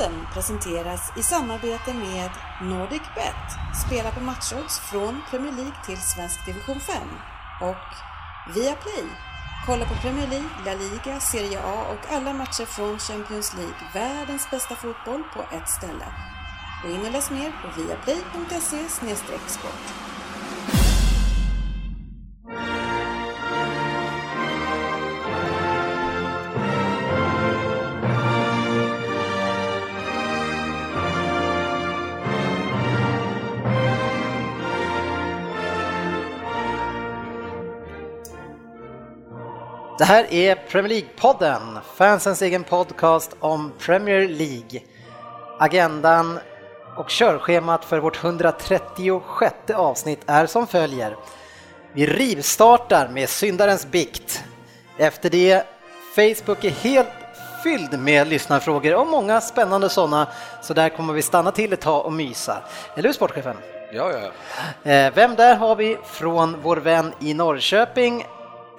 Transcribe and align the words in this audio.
Podden 0.00 0.26
presenteras 0.34 1.12
i 1.16 1.22
samarbete 1.22 1.94
med 1.94 2.30
NordicBet. 2.62 3.46
Spela 3.86 4.10
på 4.10 4.20
matchodds 4.20 4.78
från 4.78 5.22
Premier 5.30 5.52
League 5.52 5.74
till 5.86 5.96
svensk 5.96 6.46
division 6.46 6.80
5. 6.80 6.96
Och 7.60 7.90
Viaplay. 8.54 9.04
Kolla 9.66 9.84
på 9.84 9.94
Premier 9.94 10.28
League, 10.28 10.48
La 10.66 10.74
Liga, 10.74 11.20
Serie 11.20 11.60
A 11.60 11.84
och 11.92 12.12
alla 12.12 12.32
matcher 12.32 12.64
från 12.64 12.98
Champions 12.98 13.56
League. 13.56 13.74
Världens 13.94 14.50
bästa 14.50 14.74
fotboll 14.74 15.22
på 15.34 15.40
ett 15.56 15.68
ställe. 15.68 16.06
Gå 16.82 16.90
in 16.90 17.06
och 17.06 17.12
läs 17.12 17.30
mer 17.30 17.52
på 17.62 17.80
viaplay.se 17.80 18.88
sport. 19.46 20.19
Det 40.00 40.06
här 40.06 40.32
är 40.32 40.54
Premier 40.54 40.88
League-podden, 40.88 41.78
fansens 41.94 42.42
egen 42.42 42.64
podcast 42.64 43.36
om 43.40 43.72
Premier 43.78 44.28
League. 44.28 44.80
Agendan 45.58 46.38
och 46.96 47.08
körschemat 47.08 47.84
för 47.84 47.98
vårt 47.98 48.24
136 48.24 49.54
avsnitt 49.74 50.20
är 50.26 50.46
som 50.46 50.66
följer. 50.66 51.16
Vi 51.92 52.06
rivstartar 52.06 53.08
med 53.08 53.28
syndarens 53.28 53.86
bikt. 53.86 54.44
Efter 54.98 55.30
det, 55.30 55.66
Facebook 56.14 56.64
är 56.64 56.70
helt 56.70 57.08
fylld 57.62 57.98
med 57.98 58.28
lyssnarfrågor 58.28 58.94
och 58.94 59.06
många 59.06 59.40
spännande 59.40 59.88
sådana, 59.88 60.28
så 60.62 60.74
där 60.74 60.88
kommer 60.88 61.12
vi 61.12 61.22
stanna 61.22 61.52
till 61.52 61.72
ett 61.72 61.80
tag 61.80 62.06
och 62.06 62.12
mysa. 62.12 62.62
Eller 62.94 63.08
hur 63.08 63.14
sportchefen? 63.14 63.56
Ja, 63.92 64.12
ja. 64.12 64.90
Eh, 64.90 65.12
vem 65.14 65.34
där 65.34 65.56
har 65.56 65.76
vi 65.76 65.98
från 66.04 66.56
vår 66.62 66.76
vän 66.76 67.12
i 67.20 67.34
Norrköping, 67.34 68.24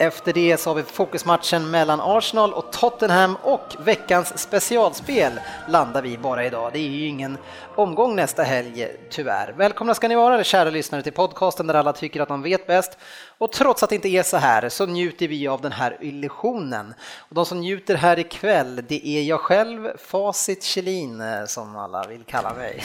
efter 0.02 0.34
det 0.34 0.58
så 0.60 0.70
har 0.70 0.76
vi 0.76 0.84
fokusmatchen 0.84 1.72
mellan 1.72 2.02
Arsenal 2.02 2.54
och 2.54 2.72
Tottenham 2.72 3.38
och 3.44 3.76
veckans 3.80 4.40
specialspel 4.40 5.40
landar 5.68 6.02
vi 6.02 6.18
bara 6.18 6.46
idag. 6.46 6.70
Det 6.74 6.80
är 6.80 6.90
ju 6.90 7.08
ingen 7.08 7.38
omgång 7.76 8.16
nästa 8.16 8.44
helg 8.44 8.88
tyvärr. 9.10 9.54
Välkomna 9.58 9.94
ska 9.94 10.08
ni 10.08 10.16
vara 10.16 10.44
kära 10.44 10.70
lyssnare 10.70 11.04
till 11.04 11.14
podcasten 11.14 11.68
där 11.68 11.74
alla 11.74 11.94
tycker 11.94 12.22
att 12.22 12.28
de 12.28 12.42
vet 12.42 12.68
bäst. 12.68 12.98
Och 13.38 13.52
trots 13.52 13.84
att 13.84 13.90
det 13.90 13.96
inte 13.96 14.10
är 14.10 14.24
så 14.24 14.38
här 14.38 14.70
så 14.70 14.86
njuter 14.86 15.28
vi 15.28 15.48
av 15.48 15.62
den 15.62 15.72
här 15.72 15.98
illusionen. 16.02 16.94
Och 17.18 17.36
de 17.36 17.46
som 17.46 17.60
njuter 17.60 17.96
här 17.96 18.20
ikväll 18.20 18.84
det 18.88 19.08
är 19.08 19.24
jag 19.24 19.40
själv, 19.40 19.98
Facit 19.98 20.64
Kjellin 20.64 21.24
som 21.48 21.76
alla 21.76 22.08
vill 22.08 22.24
kalla 22.24 22.54
mig. 22.54 22.84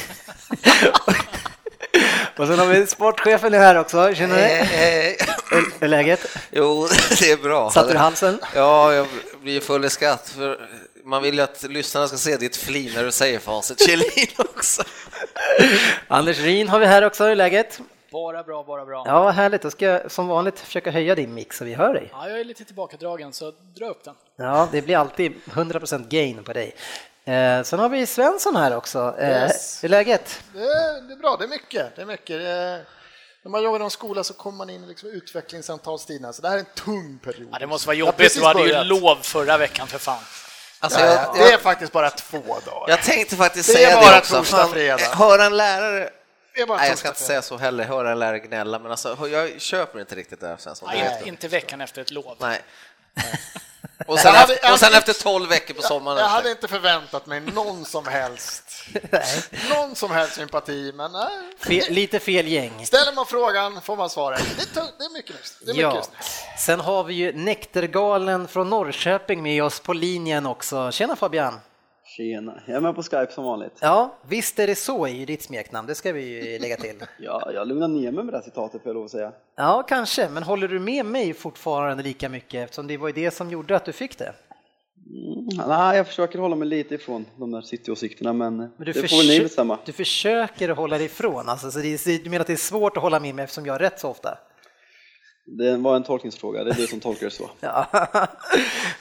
Och 2.39 2.47
sen 2.47 2.59
har 2.59 2.67
vi 2.67 2.87
sportchefen 2.87 3.55
här 3.55 3.79
också, 3.79 4.15
känner 4.15 4.37
du? 4.37 4.43
Hej, 4.43 5.19
Hur 5.51 5.73
är 5.81 5.89
läget? 5.89 6.27
Jo, 6.51 6.89
det 7.21 7.31
är 7.31 7.37
bra. 7.37 7.71
Satt 7.71 7.89
du 7.89 7.95
i 7.95 7.97
halsen? 7.97 8.39
Ja, 8.55 8.93
jag 8.95 9.07
blir 9.43 9.61
full 9.61 9.85
i 9.85 9.91
skratt. 9.91 10.29
För 10.29 10.69
man 11.05 11.23
vill 11.23 11.35
ju 11.35 11.41
att 11.41 11.63
lyssnarna 11.63 12.09
ska 12.09 12.17
se 12.17 12.37
ditt 12.37 12.57
flin 12.57 12.93
när 12.95 13.05
du 13.05 13.13
säger 13.13 13.39
facit 13.39 13.87
Kjellin 13.87 14.29
också. 14.39 14.83
Anders 16.09 16.39
Rin 16.39 16.69
har 16.69 16.79
vi 16.79 16.87
här 16.87 17.05
också, 17.05 17.25
hur 17.25 17.31
är 17.31 17.37
läget? 17.37 17.81
Bara 18.13 18.43
bra, 18.43 18.65
bara 18.65 18.85
bra. 18.85 19.03
Ja, 19.07 19.31
härligt. 19.31 19.63
Då 19.63 19.71
ska 19.71 19.85
jag 19.87 20.11
som 20.11 20.29
vanligt 20.29 20.61
försöka 20.61 20.91
höja 20.91 21.15
din 21.15 21.35
mix 21.35 21.57
så 21.57 21.65
vi 21.65 21.75
hör 21.75 21.95
dig. 21.95 22.09
Ja, 22.13 22.29
jag 22.29 22.41
är 22.41 22.45
lite 22.45 22.65
tillbakadragen, 22.65 23.33
så 23.33 23.53
dra 23.79 23.87
upp 23.87 24.05
den. 24.05 24.15
Ja, 24.37 24.69
det 24.73 24.83
blir 24.83 24.97
alltid 24.97 25.33
100% 25.45 26.09
gain 26.09 26.45
på 26.45 26.53
dig. 26.53 26.75
Eh, 27.27 27.63
sen 27.63 27.79
har 27.79 27.89
vi 27.89 28.07
Svensson 28.07 28.57
här 28.57 28.77
också. 28.77 29.15
Eh, 29.19 29.29
yes. 29.29 29.85
Hur 29.85 29.89
är 29.89 29.91
läget? 29.91 30.41
Det 30.55 30.61
är, 30.61 31.09
det 31.09 31.13
är, 31.13 31.17
bra, 31.17 31.37
det 31.37 31.45
är 31.45 31.49
mycket. 31.49 31.97
Det 31.97 32.03
är 32.03 32.07
mycket. 32.07 32.41
Det 32.41 32.49
är, 32.49 32.85
när 33.43 33.51
man 33.51 33.63
jobbar 33.63 33.81
i 33.81 33.83
en 33.83 33.91
skola 33.91 34.25
så 34.25 34.35
kommer 34.35 34.57
man 34.59 34.71
in 34.71 34.85
i 34.85 34.87
liksom 34.87 35.09
utvecklingssamtalstiderna, 35.09 36.33
så 36.33 36.43
det 36.43 36.49
här 36.49 36.55
är 36.55 36.61
en 36.61 36.67
tung 36.75 37.19
period. 37.25 37.49
Ja, 37.53 37.59
det 37.59 37.67
måste 37.67 37.87
vara 37.87 37.97
jobbigt, 37.97 38.35
du 38.35 38.45
hade 38.45 38.63
ju 38.63 38.85
lov 38.85 39.17
förra 39.23 39.59
veckan 39.59 39.87
för 39.87 39.99
fan. 39.99 40.23
Alltså, 40.81 41.01
ja, 41.01 41.07
jag, 41.07 41.35
det 41.35 41.53
är 41.53 41.59
faktiskt 41.59 41.93
bara 41.93 42.11
två 42.11 42.39
dagar. 42.39 42.89
Jag 42.89 43.03
tänkte 43.03 43.37
faktiskt 43.37 43.73
säga 43.73 44.01
det, 44.01 44.11
det 44.11 44.19
också. 44.19 44.37
Torsdag, 44.37 44.69
fredag. 44.69 45.15
Höra 45.15 45.45
en 45.45 45.57
lärare 45.57 46.11
Nej, 46.57 46.89
jag 46.89 46.99
ska 46.99 47.09
inte 47.09 47.21
säga 47.21 47.43
så 47.43 47.57
heller, 47.57 47.85
höra 47.85 48.13
en 48.13 48.19
lärare 48.19 48.39
gnälla, 48.39 48.79
men 48.79 48.91
alltså, 48.91 49.29
jag 49.29 49.61
köper 49.61 50.01
inte 50.01 50.15
riktigt 50.15 50.41
det. 50.41 50.57
Sen, 50.59 50.75
Nej, 50.87 51.23
inte 51.25 51.49
veckan 51.49 51.81
efter 51.81 52.03
ett 52.03 52.11
lov. 52.11 52.37
Nej. 52.41 52.61
Och 54.07 54.19
sen, 54.19 54.35
hade, 54.35 54.55
efter, 54.55 54.73
och 54.73 54.79
sen 54.79 54.95
efter 54.95 55.13
12 55.13 55.49
veckor 55.49 55.75
på 55.75 55.83
sommaren. 55.83 56.19
Jag, 56.19 56.25
jag 56.25 56.31
hade 56.31 56.51
inte 56.51 56.69
förväntat 56.69 57.27
mig 57.27 57.41
någon 57.41 57.85
som 57.85 58.07
helst 58.07 58.67
någon 59.71 59.95
som 59.95 60.11
helst 60.11 60.35
sympati, 60.35 60.93
men 60.95 61.13
nej. 61.13 61.29
Fel, 61.59 61.95
lite 61.95 62.19
fel 62.21 62.49
gäng. 62.49 62.87
Ställer 62.87 63.13
man 63.13 63.27
frågan 63.27 63.81
får 63.81 63.97
man 63.97 64.11
svaret. 64.11 64.43
Det 64.57 64.81
är, 64.81 64.85
det 64.99 65.05
är 65.05 65.13
mycket 65.13 65.37
nyss. 65.37 65.77
Ja. 65.77 65.95
mycket 65.95 66.11
Sen 66.59 66.81
har 66.81 67.05
vi 67.05 67.15
ju 67.15 67.33
Nektergalen 67.33 68.49
från 68.49 68.71
Norrköping 68.71 69.43
med 69.43 69.65
oss 69.65 69.81
på 69.81 69.93
linjen 69.93 70.47
också. 70.47 70.93
Tjena 70.93 71.17
Fabian! 71.17 71.61
Tjena, 72.17 72.61
jag 72.67 72.77
är 72.77 72.81
med 72.81 72.95
på 72.95 73.03
Skype 73.03 73.33
som 73.33 73.45
vanligt. 73.45 73.79
Ja, 73.81 74.17
visst 74.29 74.59
är 74.59 74.67
det 74.67 74.75
så 74.75 75.07
i 75.07 75.25
ditt 75.25 75.43
smeknamn, 75.43 75.87
det 75.87 75.95
ska 75.95 76.13
vi 76.13 76.23
ju 76.23 76.59
lägga 76.59 76.77
till. 76.77 76.97
ja, 77.19 77.51
jag 77.55 77.69
lugnar 77.69 77.89
ner 77.89 78.13
mig 78.13 78.25
med 78.25 78.35
det 78.35 78.39
här 78.39 78.45
citatet 78.45 78.83
får 78.83 78.89
jag 78.91 78.95
lov 78.95 79.05
att 79.05 79.11
säga. 79.11 79.33
Ja, 79.57 79.85
kanske, 79.89 80.29
men 80.29 80.43
håller 80.43 80.69
du 80.69 80.79
med 80.79 81.07
mig 81.07 81.35
fortfarande 81.35 82.03
lika 82.03 82.29
mycket 82.29 82.65
eftersom 82.65 82.87
det 82.87 82.97
var 82.97 83.09
ju 83.09 83.15
det 83.15 83.31
som 83.31 83.51
gjorde 83.51 83.77
att 83.77 83.85
du 83.85 83.93
fick 83.93 84.19
det? 84.19 84.35
Mm, 85.07 85.69
nej, 85.69 85.97
jag 85.97 86.07
försöker 86.07 86.39
hålla 86.39 86.57
mig 86.57 86.69
lite 86.69 86.95
ifrån 86.95 87.25
de 87.37 87.51
där 87.51 87.61
cityåsikterna, 87.61 88.33
men, 88.33 88.57
men 88.57 88.73
det 88.79 88.95
får 88.95 89.17
väl 89.17 89.29
ni 89.29 89.41
bestämma. 89.41 89.79
Du 89.85 89.93
försöker 89.93 90.69
hålla 90.69 90.99
dig 90.99 91.07
ifrån, 91.07 91.49
alltså, 91.49 91.71
så 91.71 91.79
det, 91.79 92.25
du 92.25 92.31
menar 92.31 92.41
att 92.41 92.47
det 92.47 92.53
är 92.53 92.57
svårt 92.57 92.97
att 92.97 93.03
hålla 93.03 93.21
med 93.21 93.35
mig 93.35 93.43
eftersom 93.43 93.67
jag 93.67 93.75
har 93.75 93.79
rätt 93.79 94.01
så 94.01 94.09
ofta? 94.09 94.39
Det 95.59 95.77
var 95.77 95.97
en 95.97 96.03
tolkningsfråga, 96.05 96.65
det 96.65 96.71
är 96.71 96.75
du 96.75 96.87
som 96.87 97.01
tolkar 97.01 97.27
det 97.27 97.33
så. 97.33 97.51
ja. 97.61 97.87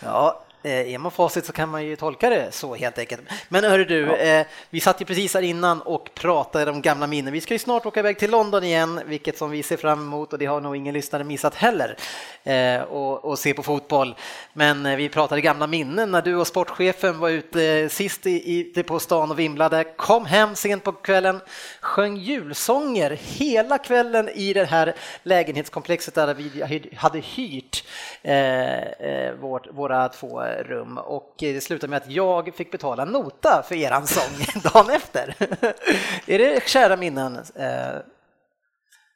ja, 0.03 0.45
är 0.69 0.97
man 0.97 1.11
facit 1.11 1.45
så 1.45 1.53
kan 1.53 1.69
man 1.69 1.85
ju 1.85 1.95
tolka 1.95 2.29
det 2.29 2.51
så 2.51 2.75
helt 2.75 2.97
enkelt. 2.97 3.21
Men 3.49 3.63
hörru 3.63 3.85
du, 3.85 4.01
ja. 4.01 4.15
eh, 4.15 4.45
vi 4.69 4.79
satt 4.79 5.01
ju 5.01 5.05
precis 5.05 5.33
här 5.33 5.41
innan 5.41 5.81
och 5.81 6.09
pratade 6.13 6.71
om 6.71 6.81
gamla 6.81 7.07
minnen. 7.07 7.33
Vi 7.33 7.41
ska 7.41 7.53
ju 7.53 7.59
snart 7.59 7.85
åka 7.85 7.99
iväg 7.99 8.19
till 8.19 8.31
London 8.31 8.63
igen, 8.63 9.01
vilket 9.05 9.37
som 9.37 9.51
vi 9.51 9.63
ser 9.63 9.77
fram 9.77 9.99
emot 9.99 10.33
och 10.33 10.39
det 10.39 10.45
har 10.45 10.61
nog 10.61 10.75
ingen 10.75 10.93
lyssnare 10.93 11.23
missat 11.23 11.55
heller, 11.55 11.97
eh, 12.43 12.81
och, 12.81 13.25
och, 13.25 13.39
se 13.39 13.53
på 13.53 13.63
fotboll. 13.63 14.15
Men 14.53 14.85
eh, 14.85 14.95
vi 14.95 15.09
pratade 15.09 15.41
gamla 15.41 15.67
minnen 15.67 16.11
när 16.11 16.21
du 16.21 16.35
och 16.35 16.47
sportchefen 16.47 17.19
var 17.19 17.29
ute 17.29 17.89
sist 17.89 18.25
i, 18.25 18.59
i, 18.75 18.83
på 18.83 18.99
stan 18.99 19.31
och 19.31 19.39
vimlade, 19.39 19.83
kom 19.83 20.25
hem 20.25 20.55
sent 20.55 20.83
på 20.83 20.91
kvällen, 20.91 21.41
sjöng 21.81 22.17
julsånger 22.17 23.19
hela 23.21 23.77
kvällen 23.77 24.29
i 24.29 24.53
det 24.53 24.65
här 24.65 24.95
lägenhetskomplexet 25.23 26.15
där 26.15 26.33
vi 26.33 26.95
hade 26.95 27.19
hyrt 27.19 27.83
eh, 28.21 28.77
eh, 28.77 29.33
vårt, 29.33 29.67
våra 29.71 30.09
två 30.09 30.43
rum 30.63 30.97
och 30.97 31.33
det 31.39 31.61
slutade 31.61 31.89
med 31.89 31.97
att 31.97 32.11
jag 32.11 32.55
fick 32.55 32.71
betala 32.71 33.05
nota 33.05 33.63
för 33.67 33.75
eran 33.75 34.07
sång 34.07 34.61
dagen 34.73 34.89
efter. 34.89 35.35
är 36.27 36.39
det 36.39 36.67
kära 36.67 36.97
minnen? 36.97 37.37
Eh? 37.55 38.01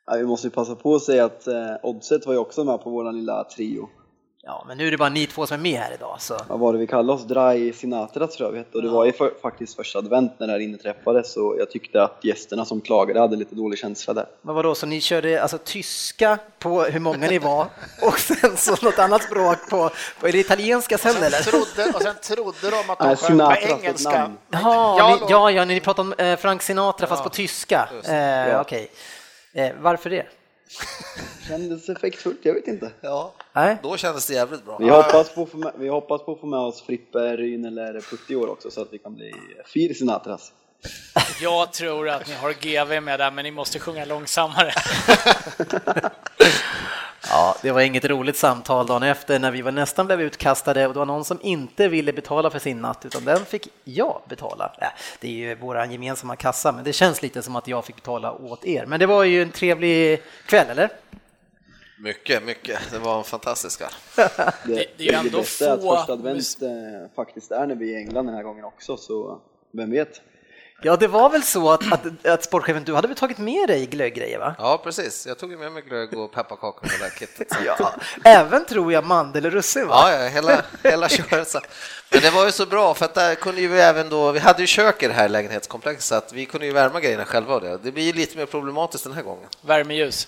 Ja, 0.06 0.16
vi 0.16 0.26
måste 0.26 0.48
ju 0.48 0.52
passa 0.52 0.76
på 0.76 0.96
att 0.96 1.04
säga 1.04 1.26
att 1.26 1.48
eh, 1.48 1.76
Oddset 1.84 2.26
var 2.26 2.34
ju 2.34 2.40
också 2.40 2.64
med 2.64 2.84
på 2.84 2.90
våran 2.90 3.16
lilla 3.16 3.44
trio. 3.44 3.90
Ja, 4.42 4.66
men 4.68 4.78
nu 4.78 4.88
är 4.88 4.92
det 4.92 4.98
bara 4.98 5.10
ni 5.10 5.28
två 5.28 5.48
som 5.48 5.56
är 5.60 5.62
med 5.62 5.80
här 5.80 5.94
idag. 5.94 6.16
Så. 6.20 6.38
Vad 6.48 6.60
var 6.60 6.74
det 6.74 6.80
vi 6.80 6.88
kallade 6.88 7.14
oss? 7.14 7.24
Dry 7.24 7.74
Sinatra 7.74 8.28
tror 8.28 8.48
jag 8.48 8.52
vi 8.52 8.58
hette 8.58 8.78
och 8.78 8.84
det 8.84 8.88
ja. 8.88 8.94
var 8.94 9.06
ju 9.06 9.12
för, 9.12 9.32
faktiskt 9.42 9.76
första 9.76 10.00
advent 10.00 10.40
när 10.40 10.48
det 10.48 10.54
här 10.54 10.60
inne 10.60 10.78
träffades 10.78 11.34
så 11.34 11.56
jag 11.60 11.72
tyckte 11.72 12.04
att 12.04 12.20
gästerna 12.24 12.66
som 12.66 12.82
klagade 12.82 13.20
hade 13.20 13.36
lite 13.36 13.56
dålig 13.56 13.80
känsla 13.80 14.14
där. 14.14 14.26
Men 14.42 14.56
vadå, 14.56 14.76
så 14.76 14.86
ni 14.86 15.02
körde 15.02 15.42
alltså 15.42 15.58
tyska 15.58 16.40
på 16.60 16.84
hur 16.84 17.00
många 17.00 17.28
ni 17.28 17.40
var 17.40 17.68
och 18.02 18.20
sen 18.20 18.58
så 18.58 18.86
något 18.86 19.00
annat 19.00 19.24
språk 19.24 19.70
på, 19.70 19.90
på 20.20 20.28
är 20.28 20.32
det 20.32 20.40
italienska 20.40 20.98
sen 20.98 21.18
och 21.18 21.24
eller? 21.24 21.38
Trodde, 21.38 21.92
och 21.94 22.02
sen 22.02 22.16
trodde 22.24 22.70
de 22.70 22.90
att 22.90 23.00
de 23.00 23.16
sjöng 23.16 23.38
på 23.38 23.56
engelska. 23.56 24.32
Jaha, 24.50 25.16
ni, 25.16 25.26
ja, 25.30 25.52
ja, 25.52 25.66
ni 25.66 25.80
pratade 25.80 26.08
om 26.08 26.26
eh, 26.26 26.38
Frank 26.38 26.62
Sinatra 26.62 27.08
fast 27.08 27.20
ja. 27.20 27.30
på 27.30 27.36
tyska. 27.36 27.90
Eh, 28.04 28.16
ja. 28.16 28.62
Okej, 28.62 28.90
okay. 29.54 29.66
eh, 29.66 29.74
varför 29.80 30.10
det? 30.10 30.26
Kändes 31.50 31.90
effektfullt, 31.90 32.40
jag 32.42 32.54
vet 32.54 32.68
inte. 32.68 32.92
Ja, 33.02 33.34
Nej. 33.54 33.78
då 33.84 33.98
kändes 33.98 34.28
det 34.28 34.34
jävligt 34.34 34.66
bra. 34.66 34.78
Vi 34.78 34.90
hoppas 34.90 35.36
på, 35.36 35.48
med, 35.54 35.72
vi 35.78 35.88
hoppas 35.88 36.26
på 36.26 36.32
att 36.32 36.40
få 36.40 36.48
med 36.48 36.60
oss 36.60 36.82
Frippe, 36.82 37.38
Ryn 37.38 37.66
eller 37.66 38.02
Putti 38.02 38.36
år 38.36 38.50
också 38.50 38.72
så 38.72 38.82
att 38.82 38.88
vi 38.92 38.98
kan 38.98 39.16
bli 39.16 39.34
fyra 39.74 39.94
Sinatras. 39.94 40.52
Jag 41.42 41.74
tror 41.74 42.10
att 42.10 42.28
ni 42.28 42.34
har 42.34 42.54
GV 42.54 43.04
med 43.04 43.20
där, 43.20 43.32
men 43.32 43.44
ni 43.44 43.52
måste 43.52 43.80
sjunga 43.80 44.06
långsammare. 44.06 44.72
Ja, 47.30 47.56
det 47.62 47.72
var 47.72 47.82
inget 47.82 48.06
roligt 48.06 48.38
samtal 48.38 48.88
dagen 48.88 49.04
efter 49.04 49.40
när 49.40 49.52
vi 49.52 49.62
var 49.62 49.72
nästan 49.72 50.06
blev 50.06 50.22
utkastade 50.22 50.88
och 50.88 50.94
det 50.94 51.00
var 51.00 51.06
någon 51.06 51.26
som 51.26 51.40
inte 51.42 51.88
ville 51.88 52.14
betala 52.14 52.50
för 52.50 52.60
sin 52.60 52.82
natt 52.82 53.06
utan 53.06 53.26
den 53.26 53.46
fick 53.46 53.68
jag 53.84 54.22
betala. 54.30 54.72
Äh, 54.82 54.88
det 55.20 55.28
är 55.28 55.32
ju 55.32 55.56
vår 55.56 55.86
gemensamma 55.86 56.36
kassa, 56.36 56.72
men 56.72 56.84
det 56.84 56.94
känns 56.94 57.22
lite 57.22 57.42
som 57.42 57.56
att 57.56 57.68
jag 57.68 57.86
fick 57.86 57.96
betala 57.96 58.32
åt 58.32 58.66
er. 58.66 58.86
Men 58.86 59.00
det 59.00 59.06
var 59.06 59.24
ju 59.24 59.42
en 59.42 59.52
trevlig 59.52 60.22
kväll, 60.46 60.70
eller? 60.70 60.90
Mycket, 62.00 62.44
mycket. 62.44 62.80
Det 62.92 63.00
var 63.00 63.18
en 63.18 63.24
fantastisk 63.24 63.80
kväll. 63.80 63.92
det, 64.66 64.86
det, 64.98 65.08
är 65.08 65.12
ju 65.12 65.14
ändå 65.14 65.30
det 65.30 65.38
bästa 65.38 65.80
få... 65.80 65.94
att 65.94 66.00
första 66.00 66.14
advent 66.14 66.62
eh, 66.62 67.16
faktiskt 67.16 67.52
är 67.52 67.68
när 67.68 67.76
vi 67.76 67.94
är 67.94 68.00
i 68.00 68.02
England 68.02 68.26
den 68.26 68.36
här 68.36 68.44
gången 68.44 68.66
också, 68.66 68.98
så 68.98 69.42
vem 69.74 69.92
vet? 69.92 70.22
Ja, 70.82 70.96
det 70.96 71.08
var 71.08 71.30
väl 71.30 71.44
så 71.44 71.72
att, 71.72 71.94
att, 71.94 72.26
att 72.26 72.44
sportchefen, 72.44 72.84
du 72.84 72.96
hade 72.96 73.08
väl 73.08 73.18
tagit 73.18 73.38
med 73.38 73.68
dig 73.68 73.86
glöggrejer 73.86 74.40
va? 74.40 74.56
Ja, 74.58 74.82
precis. 74.84 75.28
Jag 75.28 75.38
tog 75.38 75.50
med 75.60 75.72
mig 75.72 75.82
glögg 75.82 76.18
och 76.18 76.32
pepparkakor 76.32 76.82
på 76.82 76.88
det 76.88 77.04
där 77.04 77.10
kittet. 77.10 77.48
ja, 77.66 77.94
även 78.24 78.66
tror 78.66 78.94
jag 78.94 79.06
mandelrussin 79.06 79.88
va? 79.88 80.12
Ja, 80.12 80.24
ja 80.24 80.30
hela, 80.30 80.62
hela 80.84 81.10
köret. 81.10 81.56
Men 82.12 82.22
det 82.22 82.30
var 82.30 82.46
ju 82.46 82.52
så 82.52 82.66
bra 82.66 82.94
för 82.94 83.06
att 83.06 83.14
där 83.14 83.36
kunde 83.36 83.62
ju 83.62 83.68
vi 83.68 83.80
även 83.80 84.10
då, 84.10 84.32
vi 84.32 84.40
hade 84.40 84.62
ju 84.62 84.68
kök 84.68 85.04
i 85.04 85.08
det 85.08 85.14
här 85.14 85.30
lägenhetskomplexet 85.30 86.04
så 86.04 86.16
att 86.16 86.34
vi 86.34 86.46
kunde 86.46 86.66
ju 86.66 86.74
värma 86.74 87.00
grejerna 87.00 87.26
själva 87.26 87.56
och 87.56 87.62
det. 87.62 87.78
Det 87.78 87.92
blir 87.92 88.04
ju 88.04 88.14
lite 88.14 88.38
mer 88.38 88.46
problematiskt 88.46 89.04
den 89.04 89.14
här 89.14 89.24
gången. 89.24 89.50
Värmeljus. 89.62 90.28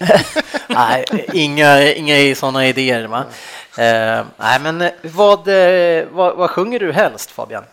nej, 0.68 1.04
inga, 1.32 1.92
inga 1.92 2.34
sådana 2.34 2.66
idéer 2.66 3.04
va? 3.04 3.24
Uh, 3.78 4.26
nej, 4.36 4.60
men 4.60 4.90
vad, 5.02 5.48
eh, 5.48 6.06
vad, 6.12 6.36
vad 6.36 6.50
sjunger 6.50 6.80
du 6.80 6.92
helst 6.92 7.30
Fabian? 7.30 7.64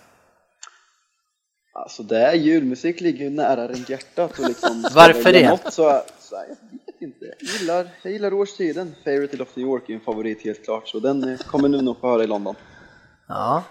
Alltså 1.73 2.03
det 2.03 2.17
är 2.17 2.33
julmusik 2.33 3.01
ligger 3.01 3.23
ju 3.23 3.29
nära 3.29 3.67
runt 3.67 3.89
hjärtat 3.89 4.39
och 4.39 4.47
liksom 4.47 4.85
Varför 4.93 5.33
det? 5.33 5.49
Något, 5.49 5.73
så, 5.73 6.01
så, 6.19 6.35
jag 6.35 6.47
vet 6.85 7.01
inte. 7.01 7.25
Jag 7.39 7.59
gillar, 7.59 7.89
jag 8.01 8.13
gillar 8.13 8.33
årstiden. 8.33 8.95
Favorite 9.03 9.43
of 9.43 9.49
the 9.53 9.61
York 9.61 9.89
är 9.89 9.93
en 9.93 9.99
favorit 9.99 10.43
helt 10.43 10.65
klart 10.65 10.87
så 10.87 10.99
den 10.99 11.37
kommer 11.37 11.69
nu 11.69 11.81
nog 11.81 11.99
få 11.99 12.07
höra 12.07 12.23
i 12.23 12.27
London. 12.27 12.55
Ja, 13.27 13.63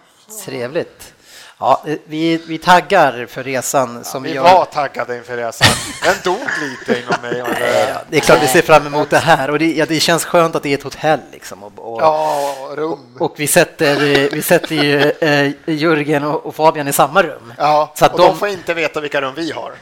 trevligt. 0.45 1.15
Ja, 1.61 1.83
vi, 2.05 2.41
vi 2.47 2.59
taggar 2.59 3.27
för 3.27 3.43
resan 3.45 4.05
som 4.05 4.25
ja, 4.25 4.31
vi 4.31 4.37
gör... 4.37 4.43
var 4.43 4.65
taggade 4.65 5.17
inför 5.17 5.37
resan. 5.37 5.69
Den 6.05 6.15
dog 6.25 6.49
lite 6.61 7.01
inom 7.01 7.23
mig. 7.23 7.55
Det... 7.59 7.99
det 8.09 8.17
är 8.17 8.21
klart 8.21 8.43
vi 8.43 8.47
ser 8.47 8.63
fram 8.63 8.87
emot 8.87 9.11
det 9.11 9.19
här 9.19 9.51
och 9.51 9.59
det, 9.59 9.73
ja, 9.73 9.87
det 9.89 10.01
känns 10.01 10.25
skönt 10.25 10.57
att 10.57 10.63
det 10.63 10.69
är 10.69 10.75
ett 10.75 10.83
hotell 10.83 11.21
liksom. 11.33 11.63
Och, 11.63 11.73
och 11.93 12.03
ja, 12.03 12.55
rum. 12.77 13.17
Och, 13.19 13.31
och, 13.31 13.41
vi 13.41 13.47
sätter, 13.47 13.97
vi 14.31 14.43
sätter 14.43 14.75
ju 14.75 15.01
eh, 15.11 15.53
Jörgen 15.67 16.25
och, 16.25 16.47
och, 16.47 16.55
Fabian 16.55 16.89
i 16.89 16.93
samma 16.93 17.23
rum. 17.23 17.53
Ja, 17.57 17.93
så 17.95 18.05
att 18.05 18.13
och 18.13 18.19
de... 18.19 18.27
de 18.27 18.39
får 18.39 18.49
inte 18.49 18.75
veta 18.75 19.01
vilka 19.01 19.21
rum 19.21 19.35
vi 19.37 19.53
har. 19.53 19.73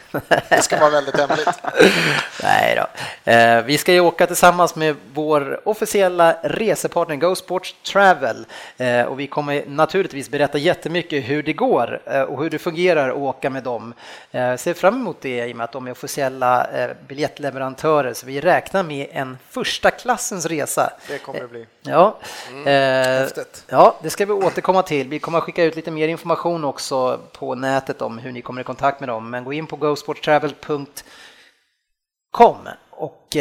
Det 0.49 0.63
ska 0.63 0.79
vara 0.79 0.91
väldigt 0.91 1.17
hemligt. 1.17 1.49
Nej 2.43 2.77
då. 2.77 3.31
Eh, 3.33 3.63
vi 3.63 3.79
ska 3.79 3.93
ju 3.93 4.01
åka 4.01 4.27
tillsammans 4.27 4.75
med 4.75 4.97
vår 5.15 5.61
officiella 5.69 6.37
resepartner 6.43 7.17
Go 7.17 7.35
Sports 7.35 7.75
Travel 7.93 8.47
eh, 8.77 9.03
och 9.03 9.21
vi 9.21 9.27
kommer 9.27 9.65
naturligtvis 9.67 10.31
berätta 10.31 10.59
jättemycket 10.59 11.29
hur 11.29 11.43
det 11.43 11.53
går 11.53 11.66
går 11.69 12.01
eh, 12.07 12.23
och 12.23 12.43
hur 12.43 12.51
det 12.51 12.59
fungerar 12.59 13.09
att 13.09 13.17
åka 13.17 13.51
med 13.51 13.63
dem. 13.63 13.95
Jag 14.31 14.51
eh, 14.51 14.57
ser 14.57 14.75
fram 14.75 14.95
emot 14.95 15.21
det 15.21 15.47
i 15.47 15.53
och 15.53 15.57
med 15.57 15.65
att 15.65 15.73
de 15.73 15.87
är 15.87 15.91
officiella 15.91 16.67
eh, 16.67 16.91
biljettleverantörer 17.09 18.15
så 18.15 18.27
vi 18.27 18.41
räknar 18.41 18.83
med 18.83 19.09
en 19.13 19.39
första 19.51 19.91
klassens 19.91 20.47
resa. 20.47 20.93
Det 21.09 21.19
kommer 21.19 21.41
det 21.41 21.49
bli. 21.49 21.67
Ja, 21.83 22.17
mm, 22.51 23.29
ja 23.69 23.97
det 24.03 24.11
ska 24.11 24.27
vi 24.27 24.33
återkomma 24.33 24.83
till. 24.83 25.09
Vi 25.09 25.19
kommer 25.19 25.39
att 25.39 25.45
skicka 25.45 25.65
ut 25.65 25.77
lite 25.77 25.91
mer 25.91 26.09
information 26.09 26.65
också 26.65 27.21
på 27.33 27.55
nätet 27.55 28.03
om 28.03 28.19
hur 28.19 28.33
ni 28.33 28.43
kommer 28.43 28.61
i 28.61 28.65
kontakt 28.65 29.01
med 29.01 29.09
dem, 29.09 29.31
men 29.31 29.45
gå 29.45 29.53
in 29.53 29.67
på 29.67 29.77
gosporttravel.com 29.77 32.69
och, 32.91 33.37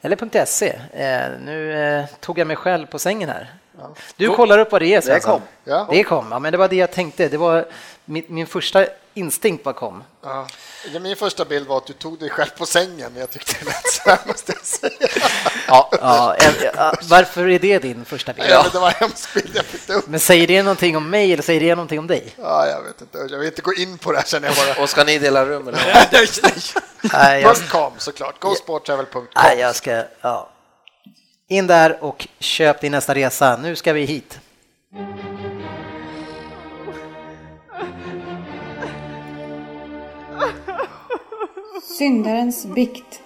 eller 0.00 0.44
.se. 0.44 0.80
Nu 1.44 2.04
tog 2.20 2.38
jag 2.38 2.46
mig 2.46 2.56
själv 2.56 2.86
på 2.86 2.98
sängen 2.98 3.28
här. 3.28 3.50
Du 4.16 4.36
kollar 4.36 4.58
upp 4.58 4.72
vad 4.72 4.82
det 4.82 4.94
är 4.94 5.02
Det 5.02 5.20
kom. 5.20 5.42
Ja. 5.64 5.86
Det 5.90 6.04
kom, 6.04 6.26
ja, 6.30 6.38
men 6.38 6.52
det 6.52 6.58
var 6.58 6.68
det 6.68 6.76
jag 6.76 6.92
tänkte. 6.92 7.28
Det 7.28 7.36
var 7.36 7.66
min, 8.04 8.24
min 8.28 8.46
första 8.46 8.86
instinkt 9.14 9.64
var 9.64 9.72
kom. 9.72 10.04
Ja. 10.22 10.46
Min 11.00 11.16
första 11.16 11.44
bild 11.44 11.66
var 11.66 11.76
att 11.76 11.86
du 11.86 11.92
tog 11.92 12.18
dig 12.18 12.30
själv 12.30 12.48
på 12.58 12.66
sängen, 12.66 13.12
jag 13.16 13.30
tyckte 13.30 13.54
det 13.60 13.64
lät 13.64 13.92
så 13.92 14.10
här, 14.10 14.18
måste 14.26 14.52
jag 14.52 14.64
säga. 14.64 15.08
Ja, 15.68 15.90
ja, 16.00 16.94
varför 17.02 17.48
är 17.48 17.58
det 17.58 17.78
din 17.78 18.04
första 18.04 18.32
bild? 18.32 18.48
Ja, 18.50 18.66
det 18.72 18.78
var 18.78 18.88
en 18.88 18.94
hemsk 18.94 19.34
bild 19.34 19.50
jag 19.54 19.64
fick 19.64 19.88
upp. 19.90 20.06
Men 20.08 20.20
säger 20.20 20.46
det 20.46 20.62
någonting 20.62 20.96
om 20.96 21.10
mig 21.10 21.32
eller 21.32 21.42
säger 21.42 21.60
det 21.60 21.74
någonting 21.74 21.98
om 21.98 22.06
dig? 22.06 22.34
Ja, 22.36 22.66
jag 22.66 22.82
vet 22.82 23.00
inte, 23.00 23.18
jag 23.18 23.38
vill 23.38 23.48
inte 23.48 23.62
gå 23.62 23.74
in 23.74 23.98
på 23.98 24.12
det 24.12 24.18
här 24.18 24.24
känner 24.24 24.48
jag 24.48 24.56
bara. 24.56 24.82
Och 24.82 24.90
ska 24.90 25.04
ni 25.04 25.18
dela 25.18 25.44
rum 25.44 25.68
eller? 25.68 25.78
nej, 26.12 26.28
nej. 26.42 26.52
nej 27.12 27.42
jag... 27.42 27.56
.com 27.56 27.92
såklart, 27.98 28.40
gosporttravel.com. 28.40 29.26
Nej, 29.34 29.58
jag 29.58 29.76
ska, 29.76 30.04
ja. 30.20 30.50
In 31.50 31.66
där 31.66 32.04
och 32.04 32.28
köp 32.38 32.80
din 32.80 32.92
nästa 32.92 33.14
resa. 33.14 33.56
Nu 33.62 33.76
ska 33.76 33.92
vi 33.92 34.04
hit. 34.04 34.40
Syndarens 41.98 42.66
bikt. 42.66 43.20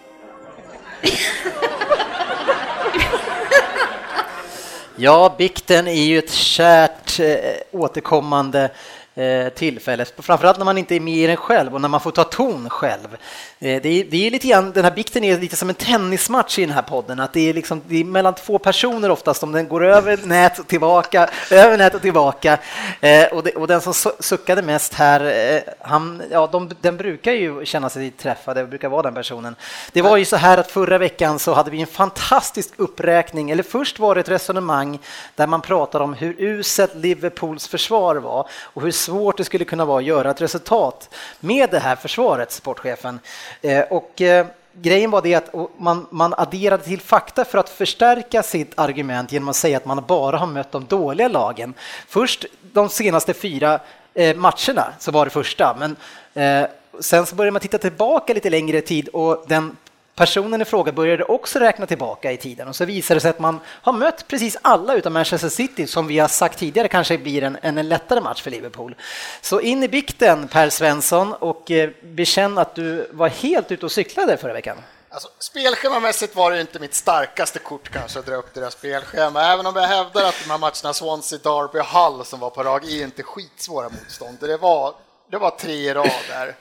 Ja, 4.97 5.35
bikten 5.39 5.89
är 5.89 6.03
ju 6.03 6.19
ett 6.19 6.33
kärt 6.33 7.21
eh, 7.21 7.37
återkommande 7.71 8.71
Eh, 9.15 9.49
tillfälle, 9.49 10.05
framförallt 10.19 10.59
när 10.59 10.65
man 10.65 10.79
inte 10.79 10.97
är 10.97 11.01
med 11.01 11.15
i 11.15 11.27
den 11.27 11.37
själv 11.37 11.75
och 11.75 11.81
när 11.81 11.89
man 11.89 12.01
får 12.01 12.11
ta 12.11 12.25
ton 12.25 12.71
själv. 12.71 13.17
Eh, 13.59 13.83
det 13.83 13.89
är, 13.89 14.05
det 14.05 14.27
är 14.27 14.31
lite 14.31 14.49
grann, 14.49 14.73
den 14.73 14.85
här 14.85 14.91
bikten 14.91 15.25
är 15.25 15.39
lite 15.39 15.57
som 15.57 15.69
en 15.69 15.75
tennismatch 15.75 16.59
i 16.59 16.65
den 16.65 16.75
här 16.75 16.83
podden, 16.83 17.21
att 17.21 17.33
det 17.33 17.49
är, 17.49 17.55
liksom, 17.55 17.83
det 17.89 18.01
är 18.01 18.05
mellan 18.05 18.35
två 18.35 18.59
personer 18.59 19.11
oftast, 19.11 19.43
om 19.43 19.53
den 19.53 19.69
går 19.69 19.85
över 19.85 20.19
nät 20.25 20.59
och 20.59 20.67
tillbaka, 20.67 21.29
över 21.51 21.79
nät 21.79 21.95
och 21.95 22.03
tillbaka. 22.03 22.59
Eh, 23.01 23.27
och, 23.27 23.43
det, 23.43 23.51
och, 23.51 23.67
den 23.67 23.81
som 23.81 24.13
suckade 24.21 24.63
mest 24.63 24.95
här, 24.95 25.63
han, 25.81 26.23
ja, 26.31 26.49
de, 26.53 26.71
den 26.81 26.97
brukar 26.97 27.33
ju 27.33 27.65
känna 27.65 27.91
sig 27.91 28.11
träffad, 28.11 28.57
det 28.57 28.65
brukar 28.65 28.89
vara 28.89 29.03
den 29.03 29.15
personen. 29.15 29.57
Det 29.93 30.03
var 30.03 30.17
ju 30.17 30.25
så 30.25 30.37
här 30.37 30.59
att 30.59 30.71
förra 30.71 30.99
veckan 30.99 31.39
så 31.39 31.55
hade 31.55 31.71
vi 31.71 31.81
en 31.81 31.87
fantastisk 31.87 32.71
uppräkning, 32.77 33.51
eller 33.51 33.63
först 33.63 33.99
var 33.99 34.15
det 34.15 34.21
ett 34.21 34.29
resonemang 34.29 34.99
där 35.35 35.47
man 35.47 35.61
pratade 35.61 36.05
om 36.05 36.15
hur 36.15 36.35
uselt 36.39 36.95
Liverpools 36.95 37.69
försvar 37.69 38.17
var 38.17 38.49
och 38.53 38.83
hur 38.83 39.02
svårt 39.03 39.37
det 39.37 39.45
skulle 39.45 39.65
kunna 39.65 39.85
vara 39.85 39.99
att 39.99 40.05
göra 40.05 40.31
ett 40.31 40.41
resultat 40.41 41.15
med 41.41 41.71
det 41.71 41.79
här 41.79 41.97
försvaret, 41.97 42.53
sportchefen. 42.53 43.21
Eh, 43.63 43.81
och 43.81 44.21
eh, 44.21 44.47
grejen 44.73 45.11
var 45.11 45.23
det 45.23 45.35
att 45.35 45.55
man, 45.79 46.07
man 46.11 46.35
adderade 46.35 46.85
till 46.85 47.01
fakta 47.01 47.45
för 47.45 47.59
att 47.59 47.69
förstärka 47.69 48.43
sitt 48.43 48.73
argument 48.79 49.33
genom 49.33 49.49
att 49.49 49.57
säga 49.57 49.77
att 49.77 49.85
man 49.85 50.05
bara 50.09 50.39
har 50.39 50.47
mött 50.47 50.73
de 50.73 50.85
dåliga 50.85 51.29
lagen. 51.29 51.75
Först 52.09 52.45
de 52.73 52.89
senaste 52.89 53.35
fyra 53.35 53.81
eh, 54.15 54.37
matcherna 54.37 54.93
så 54.99 55.11
var 55.11 55.25
det 55.25 55.31
första, 55.31 55.77
men 55.79 55.97
eh, 56.35 56.69
sen 57.01 57.27
så 57.27 57.35
började 57.35 57.53
man 57.53 57.61
titta 57.61 57.79
tillbaka 57.79 58.35
lite 58.35 58.51
längre 58.51 58.81
tid 58.81 59.09
och 59.09 59.45
den 59.49 59.77
Personen 60.15 60.63
i 60.63 60.65
fråga 60.65 60.93
började 60.93 61.25
också 61.25 61.59
räkna 61.59 61.87
tillbaka 61.87 62.33
i 62.33 62.37
tiden 62.37 62.69
och 62.69 62.77
så 62.77 62.85
visade 62.85 63.17
det 63.17 63.21
sig 63.21 63.31
att 63.31 63.39
man 63.39 63.61
har 63.67 63.93
mött 63.93 64.29
precis 64.29 64.57
alla 64.63 64.95
utom 64.95 65.13
Manchester 65.13 65.49
City 65.49 65.87
som 65.87 66.07
vi 66.07 66.19
har 66.19 66.29
sagt 66.29 66.59
tidigare 66.59 66.89
kanske 66.89 67.19
blir 67.19 67.43
en, 67.43 67.59
en 67.63 67.89
lättare 67.89 68.21
match 68.21 68.43
för 68.43 68.51
Liverpool. 68.51 68.95
Så 69.41 69.61
in 69.61 69.83
i 69.83 69.89
bikten 69.89 70.49
Per 70.49 70.71
Svensson 70.71 71.33
och 71.33 71.71
eh, 71.71 71.91
bekänn 72.03 72.59
att 72.59 72.75
du 72.75 73.09
var 73.13 73.29
helt 73.29 73.73
ute 73.73 73.87
och 73.87 73.93
cyklade 73.93 74.37
förra 74.37 74.53
veckan. 74.53 74.77
Alltså, 75.09 75.29
spelschemamässigt 75.39 76.37
var 76.37 76.51
det 76.51 76.61
inte 76.61 76.79
mitt 76.79 76.95
starkaste 76.95 77.59
kort 77.59 77.89
kanske 77.89 78.19
att 78.19 78.27
dra 78.27 78.35
upp 78.35 78.55
deras 78.55 78.73
spelschema, 78.73 79.53
även 79.53 79.67
om 79.67 79.77
jag 79.77 79.87
hävdar 79.87 80.25
att 80.25 80.35
de 80.45 80.51
här 80.51 80.59
matcherna 80.59 80.95
Swansea, 80.95 81.39
Derby 81.39 81.79
och 81.81 81.87
Hull 81.87 82.25
som 82.25 82.41
var 82.41 82.51
på 82.51 82.63
rad 82.63 82.85
är 82.85 83.03
inte 83.03 83.23
skitsvåra 83.23 83.89
motstånd. 83.89 84.39
Det 84.41 84.57
var, 84.57 84.95
det 85.31 85.39
var 85.39 85.51
tre 85.51 85.73
i 85.73 85.95
rad 85.95 86.11
där. 86.29 86.55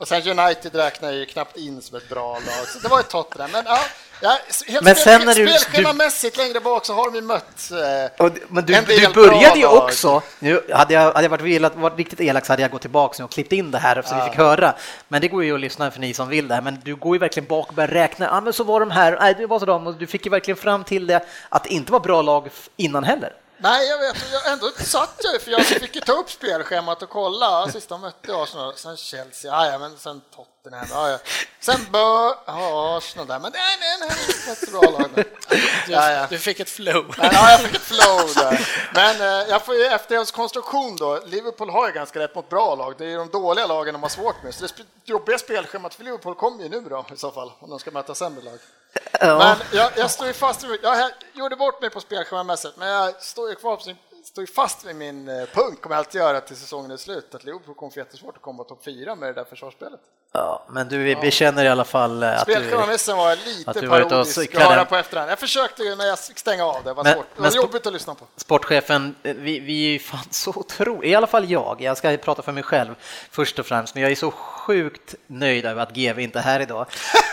Och 0.00 0.08
sen 0.08 0.38
United 0.38 0.74
räknar 0.74 1.12
ju 1.12 1.26
knappt 1.26 1.56
in 1.56 1.82
som 1.82 1.96
ett 1.96 2.08
bra 2.08 2.32
lag, 2.32 2.68
så 2.68 2.78
det 2.78 2.88
var 2.88 3.00
ett 3.00 3.08
Tottenham. 3.08 3.50
Men, 3.52 3.64
ja, 3.66 3.78
ja, 4.22 4.38
helt 4.66 4.84
men 4.84 4.94
sen 4.94 5.26
när 5.26 5.34
du, 5.34 5.48
spelschemamässigt 5.48 6.36
du... 6.36 6.42
längre 6.42 6.60
bak 6.60 6.86
så 6.86 6.94
har 6.94 7.10
de 7.10 7.14
ju 7.14 7.22
mött 7.22 7.70
eh, 7.70 8.26
och, 8.26 8.32
Men 8.48 8.64
du, 8.66 8.72
du 8.86 9.08
började 9.14 9.58
ju 9.58 9.66
också, 9.66 10.22
nu 10.38 10.60
hade 10.72 10.94
jag, 10.94 11.12
hade 11.12 11.22
jag 11.22 11.30
varit, 11.30 11.44
velat, 11.44 11.76
varit 11.76 11.98
riktigt 11.98 12.20
elak 12.20 12.46
så 12.46 12.52
hade 12.52 12.62
jag 12.62 12.70
gått 12.70 12.80
tillbaka 12.80 13.24
och 13.24 13.30
klippt 13.30 13.52
in 13.52 13.70
det 13.70 13.78
här 13.78 14.02
så 14.02 14.14
ja. 14.14 14.24
vi 14.24 14.30
fick 14.30 14.38
höra. 14.38 14.74
Men 15.08 15.20
det 15.20 15.28
går 15.28 15.44
ju 15.44 15.54
att 15.54 15.60
lyssna 15.60 15.90
för 15.90 16.00
ni 16.00 16.14
som 16.14 16.28
vill 16.28 16.48
det 16.48 16.54
här, 16.54 16.62
men 16.62 16.78
du 16.84 16.96
går 16.96 17.14
ju 17.14 17.18
verkligen 17.18 17.48
bak 17.48 17.68
och 17.68 17.74
börjar 17.74 17.88
räkna, 17.88 18.26
ja 18.26 18.40
men 18.40 18.52
så 18.52 18.64
var 18.64 18.80
de 18.80 18.90
här, 18.90 19.18
nej 19.20 19.34
det 19.38 19.46
var 19.46 19.58
så 19.58 19.66
de, 19.66 19.86
och 19.86 19.94
du 19.94 20.06
fick 20.06 20.26
ju 20.26 20.30
verkligen 20.30 20.58
fram 20.58 20.84
till 20.84 21.06
det 21.06 21.26
att 21.48 21.64
det 21.64 21.70
inte 21.70 21.92
var 21.92 22.00
bra 22.00 22.22
lag 22.22 22.50
innan 22.76 23.04
heller. 23.04 23.32
Nej, 23.62 23.88
jag 23.88 23.98
vet, 23.98 24.16
jag 24.32 24.52
ändå 24.52 24.70
satt 24.78 25.20
jag 25.32 25.42
för 25.42 25.50
jag 25.50 25.64
fick 25.66 25.94
ju 25.94 26.00
ta 26.00 26.12
upp 26.12 26.30
spelschemat 26.30 27.02
och 27.02 27.08
kolla. 27.10 27.68
Sist 27.68 27.88
de 27.88 28.00
mötte 28.00 28.36
Arsenal, 28.36 28.76
sen 28.76 28.96
Chelsea, 28.96 29.72
ja, 29.72 29.78
men 29.78 29.98
sen 29.98 30.20
Tottenham, 30.20 30.49
ja, 30.90 31.10
ja. 31.10 31.18
sen 31.60 31.86
bör, 31.92 32.34
ja, 32.46 32.96
Arsenal 32.96 33.26
där, 33.26 33.38
men 33.38 33.52
nej, 33.52 33.76
nej, 33.80 34.08
nej, 34.08 34.18
det 34.44 34.50
är 34.50 34.52
ett 34.52 34.72
bra 34.72 34.98
lag 34.98 35.10
nu. 35.16 35.24
Ja, 35.88 36.12
ja. 36.12 36.26
Du 36.30 36.38
fick 36.38 36.60
ett 36.60 36.70
flow. 36.70 37.14
Ja, 37.18 37.50
jag 37.50 37.60
fick 37.60 37.74
ett 37.74 37.82
flow 37.82 38.34
där. 38.34 38.68
Men 38.94 39.20
eh, 39.20 39.48
jag 39.50 39.64
får 39.64 39.74
ju 39.74 39.84
efter 39.84 40.32
konstruktion 40.32 40.96
då, 40.96 41.20
Liverpool 41.26 41.70
har 41.70 41.86
ju 41.86 41.92
ganska 41.92 42.18
rätt 42.18 42.34
mot 42.34 42.48
bra 42.48 42.74
lag, 42.74 42.94
det 42.98 43.04
är 43.04 43.08
ju 43.08 43.16
de 43.16 43.28
dåliga 43.28 43.66
lagen 43.66 43.94
de 43.94 44.02
har 44.02 44.10
svårt 44.10 44.42
med, 44.42 44.54
så 44.54 44.66
det 44.66 44.84
jobbiga 45.04 45.38
spelschemat 45.38 45.94
för 45.94 46.04
Liverpool 46.04 46.34
kommer 46.34 46.62
ju 46.62 46.68
nu 46.68 46.80
då 46.80 47.06
i 47.14 47.16
så 47.16 47.30
fall, 47.30 47.52
om 47.58 47.70
de 47.70 47.78
ska 47.78 47.90
möta 47.90 48.14
sämre 48.14 48.44
lag. 48.44 48.58
Ja. 49.20 49.38
Men 49.38 49.56
jag, 49.72 49.92
jag 49.96 50.10
står 50.10 50.26
ju 50.26 50.32
fast, 50.32 50.66
jag 50.82 51.10
gjorde 51.32 51.56
bort 51.56 51.80
mig 51.80 51.90
på 51.90 52.00
spelschemamässigt, 52.00 52.76
men 52.76 52.88
jag 52.88 53.22
står 53.22 53.48
ju 53.48 53.54
kvar 53.54 53.76
på 53.76 53.82
står 54.24 54.42
ju 54.42 54.46
fast 54.46 54.84
vid 54.84 54.96
min 54.96 55.28
eh, 55.28 55.46
punkt, 55.46 55.80
kommer 55.80 55.96
jag 55.96 55.98
alltid 55.98 56.20
göra 56.20 56.40
till 56.40 56.56
säsongen 56.56 56.90
är 56.90 56.96
slut, 56.96 57.34
att 57.34 57.44
Liverpool 57.44 57.74
kommer 57.74 57.92
få 57.92 57.98
jättesvårt 57.98 58.36
att 58.36 58.42
komma 58.42 58.64
topp 58.64 58.84
fyra 58.84 59.14
med 59.14 59.28
det 59.28 59.32
där 59.32 59.44
försvarsspelet. 59.44 60.00
Ja, 60.32 60.64
men 60.68 60.88
du 60.88 61.14
bekänner 61.14 61.64
i 61.64 61.68
alla 61.68 61.84
fall 61.84 62.22
eh, 62.22 62.40
att 62.40 62.46
du... 62.46 62.52
Spelkompromissen 62.52 63.16
var 63.16 63.32
att 63.32 63.46
lite 63.46 63.80
du 63.80 63.86
varit 63.86 64.04
och 64.04 64.10
parodisk 64.10 64.54
att 64.54 64.88
på 64.88 64.96
efterhand. 64.96 65.30
Jag 65.30 65.38
försökte 65.38 65.82
ju 65.82 65.96
när 65.96 66.06
jag 66.06 66.18
fick 66.18 66.38
stänga 66.38 66.64
av, 66.64 66.76
det 66.84 66.92
var 66.92 67.04
Men- 67.04 67.14
svårt. 67.14 67.26
Det 67.36 67.42
var 67.42 67.50
jobbigt 67.50 67.86
att 67.86 67.92
lyssna 67.92 68.14
på. 68.14 68.24
Sportchefen, 68.36 69.14
eh, 69.22 69.34
vi, 69.34 69.60
vi 69.60 69.86
är 69.86 69.90
ju 69.90 69.98
fan 69.98 70.20
så 70.30 70.50
otroligt, 70.50 71.10
i 71.10 71.14
alla 71.14 71.26
fall 71.26 71.50
jag, 71.50 71.76
jag 71.80 71.96
ska 71.96 72.16
prata 72.16 72.42
för 72.42 72.52
mig 72.52 72.62
själv 72.62 72.94
först 73.30 73.58
och 73.58 73.66
främst, 73.66 73.94
men 73.94 74.02
jag 74.02 74.12
är 74.12 74.16
så 74.16 74.30
sjukt 74.30 75.14
nöjd 75.26 75.66
över 75.66 75.82
att 75.82 75.92
GV 75.92 76.20
inte 76.20 76.38
är 76.38 76.42
här 76.42 76.60
idag. 76.60 76.86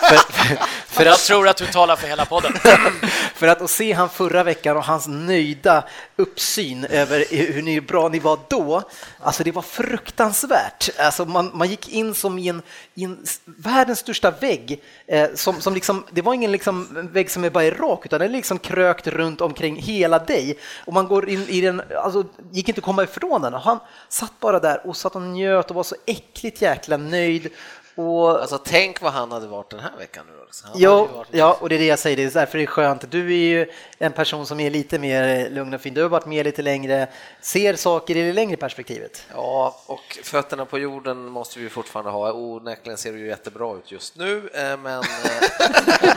för, 0.09 0.15
för, 0.15 0.65
för 0.87 1.05
Jag 1.05 1.13
att, 1.13 1.19
tror 1.19 1.47
att 1.47 1.57
du 1.57 1.65
talar 1.65 1.95
för 1.95 2.07
hela 2.07 2.25
podden. 2.25 2.53
för 3.33 3.47
att, 3.47 3.61
att 3.61 3.69
se 3.69 3.93
han 3.93 4.09
förra 4.09 4.43
veckan 4.43 4.77
och 4.77 4.83
hans 4.83 5.07
nöjda 5.07 5.83
uppsyn 6.15 6.85
över 6.85 7.25
hur 7.29 7.61
ni, 7.61 7.81
bra 7.81 8.09
ni 8.09 8.19
var 8.19 8.39
då, 8.49 8.83
alltså 9.27 9.43
det 9.43 9.51
var 9.51 9.61
fruktansvärt. 9.61 10.89
Alltså 10.99 11.25
man, 11.25 11.51
man 11.53 11.69
gick 11.69 11.89
in 11.89 12.13
som 12.13 12.39
i 12.39 12.47
en, 12.47 12.61
i 12.93 13.03
en 13.03 13.25
världens 13.45 13.99
största 13.99 14.31
vägg. 14.31 14.83
Eh, 15.07 15.29
som, 15.35 15.61
som 15.61 15.73
liksom, 15.73 16.03
det 16.11 16.21
var 16.21 16.33
ingen 16.33 16.51
liksom 16.51 16.87
vägg 17.13 17.31
som 17.31 17.43
är 17.43 17.49
bara 17.49 17.63
är 17.63 17.71
rak, 17.71 18.05
utan 18.05 18.19
den 18.19 18.29
är 18.29 18.33
liksom 18.33 18.59
krökt 18.59 19.07
runt 19.07 19.41
omkring 19.41 19.75
hela 19.75 20.19
dig. 20.19 20.57
Och 20.85 20.93
man 20.93 21.07
går 21.07 21.29
in 21.29 21.45
i 21.47 21.61
den, 21.61 21.81
alltså 21.95 22.25
gick 22.51 22.69
inte 22.69 22.79
att 22.79 22.85
komma 22.85 23.03
ifrån 23.03 23.41
den. 23.41 23.53
Och 23.53 23.61
han 23.61 23.79
satt 24.09 24.39
bara 24.39 24.59
där 24.59 24.87
och 24.87 24.97
satt 24.97 25.15
och 25.15 25.21
njöt 25.21 25.69
och 25.69 25.75
var 25.75 25.83
så 25.83 25.95
äckligt 26.05 26.61
jäkla 26.61 26.97
nöjd. 26.97 27.49
Och 27.97 28.29
Alltså 28.41 28.57
tänk 28.57 29.01
vad 29.01 29.13
han 29.13 29.31
hade 29.31 29.47
varit 29.47 29.69
den 29.69 29.79
här 29.79 29.91
veckan 29.99 30.25
nu 30.29 30.43
också. 30.43 30.63
Han 30.65 30.71
hade 30.71 30.79
ju 30.83 30.89
Ja, 30.89 31.05
varit- 31.05 31.27
ja, 31.31 31.57
och 31.61 31.69
det 31.69 31.75
är 31.75 31.79
det 31.79 31.85
jag 31.85 31.99
säger, 31.99 32.17
det 32.17 32.23
är 32.23 32.29
därför 32.31 32.57
det 32.57 32.63
är 32.63 32.67
skönt. 32.67 33.11
Du 33.11 33.25
är 33.33 33.37
ju 33.37 33.71
en 33.97 34.11
person 34.11 34.45
som 34.45 34.59
är 34.59 34.69
lite 34.69 34.99
mer 34.99 35.49
lugn 35.49 35.73
och 35.73 35.81
fin, 35.81 35.93
du 35.93 36.01
har 36.01 36.09
varit 36.09 36.25
med 36.25 36.45
lite 36.45 36.61
längre, 36.61 37.07
ser 37.41 37.75
saker 37.75 38.15
i 38.17 38.21
det 38.27 38.33
längre 38.33 38.57
perspektivet. 38.57 39.23
Ja, 39.33 39.75
och 39.85 40.17
fötterna 40.23 40.65
på 40.65 40.79
jorden 40.79 41.25
måste 41.25 41.59
vi 41.59 41.69
fortfarande 41.69 42.11
ha. 42.11 42.31
Onekligen 42.33 42.97
ser 42.97 43.11
det 43.13 43.19
ju 43.19 43.27
jättebra 43.27 43.75
ut 43.77 43.91
just 43.91 44.15
nu, 44.15 44.49
eh, 44.53 44.77
men 44.77 44.99
eh, 44.99 45.03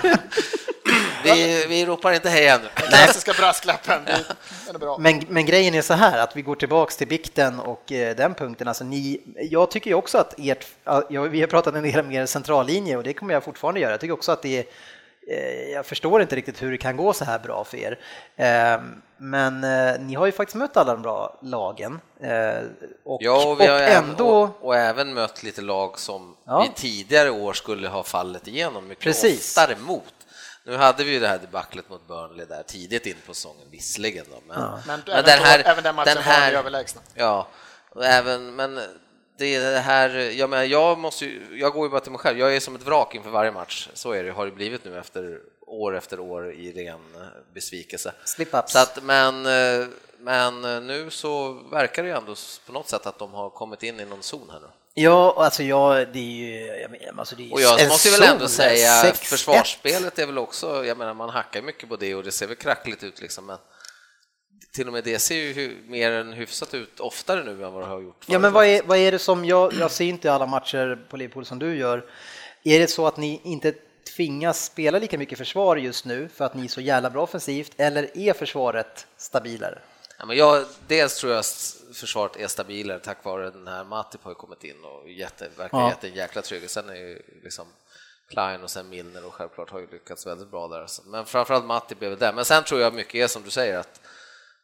vi, 1.24 1.66
vi 1.68 1.86
ropar 1.86 2.12
inte 2.12 2.28
hej 2.28 2.48
ännu. 2.48 2.68
Klassiska 2.74 3.32
brasklappen, 3.32 4.00
den 4.66 4.74
är 4.74 4.78
bra. 4.78 4.98
Men, 4.98 5.22
men 5.28 5.46
grejen 5.46 5.74
är 5.74 5.82
så 5.82 5.94
här 5.94 6.18
att 6.18 6.36
vi 6.36 6.42
går 6.42 6.54
tillbaks 6.56 6.96
till 6.96 7.08
bikten 7.08 7.60
och 7.60 7.92
eh, 7.92 8.16
den 8.16 8.34
punkten. 8.34 8.68
Alltså 8.68 8.84
ni, 8.84 9.20
jag 9.50 9.70
tycker 9.70 9.90
ju 9.90 9.94
också 9.96 10.18
att 10.18 10.34
ert, 10.38 10.66
vi 11.30 11.40
har 11.40 11.46
pratat 11.46 11.74
en 11.74 11.82
del 11.82 12.00
om 12.00 12.12
er 12.12 12.26
centrallinje 12.26 12.96
och 12.96 13.02
det 13.02 13.12
kommer 13.12 13.34
jag 13.34 13.44
fortfarande 13.44 13.80
göra. 13.80 13.90
Jag 13.90 14.00
tycker 14.00 14.14
också 14.14 14.32
att 14.32 14.42
det 14.42 14.58
är, 14.58 14.64
eh, 15.36 15.70
jag 15.72 15.86
förstår 15.86 16.22
inte 16.22 16.36
riktigt 16.36 16.62
hur 16.62 16.70
det 16.70 16.78
kan 16.78 16.96
gå 16.96 17.12
så 17.12 17.24
här 17.24 17.38
bra 17.38 17.64
för 17.64 17.76
er. 17.76 17.98
Eh, 18.36 18.80
Men 19.22 19.64
eh, 19.64 20.00
ni 20.00 20.14
har 20.14 20.26
ju 20.26 20.32
faktiskt 20.32 20.56
mött 20.56 20.76
alla 20.76 20.92
de 20.92 21.02
bra 21.02 21.38
lagen. 21.42 22.00
Och, 23.04 23.18
Ja, 23.22 23.46
och 23.48 23.60
vi 23.60 23.66
har 23.66 23.74
och 23.74 23.80
även, 23.80 24.10
ändå... 24.10 24.28
och, 24.42 24.64
och 24.66 24.76
även 24.76 25.14
mött 25.14 25.42
lite 25.42 25.60
lag 25.62 25.98
som 25.98 26.36
Ja. 26.46 26.60
vi 26.62 26.80
tidigare 26.82 27.30
år 27.30 27.52
skulle 27.52 27.88
ha 27.88 28.02
fallit 28.02 28.46
igenom 28.48 28.88
mycket 28.88 29.04
Precis. 29.04 29.56
oftare 29.58 29.76
mot. 29.80 30.04
Nu 30.64 30.76
hade 30.76 31.04
vi 31.04 31.12
ju 31.12 31.20
det 31.20 31.28
här 31.28 31.38
debaclet 31.38 31.90
mot 31.90 32.08
Burnley 32.08 32.46
där 32.46 32.62
tidigt 32.62 33.06
in 33.06 33.16
på 33.26 33.34
säsongen, 33.34 33.66
visserligen 33.70 34.26
då, 34.30 34.40
men, 34.46 34.60
Ja. 34.60 34.80
Men, 34.86 35.02
men 35.06 35.14
även, 35.14 35.24
den 35.24 35.38
då, 35.38 35.44
här, 35.44 35.62
även 35.64 35.84
den 35.84 35.94
matchen 35.94 36.14
den 36.14 36.16
var 36.16 36.22
här, 36.22 36.50
ni 36.52 36.58
överlägsna. 36.58 37.00
Ja, 37.14 37.48
och 37.90 38.04
även, 38.04 38.54
men 38.56 38.80
det 39.36 39.54
är 39.54 39.72
det 39.72 39.78
här, 39.78 40.08
jag 40.10 40.50
menar, 40.50 40.64
jag 40.64 40.98
måste 40.98 41.24
ju, 41.24 41.58
jag 41.58 41.72
går 41.72 41.86
ju 41.86 41.90
bara 41.90 42.00
till 42.00 42.12
mig 42.12 42.20
själv, 42.20 42.38
jag 42.38 42.56
är 42.56 42.60
som 42.60 42.74
ett 42.74 42.82
vrak 42.82 43.14
inför 43.14 43.30
varje 43.30 43.50
match, 43.50 43.88
så 43.94 44.12
är 44.12 44.24
det, 44.24 44.30
har 44.30 44.46
det 44.46 44.52
blivit 44.52 44.84
nu 44.84 44.98
efter 44.98 45.40
år 45.66 45.96
efter 45.96 46.20
år 46.20 46.52
i 46.52 46.72
ren 46.72 47.00
eh, 47.14 47.26
besvikelse. 47.54 48.12
Så 48.70 48.78
att, 48.78 49.02
men, 49.02 49.46
eh, 49.46 49.86
men 50.18 50.60
nu 50.86 51.10
så 51.10 51.52
verkar 51.52 52.02
det 52.02 52.08
ju 52.08 52.14
ändå 52.14 52.34
på 52.66 52.72
något 52.72 52.88
sätt 52.88 53.06
att 53.06 53.18
de 53.18 53.34
har 53.34 53.50
kommit 53.50 53.82
in 53.82 54.00
i 54.00 54.04
någon 54.04 54.22
zon 54.22 54.50
här 54.52 54.60
nu. 54.60 54.66
Ja, 55.02 55.34
alltså 55.36 55.62
jag, 55.62 56.12
det 56.12 56.18
är 56.18 56.22
ju... 56.22 56.66
Jag 56.66 56.90
menar, 56.90 57.18
alltså 57.18 57.36
det 57.36 57.48
är 57.48 57.52
Och 57.52 57.60
jag 57.60 57.88
måste 57.88 58.10
väl 58.10 58.22
ändå 58.22 58.48
säga, 58.48 59.02
6-1. 59.02 59.14
försvarsspelet 59.14 60.18
är 60.18 60.26
väl 60.26 60.38
också, 60.38 60.84
jag 60.84 60.98
menar 60.98 61.14
man 61.14 61.28
hackar 61.30 61.62
mycket 61.62 61.88
på 61.88 61.96
det 61.96 62.14
och 62.14 62.24
det 62.24 62.32
ser 62.32 62.46
väl 62.46 62.56
krackligt 62.56 63.04
ut 63.04 63.20
liksom, 63.20 63.46
men 63.46 63.58
till 64.74 64.86
och 64.86 64.92
med 64.92 65.04
det 65.04 65.18
ser 65.18 65.34
ju 65.34 65.76
mer 65.88 66.10
än 66.12 66.32
hyfsat 66.32 66.74
ut 66.74 67.00
oftare 67.00 67.44
nu 67.44 67.64
än 67.64 67.72
vad 67.72 67.82
det 67.82 67.86
har 67.86 68.00
gjort 68.00 68.16
Ja, 68.20 68.26
förut. 68.26 68.40
men 68.40 68.52
vad 68.52 68.66
är, 68.66 68.82
vad 68.82 68.98
är 68.98 69.12
det 69.12 69.18
som, 69.18 69.44
jag, 69.44 69.72
jag 69.74 69.90
ser 69.90 70.04
inte 70.04 70.32
alla 70.32 70.46
matcher 70.46 71.06
på 71.10 71.16
Liverpool 71.16 71.44
som 71.46 71.58
du 71.58 71.76
gör. 71.76 72.04
Är 72.64 72.78
det 72.78 72.86
så 72.90 73.06
att 73.06 73.16
ni 73.16 73.40
inte 73.44 73.74
tvingas 74.16 74.64
spela 74.64 74.98
lika 74.98 75.18
mycket 75.18 75.38
försvar 75.38 75.76
just 75.76 76.04
nu 76.04 76.28
för 76.34 76.44
att 76.44 76.54
ni 76.54 76.64
är 76.64 76.68
så 76.68 76.80
jävla 76.80 77.10
bra 77.10 77.22
offensivt, 77.22 77.72
eller 77.76 78.18
är 78.18 78.32
försvaret 78.32 79.06
stabilare? 79.16 79.78
Ja, 80.20 80.26
men 80.26 80.36
jag, 80.36 80.64
dels 80.86 81.18
tror 81.18 81.32
jag 81.32 81.40
att 81.40 81.76
försvaret 81.94 82.36
är 82.36 82.46
stabilare 82.48 82.98
tack 82.98 83.24
vare 83.24 83.50
den 83.50 83.66
här 83.68 83.84
Matip 83.84 84.24
har 84.24 84.30
ju 84.30 84.34
kommit 84.34 84.64
in 84.64 84.84
och 84.84 85.10
jätte, 85.10 85.48
verkar 85.56 85.78
Ja. 85.78 85.88
gett 85.88 86.04
en 86.04 86.14
jäkla 86.14 86.42
trygghet. 86.42 86.70
Sen 86.70 86.88
är 86.88 86.94
ju 86.94 87.22
liksom 87.42 87.66
Klein 88.30 88.62
och 88.62 88.70
sen 88.70 88.88
Milner 88.88 89.26
och 89.26 89.34
självklart 89.34 89.70
har 89.70 89.78
ju 89.78 89.86
lyckats 89.90 90.26
väldigt 90.26 90.50
bra 90.50 90.68
där. 90.68 90.86
Men 91.04 91.26
framförallt 91.26 91.64
Matip 91.64 92.02
är 92.02 92.08
väl 92.08 92.18
där. 92.18 92.32
Men 92.32 92.44
sen 92.44 92.64
tror 92.64 92.80
jag 92.80 92.94
mycket 92.94 93.14
är 93.14 93.26
som 93.26 93.42
du 93.42 93.50
säger 93.50 93.78
att 93.78 94.00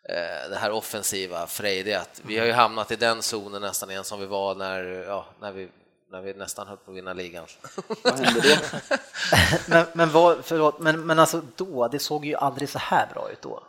eh, 0.08 0.50
det 0.50 0.56
här 0.56 0.70
offensiva 0.70 1.46
frejdiga, 1.46 2.00
att 2.00 2.20
vi 2.24 2.38
har 2.38 2.46
ju 2.46 2.52
hamnat 2.52 2.90
i 2.90 2.96
den 2.96 3.22
zonen 3.22 3.62
nästan 3.62 3.90
igen 3.90 4.04
som 4.04 4.20
vi 4.20 4.26
var 4.26 4.54
när, 4.54 4.82
ja, 4.82 5.26
när, 5.40 5.52
vi, 5.52 5.68
när 6.10 6.22
vi 6.22 6.34
nästan 6.34 6.66
höll 6.66 6.76
på 6.76 6.90
att 6.90 6.96
vinna 6.96 7.12
ligan. 7.12 7.46
Vad 8.02 8.18
hände 8.20 8.40
då? 8.40 8.78
Men, 9.66 9.86
men, 9.92 10.10
vad, 10.10 10.44
förlåt, 10.44 10.78
men, 10.78 11.06
men 11.06 11.18
alltså 11.18 11.42
då, 11.56 11.88
det 11.88 11.98
såg 11.98 12.24
ju 12.24 12.34
aldrig 12.34 12.68
så 12.68 12.78
här 12.78 13.08
bra 13.14 13.30
ut 13.30 13.42
då. 13.42 13.62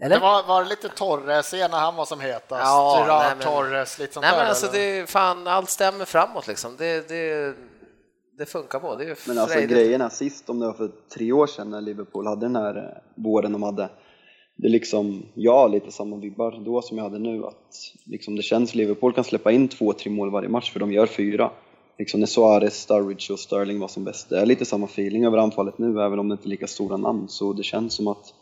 Eller? 0.00 0.16
Det 0.16 0.20
var, 0.22 0.42
var 0.46 0.62
det 0.62 0.68
lite 0.68 0.88
Torres 0.88 1.54
igen 1.54 1.70
när 1.70 1.78
han 1.78 1.96
var 1.96 2.04
som 2.04 2.20
hetast? 2.20 2.62
Ja, 2.64 3.00
Gerard, 3.04 3.22
nej, 3.22 3.36
men- 3.38 3.46
Torres, 3.46 3.98
lite 3.98 4.14
sånt 4.14 4.22
Nej 4.22 4.32
där? 4.32 4.38
men 4.38 4.48
alltså 4.48 4.66
eller? 4.66 4.78
det 4.78 4.98
är 4.98 5.06
fan, 5.06 5.46
allt 5.46 5.70
stämmer 5.70 6.04
framåt 6.04 6.46
liksom. 6.46 6.76
Det, 6.78 7.08
det, 7.08 7.54
det 8.38 8.46
funkar 8.46 8.80
på. 8.80 8.96
Det 8.96 9.04
är 9.04 9.18
Men 9.28 9.38
alltså 9.38 9.58
är 9.58 10.08
sist, 10.08 10.50
om 10.50 10.60
det 10.60 10.66
var 10.66 10.72
för 10.72 10.90
tre 11.14 11.32
år 11.32 11.46
sedan 11.46 11.70
när 11.70 11.80
Liverpool 11.80 12.26
hade 12.26 12.46
den 12.46 12.56
här 12.56 12.76
eh, 12.76 13.22
våren 13.22 13.52
de 13.52 13.62
hade, 13.62 13.88
det 14.56 14.66
är 14.66 14.70
liksom, 14.70 15.22
ja, 15.34 15.66
lite 15.66 15.92
samma 15.92 16.16
vibbar 16.16 16.62
då 16.64 16.82
som 16.82 16.96
jag 16.96 17.04
hade 17.04 17.18
nu, 17.18 17.44
att 17.44 17.74
liksom 18.04 18.36
det 18.36 18.42
känns 18.42 18.74
Liverpool 18.74 19.12
kan 19.12 19.24
släppa 19.24 19.52
in 19.52 19.68
två, 19.68 19.92
tre 19.92 20.10
mål 20.10 20.30
varje 20.30 20.48
match 20.48 20.72
för 20.72 20.80
de 20.80 20.92
gör 20.92 21.06
fyra. 21.06 21.50
Liksom 21.98 22.20
när 22.20 22.26
Suarez, 22.26 22.80
Sturridge 22.80 23.32
och 23.32 23.38
Sterling 23.38 23.80
var 23.80 23.88
som 23.88 24.04
bäst. 24.04 24.28
Det 24.28 24.40
är 24.40 24.46
lite 24.46 24.64
samma 24.64 24.86
feeling 24.86 25.26
över 25.26 25.38
anfallet 25.38 25.78
nu, 25.78 26.02
även 26.02 26.18
om 26.18 26.28
det 26.28 26.32
inte 26.32 26.46
är 26.46 26.50
lika 26.50 26.66
stora 26.66 26.96
namn, 26.96 27.28
så 27.28 27.52
det 27.52 27.62
känns 27.62 27.94
som 27.94 28.08
att 28.08 28.34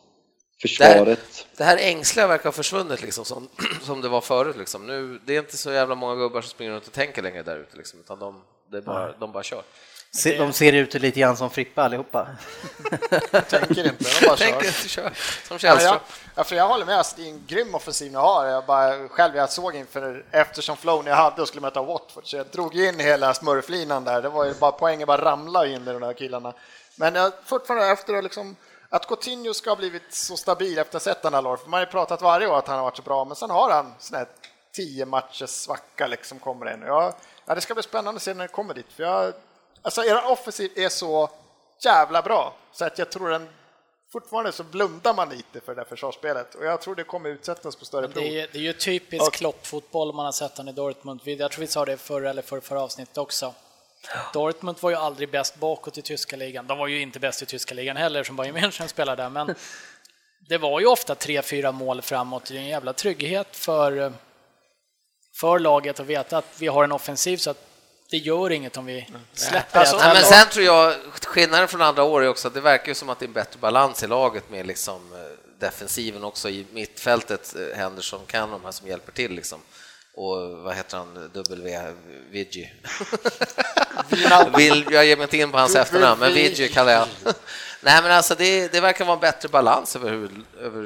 försvaret 0.63 1.47
Det 1.57 1.65
här 1.65 1.77
ängsliga 1.77 2.27
verkar 2.27 2.45
ha 2.45 2.53
försvunnit 2.53 3.03
liksom, 3.03 3.25
som, 3.25 3.49
som 3.83 4.01
det 4.01 4.09
var 4.09 4.21
förut. 4.21 4.57
Liksom. 4.57 4.87
Nu, 4.87 5.21
det 5.27 5.35
är 5.37 5.39
inte 5.39 5.57
så 5.57 5.73
jävla 5.73 5.95
många 5.95 6.15
gubbar 6.17 6.41
som 6.41 6.51
springer 6.51 6.73
runt 6.73 6.87
och 6.87 6.93
tänker 6.93 7.23
längre 7.23 7.43
där 7.43 7.57
ute, 7.57 7.77
liksom, 7.77 8.01
utan 8.01 8.19
de, 8.19 8.43
det 8.71 8.77
är 8.77 8.83
bara, 8.83 9.13
de 9.13 9.33
bara 9.33 9.43
kör. 9.43 9.63
Se- 10.11 10.39
De 10.39 10.53
ser 10.53 10.73
ut 10.73 10.95
lite 10.95 11.21
grann 11.21 11.37
som 11.37 11.51
Frippa 11.51 11.83
allihopa. 11.83 12.29
tänker 13.49 13.85
inte, 13.85 14.05
de 14.21 14.27
bara 14.27 14.37
Tänk 14.37 14.65
kör. 14.65 14.89
kör, 14.89 15.11
som 15.49 15.55
Ja, 15.55 15.59
Källström. 15.59 15.93
jag, 15.93 16.01
ja, 16.35 16.45
för 16.45 16.57
jag 16.57 16.69
håller 16.69 16.87
med, 16.87 16.99
alltså, 16.99 17.17
det 17.17 17.23
är 17.23 17.29
en 17.29 17.45
grym 17.47 17.75
offensiv 17.75 18.13
ni 18.13 18.19
har. 18.19 18.47
Jag 18.47 18.67
bara, 18.67 19.09
själv 19.09 19.37
jag 19.37 19.51
såg 19.51 19.75
inför, 19.75 20.25
eftersom 20.31 20.77
flow 20.77 21.05
ni 21.05 21.11
hade 21.11 21.43
och 21.43 21.49
skulle 21.49 21.61
möta 21.63 21.83
Watford, 21.83 22.27
så 22.27 22.37
jag 22.37 22.47
drog 22.47 22.75
in 22.77 22.99
hela 23.01 23.35
smurflinan 23.35 24.05
där. 24.05 24.23
Det 24.23 24.29
var 24.29 24.45
ju 24.45 24.55
bara 24.55 24.73
poängen 24.73 25.07
bara 25.07 25.25
ramla 25.25 25.67
in 25.67 25.83
i 25.83 25.93
de 25.93 26.01
där 26.01 26.13
killarna. 26.13 26.53
Men 26.97 27.15
jag, 27.15 27.33
fortfarande 27.45 27.87
efter 27.87 28.15
att 28.15 28.25
liksom, 28.25 28.57
att 28.89 29.07
Coutinho 29.09 29.55
ska 29.55 29.71
ha 29.71 29.77
blivit 29.77 30.15
så 30.15 30.37
stabil 30.37 30.79
efter 30.79 30.97
att 30.97 31.05
ha 31.05 31.13
sett 31.15 31.23
den 31.23 31.35
här 31.35 31.47
år, 31.47 31.57
för 31.57 31.69
man 31.69 31.79
har 31.79 31.87
ju 31.87 31.91
pratat 31.91 32.23
varje 32.23 32.47
år 32.47 32.59
att 32.59 32.67
han 32.69 32.77
har 32.77 32.85
varit 32.85 32.97
så 32.97 33.03
bra, 33.03 33.25
men 33.25 33.37
sen 33.37 33.51
har 33.51 33.71
han 33.71 33.95
sån 33.99 34.19
här 34.19 34.27
tio 34.73 35.07
matchers 35.07 35.51
svacka 35.51 36.07
liksom 36.07 36.39
kommer 36.39 36.73
in. 36.75 36.83
Ja, 36.87 37.13
ja, 37.47 37.55
det 37.55 37.61
ska 37.61 37.75
bli 37.75 37.83
spännande 37.83 38.17
att 38.17 38.23
se 38.23 38.35
när 38.35 38.45
det 38.45 38.53
kommer 38.53 38.75
dit, 38.75 38.93
för 38.93 39.03
jag, 39.03 39.33
alltså 39.83 40.05
era 40.05 40.29
offensiv 40.29 40.73
är 40.77 40.89
så 40.89 41.31
jävla 41.85 42.23
bra, 42.23 42.55
så 42.73 42.85
att 42.85 42.99
jag 42.99 43.11
tror 43.11 43.29
den 43.31 43.49
fortfarande 44.13 44.53
så 44.53 44.63
blundar 44.65 45.15
man 45.15 45.29
lite 45.29 45.61
för 45.61 45.75
det 45.75 45.81
där 45.81 45.89
försvarsspelet 45.89 46.55
och 46.55 46.65
jag 46.65 46.81
tror 46.81 46.95
det 46.95 47.05
kommer 47.05 47.29
utsättas 47.31 47.77
på 47.77 47.85
större 47.85 48.09
prov. 48.09 48.23
Det 48.23 48.41
är, 48.41 48.49
det 48.53 48.59
är 48.59 48.63
ju 48.63 48.73
typisk 48.73 49.23
Och- 49.23 49.33
Klopp-fotboll 49.33 50.13
man 50.15 50.25
har 50.25 50.33
sett 50.33 50.59
han 50.59 50.69
i 50.69 50.73
Dortmund. 50.73 51.21
Jag 51.25 51.51
tror 51.53 51.61
vi 51.61 51.67
sa 51.67 51.85
det 51.85 51.97
förra 51.97 52.31
eller 52.31 52.43
förra, 52.43 52.61
förra 52.61 52.83
avsnittet 52.83 53.19
också. 53.19 53.55
Dortmund 54.33 54.79
var 54.81 54.91
ju 54.91 54.97
aldrig 54.97 55.31
bäst 55.31 55.57
bakåt 55.57 55.99
i 55.99 56.03
tyska 56.03 56.37
ligan. 56.37 56.67
De 56.67 56.79
var 56.79 56.87
ju 56.87 57.01
inte 57.01 57.21
bäst 57.21 57.43
i 57.43 57.47
tyska 57.47 57.75
ligan 57.75 57.97
heller 57.97 58.25
som 58.25 58.37
Bayern 58.37 58.57
München 58.57 58.87
spelade 58.87 59.23
där, 59.23 59.31
men 59.31 59.55
det 60.49 60.59
var 60.59 60.81
ju 60.81 60.87
ofta 60.87 61.15
tre, 61.15 61.43
fyra 61.43 61.73
mål 61.73 62.03
framåt. 62.03 62.45
Det 62.45 62.55
är 62.57 62.59
en 62.59 62.67
jävla 62.67 62.93
trygghet 62.93 63.57
för, 63.57 64.13
för 65.41 65.59
laget 65.59 66.01
att 66.01 66.07
veta 66.07 66.39
att 66.39 66.45
vi 66.59 66.67
har 66.67 66.85
en 66.85 66.93
offensiv 66.93 67.37
så 67.37 67.51
att 67.51 67.63
det 68.11 68.17
gör 68.17 68.51
inget 68.53 68.77
om 68.77 68.87
vi 68.87 69.09
släpper 69.35 69.81
Alltså, 69.81 69.97
men 69.97 70.11
Att- 70.17 70.27
sen 70.27 70.47
tror 70.49 70.65
jag, 70.65 70.95
skillnaden 71.25 71.69
från 71.69 71.83
andra 71.83 72.03
år 72.03 72.23
är 72.23 72.29
också 72.29 72.49
att 72.49 72.55
det 72.55 72.61
verkar 72.61 72.89
ju 72.89 72.95
som 72.95 73.09
att 73.09 73.19
det 73.19 73.25
är 73.25 73.27
en 73.27 73.33
bättre 73.33 73.59
balans 73.59 74.03
i 74.03 74.07
laget 74.07 74.51
med 74.51 74.67
liksom 74.67 75.13
eh, 75.13 75.19
defensiven 75.59 76.25
också 76.25 76.49
i 76.49 76.67
mittfältet, 76.73 77.55
eh, 77.57 77.79
Henderson 77.79 78.21
kan 78.27 78.51
de 78.51 78.65
här 78.65 78.73
som 78.73 78.89
hjälper 78.89 79.13
till 79.13 79.33
liksom. 79.33 79.61
Och 80.17 80.37
vad 80.63 80.75
heter 80.75 80.97
han, 80.97 81.31
W, 81.35 81.93
Viggy? 82.31 82.67
Vill, 84.57 84.85
jag 84.91 85.07
ger 85.07 85.17
mig 85.17 85.23
inte 85.25 85.37
in 85.37 85.53
på 85.53 85.59
hans 85.59 85.75
efternamn, 85.75 86.21
men 86.21 86.33
vi- 86.33 86.49
Viggy 86.49 86.69
kallar 86.69 86.93
jag 86.93 87.09
Nej, 87.81 88.03
men 88.03 88.13
alltså 88.13 88.35
det, 88.35 88.73
det 88.73 88.81
verkar 88.81 89.05
vara 89.05 89.15
en 89.15 89.21
bättre 89.21 89.49
balans 89.49 89.97
över, 89.97 90.31
över, 90.61 90.83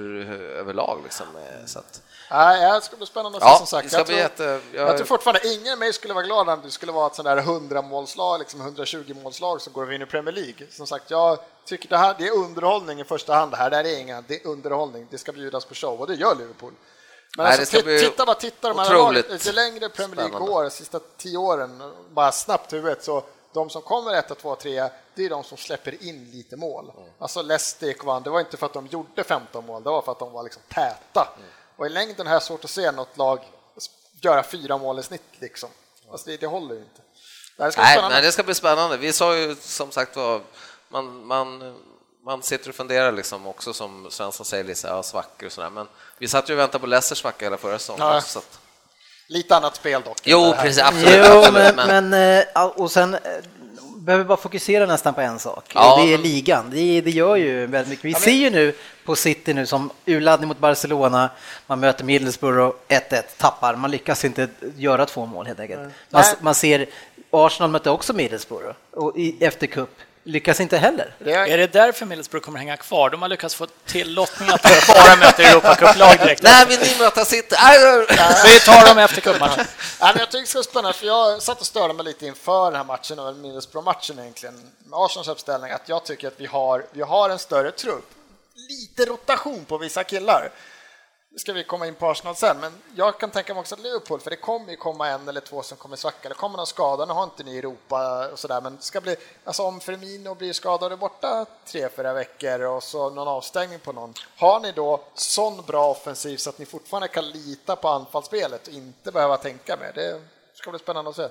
överlag. 0.59 1.01
Liksom, 1.05 1.27
eh, 1.37 1.67
så 1.67 1.79
att, 1.79 2.03
Nej, 2.31 2.73
det 2.73 2.81
ska 2.81 2.97
bli 2.97 3.07
spännande 3.07 3.39
att 3.39 3.45
se 3.45 3.49
ja, 3.51 3.57
som 3.59 3.67
sagt. 3.67 3.93
Jag 3.93 4.07
tror, 4.07 4.19
jätte, 4.19 4.61
jag, 4.73 4.89
jag 4.89 4.97
tror 4.97 5.07
fortfarande 5.07 5.49
ingen 5.55 5.73
av 5.73 5.79
mig 5.79 5.93
skulle 5.93 6.15
vara 6.15 6.25
glad 6.25 6.49
om 6.49 6.61
det 6.65 6.71
skulle 6.71 6.93
vara 6.93 7.07
ett 7.07 7.15
sånt 7.15 7.27
där 7.27 7.37
100 7.37 7.83
målslag, 7.83 8.39
liksom 8.39 8.61
120 8.61 9.15
målslag 9.23 9.61
som 9.61 9.73
går 9.73 9.83
och 9.83 9.91
vinner 9.91 10.07
Premier 10.07 10.35
League. 10.35 10.67
Som 10.71 10.87
sagt, 10.87 11.11
jag 11.11 11.39
tycker 11.65 11.89
det 11.89 11.97
här 11.97 12.15
det 12.19 12.27
är 12.27 12.33
underhållning 12.33 13.01
i 13.01 13.05
första 13.05 13.35
hand. 13.35 13.53
Det 13.53 13.57
här, 13.57 13.71
det 13.71 13.77
här 13.77 13.85
är 13.85 13.99
inga, 13.99 14.25
det 14.29 14.35
är 14.35 14.47
underhållning. 14.47 15.07
Det 15.11 15.19
ska 15.19 15.33
bjudas 15.33 15.65
på 15.65 15.75
show 15.75 16.01
och 16.01 16.07
det 16.07 16.15
gör 16.15 16.35
Liverpool. 16.35 16.73
Men 17.37 17.47
Nej, 17.47 17.59
alltså, 17.59 17.77
ska 17.77 17.85
bli 17.85 18.01
titta 18.01 18.27
bara, 18.27 18.35
titta 18.35 18.69
de 18.69 18.79
här 18.79 18.95
lagen. 18.95 19.25
Ju 19.41 19.53
längre 19.53 19.89
Premier 19.89 20.17
League 20.17 20.31
spännande. 20.31 20.53
går, 20.53 20.63
de 20.63 20.71
sista 20.71 21.01
tio 21.17 21.39
åren, 21.39 21.93
bara 22.11 22.33
snabbt 22.33 22.73
huvudet, 22.73 23.05
så 23.05 23.25
de 23.53 23.71
som 23.71 23.83
kommer 23.83 24.15
ett, 24.15 24.39
två, 24.39 24.57
tre, 24.57 24.89
det 25.15 25.25
är 25.25 25.31
de 25.31 25.45
som 25.45 25.59
släpper 25.59 26.05
in 26.05 26.31
lite 26.31 26.57
mål. 26.57 26.93
Mm. 26.97 27.11
Alltså 27.19 27.43
Leicester 27.43 27.95
vann, 28.05 28.23
det 28.23 28.31
var 28.31 28.41
inte 28.41 28.57
för 28.57 28.67
att 28.67 28.73
de 28.73 28.87
gjorde 28.87 29.25
15 29.25 29.67
mål, 29.67 29.83
det 29.83 29.91
var 29.91 30.03
för 30.03 30.13
att 30.13 30.19
de 30.19 30.33
var 30.33 30.43
liksom 30.43 30.63
täta. 30.69 31.29
Mm. 31.37 31.49
Och 31.77 31.87
i 31.87 31.89
längden 31.89 32.27
har 32.27 32.35
jag 32.35 32.43
svårt 32.43 32.65
att 32.65 32.71
se 32.71 32.91
något 32.91 33.17
lag 33.17 33.41
göra 34.21 34.43
fyra 34.43 34.79
mål 34.79 34.99
i 34.99 35.03
snitt 35.03 35.23
liksom. 35.39 35.69
Alltså 36.11 36.31
det, 36.31 36.37
det 36.37 36.47
håller 36.47 36.75
ju 36.75 36.81
inte. 36.81 37.03
Det 37.57 37.63
här 37.63 37.71
ska 37.71 37.81
bli 37.81 37.97
nej, 37.97 38.11
nej, 38.11 38.23
det 38.23 38.33
ska 38.33 38.43
bli 38.43 38.55
spännande. 38.55 38.97
Vi 38.97 39.13
sa 39.13 39.37
ju 39.37 39.57
som 39.61 39.91
sagt 39.91 40.17
var, 40.17 40.43
man, 40.89 41.27
man, 41.27 41.77
man 42.31 42.43
sitter 42.43 42.69
och 42.69 42.75
funderar 42.75 43.13
liksom 43.13 43.47
också 43.47 43.73
som 43.73 44.07
Svensson 44.11 44.47
säger, 44.47 44.65
lite, 44.65 44.89
ja, 44.89 45.03
svackor 45.03 45.47
och 45.47 45.53
sådär. 45.53 45.71
Men 45.71 45.87
vi 46.19 46.29
satt 46.29 46.51
ju 46.51 46.53
och 46.55 46.59
väntade 46.59 46.79
på 46.79 46.87
Leicesters 46.87 47.19
svacka 47.19 47.47
hela 47.47 47.57
förra 47.57 47.79
säsongen. 47.79 48.07
Ja. 48.07 48.21
Så 48.21 48.39
att, 48.39 48.59
Lite 49.27 49.57
annat 49.57 49.77
spel 49.77 50.03
dock. 50.05 50.21
jo, 50.25 50.55
precis, 50.63 50.83
absolut. 50.83 51.27
Jo, 51.27 51.39
absolut 51.39 51.77
men, 51.77 52.11
men, 52.11 52.47
eh, 52.55 52.65
och 52.65 52.91
sen 52.91 53.15
eh, 53.15 53.21
behöver 53.97 54.25
vi 54.25 54.29
bara 54.29 54.39
fokusera 54.39 54.87
nästan 54.87 55.15
på 55.15 55.21
en 55.21 55.39
sak. 55.39 55.73
Ja, 55.75 56.03
det 56.03 56.13
är 56.13 56.19
ligan. 56.19 56.71
Det, 56.71 57.01
det 57.01 57.11
gör 57.11 57.37
ju 57.37 57.67
väldigt 57.67 57.91
mycket. 57.91 58.05
Vi 58.05 58.15
ser 58.15 58.31
ju 58.31 58.51
nu 58.51 58.75
på 59.05 59.17
City 59.17 59.55
nu 59.55 59.67
som 59.67 59.91
urladdning 60.07 60.49
mot 60.49 60.59
Barcelona. 60.59 61.31
Man 61.67 61.81
möter 61.81 62.05
Middlesbrough 62.05 62.77
1-1, 62.89 63.23
tappar. 63.37 63.77
Man 63.77 63.91
lyckas 63.91 64.25
inte 64.25 64.49
göra 64.77 65.07
två 65.07 65.27
mål 65.27 65.47
helt 65.47 65.61
enkelt. 65.61 65.81
Man, 65.81 65.91
Nej. 66.11 66.35
man 66.41 66.55
ser 66.55 66.87
Arsenal 67.31 67.71
mötte 67.71 67.91
också 67.91 68.13
Middlesbrough 68.13 68.75
och 68.93 69.17
i, 69.17 69.45
efter 69.45 69.67
cup. 69.67 69.91
Lyckas 70.25 70.61
inte 70.61 70.79
heller. 70.79 71.15
Det 71.19 71.33
är, 71.33 71.47
Är 71.47 71.59
det 71.59 71.67
därför 71.67 72.07
Middlesbrough 72.07 72.45
kommer 72.45 72.59
hänga 72.59 72.77
kvar? 72.77 73.11
De 73.11 73.23
har 73.23 73.29
lyckats 73.29 73.55
få 73.55 73.67
till 73.87 74.15
lottningen 74.15 74.55
att 74.55 74.62
de 74.62 74.69
bara 74.95 75.17
möter 75.17 75.45
Europacuplag 75.45 76.19
direkt. 76.19 76.43
Nej, 76.43 76.67
vill 76.67 76.81
ni 76.81 76.99
möta 76.99 77.25
City? 77.25 77.49
Vi 78.45 78.61
tar 78.61 78.89
dem 78.89 78.99
efter 78.99 79.21
cupmatchen. 79.21 79.65
Jag 80.00 80.15
tycker 80.15 80.41
det 80.41 80.47
ska 80.47 80.59
bli 80.59 80.65
spännande, 80.65 80.99
för 80.99 81.07
jag 81.07 81.43
satt 81.43 81.61
och 81.61 81.67
störde 81.67 81.95
mig 81.95 82.05
lite 82.05 82.27
inför 82.27 82.71
den 82.71 82.77
här 82.77 82.85
matchen, 82.85 83.19
och 83.19 83.37
Middlesbrough-matchen 83.37 84.19
egentligen, 84.19 84.55
med 84.85 84.99
Arsenals 84.99 85.29
uppställning, 85.29 85.71
att 85.71 85.89
jag 85.89 86.05
tycker 86.05 86.29
att 86.29 86.35
vi 86.37 86.47
har, 86.47 86.87
vi 86.93 87.03
har 87.03 87.31
en 87.31 87.39
större 87.39 87.71
trupp. 87.71 88.11
Lite 88.69 89.05
rotation 89.11 89.65
på 89.65 89.79
vissa 89.79 90.05
killar. 90.05 90.50
Ska 91.37 91.53
vi 91.53 91.65
komma 91.65 91.87
in 91.87 91.95
på 91.95 92.11
Arsenal 92.11 92.37
sen, 92.37 92.61
men 92.61 92.73
jag 92.95 93.21
kan 93.21 93.31
tänka 93.31 93.55
mig 93.55 93.61
också 93.61 93.75
att 93.75 93.81
Liverpool, 93.81 94.21
för 94.21 94.31
det 94.31 94.37
kommer 94.37 94.71
ju 94.71 94.77
komma 94.77 95.09
en 95.09 95.29
eller 95.29 95.41
två 95.41 95.63
som 95.63 95.79
kommer 95.79 95.97
svacka, 95.97 96.29
det 96.29 96.35
kommer 96.35 96.57
någon 96.57 96.67
skada, 96.67 97.05
nu 97.05 97.13
har 97.13 97.25
inte 97.25 97.43
ni 97.43 97.59
Europa 97.59 98.29
och 98.33 98.39
sådär, 98.39 98.61
men 98.61 98.77
det 98.77 98.83
ska 98.83 99.01
bli, 99.01 99.17
alltså 99.45 99.63
om 99.63 99.81
Firmino 99.81 100.35
blir 100.35 100.53
skadad 100.53 100.93
och 100.93 100.99
borta 100.99 101.47
tre, 101.67 101.89
fyra 101.97 102.13
veckor 102.13 102.61
och 102.61 102.83
så 102.83 103.11
någon 103.11 103.29
avstängning 103.29 103.79
på 103.79 103.93
någon, 103.93 104.15
har 104.37 104.61
ni 104.61 104.73
då 104.73 105.01
sån 105.15 105.63
bra 105.67 105.87
offensiv 105.91 106.37
så 106.37 106.51
att 106.51 106.59
ni 106.59 106.67
fortfarande 106.67 107.09
kan 107.09 107.29
lita 107.31 107.77
på 107.77 107.89
anfallsspelet 107.89 108.69
och 108.69 108.75
inte 108.75 109.13
behöva 109.13 109.37
tänka 109.37 109.77
mer? 109.77 109.93
Det 109.95 110.21
ska 110.55 110.71
bli 110.71 110.79
spännande 110.79 111.11
att 111.11 111.17
se. 111.17 111.29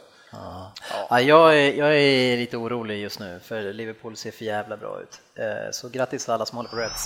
Ja, 1.10 1.22
jag, 1.22 1.60
är, 1.60 1.74
jag 1.74 1.96
är 1.96 2.38
lite 2.38 2.58
orolig 2.58 3.02
just 3.02 3.20
nu 3.20 3.40
för 3.44 3.74
Liverpool 3.74 4.18
ser 4.18 4.32
för 4.32 4.46
jävla 4.46 4.78
bra 4.78 5.02
ut. 5.02 5.22
Eh, 5.36 5.72
Så 5.72 5.90
grattis 5.90 6.30
alla 6.30 6.46
som 6.46 6.58
håller 6.58 6.70
på 6.70 6.76
Reds. 6.76 7.06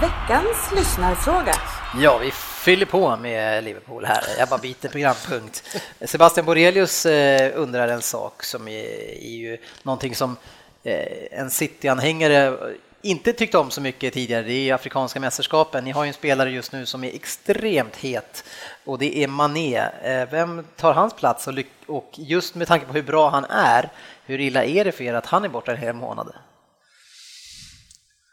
Veckans 0.00 0.72
lyssnarfråga. 0.76 1.52
Ja, 2.00 2.18
vi 2.18 2.30
fyller 2.30 2.86
på 2.86 3.16
med 3.16 3.64
Liverpool 3.64 4.04
här. 4.04 4.22
Jag 4.38 4.48
bara 4.48 4.58
byter 4.58 4.88
programpunkt. 4.88 5.78
Sebastian 6.00 6.46
Borelius 6.46 7.06
eh, 7.06 7.52
undrar 7.54 7.88
en 7.88 8.02
sak 8.02 8.42
som 8.42 8.68
är, 8.68 8.84
är 9.24 9.36
ju 9.36 9.58
någonting 9.82 10.14
som 10.14 10.36
eh, 10.82 11.38
en 11.40 11.50
City-anhängare 11.50 12.56
inte 13.02 13.32
tyckte 13.32 13.58
om 13.58 13.70
så 13.70 13.80
mycket 13.80 14.14
tidigare. 14.14 14.42
Det 14.42 14.52
är 14.52 14.62
ju 14.62 14.70
Afrikanska 14.70 15.20
mästerskapen. 15.20 15.84
Ni 15.84 15.90
har 15.90 16.04
ju 16.04 16.08
en 16.08 16.14
spelare 16.14 16.50
just 16.50 16.72
nu 16.72 16.86
som 16.86 17.04
är 17.04 17.14
extremt 17.14 17.96
het 17.96 18.44
och 18.84 18.98
det 18.98 19.24
är 19.24 19.28
Mané. 19.28 19.78
Eh, 20.02 20.28
vem 20.30 20.64
tar 20.76 20.94
hans 20.94 21.14
plats? 21.14 21.46
Och, 21.46 21.54
och 21.86 22.10
just 22.12 22.54
med 22.54 22.68
tanke 22.68 22.86
på 22.86 22.92
hur 22.92 23.02
bra 23.02 23.30
han 23.30 23.44
är, 23.44 23.88
hur 24.26 24.40
illa 24.40 24.64
är 24.64 24.84
det 24.84 24.92
för 24.92 25.04
er 25.04 25.14
att 25.14 25.26
han 25.26 25.44
är 25.44 25.48
borta 25.48 25.72
en 25.72 25.78
hel 25.78 25.94
månad? 25.94 26.32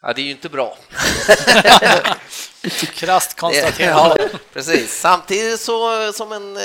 Ja, 0.01 0.13
det 0.13 0.21
är 0.21 0.23
ju 0.25 0.31
inte 0.31 0.49
bra. 0.49 0.77
Krasst 2.93 3.35
konstaterat. 3.39 4.17
Ja, 4.19 4.27
precis. 4.53 4.99
Samtidigt 4.99 5.59
så 5.61 6.11
som 6.13 6.31
en 6.31 6.57
eh, 6.57 6.63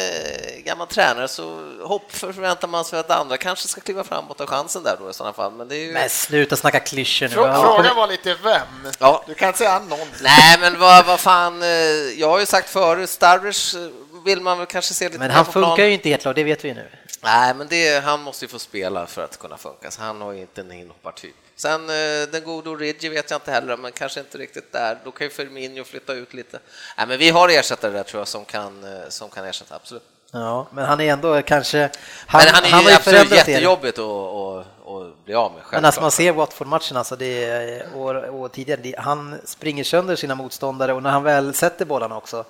gammal 0.64 0.86
tränare 0.86 1.28
så 1.28 1.72
hopp 1.82 2.12
förväntar 2.12 2.68
man 2.68 2.84
sig 2.84 2.98
att 2.98 3.10
andra 3.10 3.36
kanske 3.36 3.68
ska 3.68 3.80
kliva 3.80 4.04
fram 4.04 4.24
och 4.24 4.36
ta 4.36 4.46
chansen 4.46 4.82
där 4.82 4.96
då 5.00 5.10
i 5.10 5.12
sådana 5.14 5.32
fall. 5.32 5.52
Men 5.52 5.68
det 5.68 5.76
är 5.76 5.80
ju... 5.86 5.92
Men 5.92 6.08
sluta 6.10 6.56
snacka 6.56 6.80
klyschor 6.80 7.28
nu. 7.28 7.34
Frå- 7.34 7.60
Frågan 7.62 7.96
var 7.96 8.06
lite 8.06 8.34
vem? 8.42 8.92
Ja. 8.98 9.24
Du 9.26 9.34
kan 9.34 9.48
inte 9.48 9.58
säga 9.58 9.78
någon. 9.78 10.08
Nej, 10.22 10.58
men 10.60 10.78
vad, 10.78 11.06
vad 11.06 11.20
fan, 11.20 11.62
eh, 11.62 11.68
jag 12.16 12.28
har 12.28 12.38
ju 12.40 12.46
sagt 12.46 12.70
förut, 12.70 13.10
Starwich 13.10 13.74
eh, 13.74 13.80
vill 14.24 14.40
man 14.40 14.58
väl 14.58 14.66
kanske 14.66 14.94
se 14.94 15.04
lite 15.04 15.18
Men 15.18 15.30
han 15.30 15.46
funkar 15.46 15.84
ju 15.84 15.92
inte 15.92 16.08
i 16.08 16.12
ett 16.12 16.24
lag, 16.24 16.34
det 16.34 16.44
vet 16.44 16.64
vi 16.64 16.74
nu. 16.74 16.90
Nej, 17.24 17.54
men 17.54 17.66
det, 17.68 18.04
han 18.04 18.20
måste 18.20 18.44
ju 18.44 18.48
få 18.48 18.58
spela 18.58 19.06
för 19.06 19.24
att 19.24 19.38
kunna 19.38 19.56
funka, 19.56 19.90
så 19.90 20.02
han 20.02 20.20
har 20.20 20.32
ju 20.32 20.40
inte 20.40 20.60
en 20.60 20.72
inhoppartyp. 20.72 21.34
Sen 21.56 21.90
eh, 21.90 22.28
den 22.32 22.44
gode 22.44 22.70
Origi 22.70 23.08
vet 23.08 23.30
jag 23.30 23.36
inte 23.36 23.50
heller, 23.52 23.76
men 23.76 23.92
kanske 23.92 24.20
inte 24.20 24.38
riktigt 24.38 24.72
där. 24.72 24.98
Då 25.04 25.10
kan 25.10 25.26
ju 25.26 25.30
Firmino 25.30 25.84
flytta 25.84 26.12
ut 26.12 26.34
lite. 26.34 26.58
Nej, 26.96 27.06
men 27.06 27.18
vi 27.18 27.30
har 27.30 27.48
ersättare 27.48 27.92
där 27.92 28.02
tror 28.02 28.20
jag 28.20 28.28
som 28.28 28.44
kan, 28.44 28.84
eh, 28.84 29.08
som 29.08 29.30
kan 29.30 29.44
ersätta, 29.44 29.74
absolut. 29.74 30.02
Ja, 30.32 30.66
men 30.72 30.84
han 30.84 31.00
är 31.00 31.12
ändå 31.12 31.42
kanske... 31.42 31.90
Han, 32.26 32.42
men 32.44 32.54
han 32.54 32.64
är 32.64 32.70
har 32.70 32.82
ju 32.82 32.96
absolut 32.96 33.30
jättejobbigt 33.30 33.98
att, 33.98 35.24
bli 35.24 35.34
av 35.34 35.52
med, 35.52 35.62
Men 35.70 35.84
alltså 35.84 36.00
man 36.00 36.10
självklart. 36.10 36.12
ser 36.12 36.32
Watford-matchen, 36.32 36.96
alltså 36.96 37.16
det 37.16 37.44
är, 37.44 37.96
och, 37.96 38.40
och 38.40 38.52
tidigare, 38.52 38.80
det, 38.82 38.94
han 38.98 39.36
springer 39.44 39.84
sönder 39.84 40.16
sina 40.16 40.34
motståndare 40.34 40.92
och 40.92 41.02
när 41.02 41.10
han 41.10 41.22
väl 41.22 41.54
sätter 41.54 41.84
bollarna 41.84 42.16
också, 42.16 42.44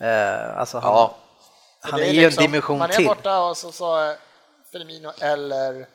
eh, 0.00 0.58
alltså 0.58 0.78
han, 0.78 0.92
Ja. 0.92 1.16
Han 1.90 2.00
Det 2.00 2.06
är 2.06 2.12
ju 2.12 2.20
liksom- 2.20 2.44
en 2.44 2.50
dimension 2.50 2.78
Man 2.78 2.90
är 2.90 2.94
till. 2.94 3.06
borta 3.06 3.40
och 3.44 3.56
så 3.56 3.72
sa 3.72 4.14
Firmino 4.72 5.12
eller 5.20 5.86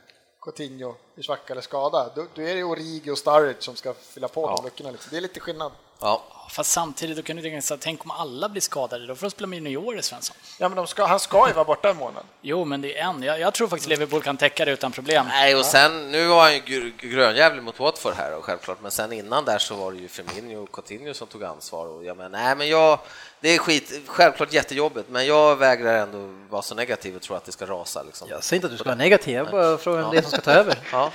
Coutinho 0.42 0.96
i 1.16 1.24
svacka 1.24 1.54
eller 1.54 1.62
skada. 1.62 2.10
Då, 2.16 2.26
då 2.36 2.42
är 2.42 2.56
det 2.56 2.64
Origi 2.64 3.12
och 3.12 3.18
Sturridge 3.18 3.62
som 3.62 3.76
ska 3.76 3.94
fylla 3.94 4.28
på 4.28 4.48
de 4.56 4.66
luckorna. 4.66 4.92
Liksom. 4.92 5.10
Det 5.12 5.18
är 5.18 5.22
lite 5.22 5.40
skillnad. 5.40 5.72
Ja. 6.00 6.22
Fast 6.50 6.72
samtidigt, 6.72 7.18
då 7.18 7.24
kan 7.24 7.36
du 7.36 7.42
tänka 7.42 7.62
så 7.62 7.74
här, 7.74 7.80
tänk 7.84 8.06
om 8.06 8.12
alla 8.12 8.50
blir 8.50 8.62
skadade, 8.62 9.06
då 9.08 9.16
får 9.16 9.22
de 9.28 9.32
spela 9.32 9.48
med 9.48 9.58
juniorer, 9.58 10.02
Svensson. 10.02 10.36
Ja, 10.58 10.70
men 10.70 10.76
de 10.76 10.88
ska, 10.88 11.06
han 11.06 11.20
ska 11.20 11.48
ju 11.48 11.54
vara 11.54 11.66
borta 11.66 11.90
en 11.90 11.98
månad. 11.98 12.24
Jo, 12.42 12.66
men 12.66 12.82
det 12.82 12.98
är 12.98 13.04
en. 13.06 13.24
Jag, 13.24 13.40
jag 13.40 13.54
tror 13.54 13.68
faktiskt 13.68 13.90
Liverpool 13.90 14.22
kan 14.22 14.38
täcka 14.38 14.66
det 14.66 14.72
utan 14.72 14.92
problem. 14.92 15.26
Nej, 15.30 15.56
och 15.56 15.66
sen, 15.66 16.12
nu 16.12 16.28
var 16.28 16.42
han 16.42 16.54
ju 16.54 16.60
gr- 16.60 16.94
grönjävlig 17.02 17.64
mot 17.64 17.80
Watford 17.80 18.14
här 18.18 18.36
och 18.38 18.44
självklart, 18.44 18.78
men 18.82 18.92
sen 18.92 19.14
innan 19.14 19.46
där 19.46 19.58
så 19.60 19.76
var 19.76 19.92
det 19.92 19.98
ju 19.98 20.08
Firmino 20.08 20.64
och 20.64 20.72
Coutinho 20.72 21.14
som 21.14 21.28
tog 21.28 21.44
ansvar 21.44 21.86
och 21.88 22.04
jag 22.06 22.18
menar, 22.18 22.30
nej 22.30 22.56
men 22.56 22.68
jag, 22.70 23.00
det 23.42 23.50
är 23.50 23.58
skit, 23.58 23.92
självklart 24.06 24.54
jättejobbigt, 24.54 25.10
men 25.10 25.26
jag 25.26 25.56
vägrar 25.56 25.94
ändå 25.98 26.34
vara 26.50 26.62
så 26.62 26.76
negativ 26.76 27.16
och 27.16 27.22
tro 27.22 27.36
att 27.36 27.46
det 27.46 27.52
ska 27.52 27.66
rasa 27.66 28.04
liksom. 28.04 28.28
Jag 28.30 28.44
säger 28.44 28.58
inte 28.58 28.66
att 28.68 28.72
du 28.72 28.78
ska 28.78 28.86
vara 28.86 28.96
negativ, 28.96 29.36
jag 29.36 29.48
bara 29.52 29.78
frågar 29.78 30.02
vem 30.02 30.12
det 30.12 30.18
är 30.18 30.22
som 30.22 30.32
ska 30.32 30.42
ta 30.42 30.52
över. 30.52 30.76
Ja. 30.92 31.12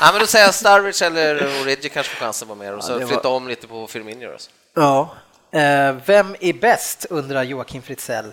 ja, 0.00 0.10
men 0.12 0.20
då 0.20 0.26
säger 0.26 0.44
jag 0.44 0.54
Starwich 0.54 1.02
eller 1.02 1.62
Origi 1.62 1.88
kanske 1.88 2.14
får 2.14 2.24
chansen 2.24 2.46
att 2.50 2.58
vara 2.58 2.58
med 2.68 2.74
och 2.74 2.84
så 2.84 2.92
det 2.92 3.04
var- 3.04 3.06
flytta 3.12 3.28
om 3.28 3.48
lite 3.48 3.66
på 3.66 3.86
Firmino. 3.86 4.32
Alltså. 4.32 4.50
Ja. 4.76 5.10
Eh, 5.50 5.96
vem 6.06 6.36
är 6.40 6.52
bäst, 6.60 7.06
undrar 7.10 7.42
Joakim 7.42 7.82
Fritzell. 7.82 8.32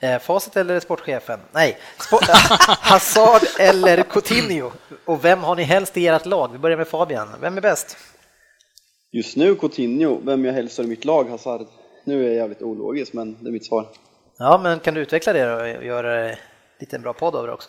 Eh, 0.00 0.18
facit 0.18 0.56
eller 0.56 0.80
sportchefen? 0.80 1.40
Nej, 1.52 1.78
Spo- 1.98 2.18
Hazard 2.80 3.42
eller 3.58 4.02
Coutinho? 4.02 4.70
Och 5.04 5.24
vem 5.24 5.42
har 5.42 5.56
ni 5.56 5.62
helst 5.62 5.96
i 5.96 6.06
ert 6.06 6.26
lag? 6.26 6.52
Vi 6.52 6.58
börjar 6.58 6.76
med 6.76 6.88
Fabian. 6.88 7.28
Vem 7.40 7.56
är 7.56 7.60
bäst? 7.60 7.96
Just 9.12 9.36
nu 9.36 9.54
Coutinho, 9.54 10.20
vem 10.24 10.44
jag 10.44 10.52
hälsar 10.52 10.84
i 10.84 10.86
mitt 10.86 11.04
lag, 11.04 11.28
Hazard. 11.30 11.66
Nu 12.04 12.22
är 12.24 12.26
jag 12.26 12.34
jävligt 12.36 12.62
ologisk, 12.62 13.12
men 13.12 13.36
det 13.44 13.48
är 13.50 13.52
mitt 13.52 13.66
svar. 13.66 13.88
Ja, 14.38 14.60
men 14.62 14.80
kan 14.80 14.94
du 14.94 15.00
utveckla 15.00 15.32
det 15.32 15.54
och 15.76 15.84
göra 15.84 16.34
lite 16.80 16.96
en 16.96 17.02
bra 17.02 17.12
podd 17.12 17.36
av 17.36 17.46
det 17.46 17.52
också? 17.52 17.68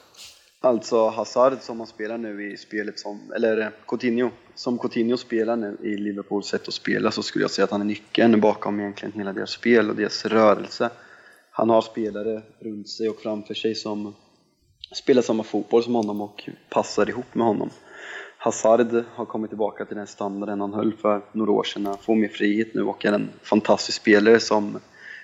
Alltså 0.63 1.07
Hazard 1.09 1.57
som 1.61 1.79
han 1.79 1.87
spelar 1.87 2.17
nu 2.17 2.51
i 2.53 2.57
spelet 2.57 2.99
som, 2.99 3.31
eller 3.35 3.61
eh, 3.61 3.67
Coutinho, 3.87 4.29
som 4.55 4.77
Coutinho 4.77 5.17
spelar 5.17 5.55
nu 5.55 5.77
i 5.83 5.97
Liverpools 5.97 6.47
sätt 6.47 6.67
att 6.67 6.73
spela 6.73 7.11
så 7.11 7.23
skulle 7.23 7.43
jag 7.43 7.51
säga 7.51 7.63
att 7.63 7.71
han 7.71 7.81
är 7.81 7.85
nyckeln 7.85 8.41
bakom 8.41 8.79
egentligen 8.79 9.13
hela 9.13 9.33
deras 9.33 9.51
spel 9.51 9.89
och 9.89 9.95
deras 9.95 10.25
rörelse. 10.25 10.89
Han 11.51 11.69
har 11.69 11.81
spelare 11.81 12.41
runt 12.59 12.89
sig 12.89 13.09
och 13.09 13.19
framför 13.19 13.53
sig 13.53 13.75
som 13.75 14.15
spelar 14.95 15.21
samma 15.21 15.43
fotboll 15.43 15.83
som 15.83 15.95
honom 15.95 16.21
och 16.21 16.49
passar 16.69 17.09
ihop 17.09 17.35
med 17.35 17.45
honom. 17.45 17.69
Hazard 18.37 19.03
har 19.15 19.25
kommit 19.25 19.51
tillbaka 19.51 19.85
till 19.85 19.97
den 19.97 20.07
standarden 20.07 20.61
han 20.61 20.73
höll 20.73 20.93
för 20.93 21.21
några 21.31 21.51
år 21.51 21.63
sedan. 21.63 21.85
Han 21.85 21.97
får 21.97 22.15
mer 22.15 22.27
frihet 22.27 22.73
nu 22.73 22.81
och 22.81 23.05
är 23.05 23.13
en 23.13 23.29
fantastisk 23.41 24.01
spelare 24.01 24.39
som 24.39 24.79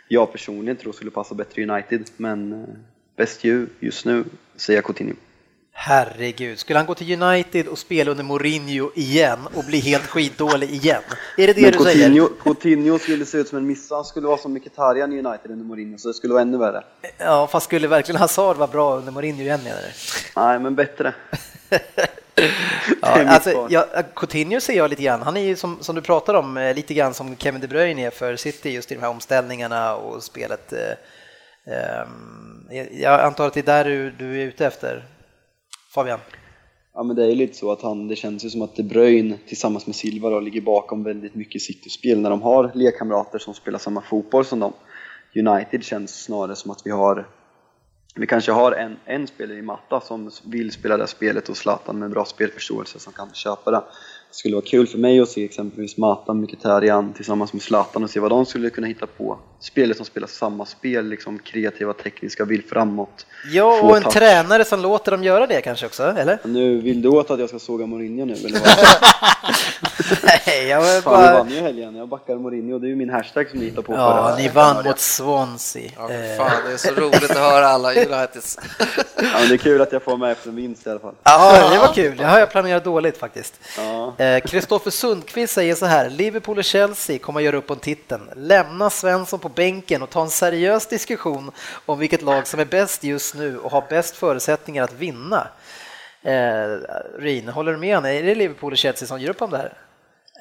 jag 0.08 0.32
personligen 0.32 0.78
tror 0.78 0.94
skulle 0.94 1.12
passa 1.12 1.36
bättre 1.36 1.62
i 1.62 1.70
United. 1.70 2.10
Men 2.18 2.54
eh, 2.54 2.68
bäst 3.16 3.44
ju 3.44 3.68
just 3.80 4.06
nu 4.06 4.24
säger 4.56 4.78
jag 4.78 4.86
Coutinho. 4.86 5.14
Herregud, 5.80 6.60
skulle 6.60 6.80
han 6.80 6.86
gå 6.86 6.96
till 6.96 7.24
United 7.24 7.68
och 7.68 7.78
spela 7.78 8.12
under 8.12 8.24
Mourinho 8.24 8.92
igen 8.96 9.40
och 9.54 9.64
bli 9.64 9.80
helt 9.80 10.08
skitdålig 10.08 10.70
igen? 10.70 11.02
Är 11.38 11.48
det 11.48 11.54
det 11.54 11.62
Men 11.62 11.72
du 11.72 11.78
Coutinho, 11.78 12.28
säger? 12.28 12.44
Coutinho 12.44 13.00
skulle 13.00 13.26
se 13.26 13.38
ut 13.38 13.48
som 13.48 13.58
en 13.58 13.68
missa, 13.68 13.96
han 13.96 14.06
skulle 14.06 14.28
vara 14.28 14.38
som 14.38 14.54
Mkhitaryan 14.54 15.14
i 15.14 15.20
United 15.20 15.52
under 15.52 15.66
Mourinho, 15.66 15.98
så 15.98 16.08
det 16.08 16.14
skulle 16.14 16.34
vara 16.34 16.42
ännu 16.42 16.58
värre. 16.58 16.84
Ja, 17.18 17.48
fast 17.52 17.66
skulle 17.66 17.88
verkligen 17.88 18.20
Hazard 18.22 18.58
vara 18.58 18.68
bra 18.68 18.98
under 18.98 19.12
Mourinho 19.12 19.42
igen 19.42 19.60
menar 19.64 19.78
du? 19.82 19.88
Nej, 20.42 20.60
men 20.60 20.76
bättre. 20.76 21.14
Ja, 23.02 23.28
alltså, 23.28 23.68
ja, 23.70 23.86
Coutinho 24.16 24.60
ser 24.62 24.74
jag 24.78 24.90
lite 24.90 25.02
grann, 25.04 25.22
han 25.22 25.38
är 25.38 25.42
ju 25.42 25.56
som, 25.56 25.78
som 25.82 25.96
du 25.96 26.02
pratar 26.02 26.34
om, 26.34 26.58
eh, 26.58 26.76
lite 26.76 26.94
grann 26.94 27.14
som 27.14 27.36
Kevin 27.38 27.62
De 27.62 27.68
Bruyne 27.68 28.06
är 28.06 28.10
för 28.10 28.36
City 28.36 28.70
just 28.70 28.92
i 28.92 28.96
de 28.96 29.02
här 29.02 29.10
omställningarna 29.10 29.96
och 29.96 30.24
spelet. 30.24 30.74
eh, 30.74 30.80
jag- 32.70 32.88
jag 32.94 33.22
antar 33.22 33.48
att 33.48 33.54
det 33.54 33.60
är 33.60 33.64
där 33.64 33.86
du, 33.86 34.12
du 34.12 34.42
är 34.42 34.46
ute 34.46 34.66
efter, 34.66 35.06
Fabian? 35.98 36.20
Ja, 36.94 37.04
men 37.04 37.16
det 37.16 37.24
är 37.24 37.28
ju 37.28 37.36
lite 37.36 37.58
så 37.58 37.72
att 37.72 37.82
han, 37.82 38.08
det 38.08 38.16
känns 38.16 38.46
ju 38.46 38.50
som 38.50 38.62
att 38.62 38.76
De 38.76 38.84
Bruyne 38.84 39.38
tillsammans 39.48 39.88
med 39.88 39.96
Silva 39.96 40.30
då, 40.30 40.40
ligger 40.40 40.62
bakom 40.62 41.04
väldigt 41.04 41.36
mycket 41.36 41.62
City-spel 41.62 42.20
när 42.20 42.30
de 42.30 42.42
har 42.42 42.72
lekkamrater 42.74 43.40
som 43.40 43.54
spelar 43.54 43.80
samma 43.80 44.02
fotboll 44.02 44.46
som 44.46 44.60
dem. 44.60 44.74
United 45.36 45.84
känns 45.84 46.24
snarare 46.24 46.56
som 46.56 46.72
att 46.72 46.82
vi 46.86 46.92
har 46.92 47.28
vi 48.16 48.28
kanske 48.28 48.52
har 48.52 48.72
en, 48.72 48.98
en 49.06 49.28
spelare 49.28 49.58
i 49.58 49.62
matta 49.62 50.02
som 50.02 50.32
vill 50.46 50.72
spela 50.72 50.98
det 50.98 51.08
spelet 51.08 51.50
och 51.50 51.58
Zlatan 51.58 52.00
med 52.00 52.12
bra 52.12 52.26
spelförståelse 52.26 53.00
som 53.00 53.14
kan 53.14 53.34
köpa 53.34 53.72
det. 53.72 53.84
Det 54.30 54.36
skulle 54.36 54.56
vara 54.56 54.66
kul 54.66 54.88
för 54.88 54.98
mig 54.98 55.20
att 55.20 55.30
se 55.30 55.46
exempelvis 55.46 55.98
Mata, 55.98 56.34
Mkhitaryan 56.34 57.14
tillsammans 57.14 57.54
med 57.54 57.62
Zlatan 57.62 58.04
och 58.04 58.10
se 58.10 58.20
vad 58.20 58.32
de 58.32 58.46
skulle 58.46 58.70
kunna 58.70 58.88
hitta 58.88 59.08
på. 59.08 59.38
Spelare 59.60 59.98
som 59.98 60.06
spelar 60.06 60.28
samma 60.28 60.66
spel, 60.66 61.10
liksom 61.10 61.40
kreativa, 61.40 61.94
tekniska, 61.94 62.46
vill 62.46 62.64
framåt. 62.64 63.26
Ja, 63.52 63.82
och 63.82 63.98
en 63.98 64.04
touch. 64.04 64.14
tränare 64.14 64.66
som 64.66 64.82
låter 64.82 65.12
dem 65.12 65.24
göra 65.24 65.48
det 65.48 65.62
kanske 65.62 65.86
också, 65.86 66.04
eller? 66.04 66.40
Nu 66.44 66.82
vill 66.82 67.02
du 67.02 67.10
åt 67.10 67.32
att 67.32 67.40
jag 67.40 67.50
ska 67.50 67.60
såga 67.60 67.86
Mourinho 67.86 68.26
nu 68.26 68.34
eller 68.34 68.60
vad? 68.60 68.62
Nej, 70.24 70.68
jag 70.68 70.82
var 70.82 71.02
Fan, 71.02 71.22
vi 71.22 71.28
bara... 71.28 71.34
vann 71.34 71.50
ju 71.50 71.60
helgen. 71.60 71.96
Jag 71.96 72.08
backar 72.08 72.36
Mourinho. 72.36 72.80
Det 72.80 72.88
är 72.88 72.90
ju 72.90 72.96
min 72.96 73.10
hashtag 73.10 73.50
som 73.50 73.60
ni 73.60 73.66
hittar 73.66 73.82
på 73.82 73.94
Ja, 73.94 74.36
ni 74.38 74.48
vann 74.48 74.86
mot 74.86 75.00
Swansea. 75.00 75.92
Ja, 75.98 76.08
fan, 76.38 76.52
det 76.68 76.74
är 76.74 76.78
så 76.78 76.94
roligt 77.02 77.32
att 77.32 77.38
höra 77.38 77.68
alla 77.68 77.94
Uniteds. 77.94 78.60
Ja, 79.16 79.24
men 79.40 79.48
det 79.50 79.54
är 79.56 79.58
kul 79.58 79.82
att 79.82 79.92
jag 79.92 80.04
får 80.04 80.18
med 80.18 80.32
efter 80.32 80.50
en 80.50 80.56
vinst 80.56 80.88
i 80.88 80.90
alla 80.90 81.00
fall. 81.00 81.16
Ja, 81.24 81.70
det 81.72 81.78
var 81.78 81.94
kul. 81.94 82.18
Det 82.18 82.24
har 82.24 82.40
jag 82.40 82.52
planerat 82.52 82.84
dåligt 82.84 83.18
faktiskt. 83.18 83.60
Ja. 83.78 84.14
Eh, 84.18 84.40
Kristoffer 84.40 84.92
Sundqvist 84.92 85.54
säger 85.54 85.76
så 85.76 85.86
här, 85.86 86.10
Liverpool 86.10 86.58
och 86.58 86.64
Chelsea 86.64 87.20
kommer 87.20 87.40
att 87.40 87.46
göra 87.46 87.58
upp 87.58 87.72
om 87.72 87.80
titeln. 87.80 88.30
Lämna 88.36 88.90
Svensson 88.90 89.40
på 89.40 89.50
bänken 89.50 90.02
och 90.02 90.10
ta 90.10 90.22
en 90.22 90.30
seriös 90.30 90.88
diskussion 90.88 91.52
om 91.86 92.00
vilket 92.00 92.22
lag 92.22 92.48
som 92.48 92.60
är 92.60 92.66
bäst 92.66 93.04
just 93.04 93.36
nu 93.36 93.58
och 93.60 93.72
har 93.72 93.84
bäst 93.90 94.16
förutsättningar 94.16 94.84
att 94.84 94.94
vinna. 94.94 95.48
Eh, 96.22 96.78
Rin, 97.20 97.48
håller 97.48 97.72
du 97.72 97.78
med? 97.78 97.96
honom? 97.96 98.12
Är 98.12 98.24
det 98.24 98.36
Liverpool 98.36 98.72
och 98.72 98.78
Chelsea 98.78 99.08
som 99.08 99.22
gör 99.22 99.30
upp 99.30 99.42
om 99.42 99.50
det 99.52 99.58
här? 99.58 99.74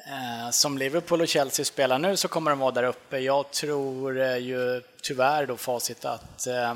Eh, 0.07 0.51
som 0.51 0.77
Liverpool 0.77 1.21
och 1.21 1.27
Chelsea 1.27 1.65
spelar 1.65 1.99
nu 1.99 2.17
så 2.17 2.27
kommer 2.27 2.51
de 2.51 2.59
vara 2.59 2.71
där 2.71 2.83
uppe. 2.83 3.19
Jag 3.19 3.51
tror 3.51 4.21
eh, 4.21 4.37
ju 4.37 4.81
tyvärr 5.01 5.45
då 5.45 5.57
facit 5.57 6.05
att, 6.05 6.47
eh, 6.47 6.75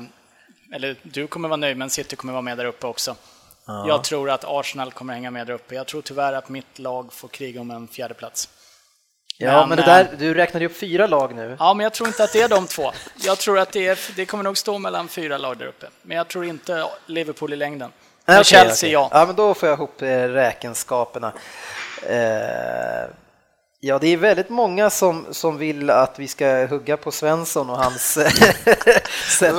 eller 0.72 0.96
du 1.02 1.26
kommer 1.26 1.48
vara 1.48 1.56
nöjd 1.56 1.76
men 1.76 1.90
City 1.90 2.16
kommer 2.16 2.32
vara 2.32 2.42
med 2.42 2.58
där 2.58 2.64
uppe 2.64 2.86
också. 2.86 3.16
Jag 3.66 4.04
tror 4.04 4.30
att 4.30 4.44
Arsenal 4.44 4.92
kommer 4.92 5.14
hänga 5.14 5.30
med 5.30 5.46
där 5.46 5.54
uppe. 5.54 5.74
Jag 5.74 5.86
tror 5.86 6.02
tyvärr 6.02 6.32
att 6.32 6.48
mitt 6.48 6.78
lag 6.78 7.12
får 7.12 7.28
kriga 7.28 7.60
om 7.60 7.70
en 7.70 7.88
fjärde 7.88 8.14
plats. 8.14 8.48
Ja, 9.38 9.60
men, 9.60 9.68
Men, 9.68 9.78
det 9.78 9.84
där, 9.84 10.00
eh, 10.00 10.18
du 10.18 10.34
räknade 10.34 10.66
upp 10.66 10.76
fyra 10.76 11.06
lag 11.06 11.34
nu. 11.34 11.56
Ja, 11.58 11.74
men 11.74 11.84
jag 11.84 11.92
tror 11.92 12.08
inte 12.08 12.24
att 12.24 12.32
det 12.32 12.42
är 12.42 12.48
de 12.48 12.66
två. 12.66 12.92
Jag 13.24 13.38
tror 13.38 13.58
att 13.58 13.72
det, 13.72 13.86
är, 13.86 13.98
det 14.16 14.26
kommer 14.26 14.44
nog 14.44 14.58
stå 14.58 14.78
mellan 14.78 15.08
fyra 15.08 15.38
lag 15.38 15.58
där 15.58 15.66
uppe. 15.66 15.86
Men 16.02 16.16
jag 16.16 16.28
tror 16.28 16.44
inte 16.44 16.86
Liverpool 17.06 17.52
i 17.52 17.56
längden. 17.56 17.92
Men 18.24 18.34
okej, 18.34 18.44
Chelsea, 18.44 18.88
okej. 18.88 18.92
ja. 18.92 19.08
Ja, 19.12 19.26
men 19.26 19.36
då 19.36 19.54
får 19.54 19.68
jag 19.68 19.76
ihop 19.78 20.02
eh, 20.02 20.08
räkenskaperna. 20.08 21.32
Eh, 22.08 23.10
ja, 23.84 23.98
det 23.98 24.08
är 24.08 24.16
väldigt 24.16 24.48
många 24.48 24.90
som, 24.90 25.26
som 25.30 25.58
vill 25.58 25.90
att 25.90 26.18
vi 26.18 26.28
ska 26.28 26.66
hugga 26.66 26.96
på 26.96 27.12
Svensson 27.12 27.70
och 27.70 27.78
hans 27.78 28.02
sätt. 29.38 29.54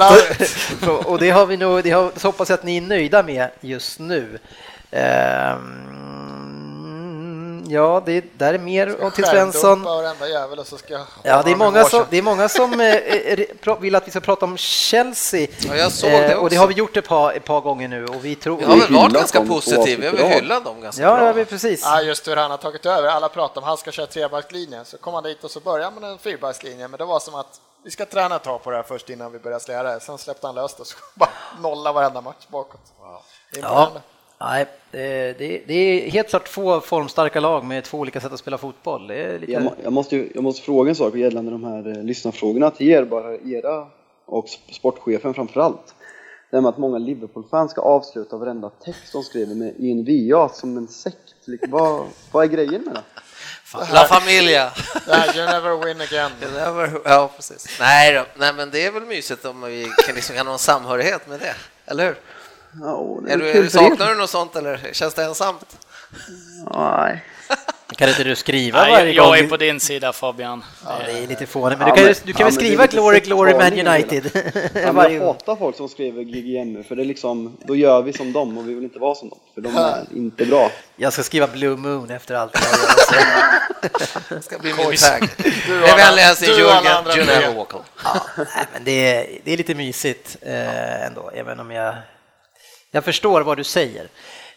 och 1.06 1.20
det 1.20 1.30
har 1.30 1.46
vi 1.46 1.58
nog, 1.58 1.84
det 1.84 1.92
har, 1.92 2.24
hoppas 2.24 2.50
jag 2.50 2.58
att 2.58 2.64
ni 2.64 2.78
är 2.78 2.82
nöjda 2.82 3.24
med 3.24 3.50
just 3.62 4.00
nu. 4.00 4.40
Ehm, 4.92 6.73
ja, 7.68 8.04
det 8.06 8.40
där 8.40 8.54
är 8.54 8.58
mer 8.60 9.12
till 9.16 9.26
Svensson. 9.26 9.62
Skärmdumpa 9.62 9.96
varenda 9.96 10.28
jävel 10.28 10.60
och 10.60 10.68
så 10.68 10.78
ska 10.78 10.94
jag 10.94 11.06
Ja, 11.24 11.42
det 11.44 11.52
är 11.52 11.56
många 11.56 11.84
som, 11.84 12.06
det 12.10 12.18
är 12.18 12.22
många 12.22 12.50
som 12.50 12.80
eh, 12.80 12.96
eh, 12.96 13.80
vill 13.80 13.96
att 13.96 14.08
vi 14.08 14.12
ska 14.12 14.20
prata 14.20 14.46
om 14.46 14.58
Chelsea. 14.58 15.48
Ja, 15.60 15.76
jag 15.76 15.92
såg 15.92 16.10
det 16.12 16.32
Eh, 16.32 16.38
Och 16.38 16.50
det 16.50 16.56
har 16.56 16.68
vi 16.68 16.74
gjort 16.74 16.98
ett 16.98 17.08
par, 17.08 17.34
ett 17.34 17.46
par 17.46 17.62
gånger 17.62 17.88
nu 17.88 18.06
och 18.06 18.26
vi 18.26 18.36
tror... 18.36 18.58
Vi 18.58 18.66
har 18.66 18.78
väl 18.78 18.94
varit 18.94 19.14
ganska 19.14 19.46
positiva, 19.46 20.12
vi 20.12 20.22
har 20.24 20.30
hyllat 20.30 20.66
dem 20.66 20.82
ganska 20.82 21.04
Ja, 21.04 21.16
bra. 21.16 21.26
ja, 21.26 21.34
vi 21.34 21.46
precis. 21.46 21.82
Ja, 21.84 22.02
just 22.02 22.28
hur 22.28 22.36
han 22.36 22.52
har 22.52 22.58
tagit 22.58 22.86
över. 22.86 23.08
Alla 23.08 23.30
pratar 23.30 23.62
om 23.62 23.64
att 23.64 23.68
han 23.68 23.78
ska 23.78 23.92
köra 23.92 24.08
trebackslinje. 24.08 24.86
Så 24.86 24.98
kom 24.98 25.14
han 25.14 25.24
dit 25.24 25.44
och 25.44 25.52
så 25.52 25.60
började 25.60 26.00
med 26.00 26.10
en 26.12 26.18
fyrbackslinje. 26.18 26.88
Men 26.88 26.98
det 26.98 27.06
var 27.06 27.20
som 27.20 27.36
att 27.36 27.62
vi 27.84 27.92
ska 27.92 28.06
träna 28.06 28.36
ett 28.36 28.44
tag 28.44 28.64
på 28.64 28.70
det 28.72 28.76
här 28.76 28.84
först 28.84 29.10
innan 29.10 29.32
vi 29.32 29.40
börjar 29.40 29.60
slära 29.60 29.94
det. 29.94 30.00
Sen 30.00 30.18
släppte 30.18 30.48
han 30.48 30.56
löst 30.56 30.80
och 30.80 30.88
så 30.88 30.98
bara 31.16 31.30
nolla 31.62 31.92
varenda 31.92 32.22
match 32.22 32.46
bakåt. 32.48 32.82
Ja. 33.62 33.92
Nej, 34.44 34.62
eh, 34.62 35.36
det, 35.38 35.62
det 35.68 35.74
är 35.74 36.10
helt 36.12 36.30
klart 36.30 36.48
två 36.48 36.82
formstarka 36.82 37.40
lag 37.40 37.66
med 37.66 37.84
två 37.84 37.98
olika 38.00 38.22
sätt 38.22 38.34
att 38.34 38.40
spela 38.40 38.58
fotboll. 38.58 39.08
Det 39.08 39.16
är 39.16 39.40
lite... 39.40 39.52
Jag, 39.52 39.72
jag, 39.84 39.94
måste, 39.94 40.28
jag 40.34 40.44
måste 40.44 40.62
fråga 40.62 40.90
en 40.90 40.96
sak 40.96 41.16
gällande 41.16 41.52
de 41.52 41.64
här 41.64 41.98
eh, 41.98 42.04
lyssnarfrågorna 42.04 42.70
till 42.72 42.90
er, 42.90 43.04
bara 43.06 43.34
era 43.36 43.88
och 44.26 44.46
sp- 44.46 44.74
sportchefen 44.74 45.34
framför 45.34 45.62
allt. 45.62 45.96
Det 46.52 46.62
med 46.62 46.70
att 46.70 46.78
många 46.78 46.98
Liverpool-fans 46.98 47.72
ska 47.72 47.82
avsluta 47.82 48.38
varenda 48.38 48.70
text 48.70 49.12
de 49.14 49.24
skriver 49.24 49.56
med 49.56 49.74
i 49.80 49.92
en 49.92 50.06
VA 50.32 50.50
som 50.50 50.78
en 50.78 50.88
sekt. 50.88 51.18
Liksom, 51.46 51.72
vad, 51.72 52.06
vad 52.32 52.44
är 52.44 52.48
grejen 52.48 52.82
med 52.82 52.94
det? 52.94 53.02
La 53.94 54.04
Familia. 54.08 54.72
Nej, 55.08 55.30
you 55.38 55.46
never 55.46 55.86
win 55.86 56.02
again. 56.02 56.32
Never- 56.42 57.02
Ja, 57.06 57.30
precis. 57.36 57.78
Nej, 57.80 58.14
då. 58.14 58.26
Nej, 58.38 58.54
men 58.54 58.70
det 58.72 58.86
är 58.86 58.92
väl 58.92 59.04
mysigt 59.04 59.46
om 59.46 59.62
vi 59.62 59.88
kan 60.06 60.16
liksom 60.16 60.38
ha 60.38 60.44
någon 60.44 60.60
samhörighet 60.60 61.28
med 61.30 61.40
det, 61.40 61.56
eller 61.86 62.06
hur? 62.06 62.16
Ja, 62.82 63.18
Är 63.28 63.32
är 63.34 63.38
du, 63.38 63.50
är 63.50 63.64
du, 63.64 63.70
saknar 63.70 64.10
du 64.10 64.16
något 64.16 64.30
sånt 64.30 64.56
eller 64.56 64.80
känns 64.94 65.14
det 65.14 65.24
ensamt? 65.24 65.78
Nej. 66.74 67.24
Kan 67.98 68.10
inte 68.10 68.24
du 68.24 68.36
skriva 68.36 68.82
Nej, 68.82 68.92
varje 68.92 69.12
jag 69.12 69.26
gång? 69.26 69.36
är 69.36 69.48
på 69.48 69.58
din 69.58 69.80
sida 69.80 70.14
Fabian. 70.14 70.64
Ja, 70.86 70.92
det 71.06 71.24
är 71.24 71.28
lite 71.28 71.46
fånigt, 71.46 71.80
men 71.80 71.88
Ja, 71.88 71.96
du 71.96 72.14
kan, 72.14 72.16
du 72.24 72.34
kan 72.34 72.40
ja, 72.40 72.46
väl 72.46 72.54
men 72.54 72.64
det 72.64 72.66
är 72.66 72.68
skriva 72.68 72.88
Glory, 72.88 73.20
Glory 73.20 73.54
Man 73.54 73.74
i 73.74 73.86
United 73.86 74.32
Ja, 74.74 75.10
jag 75.10 75.26
hatar 75.26 75.56
folk 75.56 75.78
som 75.78 75.90
skriver 75.90 76.24
GGMU 76.24 76.84
för 76.84 76.96
det 76.96 77.02
är 77.02 77.06
liksom, 77.06 77.58
då 77.66 77.76
gör 77.76 78.02
vi 78.02 78.14
som 78.14 78.34
dem 78.34 78.58
och 78.58 78.70
vi 78.70 78.74
vill 78.74 78.84
inte 78.84 79.00
vara 79.00 79.16
som 79.16 79.30
dem 79.30 79.40
för 79.54 79.62
de 79.62 79.78
är 79.78 80.06
inte 80.16 80.46
bra. 80.46 80.72
Jag 80.96 81.14
ska 81.14 81.24
skriva 81.24 81.48
Blue 81.48 81.78
Moon 81.78 82.12
efter 82.12 82.36
allt 82.36 82.54
det 82.54 82.60
här. 82.60 83.60
Det 84.30 84.42
ska 84.42 84.58
bli 84.58 84.74
min 84.74 84.86
tag. 84.86 85.30
Du 85.38 85.52
du 85.68 85.84
och 85.84 85.90
alla 85.90 86.22
Jörgen 86.22 86.94
andra 86.98 87.18
You 87.18 87.26
never 87.26 87.54
walk 87.54 87.74
alone. 87.74 87.86
Ja, 88.04 88.22
nej, 88.38 88.66
men 88.74 88.84
det, 88.84 88.92
är, 88.92 89.40
det 89.44 89.54
är 89.54 89.58
lite 89.58 89.76
mysigt 89.76 90.38
eh, 90.42 91.06
ändå, 91.06 91.32
även 91.34 91.60
om 91.60 91.72
jag, 91.72 91.96
jag 92.96 93.04
förstår 93.04 93.42
vad 93.42 93.58
du 93.58 93.64
säger. 93.64 94.04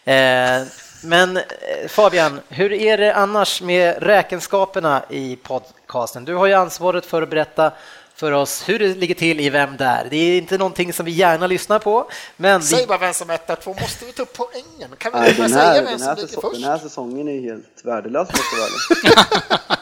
Eh, 0.03 0.67
men 1.03 1.37
eh, 1.37 1.43
Fabian, 1.87 2.39
hur 2.49 2.73
är 2.73 2.97
det 2.97 3.15
annars 3.15 3.61
med 3.61 4.03
räkenskaperna 4.03 5.03
i 5.09 5.35
podcasten? 5.35 6.25
Du 6.25 6.35
har 6.35 6.47
ju 6.47 6.53
ansvaret 6.53 7.05
för 7.05 7.21
att 7.21 7.29
berätta 7.29 7.71
för 8.15 8.31
oss 8.31 8.69
hur 8.69 8.79
det 8.79 8.95
ligger 8.95 9.15
till 9.15 9.39
i 9.39 9.49
Vem 9.49 9.77
där? 9.77 10.07
Det 10.09 10.17
är 10.17 10.37
inte 10.37 10.57
någonting 10.57 10.93
som 10.93 11.05
vi 11.05 11.11
gärna 11.11 11.47
lyssnar 11.47 11.79
på, 11.79 12.09
men 12.37 12.61
Säg 12.61 12.87
bara 12.87 12.97
vem 12.97 13.13
som 13.13 13.29
är 13.29 13.35
etta, 13.35 13.55
två. 13.55 13.73
Måste 13.81 14.05
vi 14.05 14.11
ta 14.11 14.23
upp 14.23 14.37
poängen? 14.37 14.95
Kan 14.97 15.11
vi 15.13 15.19
Nej, 15.19 15.35
bara 15.37 15.49
säga 15.49 15.61
här, 15.61 15.75
vem 15.75 15.85
den, 15.85 15.99
som 15.99 16.07
här 16.07 16.15
ligger 16.15 16.41
först? 16.41 16.53
den 16.53 16.63
här 16.63 16.77
säsongen 16.77 17.27
är 17.27 17.41
helt 17.41 17.81
värdelös 17.83 18.27
måste 18.29 18.55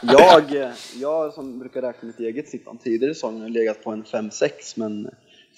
jag 0.02 0.20
jag, 0.52 0.62
eh, 0.62 0.70
jag 0.94 1.34
som 1.34 1.58
brukar 1.58 1.82
räkna 1.82 2.06
mitt 2.06 2.20
eget 2.20 2.48
snitt 2.48 2.66
om 2.66 2.78
tidigare 2.78 3.14
säsonger 3.14 3.42
har 3.42 3.48
legat 3.48 3.84
på 3.84 3.90
en 3.90 4.04
5-6 4.04 4.50
men 4.74 5.10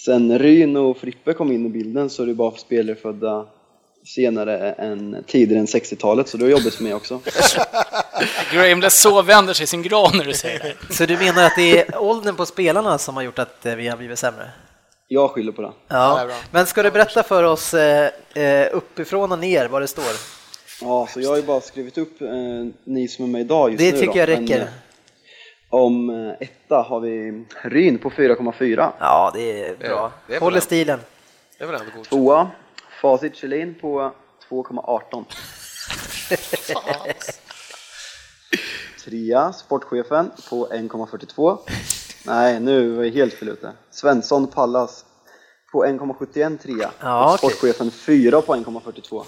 sen 0.05 0.39
Ryn 0.39 0.77
och 0.77 0.97
Frippe 0.97 1.33
kom 1.33 1.53
in 1.53 1.67
i 1.67 1.69
bilden 1.69 2.11
så 2.11 2.23
är 2.23 2.27
det 2.27 2.35
bara 2.35 2.51
för 2.51 2.59
spelare 2.59 2.97
födda 2.97 3.47
senare 4.05 4.73
än 4.73 5.25
tidigare 5.27 5.61
än 5.61 5.67
60-talet 5.67 6.29
så 6.29 6.37
det 6.39 6.45
är 6.45 6.49
jobbigt 6.49 6.75
för 6.75 6.83
mig 6.85 6.95
också. 6.95 7.21
Grahamless 8.53 9.01
så 9.01 9.23
vänder 9.23 9.55
sig 9.55 9.65
i 9.65 9.67
sin 9.67 9.83
grav 9.83 10.17
när 10.17 10.25
du 10.25 10.33
säger 10.35 10.59
det. 10.89 10.95
så 10.95 11.07
du 11.07 11.17
menar 11.19 11.45
att 11.45 11.57
det 11.57 11.79
är 11.81 11.99
åldern 12.03 12.37
på 12.37 12.47
spelarna 12.47 12.99
som 12.99 13.17
har 13.17 13.23
gjort 13.23 13.39
att 13.39 13.67
eh, 13.67 13.75
vi 13.75 13.89
har 13.89 13.97
blivit 13.97 14.19
sämre? 14.19 14.51
Jag 15.09 15.31
skyller 15.31 15.53
på 15.53 15.63
det. 15.63 15.73
Ja, 15.89 16.25
det 16.29 16.35
men 16.51 16.67
ska 16.67 16.83
du 16.83 16.91
berätta 16.91 17.23
för 17.23 17.43
oss 17.43 17.75
eh, 17.75 18.11
eh, 18.35 18.69
uppifrån 18.73 19.33
och 19.33 19.39
ner 19.39 19.69
vad 19.69 19.83
det 19.83 19.89
står? 19.89 20.05
Ja, 20.81 21.09
så 21.11 21.21
jag 21.21 21.29
har 21.29 21.37
ju 21.37 21.43
bara 21.43 21.61
skrivit 21.61 21.99
upp 21.99 22.23
eh, 22.23 22.29
ni 22.85 23.09
som 23.09 23.25
är 23.25 23.29
med 23.29 23.41
idag 23.41 23.71
just 23.71 23.79
Det 23.79 23.93
nu 23.93 23.99
tycker 23.99 24.13
då. 24.27 24.33
jag 24.33 24.39
Men, 24.39 24.49
räcker. 24.49 24.61
eh, 24.61 24.67
om 25.69 26.11
eh, 26.11 26.35
etta 26.41 26.83
har 26.83 27.01
vi 27.01 27.45
Ryn 27.63 27.99
på 27.99 28.11
4,4. 28.11 28.93
Ja, 28.99 29.31
det 29.35 29.69
är 29.69 29.77
bra. 29.77 30.13
det 30.27 30.37
är 30.37 30.41
Håller 30.41 30.61
stilen. 30.61 31.01
Det 31.59 31.65
är 31.65 31.69
väl 31.69 31.81
ändå 31.81 31.87
godkänt. 31.87 32.09
Tvåa, 32.09 32.51
Facit 33.03 33.37
Kjellin 33.37 33.75
på 33.81 34.13
2,18. 34.49 35.25
Trea, 39.05 39.53
sportchefen 39.53 40.31
på 40.51 40.69
1,42. 40.69 41.59
Nej, 42.27 42.61
nu 42.61 42.91
var 42.91 43.05
jag 43.05 43.13
helt 43.13 43.35
fel 43.35 43.49
ute. 43.49 43.73
Svensson 43.91 44.47
Pallas 44.47 45.05
på 45.73 45.85
1,71 45.87 46.59
trea 46.59 46.91
Ja, 47.01 47.33
och 47.33 47.39
sportchefen 47.39 47.91
4 47.91 48.43
på 48.43 48.55
1,42. 48.57 49.25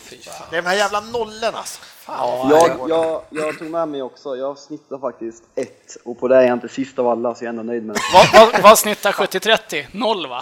Det 0.50 0.56
är 0.56 0.62
de 0.62 0.68
här 0.68 0.76
jävla 0.76 1.00
nollorna 1.00 1.58
alltså. 1.58 1.80
Fan. 1.82 2.48
Jag, 2.50 2.78
jag, 2.88 3.22
jag 3.30 3.58
tog 3.58 3.70
med 3.70 3.88
mig 3.88 4.02
också, 4.02 4.36
jag 4.36 4.58
snittar 4.58 4.98
faktiskt 4.98 5.42
1 5.54 5.68
och 6.04 6.20
på 6.20 6.28
det 6.28 6.36
är 6.36 6.42
jag 6.42 6.52
inte 6.52 6.68
sist 6.68 6.98
av 6.98 7.08
alla 7.08 7.34
så 7.34 7.44
jag 7.44 7.46
är 7.46 7.50
ändå 7.50 7.62
nöjd 7.62 7.84
med 7.86 7.96
det. 7.96 8.00
Vad, 8.34 8.52
vad, 8.52 8.62
vad 8.62 8.78
snittar 8.78 9.12
70-30? 9.12 9.86
Noll 9.92 10.26
va? 10.26 10.40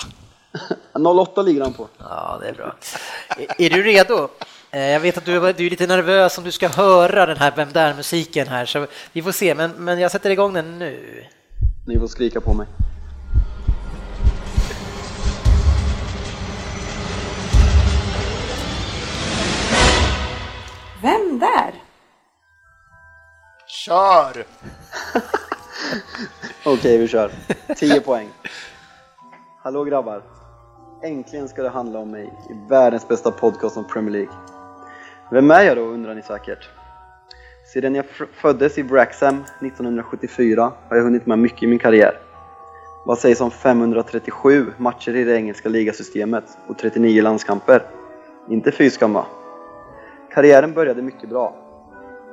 08 1.21 1.43
ligger 1.43 1.63
han 1.63 1.73
på. 1.73 1.89
Ja, 1.99 2.39
det 2.43 2.49
är 2.49 2.53
bra. 2.53 2.75
Är, 3.37 3.47
är 3.63 3.71
du 3.71 3.83
redo? 3.83 4.29
Eh, 4.71 4.81
Jag 4.81 5.01
vet 5.01 5.19
att 5.19 5.25
du, 5.25 5.37
är- 5.49 5.53
du 5.53 5.67
är 5.67 5.71
lite 5.71 5.87
nervös 5.87 6.39
om 6.39 6.45
du 6.45 6.53
ska 6.53 6.69
höra 6.69 7.27
den 7.27 7.37
här 7.37 7.53
Vem 7.57 7.73
där-musiken 7.73 8.49
här, 8.49 8.67
så 8.67 8.87
vi 9.13 9.23
får 9.23 9.33
se, 9.33 9.55
men, 9.55 9.71
men 9.71 9.99
jag 10.01 10.11
sätter 10.11 10.31
igång 10.31 10.53
den 10.53 10.79
nu. 10.79 11.25
Ni 11.87 11.99
får 11.99 12.07
skrika 12.07 12.41
på 12.41 12.55
mig. 12.55 12.67
Vem 21.03 21.39
där? 21.39 21.75
Kör! 23.67 24.45
Okej, 26.65 26.99
vi 26.99 27.09
kör. 27.09 27.31
10 27.77 28.01
poäng. 28.01 28.29
Hallå 29.63 29.85
grabbar. 29.85 30.23
Äntligen 31.03 31.49
ska 31.49 31.63
det 31.63 31.69
handla 31.69 31.99
om 31.99 32.11
mig 32.11 32.33
i 32.51 32.69
världens 32.71 33.09
bästa 33.09 33.31
podcast 33.31 33.77
om 33.77 33.85
Premier 33.85 34.11
League. 34.13 34.33
Vem 35.31 35.51
är 35.51 35.63
jag 35.63 35.77
då 35.77 35.83
undrar 35.83 36.15
ni 36.15 36.23
säkert. 36.23 36.69
Sedan 37.73 37.95
jag 37.95 38.05
f- 38.11 38.29
föddes 38.33 38.79
i 38.79 38.83
Wrexham 38.83 39.45
1974 39.61 40.73
har 40.89 40.97
jag 40.97 41.05
hunnit 41.05 41.27
med 41.27 41.39
mycket 41.39 41.63
i 41.63 41.67
min 41.67 41.79
karriär. 41.79 42.21
Vad 43.07 43.19
sägs 43.19 43.41
om 43.41 43.51
537 43.51 44.73
matcher 44.77 45.17
i 45.17 45.25
det 45.25 45.37
engelska 45.37 45.69
ligasystemet 45.69 46.45
och 46.67 46.79
39 46.79 47.23
landskamper? 47.23 47.83
Inte 48.49 48.73
fy 48.73 48.91
skam 48.91 49.13
va? 49.13 49.27
Karriären 50.35 50.73
började 50.73 51.03
mycket 51.03 51.29
bra. 51.29 51.57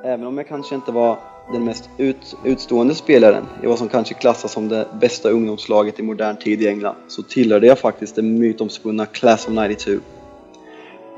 Även 0.04 0.26
om 0.26 0.38
jag 0.38 0.48
kanske 0.48 0.74
inte 0.74 0.92
var 0.92 1.18
den 1.52 1.64
mest 1.64 1.90
ut, 1.98 2.36
utstående 2.44 2.94
spelaren 2.94 3.44
i 3.62 3.66
vad 3.66 3.78
som 3.78 3.88
kanske 3.88 4.14
klassas 4.14 4.52
som 4.52 4.68
det 4.68 4.88
bästa 5.00 5.30
ungdomslaget 5.30 6.00
i 6.00 6.02
modern 6.02 6.36
tid 6.36 6.62
i 6.62 6.68
England 6.68 6.96
så 7.08 7.22
tillhörde 7.22 7.66
jag 7.66 7.78
faktiskt 7.78 8.16
det 8.16 8.22
mytomspunna 8.22 9.06
Class 9.06 9.48
of 9.48 9.52
92. 9.52 9.90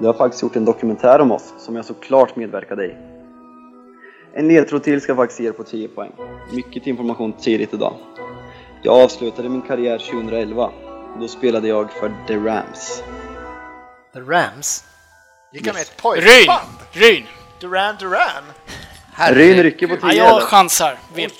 Det 0.00 0.06
har 0.06 0.14
faktiskt 0.14 0.42
gjort 0.42 0.56
en 0.56 0.64
dokumentär 0.64 1.18
om 1.18 1.32
oss 1.32 1.54
som 1.58 1.76
jag 1.76 1.84
såklart 1.84 2.36
medverkade 2.36 2.86
i. 2.86 2.94
En 4.32 4.48
ledtråd 4.48 4.82
till 4.82 5.00
ska 5.00 5.10
jag 5.10 5.16
faktiskt 5.16 5.40
ge 5.40 5.48
er 5.48 5.52
på 5.52 5.64
10 5.64 5.88
poäng. 5.88 6.10
Mycket 6.54 6.86
information 6.86 7.32
tidigt 7.32 7.74
idag. 7.74 7.94
Jag 8.82 9.04
avslutade 9.04 9.48
min 9.48 9.62
karriär 9.62 9.98
2011. 9.98 10.70
Då 11.20 11.28
spelade 11.28 11.68
jag 11.68 11.92
för 11.92 12.12
The 12.26 12.36
Rams. 12.36 13.02
The 14.14 14.20
Rams. 14.20 14.84
Gick 15.52 15.66
han 15.66 15.74
med 15.74 15.82
ett 15.82 15.88
Ryn! 16.04 16.46
pojkband? 16.46 16.68
Ryn! 16.92 17.26
Duran 17.60 17.96
Duran? 17.96 18.44
Ryn 19.30 19.62
rycker 19.62 19.86
på 19.86 19.96
10 19.96 20.12
Ja, 20.12 20.14
jag 20.14 20.42
chansar. 20.42 20.98
Vilt. 21.14 21.34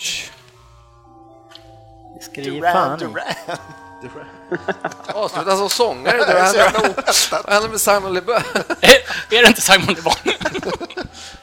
Duran. 2.35 2.99
Duran? 2.99 3.25
Avsluta 5.15 5.57
som 5.57 5.69
sångare. 5.69 6.17
Det 6.17 6.47
så 6.47 6.57
jävla 6.57 6.79
oväntat. 6.81 7.45
vad 7.47 7.53
hände 7.55 7.69
med 7.69 7.81
Simon 7.81 8.15
Le 8.15 8.21
Bon? 8.21 8.35
Är 9.31 9.43
det 9.43 9.49
inte 9.49 9.61
Simon 9.61 9.95
Le 9.95 10.03
Bon? 10.03 10.13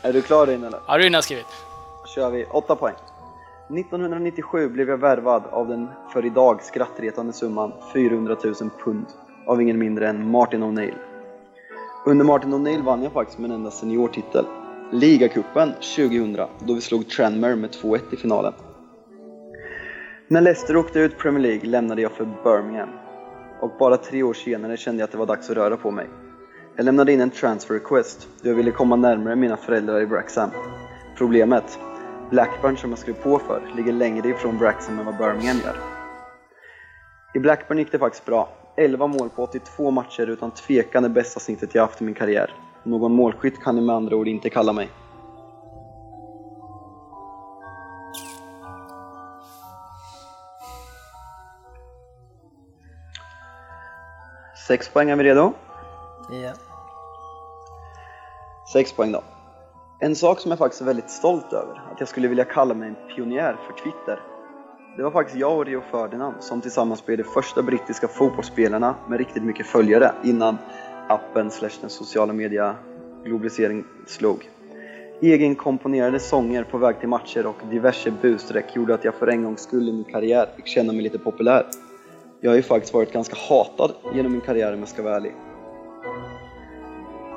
Är 0.02 0.14
du 0.14 0.22
klar 0.22 0.48
Ryn 0.48 0.64
eller? 0.64 0.80
Ja, 0.88 0.98
Ryn 0.98 1.14
har 1.14 1.22
skrivit. 1.22 1.46
kör 2.16 2.30
vi 2.30 2.46
8 2.46 2.76
poäng. 2.76 2.96
1997 3.80 4.70
blev 4.70 4.90
jag 4.90 4.98
värvad 4.98 5.44
av 5.52 5.68
den 5.68 5.90
för 6.14 6.26
idag 6.26 6.64
skrattretande 6.64 7.34
summan 7.34 7.74
400 7.94 8.36
000 8.44 8.54
pund 8.84 9.06
av 9.48 9.62
ingen 9.62 9.80
mindre 9.80 10.10
än 10.10 10.32
Martin 10.32 10.64
O'Neill. 10.64 10.98
Under 12.08 12.26
Martin 12.26 12.54
O'Neill 12.54 12.82
vann 12.82 13.04
jag 13.04 13.12
faktiskt 13.12 13.40
min 13.40 13.52
enda 13.52 13.72
seniortitel, 13.72 14.46
ligacupen 14.92 15.74
2000, 15.74 16.38
då 16.60 16.74
vi 16.74 16.82
slog 16.82 17.10
Tranmere 17.10 17.56
med 17.56 17.70
2-1 17.70 18.00
i 18.12 18.16
finalen. 18.16 18.54
När 20.28 20.42
Leicester 20.42 20.78
åkte 20.78 21.00
ut 21.00 21.18
Premier 21.18 21.42
League 21.42 21.70
lämnade 21.70 22.02
jag 22.02 22.12
för 22.12 22.28
Birmingham 22.44 22.90
och 23.62 23.72
bara 23.80 23.98
tre 23.98 24.24
år 24.24 24.34
senare 24.34 24.78
kände 24.78 25.00
jag 25.00 25.06
att 25.06 25.12
det 25.12 25.18
var 25.18 25.26
dags 25.26 25.50
att 25.50 25.56
röra 25.56 25.78
på 25.78 25.92
mig. 25.92 26.08
Jag 26.76 26.84
lämnade 26.84 27.14
in 27.14 27.22
en 27.22 27.30
transfer 27.30 27.74
request 27.74 28.28
då 28.42 28.50
jag 28.50 28.56
ville 28.56 28.72
komma 28.72 28.96
närmare 28.96 29.36
mina 29.36 29.58
föräldrar 29.58 30.02
i 30.02 30.06
Wrexham. 30.06 30.50
Problemet? 31.18 31.80
Blackburn 32.30 32.78
som 32.78 32.90
jag 32.90 33.00
skrev 33.00 33.14
på 33.14 33.40
för 33.40 33.62
ligger 33.76 33.94
längre 33.94 34.30
ifrån 34.30 34.58
Wrexham 34.58 35.00
än 35.00 35.06
vad 35.06 35.18
Birmingham 35.18 35.58
gör. 35.58 35.76
I 37.34 37.40
Blackburn 37.40 37.78
gick 37.78 37.92
det 37.92 38.00
faktiskt 38.00 38.26
bra. 38.26 38.50
11 38.78 39.08
mål 39.08 39.30
på 39.30 39.44
82 39.44 39.92
matcher 39.92 40.28
utan 40.28 40.52
tvekan 40.52 41.04
det 41.04 41.10
bästa 41.10 41.40
snittet 41.40 41.76
jag 41.76 41.82
haft 41.82 42.02
i 42.02 42.04
min 42.04 42.16
karriär. 42.16 42.54
Någon 42.84 43.12
målskytt 43.12 43.64
kan 43.64 43.76
ni 43.76 43.82
med 43.82 43.96
andra 43.96 44.16
ord 44.16 44.28
inte 44.28 44.50
kalla 44.50 44.74
mig. 44.74 44.90
Sex 54.68 54.90
poäng, 54.90 55.10
är 55.10 55.16
vi 55.16 55.24
redo? 55.24 55.54
Ja. 56.30 56.54
Sex 58.74 58.94
poäng 58.94 59.12
då. 59.12 59.24
En 60.00 60.16
sak 60.16 60.40
som 60.40 60.52
jag 60.52 60.58
faktiskt 60.58 60.82
är 60.82 60.86
väldigt 60.86 61.10
stolt 61.10 61.54
över, 61.54 61.82
att 61.92 62.00
jag 62.00 62.10
skulle 62.10 62.28
vilja 62.28 62.46
kalla 62.46 62.74
mig 62.74 62.90
en 62.90 63.16
pionjär 63.16 63.58
för 63.68 63.74
Twitter. 63.84 64.35
Det 64.98 65.04
var 65.04 65.12
faktiskt 65.12 65.40
jag 65.40 65.58
och 65.58 65.66
Rio 65.66 65.82
Ferdinand 65.92 66.36
som 66.40 66.62
tillsammans 66.62 67.06
blev 67.06 67.18
de 67.18 67.24
första 67.24 67.62
brittiska 67.62 68.08
fotbollsspelarna 68.08 68.96
med 69.10 69.18
riktigt 69.18 69.44
mycket 69.44 69.68
följare 69.68 70.12
innan 70.24 70.58
appen 71.10 71.52
slash 71.52 71.78
den 71.82 71.90
sociala 71.90 72.34
media 72.34 72.76
globalisering 73.24 73.84
slog. 74.08 74.50
Egenkomponerade 75.22 76.20
sånger 76.20 76.64
på 76.64 76.78
väg 76.78 77.00
till 77.00 77.10
matcher 77.10 77.46
och 77.46 77.56
diverse 77.72 78.12
busstreck 78.22 78.76
gjorde 78.76 78.94
att 78.94 79.04
jag 79.04 79.16
för 79.16 79.28
en 79.28 79.44
gångs 79.44 79.62
skull 79.62 79.90
i 79.90 79.94
min 79.94 80.04
karriär 80.04 80.50
fick 80.56 80.68
känna 80.68 80.94
mig 80.94 81.02
lite 81.02 81.20
populär. 81.20 81.66
Jag 82.42 82.52
har 82.52 82.56
ju 82.56 82.64
faktiskt 82.64 82.94
varit 82.94 83.14
ganska 83.14 83.36
hatad 83.50 83.92
genom 84.14 84.32
min 84.32 84.42
karriär 84.42 84.74
om 84.74 84.80
jag 84.80 84.88
ska 84.88 85.04
vara 85.04 85.16
ärlig. 85.16 85.36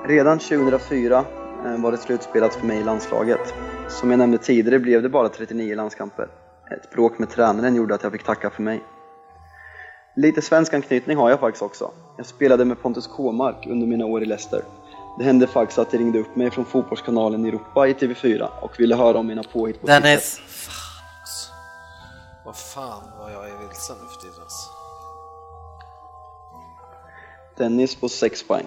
Redan 0.07 0.39
2004 0.39 1.25
eh, 1.65 1.83
var 1.83 1.93
det 1.93 1.99
slutspelat 1.99 2.55
för 2.55 2.67
mig 2.67 2.81
i 2.81 2.85
landslaget. 2.85 3.55
Som 3.89 4.11
jag 4.11 4.19
nämnde 4.19 4.39
tidigare 4.39 4.79
blev 4.79 5.03
det 5.03 5.09
bara 5.09 5.29
39 5.29 5.77
landskamper. 5.77 6.29
Ett 6.71 6.91
bråk 6.91 7.19
med 7.19 7.31
tränaren 7.31 7.75
gjorde 7.75 7.95
att 7.95 8.03
jag 8.03 8.13
fick 8.13 8.25
tacka 8.25 8.51
för 8.51 8.63
mig. 8.63 8.83
Lite 10.17 10.43
svensk 10.43 10.75
anknytning 10.75 11.17
har 11.17 11.31
jag 11.31 11.41
faktiskt 11.41 11.63
också. 11.63 11.91
Jag 12.17 12.27
spelade 12.27 12.65
med 12.65 12.83
Pontus 12.83 13.07
Kåmark 13.07 13.67
under 13.67 13.87
mina 13.87 14.07
år 14.07 14.23
i 14.23 14.27
Leicester. 14.27 14.65
Det 15.19 15.25
hände 15.25 15.47
faktiskt 15.47 15.79
att 15.79 15.91
det 15.91 15.99
ringde 15.99 16.19
upp 16.19 16.37
mig 16.37 16.51
från 16.51 16.65
Fotbollskanalen 16.65 17.45
Europa 17.45 17.89
i 17.89 17.93
TV4 17.93 18.49
och 18.61 18.81
ville 18.81 18.97
höra 18.97 19.19
om 19.19 19.27
mina 19.27 19.43
påhitt 19.43 19.81
på 19.81 19.87
Twitter. 19.87 20.01
Dennis. 20.01 20.41
Vad 22.45 22.57
fan 22.57 23.03
vad 23.19 23.33
jag 23.33 23.51
är 23.51 23.59
vilsen 23.59 23.97
nu 24.03 24.09
för 24.09 24.21
tiden. 24.21 24.43
alltså. 24.43 24.71
Dennis 27.57 27.95
på 27.95 28.09
6 28.09 28.43
poäng. 28.49 28.67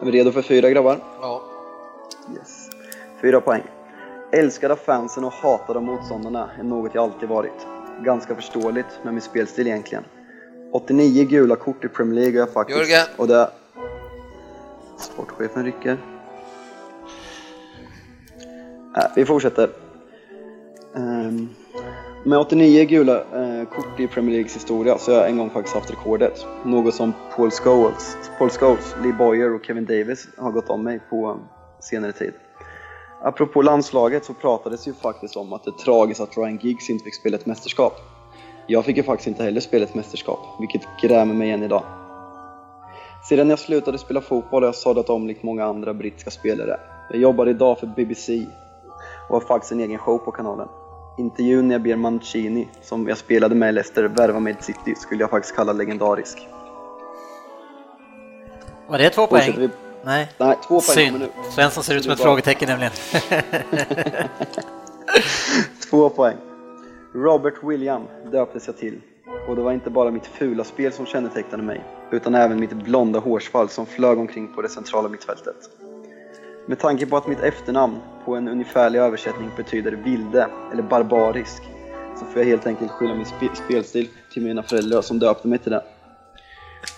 Är 0.00 0.06
vi 0.06 0.12
redo 0.12 0.32
för 0.32 0.42
fyra 0.42 0.70
grabbar? 0.70 1.00
Ja. 1.20 1.42
Yes. 2.36 2.68
Fyra 3.20 3.40
poäng. 3.40 3.62
Älskad 4.36 4.72
av 4.72 4.76
fansen 4.76 5.24
och 5.24 5.32
hatad 5.32 5.76
av 5.76 5.82
motståndarna 5.82 6.50
är 6.58 6.62
något 6.62 6.94
jag 6.94 7.04
alltid 7.04 7.28
varit. 7.28 7.66
Ganska 8.04 8.34
förståeligt 8.34 9.00
med 9.04 9.14
min 9.14 9.22
spelstil 9.22 9.66
egentligen. 9.66 10.04
89 10.72 11.24
gula 11.24 11.56
kort 11.56 11.84
i 11.84 11.88
Premier 11.88 12.14
League 12.14 12.40
har 12.40 12.46
jag 12.46 12.52
faktiskt. 12.52 12.78
Jörgen. 12.78 13.06
Och 13.16 13.28
det... 13.28 13.50
Sportchefen 14.98 15.64
rycker. 15.64 15.98
Äh, 18.96 19.04
vi 19.16 19.24
fortsätter. 19.24 19.70
Ehm, 20.96 21.48
med 22.24 22.38
89 22.38 22.84
gula 22.84 23.16
eh, 23.16 23.68
kort 23.68 24.00
i 24.00 24.06
Premier 24.06 24.32
Leagues 24.32 24.56
historia 24.56 24.98
så 24.98 25.10
har 25.12 25.18
jag 25.18 25.28
en 25.28 25.38
gång 25.38 25.50
faktiskt 25.50 25.74
haft 25.76 25.90
rekordet. 25.90 26.46
Något 26.64 26.94
som 26.94 27.12
Paul 27.36 27.50
Scholes, 27.50 28.16
Paul 28.38 28.50
Scholes, 28.50 28.96
Lee 29.02 29.12
Boyer 29.12 29.54
och 29.54 29.64
Kevin 29.64 29.84
Davis 29.84 30.28
har 30.36 30.50
gått 30.50 30.70
om 30.70 30.84
mig 30.84 31.00
på 31.10 31.40
senare 31.80 32.12
tid. 32.12 32.32
Apropå 33.22 33.62
landslaget 33.62 34.24
så 34.24 34.34
pratades 34.34 34.88
ju 34.88 34.94
faktiskt 34.94 35.36
om 35.36 35.52
att 35.52 35.64
det 35.64 35.70
är 35.70 35.84
tragiskt 35.84 36.20
att 36.20 36.36
Ryan 36.36 36.58
Giggs 36.62 36.90
inte 36.90 37.04
fick 37.04 37.14
spela 37.14 37.36
ett 37.36 37.46
mästerskap. 37.46 37.92
Jag 38.66 38.84
fick 38.84 38.96
ju 38.96 39.02
faktiskt 39.02 39.26
inte 39.26 39.42
heller 39.42 39.60
spela 39.60 39.84
ett 39.84 39.94
mästerskap, 39.94 40.38
vilket 40.60 40.82
grämer 41.02 41.34
mig 41.34 41.50
än 41.50 41.62
idag. 41.62 41.82
Sedan 43.28 43.50
jag 43.50 43.58
slutade 43.58 43.98
spela 43.98 44.20
fotboll 44.20 44.62
har 44.62 44.68
jag 44.68 44.74
sadlat 44.74 45.10
om 45.10 45.26
likt 45.26 45.42
många 45.42 45.64
andra 45.64 45.94
brittiska 45.94 46.30
spelare. 46.30 46.80
Jag 47.10 47.20
jobbar 47.20 47.46
idag 47.46 47.78
för 47.78 47.86
BBC 47.86 48.46
och 49.28 49.34
har 49.34 49.40
faktiskt 49.40 49.72
en 49.72 49.80
egen 49.80 49.98
show 49.98 50.18
på 50.18 50.30
kanalen. 50.30 50.68
Intervjun 51.18 51.68
när 51.68 51.74
jag 51.74 51.82
ber 51.82 51.96
Mancini, 51.96 52.68
som 52.82 53.08
jag 53.08 53.18
spelade 53.18 53.54
med 53.54 53.68
i 53.68 53.72
Leicester, 53.72 54.04
värva 54.04 54.40
mig 54.40 54.54
till 54.54 54.64
City 54.64 54.94
skulle 54.94 55.20
jag 55.22 55.30
faktiskt 55.30 55.56
kalla 55.56 55.72
legendarisk. 55.72 56.48
Var 58.88 58.98
det 58.98 59.10
två 59.10 59.26
poäng? 59.26 59.70
Nej. 60.06 60.28
Nej, 60.38 60.56
två 60.68 60.80
poäng 60.80 61.06
kommer 61.08 61.18
Synd. 61.18 61.20
nu. 61.20 61.50
Svensson 61.50 61.84
ser 61.84 61.94
ut 61.94 62.02
som 62.02 62.12
ett 62.12 62.20
frågetecken 62.20 62.68
nämligen. 62.68 62.92
Två 65.90 66.08
poäng. 66.08 66.36
Robert 67.14 67.54
William 67.62 68.02
döptes 68.32 68.66
jag 68.66 68.76
till. 68.76 69.00
Och 69.48 69.56
det 69.56 69.62
var 69.62 69.72
inte 69.72 69.90
bara 69.90 70.10
mitt 70.10 70.26
fula 70.26 70.64
spel 70.64 70.92
som 70.92 71.06
kännetecknade 71.06 71.62
mig. 71.62 71.84
utan 72.10 72.34
även 72.34 72.60
mitt 72.60 72.72
blonda 72.72 73.18
hårsvall 73.18 73.68
som 73.68 73.86
flög 73.86 74.18
omkring 74.18 74.52
på 74.54 74.62
det 74.62 74.68
centrala 74.68 75.08
mittfältet. 75.08 75.56
Med 76.66 76.78
tanke 76.78 77.06
på 77.06 77.16
att 77.16 77.26
mitt 77.26 77.40
efternamn 77.40 77.98
på 78.24 78.36
en 78.36 78.48
ungefärlig 78.48 78.98
översättning 78.98 79.50
betyder 79.56 79.92
vilde 79.92 80.48
eller 80.72 80.82
barbarisk 80.82 81.62
så 82.18 82.24
får 82.24 82.42
jag 82.42 82.44
helt 82.48 82.66
enkelt 82.66 82.90
skylla 82.90 83.14
min 83.14 83.26
spe 83.26 83.48
spelstil 83.54 84.08
till 84.32 84.42
mina 84.44 84.62
föräldrar 84.62 85.02
som 85.02 85.18
döpte 85.18 85.48
mig 85.48 85.58
till 85.58 85.72
det. 85.72 85.84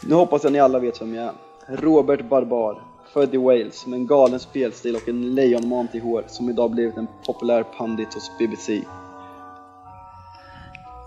Nu 0.06 0.14
hoppas 0.14 0.44
jag 0.44 0.52
ni 0.52 0.60
alla 0.60 0.78
vet 0.78 1.00
vem 1.00 1.14
jag 1.14 1.24
är. 1.24 1.32
Robert 1.76 2.24
Barbar, 2.28 2.82
född 3.12 3.34
i 3.34 3.36
Wales 3.36 3.86
med 3.86 3.96
en 3.98 4.06
galen 4.06 4.40
spelstil 4.40 4.96
och 4.96 5.08
en 5.08 5.34
lejonmant 5.34 5.94
i 5.94 5.98
hår 5.98 6.24
som 6.28 6.50
idag 6.50 6.70
blivit 6.70 6.96
en 6.96 7.06
populär 7.26 7.62
pandit 7.62 8.14
hos 8.14 8.30
BBC. 8.38 8.82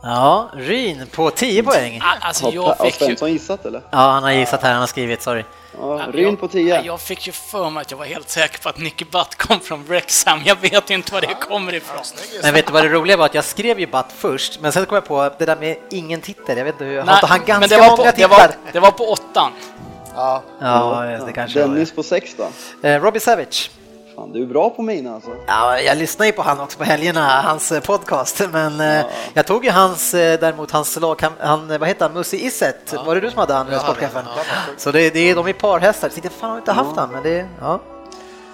Ja, 0.04 0.50
Ryn 0.54 1.08
på 1.12 1.30
10 1.32 1.64
poäng. 1.64 2.00
Ah, 2.04 2.28
Alltså, 2.28 2.46
Har, 2.46 2.54
jag 2.54 2.62
har 2.64 2.86
fick 2.86 3.02
ju... 3.02 3.06
Svensson 3.08 3.32
gissat 3.32 3.66
eller? 3.66 3.82
Ja, 3.92 3.98
han 3.98 4.24
har 4.24 4.32
gissat 4.32 4.62
här, 4.64 4.72
han 4.72 4.80
har 4.80 4.88
skrivit, 4.88 5.22
sorry. 5.22 5.44
Ja, 5.80 6.00
Ja, 6.00 6.06
Ryn 6.12 6.30
jag- 6.30 6.40
på 6.40 6.48
10. 6.48 6.82
Jag 6.82 7.02
fick 7.02 7.28
ju 7.28 7.32
för 7.34 7.70
mig 7.70 7.82
att 7.82 7.92
jag 7.92 7.98
var 7.98 8.06
helt 8.06 8.30
säker 8.30 8.60
på 8.60 8.70
att 8.70 8.78
Nicky 8.80 9.06
Butt 9.06 9.36
kom 9.36 9.60
från 9.60 9.84
Wrexham. 9.84 10.40
Jag 10.46 10.56
vet 10.62 10.90
inte 10.90 11.14
var 11.14 11.22
det 11.22 11.28
kommer 11.28 11.74
ifrån. 11.74 12.02
Men 12.44 12.54
vet 12.54 12.68
du 12.68 12.74
vad 12.74 12.84
det 12.84 12.90
roliga 12.90 13.18
var? 13.18 13.26
Att 13.26 13.36
jag 13.36 13.46
skrev 13.46 13.80
ju 13.80 13.88
Butt 13.88 14.06
först, 14.18 14.62
men 14.62 14.72
sen 14.72 14.86
kom 14.86 14.96
jag 14.96 15.06
på 15.06 15.30
det 15.38 15.46
där 15.46 15.56
med 15.56 15.78
ingen 15.92 16.22
titel. 16.22 16.58
Jag 16.58 16.66
vet 16.66 16.74
inte 16.76 16.86
hur, 16.86 17.02
har 17.02 17.14
inte 17.16 17.26
han 17.28 17.40
ganska 17.46 17.60
men 17.60 17.70
det 17.70 17.78
var, 17.78 17.90
på, 17.90 17.98
många 17.98 18.12
det, 18.12 18.18
titlar? 18.18 18.30
var, 18.38 18.52
det 18.72 18.80
var 18.80 18.92
på 18.92 19.04
åttan. 19.12 19.52
Ja, 20.15 20.43
Ja, 20.60 21.12
just 21.12 21.26
det 21.26 21.34
kanske 21.34 21.62
var 21.62 21.67
Dennis 21.67 21.91
på 21.91 22.04
6 22.04 22.36
då? 22.38 22.88
Eh, 22.88 23.02
Robbie 23.02 23.19
Savage. 23.19 23.71
Fan, 24.15 24.32
du 24.32 24.41
är 24.41 24.45
bra 24.45 24.69
på 24.69 24.82
mina 24.82 25.13
alltså. 25.15 25.30
Ja, 25.47 25.80
jag 25.80 25.97
lyssnar 25.97 26.26
ju 26.26 26.32
på 26.32 26.41
han 26.41 26.60
också 26.60 26.78
på 26.78 26.84
helgerna, 26.84 27.41
hans 27.41 27.71
eh, 27.71 27.82
podcast, 27.82 28.41
men 28.52 28.80
eh, 28.80 29.06
jag 29.34 29.45
tog 29.47 29.65
ju 29.65 29.71
hans, 29.71 30.13
eh, 30.13 30.39
däremot 30.39 30.71
hans 30.71 31.00
lag, 31.00 31.21
han, 31.21 31.34
han, 31.39 31.67
vad 31.67 31.88
heter 31.88 32.06
han, 32.06 32.13
Musi 32.13 32.45
Iset, 32.45 32.93
var 33.06 33.15
det 33.15 33.21
du 33.21 33.30
som 33.30 33.39
hade 33.39 33.54
han, 33.54 33.80
sportchefen? 33.80 34.26
Så 34.78 34.91
det, 34.91 35.10
det 35.10 35.19
är, 35.19 35.36
de 35.36 35.47
är 35.47 35.54
parhästar, 35.54 36.10
så 36.10 36.19
jag 36.24 36.32
fan 36.32 36.50
har 36.50 36.58
inte 36.58 36.71
haft 36.71 36.97
han, 36.97 37.10
men 37.12 37.24
det, 37.24 37.47
ja. 37.62 37.80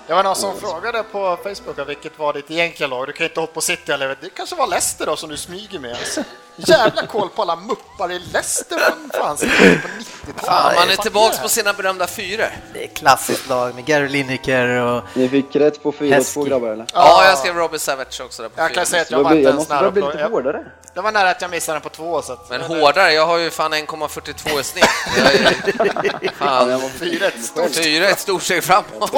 Det 0.08 0.14
var 0.14 0.24
någon 0.24 0.36
som 0.36 0.56
frågade 0.58 1.04
på 1.12 1.38
Facebook 1.44 1.88
vilket 1.88 2.20
var 2.20 2.34
ditt 2.34 2.52
egentliga 2.52 2.88
lag. 2.88 3.08
Du 3.08 3.14
kan 3.14 3.26
inte 3.26 3.40
hoppa 3.40 3.54
på 3.54 3.62
City 3.62 3.92
eller 3.92 4.08
det 4.08 4.30
kanske 4.30 4.56
var 4.56 4.68
Leicester 4.68 5.06
då 5.06 5.16
som 5.16 5.30
du 5.30 5.38
smyger 5.38 5.80
med. 5.80 5.92
Alltså, 5.92 6.22
jävla 6.58 7.08
koll 7.08 7.30
på 7.30 7.42
alla 7.42 7.56
muppar 7.56 8.12
i 8.12 8.20
Leicester. 8.20 8.78
Vem 8.90 9.10
fan 9.22 9.38
skrev 9.38 9.52
det 9.60 9.82
på 9.82 9.88
90-talet? 9.88 10.46
Fan, 10.46 10.76
man 10.76 10.90
är 10.90 10.98
det 11.34 11.42
på 11.42 11.50
sina 11.50 11.74
berömda 11.74 12.08
fyror. 12.08 12.50
Det 12.74 12.84
är 12.84 12.88
klassiskt 12.88 13.50
lag 13.50 13.76
med 13.76 13.86
Gary 13.86 14.08
Lineker 14.08 14.68
och 14.68 15.04
Ni 15.14 15.30
fick 15.30 15.56
rätt 15.56 15.84
på 15.84 15.92
4 15.92 16.18
och 16.18 16.26
2 16.26 16.40
Heskey. 16.40 16.50
grabbar 16.50 16.68
eller? 16.68 16.86
Ja, 16.94 17.26
jag 17.26 17.38
skrev 17.38 17.56
Robbie 17.56 17.80
Savage 17.80 18.22
också 18.22 18.42
där 18.42 18.50
på 18.50 18.62
Jag 18.62 18.68
kan 18.74 18.76
fyra. 18.76 18.86
säga 18.86 19.02
att 19.02 19.12
jag 19.12 19.24
var 19.24 19.36
inte 19.36 19.50
ens 19.50 19.70
nära. 19.70 19.90
lite 19.90 20.24
hårdare. 20.32 20.66
Det 20.94 21.02
var 21.02 21.12
nära 21.12 21.30
att 21.30 21.42
jag 21.42 21.52
missade 21.52 21.76
den 21.76 21.82
på 21.82 21.90
två. 21.90 22.22
Så 22.22 22.34
att, 22.34 22.50
Men 22.50 22.62
hårdare, 22.62 23.14
jag 23.14 23.26
har 23.28 23.38
ju 23.38 23.50
fan 23.52 23.74
1,42 23.74 24.60
i 24.60 24.64
snitt. 24.64 24.86
Jag 25.18 25.34
är, 25.36 26.32
fan, 26.34 26.90
Fyra 27.00 27.28
ett 27.28 27.44
stort. 27.44 27.76
fyra 27.76 28.08
är 28.08 28.12
ett 28.12 28.20
stort 28.20 28.44
steg 28.44 28.64
framåt. 28.64 29.12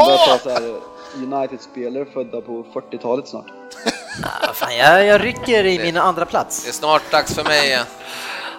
United-spelare 1.15 2.06
födda 2.13 2.41
på 2.41 2.65
40-talet 2.73 3.28
snart. 3.28 3.45
ja, 4.41 4.54
fan, 4.54 4.78
jag, 4.78 5.06
jag 5.06 5.24
rycker 5.24 5.65
i 5.65 5.80
min 5.80 5.98
andra 5.98 6.26
plats. 6.26 6.63
Det 6.63 6.69
är 6.69 6.74
snart 6.74 7.12
dags 7.12 7.36
för 7.36 7.43
mig 7.43 7.67
igen. 7.67 7.86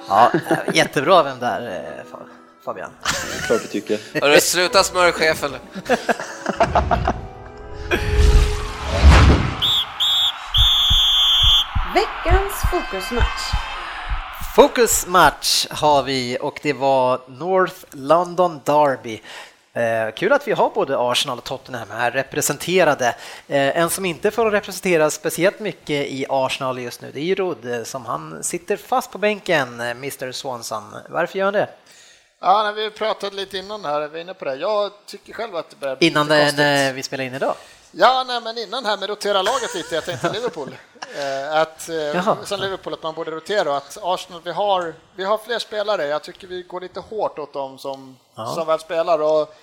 Ja, 0.09 0.33
jättebra 0.75 1.23
vem 1.23 1.39
där, 1.39 1.61
eh, 1.69 2.05
Fa- 2.13 2.27
Fabian. 2.65 2.91
Klart 3.47 3.63
du 3.63 3.69
tycker. 3.69 3.99
Hörru, 4.21 4.41
sluta 4.41 4.83
smörchefen 4.83 5.51
nu. 5.51 5.59
Veckans 11.95 12.53
fokusmatch. 12.71 13.53
Fokusmatch 14.57 15.67
har 15.71 16.03
vi 16.03 16.39
och 16.41 16.61
det 16.63 16.73
var 16.73 17.21
North 17.29 17.75
London 17.91 18.61
Derby. 18.65 19.23
Eh, 19.73 20.11
kul 20.15 20.33
att 20.33 20.49
vi 20.49 20.53
har 20.53 20.71
både 20.71 20.99
Arsenal 20.99 21.39
och 21.39 21.45
Tottenham 21.45 21.91
här 21.91 22.11
representerade. 22.11 23.07
Eh, 23.49 23.77
en 23.79 23.91
som 23.91 24.05
inte 24.05 24.31
får 24.31 24.51
representera 24.51 25.11
speciellt 25.11 25.61
mycket 25.61 26.07
i 26.07 26.27
Arsenal 26.29 26.79
just 26.79 27.03
nu, 27.03 27.11
det 27.15 27.21
är 27.21 27.25
ju 27.25 27.35
Rod 27.35 27.73
eh, 27.73 27.83
som 27.83 28.07
han 28.07 28.45
sitter 28.45 28.77
fast 28.77 29.11
på 29.13 29.19
bänken, 29.19 29.81
eh, 29.81 29.91
Mr 29.91 30.33
Swanson. 30.33 30.97
Varför 31.09 31.39
gör 31.39 31.45
han 31.45 31.55
det? 31.55 31.69
Ja, 32.41 32.63
när 32.63 32.73
vi 32.73 32.91
pratade 32.91 33.37
lite 33.37 33.59
innan 33.59 33.85
här, 33.85 34.01
vi 34.01 34.09
var 34.09 34.19
inne 34.19 34.35
på 34.35 34.45
det. 34.45 34.55
Jag 34.55 34.93
tycker 35.07 35.33
själv 35.33 35.57
att 35.57 35.71
det 35.71 35.77
börjar 35.77 35.97
bli 35.97 36.07
Innan 36.07 36.27
lite 36.27 36.39
konstigt. 36.41 36.59
när 36.59 36.93
vi 36.93 37.03
spelar 37.03 37.25
in 37.25 37.35
idag? 37.35 37.55
Ja, 37.93 38.25
nej, 38.27 38.41
men 38.41 38.59
innan 38.59 38.85
här 38.87 38.97
med 38.97 39.09
rotera 39.09 39.43
laget 39.43 39.75
lite, 39.75 39.95
jag 39.95 40.05
tänkte 40.05 40.33
Liverpool. 40.33 40.77
Eh, 41.19 41.57
att, 41.61 41.89
eh, 41.89 41.95
Jaha. 41.97 42.37
som 42.45 42.61
Liverpool, 42.61 42.95
att 42.95 43.03
man 43.03 43.15
borde 43.15 43.31
rotera 43.31 43.71
och 43.71 43.77
att 43.77 43.99
Arsenal, 44.03 44.41
vi 44.45 44.53
har, 44.53 44.95
vi 45.17 45.25
har 45.25 45.39
fler 45.39 45.59
spelare. 45.59 46.07
Jag 46.07 46.23
tycker 46.23 46.47
vi 46.47 46.63
går 46.63 46.81
lite 46.81 47.01
hårt 47.01 47.39
åt 47.39 47.53
dem 47.53 47.79
som, 47.79 48.17
som 48.55 48.67
väl 48.67 48.79
spelar. 48.79 49.19
Och 49.23 49.55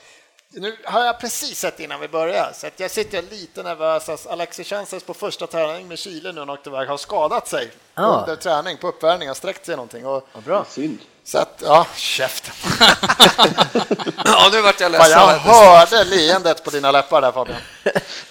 nu 0.49 0.77
har 0.85 1.05
jag 1.05 1.19
precis 1.19 1.59
sett 1.59 1.79
innan 1.79 1.99
vi 1.99 2.07
börjar, 2.07 2.51
så 2.53 2.67
att 2.67 2.79
jag 2.79 2.91
sitter 2.91 3.21
lite 3.21 3.63
nervös. 3.63 4.09
Alltså, 4.09 4.29
Alexis 4.29 4.67
Sanchez 4.67 5.03
på 5.03 5.13
första 5.13 5.47
träning 5.47 5.87
med 5.87 5.99
Chile 5.99 6.31
nu, 6.31 6.39
han 6.39 6.49
åkte 6.49 6.69
iväg, 6.69 6.87
har 6.87 6.97
skadat 6.97 7.47
sig 7.47 7.71
Ja. 7.95 8.03
under 8.21 8.35
träning 8.35 8.77
på 8.77 8.87
uppvärmning, 8.87 9.27
har 9.27 9.35
sträckt 9.35 9.65
sig 9.65 9.75
någonting. 9.75 10.05
Och, 10.05 10.27
Vad 10.33 10.43
bra. 10.43 10.65
Synd. 10.69 10.99
Så 11.27 11.37
att, 11.37 11.61
ja, 11.65 11.87
käften. 11.95 12.53
Ja, 14.25 14.49
nu 14.51 14.61
vart 14.61 14.79
jag 14.81 14.91
Fan, 14.95 15.11
jag 15.11 15.33
ledsen. 15.33 15.53
hörde 15.53 16.03
leendet 16.03 16.63
på 16.63 16.69
dina 16.69 16.91
läppar 16.91 17.21
där 17.21 17.31
Fabian. 17.31 17.57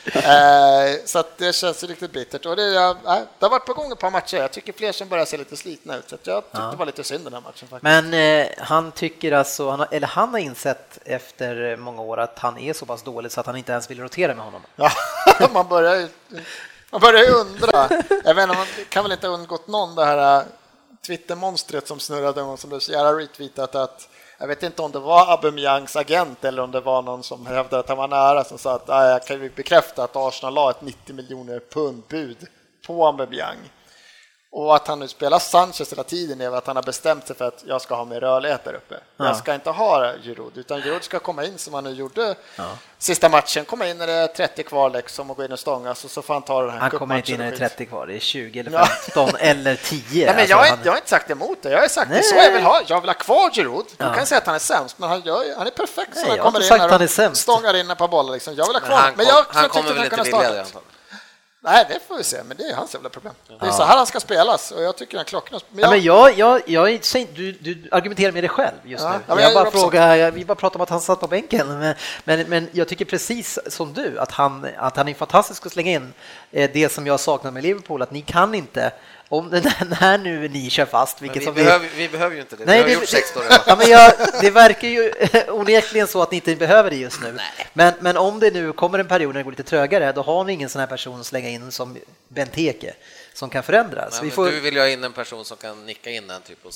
eh, 0.05 1.05
så 1.05 1.19
att 1.19 1.39
det 1.39 1.55
känns 1.55 1.83
riktigt 1.83 2.13
bittert. 2.13 2.47
Och 2.47 2.57
det, 2.57 2.63
jag, 2.63 2.97
det 3.05 3.47
har 3.47 3.51
varit 3.51 3.67
på 3.67 3.75
gång 3.75 3.93
ett 3.93 3.99
par 3.99 4.11
matcher. 4.11 4.37
Jag 4.37 4.53
tycker 4.53 4.73
fler 4.73 4.93
som 4.93 5.09
börjar 5.09 5.25
se 5.25 5.37
lite 5.37 5.57
slitna 5.57 5.97
ut. 5.97 6.09
Så 6.09 6.15
att 6.15 6.27
jag 6.27 6.45
tyckte 6.45 6.71
det 6.71 6.77
var 6.77 6.87
lite 6.87 7.05
synd 7.05 7.25
den 7.25 7.33
här 7.33 7.41
matchen 7.41 7.69
faktiskt. 7.69 7.83
Men 7.83 8.15
eh, 8.15 8.47
han 8.59 8.93
tycker 8.93 9.33
alltså, 9.33 9.71
han 9.71 9.79
har, 9.79 9.89
eller 9.91 10.07
han 10.07 10.29
har 10.29 10.39
insett 10.39 10.99
efter 11.05 11.77
många 11.77 12.03
år 12.03 12.21
att 12.21 12.39
han 12.39 12.59
är 12.59 12.73
så 12.73 12.87
pass 12.87 13.03
dålig 13.03 13.33
så 13.33 13.41
att 13.41 13.47
han 13.47 13.57
inte 13.57 13.73
ens 13.73 13.91
vill 13.91 14.01
rotera 14.01 14.35
med 14.35 14.45
honom. 14.45 14.63
Ja, 14.77 14.91
man 15.53 15.69
börjar 15.69 15.95
ju 15.95 16.09
man 16.91 17.01
börjar 17.01 17.23
ju 17.25 17.31
undra. 17.31 17.89
Jag 18.25 18.35
vet 18.35 18.43
inte, 18.43 18.57
man 18.57 18.67
kan 18.89 19.03
väl 19.03 19.13
inte 19.13 19.27
ha 19.29 19.35
undgått 19.35 19.67
någon 19.67 19.95
det 19.95 20.05
här 20.05 20.39
äh, 20.41 20.43
Twittermonstret 21.07 21.89
som 21.89 22.01
snurrade 22.01 22.43
och 22.43 22.59
som 22.59 22.71
blev 22.71 22.81
så 22.81 22.93
jävla 22.93 23.13
retweetat 23.13 23.75
att 23.75 24.09
jag 24.39 24.47
vet 24.47 24.63
inte 24.63 24.83
om 24.83 24.93
det 24.93 24.99
var 24.99 25.33
Aubameyangs 25.33 25.97
agent 25.97 26.45
eller 26.45 26.63
om 26.63 26.71
det 26.71 26.81
var 26.81 27.03
någon 27.03 27.23
som 27.23 27.47
hävdade 27.47 27.79
att 27.81 27.89
han 27.89 27.99
var 27.99 28.09
nära 28.09 28.45
som 28.45 28.59
sa 28.59 28.75
att 28.75 28.89
jag 28.89 29.27
kan 29.27 29.43
ju 29.43 29.51
bekräfta 29.51 30.05
att 30.05 30.17
Arsenal 30.17 30.55
la 30.55 30.71
ett 30.71 30.83
90 30.83 31.15
miljoner 31.15 31.61
pund 31.71 32.03
bud 32.09 32.47
på 32.87 33.07
Aubameyang. 33.07 33.57
Och 34.59 34.77
att 34.77 34.89
han 34.89 34.99
nu 34.99 35.09
spelar 35.09 35.39
Sanchez 35.39 35.93
hela 35.93 36.03
tiden 36.03 36.41
är 36.41 36.57
att 36.57 36.67
han 36.67 36.77
har 36.77 36.83
bestämt 36.83 37.27
sig 37.27 37.37
för 37.37 37.45
att 37.45 37.63
jag 37.67 37.83
ska 37.83 37.95
ha 37.95 38.05
mer 38.05 38.21
rörlighet 38.21 38.65
där 38.65 38.75
uppe. 38.75 38.95
Ja. 39.17 39.25
Jag 39.27 39.37
ska 39.37 39.55
inte 39.55 39.71
ha 39.71 40.13
Giroud, 40.23 40.53
utan 40.59 40.83
Giroud 40.83 41.05
ska 41.05 41.19
komma 41.19 41.45
in 41.45 41.59
som 41.59 41.75
han 41.75 41.85
nu 41.85 41.91
gjorde 41.91 42.35
sista 42.99 43.29
matchen. 43.29 43.65
Komma 43.65 43.87
in 43.89 43.99
när 43.99 44.07
det 44.07 44.13
är 44.13 44.27
30 44.27 44.63
kvar 44.63 44.91
liksom 44.91 45.31
och 45.31 45.37
gå 45.37 45.45
in 45.45 45.53
och 45.53 45.59
stångas 45.59 46.05
och 46.05 46.11
så 46.11 46.23
får 46.23 46.35
han 46.35 46.43
ta 46.43 46.63
den 46.63 46.71
här 46.71 46.79
Han 46.79 46.91
kommer 46.91 47.17
inte 47.17 47.33
in 47.33 47.39
när 47.39 47.45
det 47.45 47.51
är 47.51 47.53
och 47.55 47.59
skit. 47.59 47.71
30 47.71 47.87
kvar, 47.87 48.07
det 48.07 48.15
är 48.15 48.19
20 48.19 48.61
eller 48.61 48.71
Ja. 48.71 48.87
15 48.87 49.29
eller 49.41 49.77
10. 49.77 50.27
Nej, 50.27 50.27
men 50.27 50.29
Alltså, 50.41 50.51
jag, 50.51 50.57
har 50.57 50.65
han- 50.65 50.73
inte, 50.75 50.89
jag 50.89 50.93
har 50.93 50.97
inte 50.99 51.11
sagt 51.11 51.31
emot 51.31 51.63
det. 51.63 51.71
Jag 51.71 51.81
har 51.81 51.89
sagt 51.89 52.11
det 52.11 52.19
är 52.19 52.23
så 52.23 52.35
Nej. 52.35 52.45
jag 52.45 52.53
vill 52.53 52.63
ha. 52.63 52.83
Jag 52.87 53.01
vill 53.01 53.11
ha 53.11 53.15
kvar 53.15 53.51
Giroud. 53.51 53.85
Du 53.97 54.05
Ja. 54.05 54.15
kan 54.15 54.27
säga 54.27 54.39
att 54.39 54.47
han 54.47 54.55
är 54.55 54.59
sämst, 54.59 54.99
men 54.99 55.09
han, 55.09 55.21
gör, 55.21 55.45
han 55.59 55.67
är 55.67 55.71
perfekt 55.71 56.15
så 56.15 56.21
Nej, 56.21 56.31
han 56.31 56.39
kommer 56.39 56.75
in 56.75 56.81
han 56.91 57.03
och 57.03 57.11
sämst. 57.11 57.43
stångar 57.43 57.77
in 57.77 57.91
ett 57.91 57.99
par 57.99 58.09
bollar. 58.09 58.33
Liksom. 58.33 58.55
Jag 58.55 58.67
vill 58.67 58.75
ha 58.77 58.81
Men 58.81 58.89
kvar 58.89 58.99
han, 58.99 59.13
men 59.17 59.27
jag 59.27 59.35
han 59.49 59.65
tyckte 59.65 59.69
kommer 59.79 59.95
väl 59.95 60.05
inte 60.05 60.17
vilja 60.23 60.41
det 60.41 60.47
antagligen. 60.61 60.83
Nej, 61.67 61.85
det 61.89 61.99
får 62.09 62.17
vi 62.17 62.25
se, 62.25 62.43
men 62.49 62.57
det 62.57 62.63
är 62.63 62.75
hans 62.75 62.95
jävla 62.95 63.09
problem. 63.09 63.35
Det 63.61 63.67
är 63.67 63.71
så 63.71 63.83
här 63.83 63.97
han 63.97 64.07
ska 64.07 64.21
spelas 64.21 64.71
och 64.71 64.83
jag 64.83 64.97
tycker 64.97 65.17
han 65.17 65.25
klockan. 65.25 65.61
Men 65.71 65.85
Ja, 65.85 65.97
jag, 65.97 66.25
men 66.25 66.39
jag, 66.39 66.63
jag, 66.69 66.99
jag, 66.99 67.27
du, 67.35 67.53
du 67.53 67.89
argumenterar 67.93 68.33
med 68.33 68.43
dig 68.43 68.49
själv 68.51 68.75
just 68.85 69.05
Ja, 69.05 69.13
nu. 69.13 69.19
ja, 69.27 69.41
jag 69.41 69.51
jag 69.51 69.55
bara 69.55 69.71
frågar, 69.71 70.15
jag, 70.15 70.33
vi 70.33 70.45
bara 70.45 70.55
pratar 70.55 70.77
om 70.79 70.83
att 70.83 70.91
han 70.91 71.01
satt 71.01 71.21
på 71.21 71.27
bänken, 71.27 71.79
men, 71.79 71.95
men, 72.25 72.41
men 72.49 72.69
jag 72.73 72.89
tycker 72.89 73.05
precis 73.05 73.59
som 73.67 73.93
du 73.93 74.19
att 74.19 74.31
han, 74.33 74.67
att 74.77 74.97
han 74.97 75.09
är 75.09 75.15
fantastisk 75.15 75.67
att 75.67 75.73
slänga 75.73 75.91
in 75.91 76.13
eh, 76.53 76.71
det 76.75 76.89
som 76.93 77.07
jag 77.07 77.21
saknar 77.21 77.51
med 77.51 77.63
Liverpool, 77.63 78.03
att 78.03 78.11
ni 78.11 78.23
kan 78.23 78.55
inte, 78.55 78.93
om 79.29 79.47
när, 79.47 80.01
när 80.01 80.19
nu 80.19 80.49
ni 80.49 80.71
kör 80.71 80.87
fast, 80.87 81.23
vilket 81.23 81.43
vi, 81.43 81.45
som 81.45 81.55
behöver, 81.55 81.89
vi 81.97 82.09
behöver 82.09 82.35
ju 82.35 82.41
inte 82.41 82.57
det. 82.57 82.65
Nej, 82.65 82.77
vi 82.77 82.81
har 82.83 82.87
det, 82.87 82.93
gjort 82.93 83.01
det, 83.01 83.07
16 83.07 83.43
redan. 83.51 83.59
ja, 83.67 83.77
men 83.77 83.89
jag, 83.89 84.13
det 84.41 84.51
verkar 84.51 84.89
ju 84.89 85.13
onekligen 85.49 86.07
så 86.07 86.23
att 86.23 86.31
ni 86.31 86.37
inte 86.37 86.57
behöver 86.57 86.91
det 86.91 86.97
just 86.97 87.21
nu. 87.23 87.39
Men, 87.73 87.95
men 88.01 88.17
om 88.17 88.41
det 88.41 88.51
nu 88.51 88.73
kommer 88.73 88.99
en 88.99 89.09
period 89.09 89.35
när 89.35 89.41
det 89.41 89.45
går 89.45 89.51
lite 89.51 89.63
trögare, 89.63 90.13
då 90.13 90.23
har 90.23 90.45
ni 90.45 90.53
ingen 90.53 90.69
sån 90.69 90.81
här 90.81 90.87
person 90.87 91.21
att 91.21 91.27
slänga 91.27 91.49
in 91.49 91.73
som 91.73 91.97
Benteke 92.29 92.95
som 93.35 93.51
kan 93.51 93.63
förändras. 93.63 94.13
Nej, 94.13 94.21
vi 94.25 94.31
får, 94.31 94.47
Du 94.51 94.61
vill 94.61 94.75
ju 94.75 94.81
ha 94.81 94.89
in 94.89 95.05
en 95.05 95.13
person 95.13 95.45
som 95.45 95.57
kan 95.57 95.87
nicka 95.87 96.11
in 96.11 96.29
den 96.29 96.43
typ 96.43 96.59
och, 96.67 96.73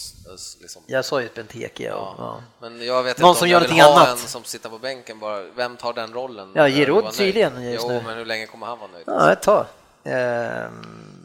liksom. 0.61 0.83
Jag 0.87 1.05
sa 1.05 1.21
ju 1.21 1.29
Benteke. 1.35 1.83
Ja. 1.85 2.15
Ja. 2.19 2.43
Men 2.61 2.87
jag 2.87 3.03
vet 3.03 3.19
Någon 3.19 3.29
inte 3.31 3.39
som 3.39 3.47
om 3.47 3.51
gör 3.51 3.61
jag 3.61 3.69
vill 3.69 3.81
ha 3.81 3.97
annat. 3.97 4.09
en 4.09 4.29
som 4.29 4.45
sitter 4.45 4.69
på 4.69 4.79
bänken 4.79 5.19
bara. 5.19 5.43
Vem 5.57 5.77
tar 5.77 5.93
den 5.93 6.13
rollen? 6.13 6.53
Ja, 6.55 6.69
Giroud 6.69 7.13
tydligen 7.13 7.63
just 7.63 7.85
jo, 7.85 7.93
nu. 7.93 8.03
men 8.07 8.17
hur 8.19 8.25
länge 8.25 8.47
kommer 8.47 8.67
han 8.67 8.79
vara 8.79 8.91
nöjd? 8.91 9.05
Ja, 9.07 9.33
ett 9.33 9.43
tag. 9.43 9.67
Ehm, 10.05 10.71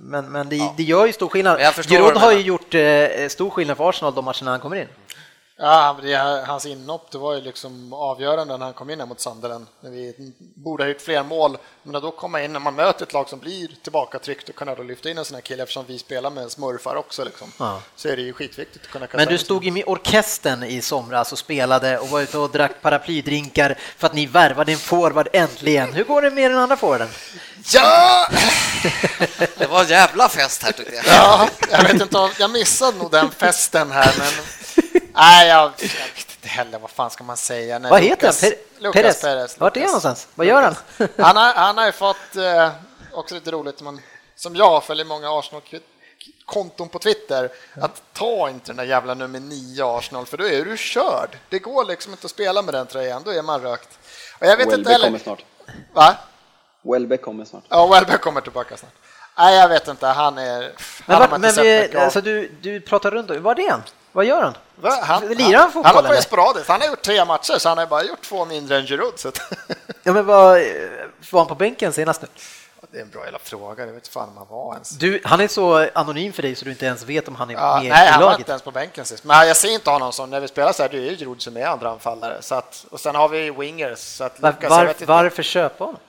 Men, 0.08 0.32
men 0.32 0.50
det, 0.50 0.70
det 0.78 0.84
gör 0.84 1.06
ju 1.06 1.14
stor 1.14 1.30
skillnad. 1.30 1.60
Giroud 1.88 2.18
har 2.18 2.32
ju 2.32 2.40
gjort 2.40 2.74
eh, 2.74 3.28
stor 3.30 3.50
skillnad 3.50 3.78
för 3.78 3.90
Arsenal 3.90 4.14
de 4.16 4.26
matcherna 4.26 4.52
han 4.52 4.60
kommer 4.60 4.76
in. 4.76 4.88
Ja, 5.58 5.98
det, 6.02 6.44
hans 6.48 6.66
inhopp 6.66 7.12
det 7.12 7.18
var 7.18 7.36
ju 7.36 7.42
liksom 7.42 7.94
avgörande 7.94 8.58
när 8.58 8.66
han 8.66 8.74
kom 8.74 8.90
in 8.90 9.00
här 9.00 9.08
mot. 9.08 9.26
När 9.26 9.90
vi 9.90 10.34
borde 10.40 10.84
ha 10.84 10.90
gjort 10.90 11.02
fler 11.02 11.24
mål, 11.24 11.58
men 11.84 12.02
då 12.02 12.12
komma 12.12 12.42
in 12.42 12.54
när 12.54 12.60
man 12.60 12.76
möter 12.76 13.06
ett 13.06 13.14
lag 13.14 13.30
som 13.30 13.40
blir 13.40 13.70
tillbakatryckt 13.84 14.50
och 14.50 14.56
kunna 14.56 14.76
då 14.76 14.84
lyfta 14.84 15.10
in 15.10 15.18
en 15.18 15.26
sån 15.26 15.36
här 15.36 15.42
kille 15.42 15.64
eftersom 15.64 15.86
vi 15.88 16.00
spelar 16.00 16.30
med 16.30 16.52
smurfar 16.52 16.96
också 16.96 17.24
liksom. 17.24 17.52
Ja. 17.60 17.82
Så 17.96 18.08
är 18.08 18.16
det 18.16 18.22
ju 18.22 18.34
skitviktigt 18.34 18.86
att 18.86 18.92
kunna 18.92 19.08
kasta 19.08 19.18
Men 19.18 19.28
du 19.28 19.38
stod 19.38 19.66
i 19.66 19.84
orkestern 19.84 20.64
i 20.64 20.82
somras 20.82 21.32
och 21.32 21.38
spelade 21.38 22.00
och 22.00 22.10
var 22.10 22.22
ute 22.22 22.38
och 22.38 22.50
drack 22.50 22.82
paraplydrinkar 22.82 23.78
för 23.98 24.08
att 24.08 24.14
ni 24.14 24.26
värvade 24.26 24.72
en 24.72 24.78
forward 24.78 25.28
äntligen. 25.34 25.94
Hur 25.94 26.04
går 26.04 26.22
det 26.22 26.32
med 26.32 26.52
den 26.52 26.60
andra 26.60 26.78
forwarden? 26.78 27.10
Ja! 27.74 28.28
Det 29.58 29.68
var 29.68 29.82
en 29.82 29.88
jävla 29.88 30.30
fest 30.30 30.64
här 30.64 30.72
tyckte 30.72 30.96
jag. 30.96 31.06
Ja, 31.08 31.50
jag 31.72 31.84
vet 31.84 32.02
inte, 32.02 32.30
jag 32.40 32.52
missade 32.52 32.98
nog 32.98 33.12
den 33.12 33.32
festen 33.32 33.92
här, 33.92 34.16
men 34.18 34.44
Nej, 35.16 35.48
jag, 35.48 35.64
jag, 35.64 35.88
vet 36.16 36.36
inte 36.36 36.48
heller. 36.48 36.80
Vad 36.80 36.90
fan 36.90 37.10
ska 37.10 37.24
man 37.24 37.38
säga? 37.38 37.80
Nej, 37.80 37.92
Vad 37.92 38.02
heter 38.02 38.28
han? 38.28 38.36
Per 38.82 38.92
Perez? 38.92 39.22
Perez? 39.22 39.60
Vart 39.60 39.78
är 39.78 39.82
han 39.82 39.88
någonstans? 39.88 40.28
Vad 40.36 40.48
gör 40.48 40.62
han? 40.62 40.76
han, 41.18 41.38
har, 41.38 41.54
han 41.54 41.78
har 41.78 41.86
ju 41.86 41.92
fått, 41.92 42.36
eh, 42.36 42.72
också 43.12 43.36
lite 43.36 43.52
roligt, 43.52 43.82
man, 43.82 44.02
som 44.36 44.56
jag 44.56 44.84
följer 44.84 45.06
många 45.06 45.30
Arsenal-konton 45.30 46.90
på 46.90 47.00
Twitter, 47.00 47.50
att 47.82 48.02
ta 48.14 48.50
inte 48.50 48.68
den 48.68 48.76
där 48.76 48.84
jävla 48.84 49.14
nummer 49.14 49.40
nio 49.40 49.98
Arsenal, 49.98 50.26
för 50.26 50.38
då 50.38 50.48
är 50.48 50.66
du 50.66 50.78
körd. 50.78 51.38
Det 51.50 51.60
går 51.60 51.86
liksom 51.86 52.12
inte 52.12 52.26
att 52.26 52.32
spela 52.32 52.62
med 52.62 52.74
den 52.74 52.88
tröjan, 52.88 53.22
då 53.26 53.32
är 53.32 53.42
man 53.42 53.62
rökt. 53.62 54.00
Och 54.40 54.48
jag 54.48 54.58
vet 54.58 54.60
Welbeck 54.60 54.78
inte 54.78 54.92
heller... 54.92 55.06
kommer 55.06 55.20
snart. 55.20 55.46
Va? 55.94 56.16
Welbeck 56.82 57.22
kommer 57.22 57.46
snart. 57.46 57.64
Ja, 57.70 57.88
Welbeck 57.88 58.22
kommer 58.22 58.42
tillbaka 58.42 58.78
snart. 58.78 58.94
Nej, 59.38 59.56
jag 59.56 59.70
vet 59.70 59.88
inte. 59.88 60.08
Han 60.08 60.38
är... 60.38 60.72
Men, 61.06 61.18
han 61.22 61.42
men 61.42 61.54
vi, 61.56 61.96
alltså, 61.98 62.22
du, 62.22 62.52
du 62.62 62.82
pratar 62.82 63.12
runt. 63.12 63.30
Vad 63.30 63.60
är 63.60 63.64
det? 63.64 63.72
Han? 63.72 63.82
Vad 64.16 64.26
gör 64.26 64.42
han? 64.42 64.54
Va? 64.76 65.00
Han, 65.02 65.28
Lirar 65.28 65.60
han 65.60 65.72
fotboll? 65.72 65.96
Han 65.96 66.06
har 66.06 66.16
på 66.16 66.22
sporadiskt. 66.22 66.70
Han 66.70 66.82
har 66.82 66.88
gjort 66.88 67.02
tre 67.02 67.26
matcher, 67.26 67.58
så 67.58 67.70
han 67.70 67.78
har 67.78 67.86
bara 67.86 68.04
gjort 68.04 68.22
två 68.22 68.46
mindre 68.46 68.78
än 68.78 68.86
Giroud. 68.86 69.20
Så 69.20 69.32
ja, 70.04 70.14
men 70.14 70.26
vad 70.26 70.62
var 71.32 71.40
han 71.40 71.48
på 71.48 71.56
bänken 71.56 71.94
senast 71.94 72.22
nu? 72.22 72.28
Det 72.92 72.98
är 72.98 73.02
en 73.02 73.10
bra 73.10 73.24
jävla 73.24 73.40
fråga, 73.40 73.86
jag 73.86 73.94
vet 73.94 74.08
fan 74.08 74.30
om 74.30 74.38
han 74.38 74.48
var 74.50 74.74
ens. 74.74 74.90
Du, 74.90 75.22
han 75.24 75.40
är 75.40 75.48
så 75.48 75.90
anonym 75.94 76.34
för 76.34 76.42
dig 76.42 76.56
så 76.56 76.66
du 76.66 76.72
inte 76.72 76.86
ens 76.86 77.04
vet 77.04 77.28
om 77.28 77.36
han 77.36 77.50
är 77.50 77.54
ja, 77.54 77.80
med 77.84 77.84
nej, 77.84 77.86
i 77.86 77.90
laget. 77.90 78.04
Nej, 78.04 78.12
han 78.12 78.24
var 78.24 78.38
inte 78.38 78.52
ens 78.52 78.64
på 78.64 78.72
bänken 78.72 79.06
sist. 79.06 79.24
Men 79.24 79.48
jag 79.48 79.58
ser 79.58 79.70
inte 79.70 79.90
honom 79.90 80.14
som, 80.14 80.30
när 80.30 80.40
vi 80.40 80.48
spelar 80.48 80.74
så 80.74 80.82
här, 80.84 80.90
det 80.90 80.98
är 80.98 81.02
ju 81.02 81.16
Giroud 81.18 81.42
som 81.42 81.58
är 81.58 81.66
andra 81.66 81.90
anfallare. 81.90 82.42
Så 82.42 82.56
att, 82.56 82.86
och 82.92 83.00
sen 83.00 83.16
har 83.16 83.30
vi 83.30 83.52
wingers. 83.52 84.00
Så 84.00 84.24
att 84.24 84.42
Lucas, 84.42 84.70
var, 84.70 84.96
varför 85.06 85.44
köpa 85.44 85.84
honom? 85.84 86.00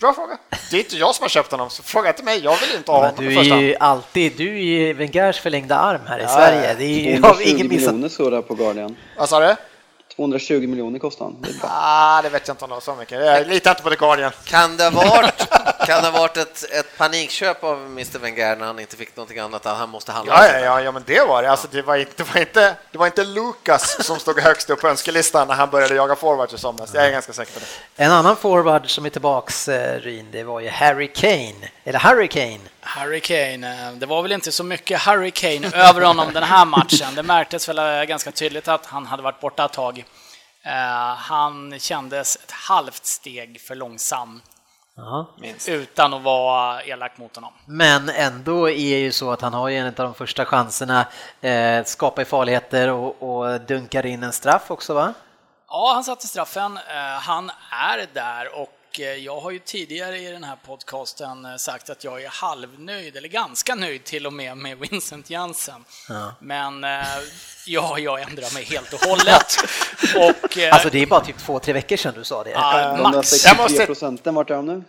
Bra 0.00 0.14
fråga. 0.14 0.38
Det 0.70 0.76
är 0.76 0.80
inte 0.80 0.96
jag 0.96 1.14
som 1.14 1.22
har 1.24 1.28
köpt 1.28 1.50
honom, 1.50 1.70
så 1.70 1.82
fråga 1.82 2.08
inte 2.08 2.22
mig. 2.22 2.40
Jag 2.44 2.56
vill 2.60 2.76
inte 2.76 2.90
ha 2.90 2.98
honom 2.98 3.24
Du 3.24 3.38
är 3.38 3.58
ju 3.60 3.76
alltid, 3.80 4.32
du 4.36 4.48
är 4.48 4.62
ju 4.62 4.92
Wengers 4.92 5.40
förlängda 5.40 5.76
arm 5.76 6.00
här 6.06 6.18
i 6.18 6.22
ja, 6.22 6.28
Sverige. 6.28 6.74
Det 6.74 6.84
är 6.84 7.14
ju, 7.14 7.22
har 7.22 7.48
ingen 7.48 7.68
missat. 7.68 7.86
miljoner 7.86 8.08
står 8.08 8.30
det 8.30 8.42
på 8.42 8.54
Guardian. 8.54 8.96
Vad 9.18 9.28
sa 9.28 9.40
du? 9.40 9.56
220 10.16 10.66
miljoner 10.66 10.98
kostar 10.98 11.24
han. 11.24 11.36
Det, 11.40 11.48
ah, 11.62 12.22
det 12.22 12.28
vet 12.28 12.48
jag 12.48 12.54
inte 12.54 12.64
om 12.64 12.70
det 12.70 12.74
var 12.74 12.80
så 12.80 12.94
mycket. 12.94 13.24
Jag 13.24 13.46
litar 13.46 13.70
inte 13.70 13.82
på 13.82 13.90
The 13.90 13.96
Guardian. 13.96 14.32
Kan 14.44 14.76
det 14.76 14.84
ha 14.84 14.90
varit, 14.90 15.48
kan 15.88 16.02
det 16.02 16.08
ha 16.08 16.18
varit 16.18 16.36
ett, 16.36 16.64
ett 16.70 16.98
panikköp 16.98 17.64
av 17.64 17.86
Mr 17.86 18.18
Wenger 18.18 18.56
när 18.56 18.66
han 18.66 18.78
inte 18.78 18.96
fick 18.96 19.16
någonting 19.16 19.38
annat? 19.38 19.66
Att 19.66 19.78
han 19.78 19.88
måste 19.88 20.12
handla? 20.12 20.46
Ja, 20.46 20.52
ja, 20.52 20.58
ja, 20.58 20.80
ja, 20.80 20.92
men 20.92 21.02
det 21.06 21.20
var 21.20 21.42
det. 21.42 21.50
Alltså, 21.50 21.68
det, 21.70 21.82
var 21.82 21.96
inte, 21.96 22.12
det, 22.16 22.22
var 22.34 22.40
inte, 22.40 22.76
det 22.92 22.98
var 22.98 23.06
inte 23.06 23.24
Lucas 23.24 24.06
som 24.06 24.18
stod 24.18 24.40
högst 24.40 24.70
upp 24.70 24.80
på 24.80 24.88
önskelistan 24.88 25.48
när 25.48 25.54
han 25.54 25.70
började 25.70 25.94
jaga 25.94 26.16
forwards 26.16 26.54
i 26.54 26.58
somras. 26.58 26.94
Jag 26.94 27.06
är 27.06 27.10
ganska 27.10 27.32
säker 27.32 27.52
på 27.52 27.58
det. 27.58 28.04
En 28.04 28.10
annan 28.10 28.36
forward 28.36 28.90
som 28.90 29.06
är 29.06 29.10
tillbaks, 29.10 29.68
eh, 29.68 30.00
Ryn, 30.00 30.26
det 30.30 30.44
var 30.44 30.60
ju 30.60 30.68
Harry 30.68 31.12
Kane. 31.12 31.70
Eller 31.84 31.98
Harry 31.98 32.28
Kane. 32.28 32.60
Harry 32.80 33.20
Kane, 33.20 33.88
eh, 33.88 33.92
det 33.92 34.06
var 34.06 34.22
väl 34.22 34.32
inte 34.32 34.52
så 34.52 34.64
mycket 34.64 35.00
Harry 35.00 35.30
Kane 35.30 35.70
över 35.74 36.00
honom 36.00 36.32
den 36.32 36.42
här 36.42 36.64
matchen. 36.64 37.14
Det 37.14 37.22
märktes 37.22 37.68
väl 37.68 37.78
eh, 37.78 38.04
ganska 38.04 38.32
tydligt 38.32 38.68
att 38.68 38.86
han 38.86 39.06
hade 39.06 39.22
varit 39.22 39.40
borta 39.40 39.64
ett 39.64 39.72
tag. 39.72 40.04
Han 41.16 41.78
kändes 41.78 42.36
ett 42.36 42.50
halvt 42.50 43.06
steg 43.06 43.60
för 43.60 43.74
långsam. 43.74 44.40
Aha. 44.98 45.26
Utan 45.68 46.14
att 46.14 46.22
vara 46.22 46.82
elak 46.82 47.18
mot 47.18 47.36
honom. 47.36 47.52
Men 47.64 48.08
ändå 48.08 48.68
är 48.70 48.98
ju 48.98 49.12
så 49.12 49.30
att 49.30 49.40
han 49.40 49.54
har 49.54 49.68
ju 49.68 49.76
en 49.76 49.86
av 49.86 49.92
de 49.94 50.14
första 50.14 50.44
chanserna, 50.44 51.06
eh, 51.40 51.84
skapar 51.84 52.24
farligheter 52.24 52.90
och, 52.90 53.22
och 53.22 53.60
dunkar 53.60 54.06
in 54.06 54.22
en 54.22 54.32
straff 54.32 54.70
också 54.70 54.94
va? 54.94 55.14
Ja, 55.68 55.90
han 55.94 56.04
satte 56.04 56.26
straffen. 56.26 56.76
Eh, 56.76 57.20
han 57.20 57.50
är 57.70 58.06
där 58.14 58.58
och 58.60 58.77
Eh, 59.00 59.14
jag 59.14 59.40
har 59.40 59.50
ju 59.50 59.58
tidigare 59.58 60.18
i 60.18 60.30
den 60.30 60.44
här 60.44 60.56
podcasten 60.66 61.44
eh, 61.44 61.56
sagt 61.56 61.90
att 61.90 62.04
jag 62.04 62.22
är 62.22 62.28
halvnöjd, 62.28 63.16
eller 63.16 63.28
ganska 63.28 63.74
nöjd 63.74 64.04
till 64.04 64.26
och 64.26 64.32
med, 64.32 64.56
med 64.56 64.78
Vincent 64.78 65.30
Jansen. 65.30 65.84
Ja. 66.08 66.34
Men 66.40 66.84
eh, 66.84 67.06
ja, 67.66 67.98
jag 67.98 68.22
ändrar 68.22 68.54
mig 68.54 68.64
helt 68.64 68.92
och 68.92 69.00
hållet. 69.00 69.56
och, 70.16 70.58
alltså 70.72 70.90
det 70.90 71.02
är 71.02 71.06
bara 71.06 71.24
typ 71.24 71.38
två, 71.38 71.58
tre 71.58 71.72
veckor 71.72 71.96
sedan 71.96 72.14
du 72.16 72.24
sa 72.24 72.44
det. 72.44 72.50
Ja, 72.50 72.98
max. 73.02 73.28
63 73.28 73.86
procenten, 73.86 74.34
vart 74.34 74.50
är 74.50 74.54
de 74.54 74.66
nu? 74.66 74.82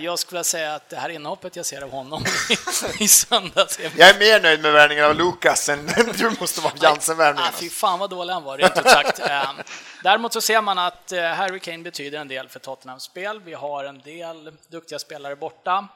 Jag 0.00 0.18
skulle 0.18 0.44
säga 0.44 0.74
att 0.74 0.88
det 0.88 0.96
här 0.96 1.08
inhoppet 1.08 1.56
jag 1.56 1.66
ser 1.66 1.82
av 1.82 1.90
honom 1.90 2.24
i 2.98 3.08
söndags... 3.08 3.80
Jag 3.96 4.08
är 4.08 4.18
mer 4.18 4.42
nöjd 4.42 4.62
med 4.62 4.72
värvningen 4.72 5.04
av 5.04 5.16
Lukas 5.16 5.68
än 5.68 5.86
du 6.18 6.30
måste 6.40 6.60
vara 6.60 6.72
Jansen-värvningen. 6.80 7.52
Fy 7.52 7.70
fan 7.70 7.98
vad 7.98 8.10
dålig 8.10 8.32
han 8.32 8.44
var, 8.44 8.58
rent 8.58 8.78
ut 8.78 8.88
sagt. 8.88 9.20
Däremot 10.02 10.32
så 10.32 10.40
ser 10.40 10.62
man 10.62 10.78
att 10.78 11.12
Harry 11.36 11.60
Kane 11.60 11.82
betyder 11.82 12.18
en 12.18 12.28
del 12.28 12.48
för 12.48 12.58
Tottenhams 12.58 13.02
spel. 13.02 13.40
Vi 13.44 13.54
har 13.54 13.84
en 13.84 13.98
del 13.98 14.52
duktiga 14.68 14.98
spelare 14.98 15.36
borta. 15.36 15.88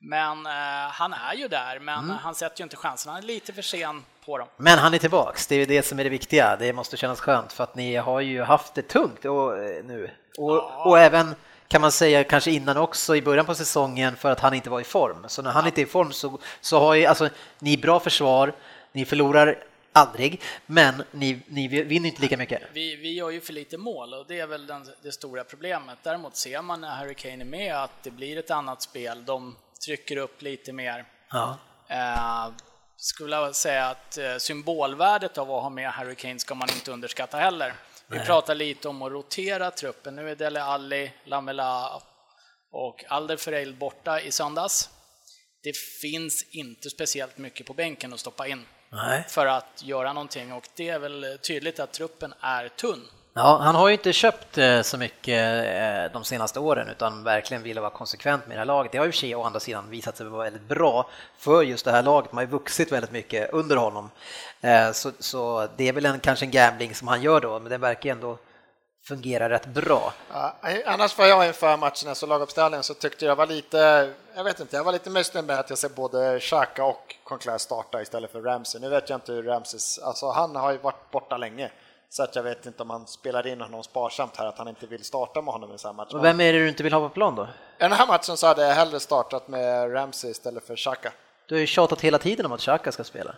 Men 0.00 0.46
eh, 0.46 0.90
han 0.90 1.12
är 1.12 1.34
ju 1.34 1.48
där, 1.48 1.78
men 1.78 2.04
mm. 2.04 2.16
han 2.16 2.34
sätter 2.34 2.60
ju 2.60 2.62
inte 2.62 2.76
chansen. 2.76 3.12
Han 3.12 3.22
är 3.22 3.26
lite 3.26 3.52
för 3.52 3.62
sen 3.62 4.04
på 4.24 4.38
dem. 4.38 4.48
Men 4.56 4.78
han 4.78 4.94
är 4.94 4.98
tillbaks, 4.98 5.46
det 5.46 5.54
är 5.54 5.66
det 5.66 5.82
som 5.82 5.98
är 5.98 6.04
det 6.04 6.10
viktiga. 6.10 6.56
Det 6.56 6.72
måste 6.72 6.96
kännas 6.96 7.20
skönt 7.20 7.52
för 7.52 7.64
att 7.64 7.74
ni 7.74 7.96
har 7.96 8.20
ju 8.20 8.42
haft 8.42 8.74
det 8.74 8.82
tungt 8.82 9.24
och, 9.24 9.58
eh, 9.58 9.84
nu. 9.84 10.10
Och, 10.38 10.56
ja. 10.56 10.82
och 10.86 10.98
även 10.98 11.34
kan 11.68 11.80
man 11.80 11.92
säga 11.92 12.24
kanske 12.24 12.50
innan 12.50 12.76
också 12.76 13.16
i 13.16 13.22
början 13.22 13.46
på 13.46 13.54
säsongen 13.54 14.16
för 14.16 14.30
att 14.30 14.40
han 14.40 14.54
inte 14.54 14.70
var 14.70 14.80
i 14.80 14.84
form. 14.84 15.24
Så 15.28 15.42
när 15.42 15.50
han 15.50 15.66
inte 15.66 15.80
är 15.80 15.82
i 15.82 15.86
form 15.86 16.12
så, 16.12 16.38
så 16.60 16.78
har 16.78 16.94
ju, 16.94 17.06
alltså, 17.06 17.28
ni 17.58 17.76
bra 17.76 18.00
försvar, 18.00 18.54
ni 18.92 19.04
förlorar 19.04 19.64
aldrig, 19.92 20.42
men 20.66 21.02
ni, 21.10 21.40
ni 21.46 21.68
vinner 21.68 22.08
inte 22.08 22.22
lika 22.22 22.36
mycket. 22.36 22.62
Vi, 22.72 22.96
vi 22.96 23.14
gör 23.14 23.30
ju 23.30 23.40
för 23.40 23.52
lite 23.52 23.78
mål 23.78 24.14
och 24.14 24.24
det 24.28 24.40
är 24.40 24.46
väl 24.46 24.66
den, 24.66 24.88
det 25.02 25.12
stora 25.12 25.44
problemet. 25.44 25.98
Däremot 26.02 26.36
ser 26.36 26.62
man 26.62 26.80
när 26.80 26.90
Harry 26.90 27.14
Kane 27.14 27.44
är 27.44 27.44
med 27.44 27.76
att 27.76 28.02
det 28.02 28.10
blir 28.10 28.38
ett 28.38 28.50
annat 28.50 28.82
spel. 28.82 29.24
De 29.24 29.56
trycker 29.86 30.16
upp 30.16 30.42
lite 30.42 30.72
mer. 30.72 31.04
Ja. 31.30 31.58
Eh, 31.88 32.48
skulle 32.96 33.36
jag 33.36 33.54
säga 33.54 33.86
att 33.86 34.18
eh, 34.18 34.36
symbolvärdet 34.38 35.38
av 35.38 35.50
att 35.50 35.62
ha 35.62 35.70
med 35.70 35.90
Harry 35.90 36.14
Kane 36.14 36.38
ska 36.38 36.54
man 36.54 36.68
inte 36.74 36.92
underskatta 36.92 37.36
heller. 37.36 37.74
Vi 38.08 38.16
Nej. 38.16 38.26
pratar 38.26 38.54
lite 38.54 38.88
om 38.88 39.02
att 39.02 39.12
rotera 39.12 39.70
truppen. 39.70 40.16
Nu 40.16 40.30
är 40.30 40.36
Dele 40.36 40.62
Alli, 40.62 41.12
Lamela 41.24 42.02
och 42.70 43.04
Alder 43.08 43.72
borta 43.72 44.20
i 44.20 44.32
söndags. 44.32 44.90
Det 45.62 45.76
finns 45.76 46.46
inte 46.50 46.90
speciellt 46.90 47.38
mycket 47.38 47.66
på 47.66 47.74
bänken 47.74 48.12
att 48.12 48.20
stoppa 48.20 48.46
in. 48.46 48.66
Nej. 48.90 49.24
för 49.28 49.46
att 49.46 49.82
göra 49.84 50.12
någonting 50.12 50.52
och 50.52 50.68
det 50.74 50.88
är 50.88 50.98
väl 50.98 51.38
tydligt 51.42 51.80
att 51.80 51.92
truppen 51.92 52.34
är 52.40 52.68
tunn. 52.68 53.08
Ja, 53.38 53.58
han 53.62 53.74
har 53.74 53.88
ju 53.88 53.94
inte 53.94 54.12
köpt 54.12 54.58
eh, 54.58 54.82
så 54.82 54.98
mycket 54.98 55.66
eh, 55.66 56.12
de 56.12 56.24
senaste 56.24 56.60
åren 56.60 56.88
utan 56.88 57.24
verkligen 57.24 57.62
ville 57.62 57.80
vara 57.80 57.90
konsekvent 57.90 58.46
med 58.46 58.56
det 58.56 58.58
här 58.58 58.66
laget. 58.66 58.92
Det 58.92 58.98
har 58.98 59.04
ju 59.04 59.12
för 59.12 59.18
sig 59.18 59.34
å 59.34 59.42
andra 59.42 59.60
sidan 59.60 59.90
visat 59.90 60.16
sig 60.16 60.26
vara 60.26 60.44
väldigt 60.44 60.68
bra 60.68 61.10
för 61.38 61.62
just 61.62 61.84
det 61.84 61.90
här 61.90 62.02
laget. 62.02 62.32
Man 62.32 62.36
har 62.36 62.42
ju 62.42 62.58
vuxit 62.58 62.92
väldigt 62.92 63.10
mycket 63.10 63.50
under 63.52 63.76
honom. 63.76 64.10
Eh, 64.60 64.92
så, 64.92 65.12
så 65.18 65.68
det 65.76 65.88
är 65.88 65.92
väl 65.92 66.06
en, 66.06 66.20
kanske 66.20 66.44
en 66.44 66.50
gambling 66.50 66.94
som 66.94 67.08
han 67.08 67.22
gör 67.22 67.40
då, 67.40 67.58
men 67.58 67.70
det 67.70 67.78
verkar 67.78 68.10
ändå 68.10 68.38
fungerar 69.08 69.50
rätt 69.50 69.66
bra. 69.66 70.12
Ja, 70.32 70.54
annars 70.86 71.18
var 71.18 71.26
jag 71.26 71.46
inför 71.46 71.76
matchen, 71.76 72.08
alltså 72.08 72.14
så 72.14 72.26
laguppställningen, 72.26 72.84
så 72.84 72.94
tyckte 72.94 73.24
jag 73.24 73.36
var 73.36 73.46
lite, 73.46 74.10
jag 74.36 74.44
vet 74.44 74.60
inte, 74.60 74.76
jag 74.76 74.84
var 74.84 74.92
lite 74.92 75.10
missnöjd 75.10 75.46
med 75.46 75.58
att 75.58 75.70
jag 75.70 75.78
ser 75.78 75.88
både 75.88 76.40
Xhaka 76.40 76.84
och 76.84 77.16
Conclair 77.24 77.58
starta 77.58 78.02
istället 78.02 78.32
för 78.32 78.40
Ramsey. 78.40 78.80
Nu 78.80 78.88
vet 78.88 79.10
jag 79.10 79.16
inte 79.16 79.32
hur 79.32 79.42
Ramsey, 79.42 79.80
alltså 80.04 80.30
han 80.30 80.56
har 80.56 80.72
ju 80.72 80.78
varit 80.78 81.10
borta 81.10 81.36
länge. 81.36 81.70
Så 82.08 82.22
att 82.22 82.36
jag 82.36 82.42
vet 82.42 82.66
inte 82.66 82.82
om 82.82 82.88
man 82.88 83.06
spelar 83.06 83.46
in 83.46 83.60
honom 83.60 83.82
sparsamt 83.82 84.36
här, 84.36 84.46
att 84.46 84.58
han 84.58 84.68
inte 84.68 84.86
vill 84.86 85.04
starta 85.04 85.42
med 85.42 85.54
honom 85.54 85.74
i 85.74 85.78
samma 85.78 85.92
match. 85.92 86.14
Och 86.14 86.24
vem 86.24 86.40
är 86.40 86.52
det 86.52 86.58
du 86.58 86.68
inte 86.68 86.82
vill 86.82 86.92
ha 86.92 87.08
på 87.08 87.14
plan 87.14 87.34
då? 87.34 87.42
I 87.42 87.46
den 87.78 87.92
här 87.92 88.06
matchen 88.06 88.36
så 88.36 88.46
hade 88.46 88.66
jag 88.66 88.74
hellre 88.74 89.00
startat 89.00 89.48
med 89.48 89.94
Ramsey 89.94 90.30
istället 90.30 90.66
för 90.66 90.76
Xhaka. 90.76 91.12
Du 91.46 91.54
har 91.54 91.60
ju 91.60 91.66
tjatat 91.66 92.00
hela 92.00 92.18
tiden 92.18 92.46
om 92.46 92.52
att 92.52 92.60
Xhaka 92.60 92.92
ska 92.92 93.04
spela. 93.04 93.34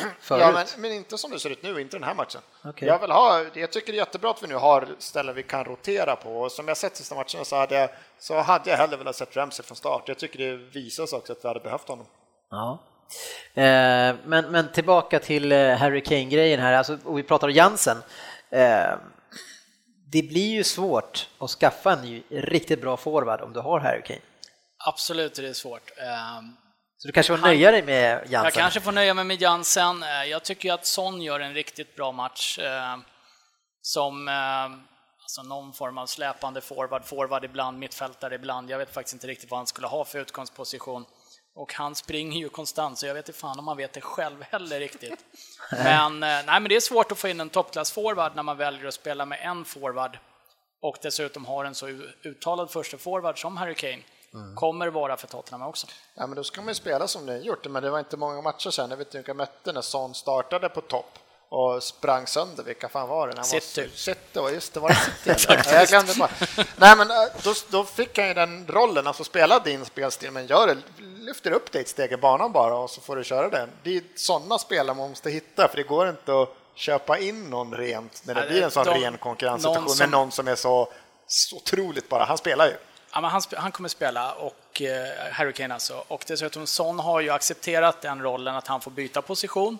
Förut. 0.20 0.40
Ja, 0.40 0.52
men, 0.52 0.66
men, 0.78 0.92
inte 0.92 1.18
som 1.18 1.30
det 1.30 1.38
ser 1.38 1.50
ut 1.50 1.62
nu, 1.62 1.80
inte 1.80 1.96
den 1.96 2.04
här 2.04 2.14
matchen. 2.14 2.40
Okay. 2.64 2.88
Jag, 2.88 2.98
vill 2.98 3.10
ha, 3.10 3.44
jag 3.54 3.72
tycker 3.72 3.92
det 3.92 3.96
är 3.98 4.00
jättebra 4.00 4.30
att 4.30 4.42
vi 4.42 4.46
nu 4.46 4.54
har 4.54 4.88
ställen 4.98 5.34
vi 5.34 5.42
kan 5.42 5.64
rotera 5.64 6.16
på. 6.16 6.40
Och 6.40 6.52
som 6.52 6.68
jag 6.68 6.76
sett 6.76 6.96
sista 6.96 7.14
matcherna 7.14 7.44
så 7.44 7.56
hade 7.56 7.74
jag, 7.74 7.90
så 8.18 8.40
hade 8.40 8.70
jag 8.70 8.76
hellre 8.76 8.96
velat 8.96 9.16
sett 9.16 9.36
Ramsey 9.36 9.64
från 9.64 9.76
start. 9.76 10.02
Jag 10.06 10.18
tycker 10.18 10.38
det 10.38 10.56
visar 10.56 11.06
sig 11.06 11.16
också 11.16 11.32
att 11.32 11.44
vi 11.44 11.48
hade 11.48 11.60
behövt 11.60 11.88
honom. 11.88 12.06
Ja. 12.50 12.78
Eh, 13.54 14.14
men, 14.24 14.50
men 14.50 14.72
tillbaka 14.72 15.18
till 15.18 15.52
eh, 15.52 15.76
Harry 15.76 16.00
Kane-grejen 16.02 16.60
här, 16.60 16.72
alltså, 16.72 16.98
och 17.04 17.18
vi 17.18 17.22
pratar 17.22 17.48
om 17.48 17.54
Jansen. 17.54 17.96
Eh, 18.50 18.94
det 20.12 20.22
blir 20.22 20.50
ju 20.50 20.64
svårt 20.64 21.28
att 21.38 21.50
skaffa 21.50 21.92
en 21.92 22.22
riktigt 22.30 22.80
bra 22.80 22.96
forward 22.96 23.40
om 23.40 23.52
du 23.52 23.60
har 23.60 23.80
Harry 23.80 24.02
Kane. 24.02 24.20
Absolut 24.86 25.38
är 25.38 25.42
det 25.42 25.54
svårt. 25.54 25.90
Eh, 25.98 26.40
Så 26.98 27.08
du 27.08 27.12
kanske 27.12 27.36
får 27.36 27.42
nöja 27.46 27.70
dig 27.70 27.82
med 27.82 28.12
Jansen? 28.12 28.44
Jag 28.44 28.52
kanske 28.52 28.80
får 28.80 28.92
nöja 28.92 29.14
mig 29.14 29.24
med 29.24 29.42
Jansen. 29.42 30.02
Eh, 30.02 30.24
jag 30.24 30.42
tycker 30.44 30.72
att 30.72 30.86
Son 30.86 31.22
gör 31.22 31.40
en 31.40 31.54
riktigt 31.54 31.96
bra 31.96 32.12
match 32.12 32.58
eh, 32.58 32.96
som 33.82 34.28
eh, 34.28 34.34
alltså 35.22 35.42
någon 35.42 35.72
form 35.72 35.98
av 35.98 36.06
släpande 36.06 36.60
forward, 36.60 37.04
forward 37.04 37.44
ibland, 37.44 37.78
mittfältare 37.78 38.34
ibland. 38.34 38.70
Jag 38.70 38.78
vet 38.78 38.94
faktiskt 38.94 39.14
inte 39.14 39.26
riktigt 39.26 39.50
vad 39.50 39.58
han 39.58 39.66
skulle 39.66 39.86
ha 39.86 40.04
för 40.04 40.18
utgångsposition. 40.18 41.04
Och 41.54 41.74
han 41.74 41.94
springer 41.94 42.38
ju 42.38 42.48
konstant, 42.48 42.98
så 42.98 43.06
jag 43.06 43.14
vet 43.14 43.28
inte 43.28 43.38
fan 43.38 43.58
om 43.58 43.64
man 43.64 43.76
vet 43.76 43.92
det 43.92 44.00
själv 44.00 44.42
heller 44.42 44.80
riktigt. 44.80 45.24
Men, 45.70 46.20
nej, 46.20 46.44
men 46.46 46.64
det 46.64 46.76
är 46.76 46.80
svårt 46.80 47.12
att 47.12 47.18
få 47.18 47.28
in 47.28 47.40
en 47.40 47.50
toppklass-forward 47.50 48.34
när 48.34 48.42
man 48.42 48.56
väljer 48.56 48.86
att 48.86 48.94
spela 48.94 49.26
med 49.26 49.38
en 49.42 49.64
forward 49.64 50.18
och 50.82 50.96
dessutom 51.02 51.46
har 51.46 51.64
en 51.64 51.74
så 51.74 51.86
uttalad 52.22 52.70
första 52.70 52.98
forward 52.98 53.40
som 53.40 53.56
Harry 53.56 53.74
Kane. 53.74 54.02
Mm. 54.34 54.54
Kommer 54.54 54.88
vara 54.88 55.16
för 55.16 55.26
Tottenham 55.26 55.68
också. 55.68 55.86
Ja, 56.14 56.26
men 56.26 56.36
då 56.36 56.44
ska 56.44 56.60
man 56.60 56.68
ju 56.68 56.74
spela 56.74 57.08
som 57.08 57.26
ni 57.26 57.38
gjort 57.38 57.66
men 57.66 57.82
det 57.82 57.90
var 57.90 57.98
inte 57.98 58.16
många 58.16 58.42
matcher 58.42 58.70
sen. 58.70 58.90
Jag 58.90 58.96
vet 58.96 59.06
inte 59.06 59.18
vilka 59.18 59.34
mötte 59.34 59.72
när 59.72 59.80
Son 59.80 60.14
startade 60.14 60.68
på 60.68 60.80
topp 60.80 61.18
och 61.50 61.82
sprang 61.82 62.26
sönder. 62.26 62.62
Vilka 62.64 62.88
fan 62.88 63.08
var 63.08 63.28
det? 63.28 63.44
City. 63.44 63.80
Var, 63.80 63.88
City, 63.96 64.54
just 64.54 64.74
det, 64.74 64.80
var 64.80 64.88
det 64.88 64.94
City? 65.38 65.54
ja, 65.66 65.74
jag 65.74 65.88
glömde 65.88 66.14
bara. 66.18 66.30
Nej, 66.76 66.96
men 66.96 67.10
äh, 67.10 67.16
då, 67.42 67.54
då, 67.68 67.84
fick 67.84 68.18
han 68.18 68.28
ju 68.28 68.34
den 68.34 68.66
rollen, 68.66 69.06
alltså 69.06 69.24
spela 69.24 69.58
din 69.58 69.84
spelstil, 69.84 70.30
men 70.30 70.46
gör 70.46 70.66
det, 70.66 70.76
lyfter 71.02 71.50
upp 71.50 71.72
dig 71.72 71.82
ett 71.82 71.88
steg 71.88 72.12
i 72.12 72.16
banan 72.16 72.52
bara 72.52 72.76
och 72.76 72.90
så 72.90 73.00
får 73.00 73.16
du 73.16 73.24
köra 73.24 73.48
den. 73.48 73.68
Det 73.82 73.96
är 73.96 74.02
sådana 74.16 74.58
spelare 74.58 74.96
man 74.96 75.10
måste 75.10 75.30
hitta, 75.30 75.68
för 75.68 75.76
det 75.76 75.82
går 75.82 76.08
inte 76.08 76.42
att 76.42 76.48
köpa 76.74 77.18
in 77.18 77.50
någon 77.50 77.74
rent 77.74 78.22
när 78.26 78.34
det 78.34 78.46
blir 78.48 78.62
en 78.62 78.70
sån 78.70 78.84
de, 78.84 79.00
ren 79.00 79.18
konkurrenssituation 79.18 79.84
någon 79.84 79.94
som, 79.94 80.04
med 80.04 80.10
någon 80.10 80.32
som 80.32 80.48
är 80.48 80.54
så, 80.54 80.92
så 81.26 81.56
otroligt 81.56 82.08
bara. 82.08 82.24
Han 82.24 82.38
spelar 82.38 82.66
ju. 82.66 82.74
Ja, 83.12 83.20
han, 83.20 83.42
han 83.56 83.72
kommer 83.72 83.88
spela, 83.88 84.32
och 84.32 84.82
eh, 84.82 85.32
Harry 85.32 85.52
Kane 85.52 85.74
alltså. 85.74 86.04
Och 86.08 86.24
dessutom, 86.26 86.66
Son 86.66 86.98
har 86.98 87.20
ju 87.20 87.30
accepterat 87.30 88.02
den 88.02 88.22
rollen 88.22 88.56
att 88.56 88.66
han 88.66 88.80
får 88.80 88.90
byta 88.90 89.22
position. 89.22 89.78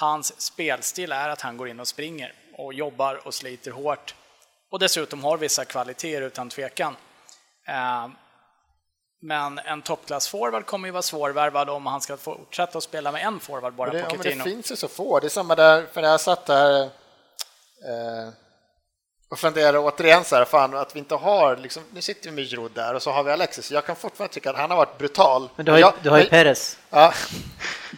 Hans 0.00 0.40
spelstil 0.40 1.12
är 1.12 1.28
att 1.28 1.40
han 1.40 1.56
går 1.56 1.68
in 1.68 1.80
och 1.80 1.88
springer 1.88 2.34
och 2.58 2.74
jobbar 2.74 3.26
och 3.26 3.34
sliter 3.34 3.70
hårt. 3.70 4.14
Och 4.70 4.78
dessutom 4.78 5.24
har 5.24 5.36
vissa 5.36 5.64
kvaliteter 5.64 6.22
utan 6.22 6.48
tvekan. 6.48 6.96
Eh, 7.68 8.08
men 9.22 9.58
en 9.58 9.82
toppklassforward 9.82 10.66
kommer 10.66 10.88
ju 10.88 10.92
vara 10.92 11.02
svårvärvad 11.02 11.70
om 11.70 11.86
han 11.86 12.00
ska 12.00 12.16
fortsätta 12.16 12.78
att 12.78 12.84
spela 12.84 13.12
med 13.12 13.26
en 13.26 13.40
forward 13.40 13.74
bara, 13.74 13.90
det. 13.90 13.98
Ja, 13.98 14.16
det 14.22 14.42
finns 14.42 14.72
ju 14.72 14.76
så 14.76 14.88
få. 14.88 15.20
Det 15.20 15.26
är 15.26 15.28
samma 15.28 15.54
där, 15.54 15.86
för 15.92 16.02
jag 16.02 16.20
satt 16.20 16.46
där 16.46 16.82
eh, 16.82 18.32
och 19.30 19.38
funderar 19.38 19.78
återigen 19.78 20.24
så 20.24 20.36
här, 20.36 20.44
fan 20.44 20.74
att 20.74 20.94
vi 20.94 20.98
inte 20.98 21.14
har, 21.14 21.56
liksom, 21.56 21.82
nu 21.92 22.02
sitter 22.02 22.30
vi 22.30 22.36
med 22.36 22.44
Giroud 22.44 22.72
där 22.72 22.94
och 22.94 23.02
så 23.02 23.10
har 23.10 23.22
vi 23.22 23.32
Alexis. 23.32 23.70
Jag 23.70 23.86
kan 23.86 23.96
fortfarande 23.96 24.34
tycka 24.34 24.50
att 24.50 24.56
han 24.56 24.70
har 24.70 24.76
varit 24.76 24.98
brutal. 24.98 25.48
Men 25.56 25.66
du 25.66 25.72
har 25.72 25.78
ju, 25.78 25.82
jag, 25.82 25.94
du 26.02 26.10
har 26.10 26.18
ju 26.18 26.28
Perez. 26.28 26.78
Ja, 26.90 27.14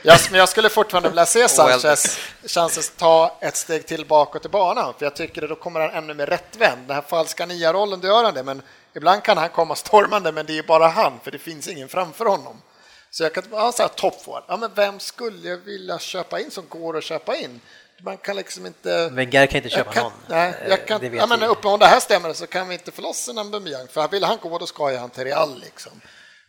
yes, 0.05 0.31
men 0.31 0.41
jag 0.41 0.49
skulle 0.49 0.69
fortfarande 0.69 1.09
vilja 1.09 1.27
se 1.27 1.49
Sanchez 1.49 2.19
chances 2.47 2.93
ta 2.97 3.39
ett 3.41 3.57
steg 3.57 3.87
tillbaka 3.87 4.39
till 4.39 4.51
banan, 4.51 4.95
för 4.99 5.07
jag 5.07 5.17
tycker 5.17 5.43
att 5.43 5.49
då 5.49 5.57
kommer 5.57 5.81
han 5.81 5.91
ännu 5.91 6.15
mer 6.15 6.27
rättvänd. 6.27 6.87
Den 6.87 6.95
här 6.95 7.03
falska 7.03 7.47
nia-rollen, 7.47 8.01
då 8.01 8.09
gör 8.09 8.25
han 8.25 8.35
det, 8.35 8.43
men 8.43 8.63
ibland 8.95 9.23
kan 9.23 9.39
han 9.39 9.49
komma 9.49 9.75
stormande, 9.75 10.33
men 10.33 10.47
det 10.47 10.59
är 10.59 10.63
bara 10.63 10.89
han, 10.89 11.21
för 11.25 11.31
det 11.31 11.39
finns 11.39 11.69
ingen 11.69 11.89
framför 11.89 12.25
honom. 12.25 12.63
Så 13.11 13.23
jag 13.23 13.35
kan 13.35 13.45
ja, 13.51 13.73
säga 13.73 13.89
toppforward. 13.89 14.45
Ja, 14.49 14.57
men 14.57 14.71
vem 14.75 15.01
skulle 15.01 15.49
jag 15.49 15.57
vilja 15.57 15.99
köpa 15.99 16.41
in 16.41 16.51
som 16.51 16.65
går 16.69 16.99
att 16.99 17.05
köpa 17.05 17.37
in? 17.37 17.61
Man 18.03 18.17
kan 18.17 18.37
liksom 18.37 18.67
inte... 18.67 19.09
Wenger 19.09 19.47
kan 19.47 19.57
inte 19.57 19.69
köpa 19.69 19.93
kan, 19.93 20.03
någon. 20.03 20.13
Nej, 20.27 20.55
jag 20.69 20.87
kan, 20.87 21.01
det 21.01 21.07
ja, 21.07 21.27
men 21.27 21.43
uppe 21.43 21.69
om 21.69 21.81
det 21.81 21.87
här 21.87 22.01
stämmer 22.01 22.33
så 22.33 22.47
kan 22.47 22.69
vi 22.69 22.75
inte 22.75 22.91
förlossa 22.91 23.31
en 23.31 23.39
Aubameyang, 23.39 23.89
för 23.89 24.09
vill 24.09 24.25
han 24.25 24.39
gå 24.43 24.59
då 24.59 24.67
ska 24.67 24.93
jag 24.93 25.01
han 25.01 25.11
till 25.11 25.25
Real 25.25 25.61
liksom. 25.61 25.93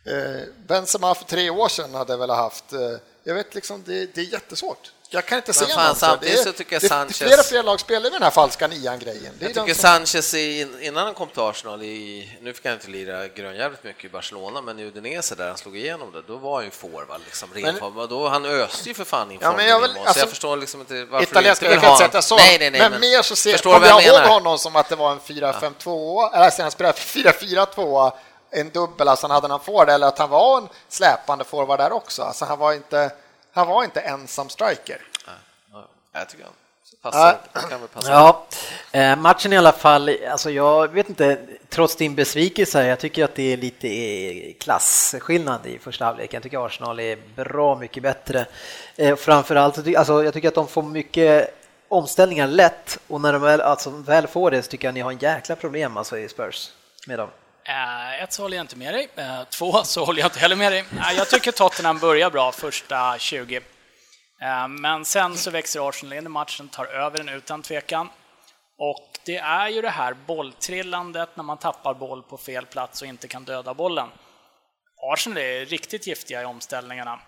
Eh, 0.06 0.42
Benzema 0.66 1.14
för 1.14 1.24
tre 1.24 1.50
år 1.50 1.68
sedan 1.68 1.94
hade 1.94 2.16
väl 2.16 2.30
haft, 2.30 2.72
eh, 2.72 2.80
jag 3.26 3.34
vet 3.34 3.54
liksom, 3.54 3.82
det, 3.86 4.14
det 4.14 4.20
är 4.20 4.24
jättesvårt. 4.24 4.92
Jag 5.08 5.26
kan 5.26 5.38
inte 5.38 5.52
se 5.52 5.66
fan, 5.66 5.96
samtidigt 5.96 6.42
så 6.42 6.52
tycker 6.52 6.74
jag 6.74 6.82
det, 6.82 6.88
Sanchez... 6.88 7.18
Flera 7.18 7.42
fler 7.42 7.62
lag 7.62 7.80
spelar 7.80 8.02
med 8.02 8.12
den 8.12 8.22
här 8.22 8.30
falska 8.30 8.66
nian-grejen. 8.66 9.32
Jag 9.38 9.54
tycker 9.54 9.74
som... 9.74 10.06
Sanchez, 10.06 10.34
innan 10.34 11.04
han 11.04 11.14
kom 11.14 11.28
till 11.28 11.40
Arsenal, 11.40 11.82
i, 11.82 12.30
nu 12.42 12.52
fick 12.52 12.64
han 12.64 12.74
inte 12.74 12.88
lira 12.88 13.28
grönjävligt 13.28 13.84
mycket 13.84 14.04
i 14.04 14.08
Barcelona, 14.08 14.60
men 14.60 14.78
i 14.78 14.84
Udinese 14.84 15.34
där 15.34 15.48
han 15.48 15.56
slog 15.56 15.76
igenom 15.76 16.12
det, 16.12 16.22
då 16.22 16.36
var 16.36 16.54
han 16.54 16.64
ju 16.64 16.70
forward, 16.70 17.20
liksom, 17.24 17.48
men, 17.54 18.08
då, 18.08 18.28
han 18.28 18.44
öste 18.44 18.88
ju 18.88 18.94
för 18.94 19.04
fan 19.04 19.30
in 19.30 19.38
ja, 19.40 19.56
men 19.56 19.66
jag, 19.66 19.80
vill, 19.80 19.90
alltså, 19.90 20.12
så 20.12 20.20
jag 20.20 20.28
förstår 20.28 20.56
liksom 20.56 20.80
inte 20.80 21.04
varför 21.04 21.26
Italienska, 21.26 21.70
jag 21.70 21.80
kan 21.80 21.90
inte 21.92 22.04
sätta 22.04 22.22
så, 22.22 22.36
nej, 22.36 22.58
nej, 22.58 22.70
nej, 22.70 22.80
men, 22.80 22.90
men 22.90 23.00
mer 23.00 23.22
så 23.22 23.36
ser, 23.36 23.58
kommer 23.58 23.86
jag 23.86 24.04
ihåg 24.04 24.20
honom 24.20 24.58
som 24.58 24.76
att 24.76 24.88
det 24.88 24.96
var 24.96 25.12
en 25.12 25.20
4-5-2, 25.20 26.34
eller 26.34 26.50
sen 26.50 26.62
han 26.62 26.70
spelade 26.70 26.98
4-4-2, 26.98 28.12
en 28.50 28.70
dubbel, 28.70 29.08
alltså 29.08 29.26
han 29.26 29.34
hade 29.42 29.54
en 29.54 29.60
forward, 29.60 29.88
eller 29.88 30.06
att 30.06 30.18
han 30.18 30.30
var 30.30 30.58
en 30.58 30.68
släpande 30.88 31.44
forward 31.44 31.78
där 31.78 31.92
också, 31.92 32.22
alltså 32.22 32.44
han 32.44 32.58
var 32.58 32.72
inte, 32.72 33.12
han 33.52 33.68
var 33.68 33.84
inte 33.84 34.00
ensam 34.00 34.48
striker. 34.48 35.02
Jag 36.12 36.28
tycker 36.28 36.44
han 36.44 36.52
passar. 37.12 37.38
kan 37.70 37.80
väl 37.80 37.88
passa. 37.88 38.10
Ja, 38.10 38.46
eh, 38.92 39.16
matchen 39.16 39.52
i 39.52 39.56
alla 39.56 39.72
fall, 39.72 40.10
alltså 40.30 40.50
jag 40.50 40.88
vet 40.88 41.08
inte, 41.08 41.38
trots 41.68 41.96
din 41.96 42.14
besvikelse, 42.14 42.86
jag 42.86 42.98
tycker 42.98 43.24
att 43.24 43.34
det 43.34 43.52
är 43.52 43.56
lite 43.56 43.88
eh, 43.88 44.54
klasskillnad 44.60 45.66
i 45.66 45.78
första 45.78 46.04
halvlek. 46.04 46.34
Jag 46.34 46.42
tycker 46.42 46.66
Arsenal 46.66 47.00
är 47.00 47.18
bra 47.34 47.78
mycket 47.78 48.02
bättre. 48.02 48.46
Eh, 48.96 49.16
framförallt, 49.16 49.96
alltså 49.96 50.24
jag 50.24 50.34
tycker 50.34 50.48
att 50.48 50.54
de 50.54 50.68
får 50.68 50.82
mycket 50.82 51.54
omställningar 51.88 52.46
lätt 52.46 52.98
och 53.08 53.20
när 53.20 53.32
de 53.32 53.42
väl, 53.42 53.60
alltså, 53.60 53.90
väl 53.90 54.26
får 54.26 54.50
det 54.50 54.62
så 54.62 54.70
tycker 54.70 54.88
jag 54.88 54.90
att 54.90 54.94
ni 54.94 55.00
har 55.00 55.12
en 55.12 55.18
jäkla 55.18 55.56
problem 55.56 55.96
alltså, 55.96 56.18
i 56.18 56.28
Spurs 56.28 56.70
med 57.06 57.18
dem. 57.18 57.28
Eh, 57.68 58.22
ett 58.22 58.32
så 58.32 58.42
håller 58.42 58.56
jag 58.56 58.64
inte 58.64 58.76
med 58.76 58.94
dig. 58.94 59.08
Eh, 59.16 59.44
två 59.44 59.84
så 59.84 60.04
håller 60.04 60.20
jag 60.20 60.26
inte 60.26 60.38
heller 60.38 60.56
med 60.56 60.72
dig. 60.72 60.80
Eh, 60.80 61.12
jag 61.16 61.30
tycker 61.30 61.52
Tottenham 61.52 61.98
börjar 61.98 62.30
bra 62.30 62.52
första 62.52 63.18
20. 63.18 63.56
Eh, 64.42 64.68
men 64.68 65.04
sen 65.04 65.36
så 65.36 65.50
växer 65.50 65.88
Arsenal 65.88 66.18
in 66.18 66.26
i 66.26 66.28
matchen, 66.28 66.68
tar 66.68 66.86
över 66.86 67.18
den 67.18 67.28
utan 67.28 67.62
tvekan. 67.62 68.08
Och 68.78 69.18
det 69.24 69.36
är 69.36 69.68
ju 69.68 69.82
det 69.82 69.90
här 69.90 70.14
bolltrillandet 70.14 71.36
när 71.36 71.44
man 71.44 71.58
tappar 71.58 71.94
boll 71.94 72.22
på 72.22 72.38
fel 72.38 72.66
plats 72.66 73.02
och 73.02 73.08
inte 73.08 73.28
kan 73.28 73.44
döda 73.44 73.74
bollen. 73.74 74.08
Arsenal 75.12 75.38
är 75.38 75.66
riktigt 75.66 76.06
giftiga 76.06 76.42
i 76.42 76.44
omställningarna. 76.44 77.20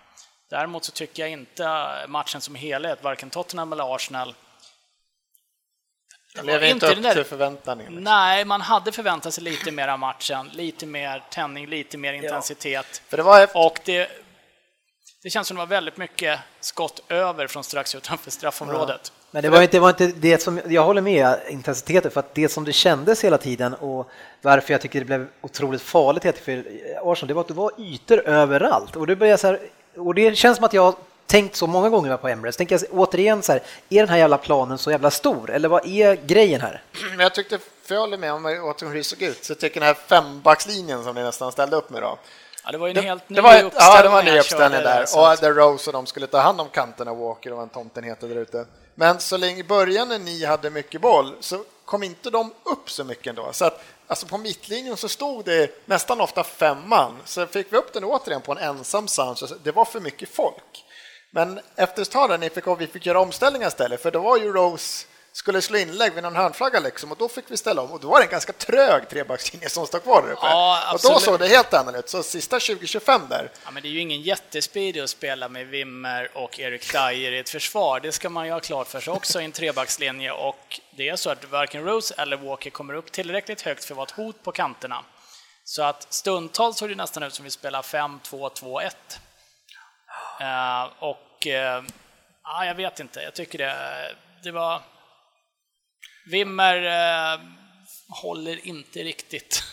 Däremot 0.49 0.85
så 0.85 0.91
tycker 0.91 1.23
jag 1.23 1.31
inte 1.31 1.89
matchen 2.07 2.41
som 2.41 2.55
helhet, 2.55 3.03
varken 3.03 3.29
Tottenham 3.29 3.73
eller 3.73 3.95
Arsenal, 3.95 4.35
det 6.35 6.41
lever 6.41 6.67
inte 6.67 6.87
upp 6.87 7.13
till 7.13 7.23
förväntningarna. 7.23 7.81
Liksom. 7.81 8.03
Nej, 8.03 8.45
man 8.45 8.61
hade 8.61 8.91
förväntat 8.91 9.33
sig 9.33 9.43
lite 9.43 9.71
mer 9.71 9.87
av 9.87 9.99
matchen, 9.99 10.49
lite 10.53 10.85
mer 10.85 11.23
tändning, 11.31 11.67
lite 11.67 11.97
mer 11.97 12.13
intensitet. 12.13 12.85
Ja. 12.91 13.01
För 13.07 13.17
det 13.17 13.23
var 13.23 13.41
efter... 13.41 13.65
Och 13.65 13.79
det, 13.85 14.09
det 15.23 15.29
känns 15.29 15.47
som 15.47 15.57
det 15.57 15.59
var 15.59 15.67
väldigt 15.67 15.97
mycket 15.97 16.39
skott 16.59 17.03
över 17.09 17.47
från 17.47 17.63
strax 17.63 17.95
utanför 17.95 18.31
straffområdet. 18.31 19.01
Ja. 19.03 19.27
Men 19.31 19.43
det 19.43 19.49
var, 19.49 19.61
inte, 19.61 19.77
det 19.77 19.79
var 19.79 19.89
inte 19.89 20.07
det 20.07 20.41
som, 20.41 20.61
jag 20.65 20.83
håller 20.83 21.01
med 21.01 21.39
intensiteten, 21.49 22.11
för 22.11 22.19
att 22.19 22.35
det 22.35 22.49
som 22.49 22.65
det 22.65 22.73
kändes 22.73 23.23
hela 23.23 23.37
tiden 23.37 23.73
och 23.73 24.09
varför 24.41 24.73
jag 24.73 24.81
tycker 24.81 24.99
det 24.99 25.05
blev 25.05 25.27
otroligt 25.41 25.81
farligt 25.81 26.37
för 26.37 26.63
Arsenal, 27.03 27.27
det 27.27 27.33
var 27.33 27.41
att 27.41 27.47
det 27.47 27.53
var 27.53 27.71
ytor 27.77 28.19
överallt. 28.19 28.95
Och 28.95 29.07
det, 29.07 29.15
började 29.15 29.37
så 29.37 29.47
här, 29.47 29.59
och 29.97 30.15
det 30.15 30.35
känns 30.35 30.57
som 30.57 30.65
att 30.65 30.73
jag 30.73 30.95
tänkt 31.29 31.55
så 31.55 31.67
många 31.67 31.89
gånger 31.89 32.17
på 32.17 32.27
Emirates. 32.27 32.57
Tänker 32.57 32.79
jag 32.81 32.99
återigen 32.99 33.43
så 33.43 33.51
här, 33.51 33.61
är 33.89 33.99
den 33.99 34.09
här 34.09 34.17
jävla 34.17 34.37
planen 34.37 34.77
så 34.77 34.91
jävla 34.91 35.11
stor? 35.11 35.51
Eller 35.51 35.69
vad 35.69 35.87
är 35.87 36.15
grejen 36.15 36.61
här? 36.61 36.83
Men 37.09 37.19
jag 37.19 37.35
tyckte, 37.35 37.59
för 37.83 37.95
jag 37.95 38.01
håller 38.01 38.17
med 38.17 38.33
om 38.33 38.45
hur 38.45 38.93
det 38.93 39.03
såg 39.03 39.21
ut, 39.21 39.43
så 39.43 39.51
jag 39.51 39.59
tycker 39.59 39.79
den 39.79 39.87
här 39.87 39.93
fembackslinjen 39.93 41.03
som 41.03 41.15
ni 41.15 41.23
nästan 41.23 41.51
ställde 41.51 41.75
upp 41.75 41.89
med 41.89 42.01
då, 42.01 42.17
Ja, 42.63 42.71
det 42.71 42.77
var 42.77 42.87
ju 42.87 42.97
en 42.97 43.03
helt 43.03 43.29
ny 43.29 43.35
det 43.35 43.41
var 43.41 43.55
ett, 43.55 43.63
uppställning. 43.63 43.95
Ja, 43.95 44.03
det 44.03 44.09
var 44.09 44.19
en 44.19 44.25
ny 44.25 44.39
uppställning 44.39 44.81
där. 44.81 45.01
Och 45.01 45.37
The 45.39 45.49
Rose 45.49 45.89
och 45.89 45.93
de 45.93 46.05
skulle 46.05 46.27
ta 46.27 46.39
hand 46.39 46.61
om 46.61 46.69
kanterna, 46.69 47.13
Walker 47.13 47.51
och 47.51 47.57
vad 47.57 47.73
tomten 47.73 48.03
heter 48.03 48.27
där 48.27 48.35
ute. 48.35 48.65
Men 48.95 49.19
så 49.19 49.37
länge 49.37 49.59
i 49.59 49.63
början 49.63 50.07
när 50.09 50.19
ni 50.19 50.45
hade 50.45 50.69
mycket 50.69 51.01
boll 51.01 51.35
så 51.39 51.63
kom 51.85 52.03
inte 52.03 52.29
de 52.29 52.53
upp 52.63 52.91
så 52.91 53.03
mycket 53.03 53.27
ändå. 53.27 53.49
Så 53.51 53.65
att, 53.65 53.83
alltså 54.07 54.25
på 54.25 54.37
mittlinjen 54.37 54.97
så 54.97 55.09
stod 55.09 55.45
det 55.45 55.85
nästan 55.85 56.21
ofta 56.21 56.43
fem 56.43 56.77
man. 56.85 57.17
Så 57.25 57.45
fick 57.45 57.73
vi 57.73 57.77
upp 57.77 57.93
den 57.93 58.03
återigen 58.03 58.41
på 58.41 58.51
en 58.51 58.57
ensam 58.57 59.07
Sanchez. 59.07 59.53
Det 59.63 59.71
var 59.71 59.85
för 59.85 59.99
mycket 59.99 60.29
folk. 60.29 60.85
Men 61.31 61.59
efter 61.75 62.01
ett 62.01 62.11
tag 62.11 62.51
fick, 62.53 62.67
vi 62.79 62.87
fick 62.87 63.05
göra 63.05 63.19
omställningar 63.19 63.67
istället, 63.67 64.01
för 64.01 64.11
då 64.11 64.19
var 64.19 64.37
ju 64.37 64.53
Rose 64.53 65.05
skulle 65.31 65.61
slå 65.61 65.77
inlägg 65.77 66.13
vid 66.13 66.23
någon 66.23 66.35
hörnflagga 66.35 66.79
liksom, 66.79 67.11
och 67.11 67.17
då 67.17 67.29
fick 67.29 67.45
vi 67.47 67.57
ställa 67.57 67.81
om 67.81 67.91
och 67.91 67.99
då 67.99 68.07
var 68.07 68.19
det 68.19 68.25
en 68.25 68.31
ganska 68.31 68.53
trög 68.53 69.09
trebackslinje 69.09 69.69
som 69.69 69.87
stod 69.87 70.03
kvar 70.03 70.21
där 70.21 70.31
uppe. 70.31 70.41
Ja, 70.41 70.93
och 70.93 70.99
då 71.03 71.19
såg 71.19 71.39
det 71.39 71.47
helt 71.47 71.73
annorlunda 71.73 71.99
ut, 71.99 72.09
så 72.09 72.23
sista 72.23 72.59
2025 72.59 73.21
där. 73.29 73.51
Ja, 73.65 73.71
men 73.71 73.83
det 73.83 73.89
är 73.89 73.91
ju 73.91 73.99
ingen 73.99 74.21
jättespeed 74.21 75.03
att 75.03 75.09
spela 75.09 75.49
med 75.49 75.67
Wimmer 75.67 76.37
och 76.37 76.59
Erik 76.59 76.91
Dyer 76.91 77.31
i 77.31 77.39
ett 77.39 77.49
försvar, 77.49 77.99
det 77.99 78.11
ska 78.11 78.29
man 78.29 78.45
ju 78.45 78.51
ha 78.51 78.59
klart 78.59 78.87
för 78.87 78.99
sig 78.99 79.13
också 79.13 79.41
i 79.41 79.45
en 79.45 79.51
trebackslinje 79.51 80.31
och 80.31 80.79
det 80.91 81.09
är 81.09 81.15
så 81.15 81.29
att 81.29 81.51
varken 81.51 81.83
Rose 81.83 82.13
eller 82.17 82.37
Walker 82.37 82.69
kommer 82.69 82.93
upp 82.93 83.11
tillräckligt 83.11 83.61
högt 83.61 83.85
för 83.85 83.93
att 83.93 83.97
vara 83.97 84.05
ett 84.05 84.11
hot 84.11 84.43
på 84.43 84.51
kanterna. 84.51 85.03
Så 85.63 85.83
att 85.83 86.13
stundtals 86.13 86.77
såg 86.77 86.89
det 86.89 86.95
nästan 86.95 87.23
ut 87.23 87.33
som 87.33 87.45
vi 87.45 87.51
spelar 87.51 87.81
5-2-2-1. 87.81 88.91
Eh, 90.39 90.83
och 90.99 91.47
ja, 92.43 92.65
jag 92.65 92.75
vet 92.75 92.99
inte, 92.99 93.19
jag 93.19 93.33
tycker 93.33 93.57
det, 93.57 93.75
det 94.43 94.51
var 94.51 94.81
Wimmer 96.31 96.85
eh, 96.85 97.39
håller 98.09 98.67
inte 98.67 98.99
riktigt, 98.99 99.63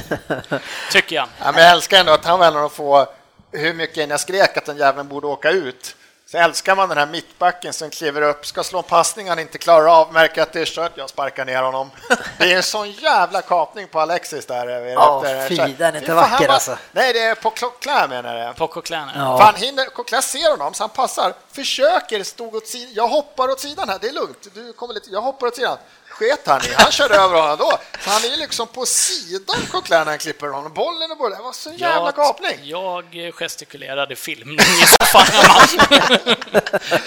tycker 0.92 1.16
jag. 1.16 1.28
Ja, 1.38 1.52
men 1.52 1.62
jag 1.62 1.72
älskar 1.72 2.00
ändå 2.00 2.12
att 2.12 2.24
han 2.24 2.38
var 2.38 2.46
en 2.46 2.56
av 2.56 2.60
de 2.60 2.70
få 2.70 3.06
hur 3.52 3.74
mycket 3.74 4.08
jag 4.08 4.20
skrek 4.20 4.56
att 4.56 4.66
den 4.66 4.76
jäveln 4.76 5.08
borde 5.08 5.26
åka 5.26 5.50
ut 5.50 5.96
så 6.30 6.38
älskar 6.38 6.76
man 6.76 6.88
den 6.88 6.98
här 6.98 7.06
mittbacken 7.06 7.72
som 7.72 7.90
kliver 7.90 8.22
upp, 8.22 8.46
ska 8.46 8.64
slå 8.64 8.78
en 8.78 8.84
passning 8.84 9.28
han 9.28 9.38
inte 9.38 9.58
klarar 9.58 10.00
av, 10.00 10.12
märker 10.12 10.42
att 10.42 10.52
det 10.52 10.60
är 10.60 10.64
kört, 10.64 10.92
jag 10.94 11.08
sparkar 11.08 11.44
ner 11.44 11.62
honom. 11.62 11.90
Det 12.38 12.52
är 12.52 12.56
en 12.56 12.62
sån 12.62 12.90
jävla 12.90 13.42
kapning 13.42 13.88
på 13.88 14.00
Alexis 14.00 14.46
där. 14.46 14.86
Ja, 14.86 15.18
oh, 15.18 15.48
fy, 15.48 15.56
den 15.56 15.94
är 15.94 15.98
inte 15.98 16.14
vacker 16.14 16.46
bara, 16.46 16.52
alltså. 16.52 16.78
Nej, 16.92 17.12
det 17.12 17.20
är 17.20 17.34
på 17.34 17.50
Coquelin 17.50 18.10
menar 18.10 18.36
jag. 18.36 18.56
På 18.56 18.66
Coquelin, 18.66 19.08
ja. 19.14 19.38
För 19.38 19.44
han 19.44 19.54
hinner, 19.54 19.84
Coquelin 19.84 20.22
ser 20.22 20.50
honom, 20.50 20.74
så 20.74 20.82
han 20.82 20.90
passar, 20.90 21.34
försöker, 21.52 22.24
stod 22.24 22.54
åt 22.54 22.66
sidan, 22.66 22.92
jag 22.94 23.08
hoppar 23.08 23.48
åt 23.48 23.60
sidan 23.60 23.88
här, 23.88 23.98
det 24.00 24.08
är 24.08 24.12
lugnt, 24.12 24.46
du 24.54 24.72
kommer 24.72 24.94
lite, 24.94 25.10
jag 25.10 25.20
hoppar 25.20 25.46
åt 25.46 25.56
sidan 25.56 25.78
sket 26.20 26.46
han 26.46 26.60
i. 26.64 26.74
Han 26.76 26.92
körde 26.92 27.14
över 27.14 27.40
honom 27.40 27.56
då. 27.56 27.78
Så 28.00 28.10
han 28.10 28.24
är 28.24 28.36
liksom 28.36 28.66
på 28.66 28.86
sidan 28.86 29.56
Coquelin 29.70 30.04
när 30.04 30.04
han 30.04 30.18
klipper 30.18 30.48
honom. 30.48 30.72
Bollen 30.74 31.10
är 31.10 31.14
både... 31.14 31.36
Det 31.36 31.42
var 31.42 31.52
så 31.52 31.70
jävla 31.70 32.06
jag, 32.06 32.14
gapning. 32.14 32.58
Jag 32.62 33.32
gestikulerade 33.34 34.16
filmning 34.16 34.58
i 34.58 34.86
soffan 34.86 35.26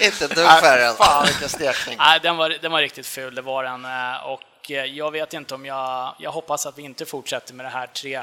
Inte 0.00 0.26
dugg 0.26 0.46
färre. 0.46 0.94
Fan 0.94 1.26
vilken 1.26 1.48
stekning. 1.48 1.96
Nej, 1.98 2.20
den 2.22 2.36
var, 2.36 2.50
den 2.62 2.72
var 2.72 2.80
riktigt 2.80 3.06
ful, 3.06 3.34
det 3.34 3.42
var 3.42 3.64
den. 3.64 3.84
Eh, 3.84 4.26
och 4.26 4.70
eh, 4.70 4.84
jag 4.84 5.10
vet 5.10 5.34
inte 5.34 5.54
om 5.54 5.66
jag... 5.66 6.14
Jag 6.18 6.32
hoppas 6.32 6.66
att 6.66 6.78
vi 6.78 6.82
inte 6.82 7.06
fortsätter 7.06 7.54
med 7.54 7.66
det 7.66 7.70
här 7.70 7.86
3 7.86 8.22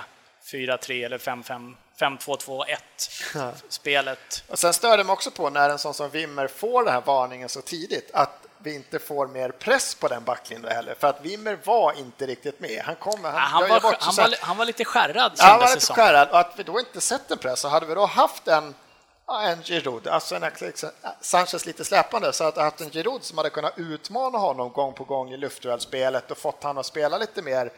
4-3 0.51 1.05
eller 1.05 1.17
5-5 1.17 1.75
5-2-2-1 2.01 2.77
spelet. 3.69 4.43
Och 4.47 4.59
sen 4.59 4.73
stör 4.73 4.97
det 4.97 5.03
mig 5.03 5.13
också 5.13 5.31
på 5.31 5.49
när 5.49 5.69
en 5.69 5.79
sån 5.79 5.93
som 5.93 6.09
Wimmer 6.09 6.47
får 6.47 6.83
den 6.83 6.93
här 6.93 7.01
varningen 7.05 7.49
så 7.49 7.61
tidigt 7.61 8.11
att 8.13 8.47
vi 8.63 8.75
inte 8.75 8.99
får 8.99 9.27
mer 9.27 9.49
press 9.49 9.95
på 9.95 10.07
den 10.07 10.23
backlinjen 10.23 10.71
heller, 10.71 10.95
för 10.99 11.07
att 11.07 11.21
Wimmer 11.21 11.57
var 11.63 11.93
inte 11.93 12.25
riktigt 12.25 12.59
med. 12.59 12.81
Han, 12.85 12.95
kom, 12.95 13.23
han, 13.23 13.33
han, 13.33 13.69
var, 13.69 13.79
bort, 13.79 13.95
han, 13.99 14.15
var, 14.15 14.35
han 14.41 14.57
var 14.57 14.65
lite 14.65 14.85
skärrad, 14.85 15.31
Han 15.37 15.59
var 15.59 15.75
lite 15.75 15.93
skärrad, 15.93 16.29
och 16.29 16.39
att 16.39 16.53
vi 16.55 16.63
då 16.63 16.79
inte 16.79 17.01
sett 17.01 17.31
en 17.31 17.37
press, 17.37 17.59
så 17.59 17.67
hade 17.67 17.85
vi 17.85 17.95
då 17.95 18.05
haft 18.05 18.47
en 18.47 18.73
en 19.39 19.63
Giroud, 19.63 20.07
alltså 20.07 20.35
en, 20.35 20.43
Sanchez 21.21 21.65
lite 21.65 21.85
släpande, 21.85 22.33
så 22.33 22.43
att 22.43 22.57
haft 22.57 22.81
en 22.81 22.89
Giroud 22.89 23.23
som 23.23 23.37
hade 23.37 23.49
kunnat 23.49 23.73
utmana 23.77 24.37
honom 24.37 24.71
gång 24.71 24.93
på 24.93 25.03
gång 25.03 25.33
i 25.33 25.37
luftduellspelet 25.37 26.31
och 26.31 26.37
fått 26.37 26.63
honom 26.63 26.77
att 26.77 26.85
spela 26.85 27.17
lite 27.17 27.41
mer 27.41 27.71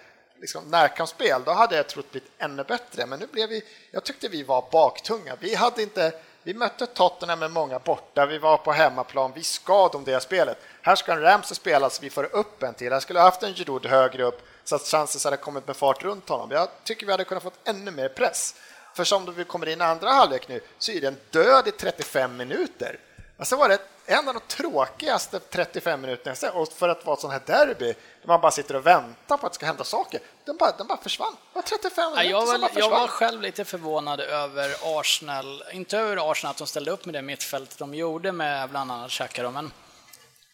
liksom, 0.44 0.64
närkampsspel, 0.64 1.42
då 1.46 1.52
hade 1.52 1.76
jag 1.76 1.88
trott 1.88 2.12
blivit 2.12 2.32
ännu 2.38 2.64
bättre. 2.64 3.06
Men 3.06 3.20
nu 3.20 3.28
blev 3.28 3.50
vi, 3.50 3.64
jag 3.92 4.04
tyckte 4.04 4.28
vi 4.28 4.44
var 4.44 4.66
baktunga. 4.72 5.36
Vi 5.40 5.56
hade 5.56 5.82
inte 5.82 6.14
vi 6.44 6.54
mötte 6.54 6.86
Tottenham 6.86 7.40
med 7.40 7.52
många 7.52 7.80
borta, 7.80 8.26
vi 8.26 8.38
var 8.38 8.58
på 8.58 8.72
hemmaplan, 8.72 9.32
vi 9.36 9.44
ska 9.44 9.88
om 9.88 10.04
det 10.04 10.20
spelet. 10.20 10.58
Här 10.82 10.96
ska 10.96 11.12
en 11.12 11.22
Ramsey 11.22 11.56
spela 11.56 11.90
så 11.90 12.02
vi 12.02 12.10
får 12.10 12.36
upp 12.36 12.64
en 12.64 12.74
till. 12.74 12.94
Här 12.94 13.00
skulle 13.00 13.20
ha 13.20 13.26
haft 13.26 13.44
en 13.44 13.54
Giroud 13.54 13.86
högre 13.86 14.24
upp 14.24 14.48
så 14.64 14.76
att 14.76 14.82
chansen 14.82 15.22
hade 15.24 15.38
kommit 15.38 15.68
med 15.68 15.76
fart 15.76 16.04
runt 16.04 16.30
honom. 16.30 16.52
Jag 16.52 16.68
tycker 16.84 17.06
vi 17.06 17.12
hade 17.12 17.24
kunnat 17.24 17.44
fått 17.44 17.68
ännu 17.68 17.92
mer 17.92 18.10
press. 18.10 18.56
För 18.96 19.04
som 19.04 19.34
vi 19.34 19.44
kommer 19.44 19.70
in 19.70 19.82
i 19.82 19.84
andra 19.84 20.10
halvlek 20.10 20.48
nu 20.48 20.62
så 20.78 20.92
är 20.92 21.02
den 21.02 21.18
död 21.30 21.68
i 21.68 21.72
35 21.72 22.38
minuter. 22.38 23.00
Alltså 23.38 23.56
var 23.56 23.70
det 23.70 23.80
en 24.06 24.28
av 24.28 24.34
de 24.34 24.40
tråkigaste 24.48 25.40
35 25.40 26.02
minuterna 26.02 26.36
jag 26.42 26.56
och 26.56 26.74
för 26.74 26.90
att 26.90 27.06
vara 27.06 27.14
ett 27.14 27.22
sånt 27.22 27.34
här 27.34 27.42
derby, 27.46 27.86
där 27.86 28.28
man 28.28 28.42
bara 28.42 28.52
sitter 28.52 28.76
och 28.76 28.86
väntar 28.86 29.38
på 29.38 29.46
att 29.46 29.54
det 29.54 29.56
ska 29.56 29.66
hända 29.66 29.84
saker, 29.84 30.20
den 30.46 30.58
bara, 30.58 30.72
den 30.78 30.88
bara 30.88 30.98
försvann. 30.98 31.36
Det 31.54 31.56
var 31.56 31.62
35 31.62 32.12
minuter 32.12 32.30
jag, 32.30 32.46
var, 32.46 32.70
jag 32.76 32.90
var 32.90 33.08
själv 33.08 33.42
lite 33.42 33.66
förvånad 33.66 34.20
över 34.20 34.76
Arsenal, 35.00 35.64
inte 35.72 35.98
över 35.98 36.32
Arsenal 36.32 36.52
att 36.52 36.58
de 36.58 36.68
ställde 36.68 36.92
upp 36.92 37.06
med 37.06 37.16
det 37.16 37.22
mittfältet 37.22 37.78
de 37.78 37.94
gjorde 37.94 38.32
med 38.32 38.70
bland 38.70 38.92
annat 38.92 39.12
Xhaka, 39.12 39.52
men 39.52 39.72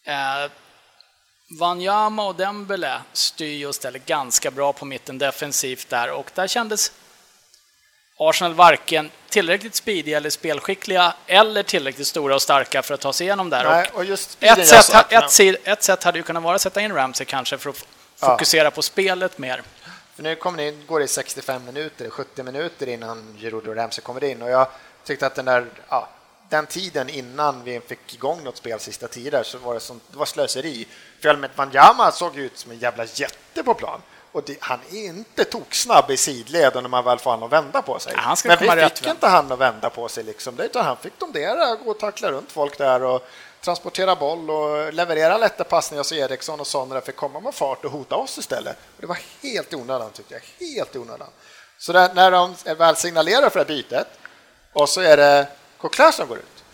eh, 0.04 0.50
Wanyama 1.58 2.26
och 2.26 2.34
Dembele 2.34 3.00
styr 3.12 3.66
och 3.66 3.74
ställer 3.74 3.98
ganska 3.98 4.50
bra 4.50 4.72
på 4.72 4.84
mitten 4.84 5.18
defensivt 5.18 5.88
där. 5.88 6.12
Och 6.12 6.30
där 6.34 6.46
kändes 6.46 6.92
Arsenal 8.22 8.54
varken 8.54 9.10
tillräckligt 9.28 9.74
speediga 9.74 10.16
eller 10.16 10.30
spelskickliga 10.30 11.14
eller 11.26 11.62
tillräckligt 11.62 12.06
stora 12.06 12.34
och 12.34 12.42
starka 12.42 12.82
för 12.82 12.94
att 12.94 13.00
ta 13.00 13.12
sig 13.12 13.26
igenom 13.26 13.50
där. 13.50 13.64
Nej, 13.64 13.90
och 13.94 14.04
just 14.04 14.38
ett, 14.40 14.68
sätt, 14.68 15.12
ett, 15.12 15.40
ett 15.64 15.82
sätt 15.82 16.04
hade 16.04 16.18
ju 16.18 16.22
kunnat 16.22 16.42
vara 16.42 16.54
att 16.54 16.60
sätta 16.60 16.80
in 16.80 16.92
Ramsey 16.92 17.26
kanske 17.26 17.58
för 17.58 17.70
att 17.70 17.86
fokusera 18.16 18.64
ja. 18.64 18.70
på 18.70 18.82
spelet 18.82 19.38
mer. 19.38 19.62
För 20.14 20.22
nu 20.22 20.34
kommer 20.34 20.58
det, 20.58 20.70
går 20.70 21.00
det 21.00 21.08
65 21.08 21.64
minuter, 21.64 22.10
70 22.10 22.42
minuter 22.42 22.88
innan 22.88 23.36
Giroud 23.40 23.68
och 23.68 23.76
Ramsey 23.76 24.02
kommer 24.02 24.24
in 24.24 24.42
och 24.42 24.50
jag 24.50 24.66
tyckte 25.04 25.26
att 25.26 25.34
den 25.34 25.44
där, 25.44 25.66
ja, 25.88 26.08
den 26.48 26.66
tiden 26.66 27.08
innan 27.08 27.64
vi 27.64 27.80
fick 27.80 28.14
igång 28.14 28.44
något 28.44 28.56
spel 28.56 28.80
sista 28.80 29.08
tio 29.08 29.44
så 29.44 29.58
var 29.58 29.74
det, 29.74 29.80
som, 29.80 30.00
det 30.10 30.18
var 30.18 30.26
slöseri. 30.26 30.86
För 31.20 31.36
med 31.36 31.50
Wanyama 31.56 32.12
såg 32.12 32.36
ut 32.36 32.58
som 32.58 32.70
en 32.70 32.78
jävla 32.78 33.04
jätte 33.04 33.62
på 33.64 33.74
plan. 33.74 34.00
Och 34.32 34.42
det, 34.42 34.56
han 34.60 34.80
är 34.90 35.04
inte 35.04 35.44
toksnabb 35.44 36.10
i 36.10 36.16
sidled 36.16 36.74
när 36.74 36.88
man 36.88 37.04
väl 37.04 37.18
får 37.18 37.30
han 37.30 37.42
att 37.42 37.52
vända 37.52 37.82
på 37.82 37.98
sig. 37.98 38.12
Ja, 38.16 38.36
Men 38.44 38.58
vi 38.58 38.88
fick 38.88 39.06
inte 39.06 39.26
han 39.26 39.52
att 39.52 39.58
vända 39.58 39.90
på 39.90 40.08
sig, 40.08 40.24
liksom. 40.24 40.60
utan 40.60 40.84
han 40.84 40.96
fick 40.96 41.18
domdera, 41.18 41.76
gå 41.76 41.90
och 41.90 41.98
tackla 41.98 42.32
runt 42.32 42.52
folk 42.52 42.78
där 42.78 43.02
och 43.02 43.26
transportera 43.60 44.16
boll 44.16 44.50
och 44.50 44.92
leverera 44.92 45.38
lätta 45.38 45.64
passningar 45.64 46.02
så 46.02 46.14
Eriksson 46.14 46.60
och 46.60 46.66
Sonra 46.66 47.00
fick 47.00 47.16
komma 47.16 47.40
med 47.40 47.54
fart 47.54 47.84
och 47.84 47.90
hota 47.90 48.16
oss 48.16 48.38
istället. 48.38 48.76
Och 48.96 49.00
det 49.00 49.06
var 49.06 49.18
helt 49.42 49.72
i 49.72 49.76
onödan, 49.76 50.10
tyckte 50.10 50.34
jag. 50.34 50.66
Helt 50.66 50.96
i 50.96 50.98
onödan. 50.98 51.28
Så 51.78 51.92
där, 51.92 52.14
när 52.14 52.30
de 52.30 52.54
väl 52.78 52.96
signalerar 52.96 53.50
för 53.50 53.64
det 53.64 53.72
här 53.72 53.76
bytet 53.82 54.08
och 54.72 54.88
så 54.88 55.00
är 55.00 55.16
det 55.16 55.46
Coquelin 55.78 56.12
som 56.12 56.28
går 56.28 56.38
ut. 56.38 56.64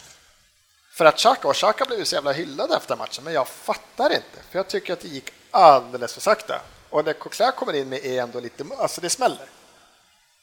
För 0.92 1.04
att 1.04 1.16
Xhaka, 1.16 1.48
och 1.48 1.54
Xhaka 1.54 1.84
blev 1.84 1.98
ju 1.98 2.04
så 2.04 2.14
jävla 2.14 2.32
hyllad 2.32 2.72
efter 2.72 2.96
matchen, 2.96 3.24
men 3.24 3.32
jag 3.32 3.48
fattar 3.48 4.10
inte, 4.10 4.38
för 4.50 4.58
jag 4.58 4.68
tycker 4.68 4.92
att 4.92 5.00
det 5.00 5.08
gick 5.08 5.32
alldeles 5.50 6.14
för 6.14 6.20
sakta. 6.20 6.60
Och 6.90 7.04
det 7.04 7.12
Coquelin 7.12 7.52
kommer 7.52 7.72
in 7.72 7.88
med 7.88 8.04
är 8.04 8.22
ändå 8.22 8.40
lite, 8.40 8.64
alltså 8.78 9.00
det 9.00 9.10
smäller. 9.10 9.46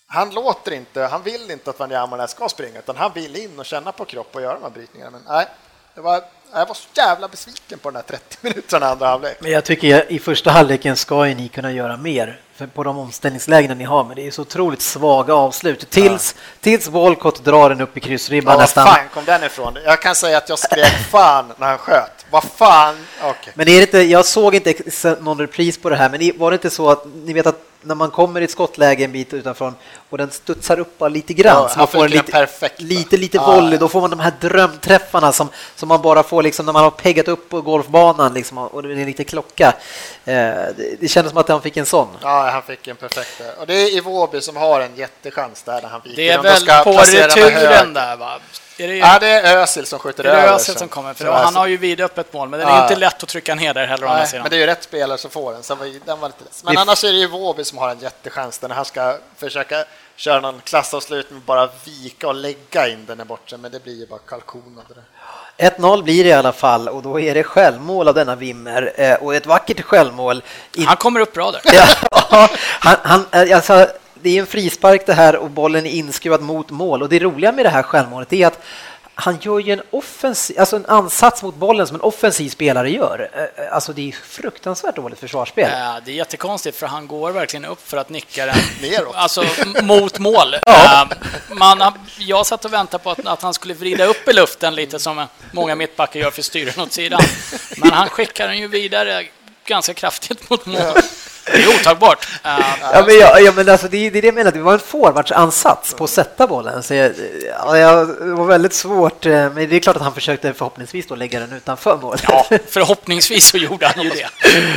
Han 0.07 0.29
låter 0.29 0.71
inte, 0.71 1.01
han 1.01 1.23
vill 1.23 1.51
inte 1.51 1.69
att 1.69 1.79
Wanyama 1.79 2.27
ska 2.27 2.49
springa, 2.49 2.79
utan 2.79 2.95
han 2.97 3.11
vill 3.13 3.35
in 3.35 3.59
och 3.59 3.65
känna 3.65 3.91
på 3.91 4.05
kropp 4.05 4.35
och 4.35 4.41
göra 4.41 4.53
de 4.53 4.63
här 4.63 4.69
brytningarna. 4.69 5.11
Men 5.11 5.21
nej, 5.27 5.47
det 5.95 6.01
var, 6.01 6.23
jag 6.53 6.65
var 6.65 6.75
så 6.75 6.87
jävla 6.93 7.27
besviken 7.27 7.79
på 7.79 7.89
den 7.89 7.95
här 7.95 8.03
30 8.03 8.37
minuterna 8.41 8.87
andra 8.87 9.07
halvlek. 9.07 9.37
Men 9.39 9.51
jag 9.51 9.65
tycker 9.65 10.11
i 10.11 10.19
första 10.19 10.51
halvleken 10.51 10.95
ska 10.95 11.27
ju 11.27 11.35
ni 11.35 11.47
kunna 11.47 11.71
göra 11.71 11.97
mer 11.97 12.41
på 12.73 12.83
de 12.83 12.97
omställningslägena 12.97 13.73
ni 13.73 13.83
har, 13.83 14.03
men 14.03 14.15
det 14.15 14.27
är 14.27 14.31
så 14.31 14.41
otroligt 14.41 14.81
svaga 14.81 15.33
avslut. 15.33 15.89
Tills, 15.89 16.35
ja. 16.37 16.41
tills 16.61 16.87
Walcott 16.87 17.43
drar 17.43 17.69
den 17.69 17.81
upp 17.81 17.97
i 17.97 17.99
kryssribban 17.99 18.53
ja, 18.53 18.59
nästan. 18.59 18.87
Fan 18.87 19.09
kom 19.13 19.25
den 19.25 19.43
ifrån? 19.43 19.77
Jag 19.85 20.01
kan 20.01 20.15
säga 20.15 20.37
att 20.37 20.49
jag 20.49 20.59
skrek 20.59 21.09
fan 21.11 21.53
när 21.57 21.67
han 21.67 21.77
sköt. 21.77 22.22
Vad 22.33 22.43
fan? 22.43 22.95
Okay. 23.19 23.53
Men 23.53 23.67
är 23.67 23.73
det 23.73 23.81
inte, 23.81 24.01
jag 24.01 24.25
såg 24.25 24.55
inte 24.55 24.73
någon 25.21 25.39
repris 25.39 25.77
på 25.77 25.89
det 25.89 25.95
här, 25.95 26.09
men 26.09 26.39
var 26.39 26.51
det 26.51 26.55
inte 26.55 26.69
så 26.69 26.89
att 26.89 27.05
ni 27.25 27.33
vet 27.33 27.45
att 27.45 27.61
när 27.81 27.95
man 27.95 28.11
kommer 28.11 28.41
i 28.41 28.43
ett 28.43 28.51
skottläge 28.51 29.03
en 29.03 29.11
bit 29.11 29.33
utanför 29.33 29.73
och 30.09 30.17
den 30.17 30.31
studsar 30.31 30.79
upp 30.79 31.01
lite 31.09 31.33
grann 31.33 31.63
ja, 31.63 31.69
så 31.69 31.79
man 31.79 31.87
får 31.87 32.05
en 32.05 32.11
lite, 32.11 32.31
perfekt, 32.31 32.81
lite, 32.81 33.17
lite 33.17 33.37
ja, 33.37 33.45
volley, 33.45 33.77
då 33.77 33.87
får 33.87 34.01
man 34.01 34.09
de 34.09 34.19
här 34.19 34.33
drömträffarna 34.41 35.31
som, 35.31 35.49
som 35.75 35.89
man 35.89 36.01
bara 36.01 36.23
får 36.23 36.43
liksom 36.43 36.65
när 36.65 36.73
man 36.73 36.83
har 36.83 36.91
peggat 36.91 37.27
upp 37.27 37.49
på 37.49 37.61
golfbanan 37.61 38.33
liksom, 38.33 38.57
och 38.57 38.83
det 38.83 39.01
är 39.01 39.05
lite 39.05 39.23
klocka. 39.23 39.67
Eh, 40.25 40.33
det, 40.77 40.99
det 40.99 41.07
kändes 41.07 41.31
som 41.31 41.37
att 41.37 41.49
han 41.49 41.61
fick 41.61 41.77
en 41.77 41.85
sån. 41.85 42.07
Ja, 42.21 42.49
han 42.49 42.61
fick 42.61 42.87
en 42.87 42.95
perfekt. 42.95 43.41
Och 43.59 43.67
det 43.67 43.73
är 43.73 43.97
Iwobi 43.97 44.41
som 44.41 44.55
har 44.55 44.81
en 44.81 44.95
jättechans 44.95 45.63
där 45.63 45.81
när 45.81 45.89
han 45.89 46.01
viker. 46.03 46.15
Det 46.15 46.29
är 46.29 46.41
väl 46.41 46.83
på 46.83 46.91
returen 46.91 47.93
där 47.93 48.15
va? 48.15 48.39
Är 48.77 48.87
det, 48.87 48.95
ja, 48.95 49.19
det 49.19 49.27
är 49.27 49.57
Özil 49.57 49.85
som 49.85 49.99
skjuter 49.99 50.23
över. 50.23 50.41
Det 50.41 50.47
är 50.47 50.53
Özil 50.53 50.75
som 50.75 50.87
kommer, 50.87 51.13
för 51.13 51.31
han 51.31 51.55
har 51.55 51.67
ju 51.67 51.77
vidöppet 51.77 52.33
mål, 52.33 52.49
men 52.49 52.59
det 52.59 52.65
är 52.65 52.69
ja. 52.69 52.83
inte 52.83 52.95
lätt 52.95 53.23
att 53.23 53.29
trycka 53.29 53.55
ner 53.55 53.73
där 53.73 53.87
heller. 53.87 54.07
Nej, 54.07 54.27
men 54.33 54.49
det 54.49 54.55
är 54.55 54.59
ju 54.59 54.65
rätt 54.65 54.83
spelare 54.83 55.17
som 55.17 55.31
får 55.31 55.53
den, 55.53 55.63
så 55.63 55.75
den 56.05 56.19
var 56.19 56.27
lite 56.27 56.43
less. 56.43 56.63
Men 56.63 56.77
annars 56.77 57.03
är 57.03 57.11
det 57.11 57.17
ju 57.17 57.27
Våby 57.27 57.63
som 57.63 57.77
har 57.77 57.89
en 57.89 57.99
jättechans 57.99 58.61
när 58.61 58.69
han 58.69 58.85
ska 58.85 59.17
försöka 59.37 59.85
köra 60.15 60.39
någon 60.39 60.61
klassavslutning 60.61 61.41
bara 61.45 61.69
vika 61.85 62.27
och 62.27 62.35
lägga 62.35 62.87
in 62.87 63.05
den 63.05 63.17
där 63.17 63.25
borta, 63.25 63.57
men 63.57 63.71
det 63.71 63.83
blir 63.83 63.99
ju 63.99 64.07
bara 64.07 64.19
kalkon 64.19 64.81
av 64.87 64.95
det 64.95 65.01
1-0 65.57 66.03
blir 66.03 66.23
det 66.23 66.29
i 66.29 66.33
alla 66.33 66.51
fall 66.51 66.89
och 66.89 67.01
då 67.01 67.19
är 67.19 67.33
det 67.33 67.43
självmål 67.43 68.07
av 68.07 68.13
denna 68.13 68.35
Wimmer 68.35 68.93
eh, 68.95 69.13
och 69.15 69.35
ett 69.35 69.45
vackert 69.45 69.81
självmål. 69.81 70.43
Han 70.85 70.97
kommer 70.97 71.19
upp 71.19 71.33
bra 71.33 71.51
där. 71.51 71.61
ja, 71.63 72.49
han, 72.79 72.95
han, 73.03 73.25
eh, 73.31 73.55
alltså, 73.55 73.87
det 74.23 74.37
är 74.37 74.39
en 74.39 74.47
frispark 74.47 75.05
det 75.05 75.13
här 75.13 75.35
och 75.35 75.49
bollen 75.49 75.85
är 75.85 75.91
inskruvad 75.91 76.41
mot 76.41 76.69
mål 76.69 77.01
och 77.01 77.09
det 77.09 77.19
roliga 77.19 77.51
med 77.51 77.65
det 77.65 77.69
här 77.69 77.83
självmålet 77.83 78.33
är 78.33 78.47
att 78.47 78.63
han 79.15 79.37
gör 79.41 79.59
ju 79.59 79.73
en, 79.73 79.81
offensiv, 79.91 80.59
alltså 80.59 80.75
en 80.75 80.85
ansats 80.85 81.43
mot 81.43 81.55
bollen 81.55 81.87
som 81.87 81.95
en 81.95 82.01
offensiv 82.01 82.49
spelare 82.49 82.91
gör. 82.91 83.29
Eh, 83.33 83.75
alltså 83.75 83.93
det 83.93 84.07
är 84.07 84.11
fruktansvärt 84.11 84.95
dåligt 84.95 85.19
försvarsspel. 85.19 85.71
Ja, 85.71 85.99
det 86.05 86.11
är 86.11 86.15
jättekonstigt 86.15 86.77
för 86.77 86.87
han 86.87 87.07
går 87.07 87.31
verkligen 87.31 87.65
upp 87.65 87.87
för 87.87 87.97
att 87.97 88.09
nicka 88.09 88.45
den 88.45 88.55
neråt. 88.81 89.15
Alltså 89.15 89.43
mot 89.83 90.19
mål. 90.19 90.55
Ja. 90.65 91.07
Eh, 91.11 91.55
man, 91.57 91.93
jag 92.17 92.45
satt 92.45 92.65
och 92.65 92.73
väntade 92.73 93.03
på 93.03 93.11
att, 93.11 93.27
att, 93.27 93.41
han 93.41 93.53
skulle 93.53 93.73
vrida 93.73 94.05
upp 94.05 94.27
i 94.27 94.33
luften 94.33 94.75
lite 94.75 94.99
som 94.99 95.25
många 95.51 95.75
mittbackar 95.75 96.19
gör 96.19 96.31
för 96.31 96.41
styren 96.41 96.83
åt 96.83 96.93
sidan. 96.93 97.21
Men 97.77 97.91
han 97.91 98.09
skickar 98.09 98.47
den 98.47 98.57
ju 98.57 98.67
vidare 98.67 99.25
ganska 99.65 99.93
kraftigt 99.93 100.49
mot 100.49 100.65
mål. 100.65 101.01
Det 101.45 101.63
är 101.63 101.67
otagbart. 101.67 102.27
Uh, 102.45 102.59
ja, 102.93 103.03
men, 103.07 103.19
ja, 103.19 103.39
ja, 103.39 103.51
men 103.51 103.69
alltså, 103.69 103.87
det, 103.87 103.97
är, 103.97 104.11
det 104.11 104.17
är 104.17 104.21
det 104.21 104.27
jag 104.27 104.35
menar, 104.35 104.51
det 104.51 104.59
var 104.59 104.73
en 104.73 104.79
forwardsansats 104.79 105.93
på 105.93 106.03
att 106.03 106.09
sätta 106.09 106.47
bollen. 106.47 106.83
Så 106.83 106.93
jag, 106.93 107.11
ja, 107.47 107.77
jag, 107.77 108.07
det 108.07 108.33
var 108.33 108.45
väldigt 108.45 108.73
svårt, 108.73 109.25
eh, 109.25 109.31
men 109.31 109.69
det 109.69 109.75
är 109.75 109.79
klart 109.79 109.95
att 109.95 110.01
han 110.01 110.13
försökte 110.13 110.53
förhoppningsvis 110.53 111.07
då 111.07 111.15
lägga 111.15 111.39
den 111.39 111.53
utanför 111.53 111.97
målet. 111.97 112.23
Ja, 112.27 112.45
förhoppningsvis 112.67 113.47
så 113.47 113.57
gjorde 113.57 113.87
han 113.87 114.03
ju 114.03 114.09
det. 114.09 114.27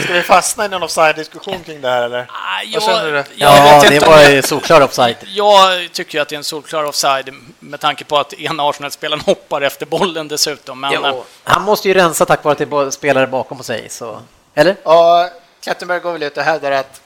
Ska 0.02 0.12
vi 0.12 0.22
fastna 0.22 0.64
i 0.64 0.68
någon 0.68 0.82
offside-diskussion 0.82 1.58
kring 1.66 1.80
det 1.80 1.88
här 1.88 2.02
eller? 2.02 2.26
Ah, 2.28 3.02
du? 3.02 3.10
jag, 3.10 3.24
Ja, 3.36 3.82
det 3.88 4.06
var 4.06 4.22
ju 4.22 4.42
solklar 4.42 4.80
offside. 4.80 5.16
Jag 5.26 5.92
tycker 5.92 6.20
att 6.20 6.28
det 6.28 6.34
är 6.34 6.38
en 6.38 6.44
solklar 6.44 6.84
offside 6.84 7.34
med 7.58 7.80
tanke 7.80 8.04
på 8.04 8.18
att 8.18 8.32
ena 8.32 8.68
Arsenal-spelaren 8.68 9.20
hoppar 9.20 9.60
efter 9.60 9.86
bollen 9.86 10.28
dessutom. 10.28 10.80
Men, 10.80 10.92
Jo, 10.92 11.24
han 11.44 11.62
måste 11.62 11.88
ju 11.88 11.94
rensa 11.94 12.24
tack 12.24 12.44
vare 12.44 12.52
att 12.52 12.58
det 12.58 12.76
är 12.76 12.90
spelare 12.90 13.26
bakom 13.26 13.62
sig. 13.62 13.86
Så. 13.90 14.20
Eller? 14.56 14.76
Och 14.88 15.30
Klettenberg 15.60 16.00
går 16.00 16.12
väl 16.12 16.22
ut 16.22 16.36
och 16.36 16.42
hävdar 16.42 16.70
att 16.72 17.00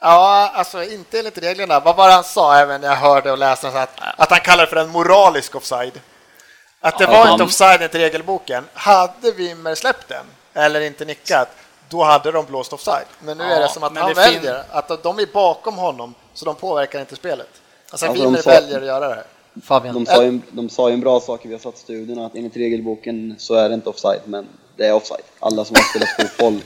Ja, 0.00 0.50
alltså 0.54 0.84
inte 0.84 1.18
enligt 1.18 1.38
reglerna. 1.38 1.80
Vad 1.80 1.96
var 1.96 2.08
det 2.08 2.14
han 2.14 2.24
sa 2.24 2.56
även 2.56 2.80
när 2.80 2.88
jag 2.88 2.96
hörde 2.96 3.30
och 3.32 3.38
läste 3.38 3.70
så 3.70 3.76
att, 3.78 3.90
att 4.16 4.30
han 4.30 4.40
kallar 4.40 4.64
det 4.64 4.70
för 4.70 4.76
en 4.76 4.88
moralisk 4.88 5.54
offside? 5.54 6.00
Att 6.80 6.98
det 6.98 7.04
Ja, 7.04 7.10
var 7.10 7.18
han- 7.24 7.32
inte 7.32 7.44
offside 7.44 7.74
enligt 7.76 7.94
regelboken. 7.94 8.64
Hade 8.74 9.30
Wimmer 9.32 9.74
släppt 9.74 10.08
den 10.08 10.24
eller 10.54 10.80
inte 10.80 11.04
nickat, 11.04 11.48
då 11.88 12.02
hade 12.04 12.32
de 12.32 12.46
blåst 12.46 12.72
offside. 12.72 13.06
Men 13.20 13.38
nu 13.38 13.44
Ja, 13.44 13.50
är 13.50 13.60
det 13.60 13.68
som 13.68 13.82
att 13.82 13.96
han 13.96 14.08
det 14.08 14.14
fin- 14.22 14.34
väljer 14.42 14.64
att 14.70 15.02
de 15.02 15.18
är 15.18 15.26
bakom 15.32 15.74
honom, 15.76 16.14
så 16.34 16.44
de 16.44 16.54
påverkar 16.54 17.00
inte 17.00 17.16
spelet. 17.16 17.48
Alltså 17.90 18.06
Alltså, 18.06 18.24
Wimmer 18.24 18.42
sa- 18.42 18.50
väljer 18.50 18.80
att 18.80 18.86
göra 18.86 19.08
det. 19.08 19.14
här. 19.14 19.24
Fabian? 19.64 19.94
De 19.94 20.06
sa, 20.06 20.22
ju, 20.24 20.40
de 20.50 20.68
sa 20.70 20.88
ju 20.88 20.94
en 20.94 21.00
bra 21.00 21.20
sak 21.20 21.44
i 21.44 21.48
Viasat-studien 21.48 22.18
att 22.18 22.34
enligt 22.34 22.56
regelboken 22.56 23.34
så 23.38 23.54
är 23.54 23.68
det 23.68 23.74
inte 23.74 23.88
offside, 23.88 24.20
men 24.24 24.48
det 24.76 24.86
är 24.86 24.92
offside. 24.92 25.22
Alla 25.40 25.64
som 25.64 25.76
har 25.76 25.82
spelat 25.82 26.08
fotboll 26.16 26.60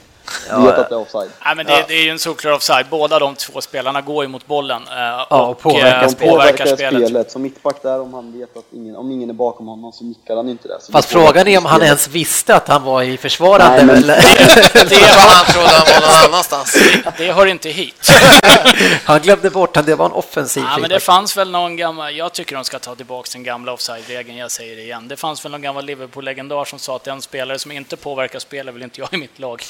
vet 0.64 0.78
att 0.78 0.88
det 0.88 0.94
är 0.94 0.98
offside. 0.98 1.30
Nej, 1.44 1.54
men 1.56 1.66
det, 1.66 1.84
det 1.88 1.94
är 1.94 2.02
ju 2.04 2.10
en 2.10 2.18
solklar 2.18 2.52
offside. 2.52 2.86
Båda 2.90 3.18
de 3.18 3.34
två 3.34 3.60
spelarna 3.60 4.00
går 4.00 4.24
ju 4.24 4.28
mot 4.28 4.46
bollen 4.46 4.82
eh, 4.88 5.20
och 5.32 5.50
och, 5.50 5.60
påverkar- 5.62 6.02
eh, 6.02 6.08
De 6.08 6.14
påverkar 6.14 6.28
påverkar 6.30 6.66
spelet. 6.76 7.08
spelet. 7.08 7.30
Som 7.30 7.42
mittback 7.42 7.82
där, 7.82 8.00
om 8.00 8.14
han 8.14 8.38
vet 8.38 8.56
att 8.56 8.64
ingen, 8.72 8.96
om 8.96 9.10
ingen 9.12 9.30
är 9.30 9.34
bakom 9.34 9.66
honom 9.66 9.92
så 9.92 10.04
nickar 10.04 10.36
han 10.36 10.48
inte 10.48 10.68
det. 10.68 10.76
Så 10.80 10.92
Fast 10.92 11.08
frågan 11.08 11.48
är 11.48 11.58
om 11.58 11.64
han 11.64 11.82
ens 11.82 12.08
visste 12.08 12.56
att 12.56 12.68
han 12.68 12.82
var 12.84 13.02
i 13.02 13.16
försvarande. 13.16 13.76
Nej, 13.76 13.86
men- 13.86 13.96
eller? 13.96 14.16
Det 14.88 14.94
var 15.00 15.34
han 15.36 15.44
trodde 15.46 15.68
han 15.68 15.86
var 15.86 16.00
någon 16.00 16.24
annanstans. 16.32 16.76
Det 17.18 17.32
hör 17.32 17.46
inte 17.46 17.68
hit. 17.68 18.08
han 19.04 19.20
glömde 19.20 19.50
bort 19.50 19.76
att 19.76 19.86
det 19.86 19.94
var 19.94 20.06
en 20.06 20.12
offensiv 20.12 20.64
Ja, 20.70 20.78
men 20.78 20.90
det 20.90 21.00
fanns 21.00 21.36
väl 21.36 21.50
någon 21.50 21.76
gammal, 21.76 22.16
jag 22.16 22.32
tycker 22.32 22.54
de 22.56 22.64
ska 22.64 22.78
ta 22.78 22.94
tillbaka 22.94 23.28
den 23.32 23.42
gamla 23.42 23.72
offside-regeln, 23.72 24.36
jag 24.38 24.50
säger 24.50 24.76
det 24.76 24.82
igen. 24.82 25.08
Det 25.08 25.16
fanns 25.16 25.44
väl 25.44 25.52
någon 25.52 25.62
gammal 25.62 25.84
Liverpool-legendar 25.84 26.64
som 26.64 26.78
sa 26.78 26.96
att 26.96 27.04
den 27.04 27.22
spelare 27.22 27.58
som 27.58 27.72
inte 27.72 27.96
påverkar 27.96 28.38
spelet 28.38 28.74
vill 28.74 28.82
inte 28.82 29.00
jag 29.00 29.14
i 29.14 29.16
mitt 29.16 29.38
lag. 29.38 29.62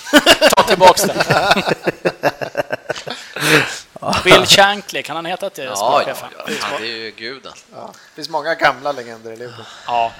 Ta 0.57 0.62
tillbaka 0.62 1.07
den. 1.07 1.16
Bill 4.24 4.46
Shankly, 4.46 5.03
kan 5.03 5.16
han 5.16 5.26
heta 5.26 5.50
till 5.50 5.64
Ja, 5.64 5.70
ja, 5.70 5.76
sportchefen? 5.76 6.28
ja, 6.38 6.44
han 6.61 6.82
är 6.82 6.86
ju 6.86 7.11
guden. 7.11 7.53
Ja. 7.74 7.90
Det 7.92 8.14
finns 8.14 8.28
många 8.28 8.55
gamla 8.55 8.92
legender 8.92 9.32
i 9.32 9.36
Liverpool. 9.36 9.64
Ja. 9.86 10.12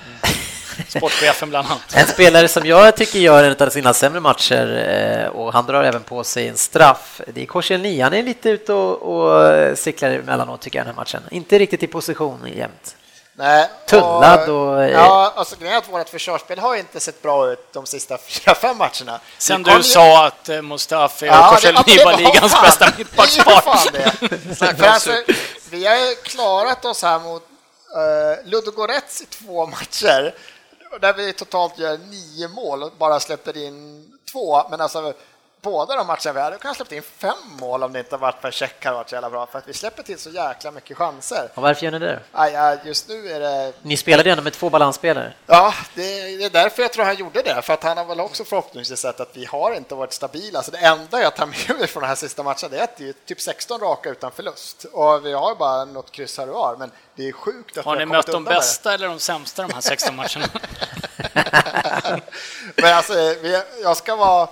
Sportchefen 0.89 1.51
bland 1.51 1.67
annat. 1.69 1.95
En 1.95 2.07
spelare 2.07 2.49
som 2.49 2.67
jag 2.67 2.97
tycker 2.97 3.19
gör 3.19 3.45
en 3.45 3.57
av 3.67 3.71
sina 3.71 3.95
sämre 3.95 4.21
matcher 4.21 4.85
eh, 4.89 5.27
och 5.27 5.53
han 5.53 5.67
drar 5.67 5.85
även 5.85 6.03
på 6.03 6.25
sig 6.25 6.49
en 6.49 6.57
straff. 6.57 7.21
Det 7.35 7.43
är 7.43 7.47
Korselny. 7.47 8.01
Han 8.01 8.13
är 8.15 8.23
lite 8.23 8.51
ute 8.51 8.73
och, 8.73 9.03
och 9.03 9.79
cyklar 9.79 10.11
emellanåt 10.11 10.61
tycker 10.61 10.79
jag 10.79 10.87
den 10.87 10.95
här 10.95 11.01
matchen. 11.01 11.23
Inte 11.31 11.59
riktigt 11.59 11.83
i 11.83 11.87
position 11.87 12.49
jämt. 12.57 12.97
Nej, 13.35 13.69
Tullad 13.87 14.49
och- 14.49 14.91
Ja, 14.91 15.33
alltså 15.37 15.57
grejen 15.57 15.75
är 15.75 15.79
att 15.79 15.89
vårt 15.89 16.09
försvarsspel 16.09 16.59
har 16.59 16.77
inte 16.77 17.01
sett 17.01 17.23
bra 17.23 17.53
ut 17.53 17.73
de 17.73 17.87
sista 17.87 18.19
fyra, 18.19 18.55
fem 18.55 18.79
matcherna. 18.79 19.21
Sen 19.39 19.63
du 19.63 19.73
ju- 19.73 19.83
sa 19.83 20.27
att 20.27 20.49
eh, 20.49 20.63
Mustafi 20.63 21.25
och 21.25 21.35
Ja, 21.35 21.51
Korselny 21.51 22.05
var 22.05 22.17
ligans 22.17 22.53
fan- 22.53 22.63
bästa 22.65 22.85
Det 22.85 22.93
är 22.93 22.99
ju 22.99 23.05
mittbackspar. 23.05 24.87
alltså, 24.89 25.11
vi 25.71 25.87
har 25.87 25.97
ju 25.97 26.15
klarat 26.15 26.85
oss 26.85 27.03
här 27.03 27.19
mot 27.19 27.43
uh, 27.97 28.51
Ludogorets 28.51 29.21
i 29.23 29.27
två 29.27 29.67
matcher 29.67 30.35
där 31.01 31.13
vi 31.13 31.33
totalt 31.33 31.79
gör 31.79 31.99
nio 31.99 32.49
mål 32.49 32.83
och 32.83 32.93
bara 32.99 33.21
släpper 33.21 33.57
in 33.57 34.09
två. 34.33 34.69
Men 34.71 34.81
alltså 34.81 35.13
båda 35.63 35.97
de 35.97 36.07
matcherna 36.07 36.33
vi 36.33 36.41
hade 36.41 36.59
kunnat 36.59 36.77
släppt 36.77 36.93
in 36.93 37.03
fem 37.03 37.37
mål 37.61 37.83
om 37.83 37.93
det 37.93 37.99
inte 37.99 38.17
varit 38.17 38.41
för 38.41 38.51
check 38.51 38.85
hade 38.85 38.97
varit 38.97 39.09
så 39.09 39.15
jävla 39.15 39.31
bra. 39.31 39.47
För 39.47 39.59
att 39.59 39.69
vi 39.69 39.73
släpper 39.73 40.03
till 40.03 40.19
så 40.19 40.31
jäkla 40.31 40.71
mycket 40.71 40.97
chanser. 40.97 41.49
Och 41.55 41.63
varför 41.63 41.85
gör 41.85 41.93
ni 41.93 41.99
det? 41.99 42.21
Aj, 42.33 42.79
just 42.85 43.09
nu 43.09 43.29
är 43.29 43.41
det 43.41 43.73
Ni 43.83 43.97
spelade 43.97 44.29
ju 44.29 44.31
ändå 44.31 44.43
med 44.45 44.53
två 44.53 44.71
balansspelare. 44.71 45.33
Ja, 45.47 45.75
det 45.95 46.23
det 46.37 46.45
är 46.45 46.51
därför 46.51 46.83
jag 46.83 46.93
tror 46.93 47.05
han 47.05 47.17
gjorde 47.17 47.43
det, 47.43 47.63
för 47.63 47.73
att 47.73 47.83
han 47.83 47.97
har 47.97 48.05
väl 48.05 48.21
också 48.21 48.45
förhoppningsvis 48.45 49.01
sett 49.01 49.21
att 49.21 49.37
vi 49.37 49.45
har 49.45 49.75
inte 49.75 49.95
varit 49.95 50.13
stabila. 50.13 50.63
Så 50.63 50.71
det 50.71 50.79
enda 50.79 51.23
jag 51.23 51.37
tar 51.37 51.47
med 51.47 51.79
mig 51.79 51.87
från 51.87 52.01
den 52.01 52.09
här 52.09 52.17
sista 52.17 52.43
matchen 52.43 52.71
det 52.71 52.79
är 52.79 52.85
att 52.85 52.97
det 52.97 53.09
är 53.09 53.15
typ 53.27 53.41
16 53.41 53.81
raka 53.81 54.11
utan 54.11 54.31
förlust. 54.31 54.87
Och 54.93 55.27
vi 55.27 55.33
har 55.33 55.55
bara 55.55 55.85
något 55.85 56.11
kryss 56.13 56.39
här 56.39 56.49
och 56.49 56.55
var, 56.55 56.77
men 56.77 56.91
det 57.15 57.29
är 57.29 57.33
sjukt 57.33 57.79
att 57.79 57.85
Har 57.85 57.95
ni 57.95 58.01
har 58.01 58.07
mött 58.07 58.27
de 58.27 58.45
bästa 58.45 58.95
eller 58.95 59.09
de 59.09 59.19
sämsta 59.19 59.63
de 59.63 59.75
här 59.75 59.81
16 59.81 60.17
matcherna? 60.17 60.47
Men 62.77 62.95
alltså, 62.95 63.15
vi, 63.15 63.63
jag 63.83 63.97
ska 63.97 64.17
vara... 64.17 64.49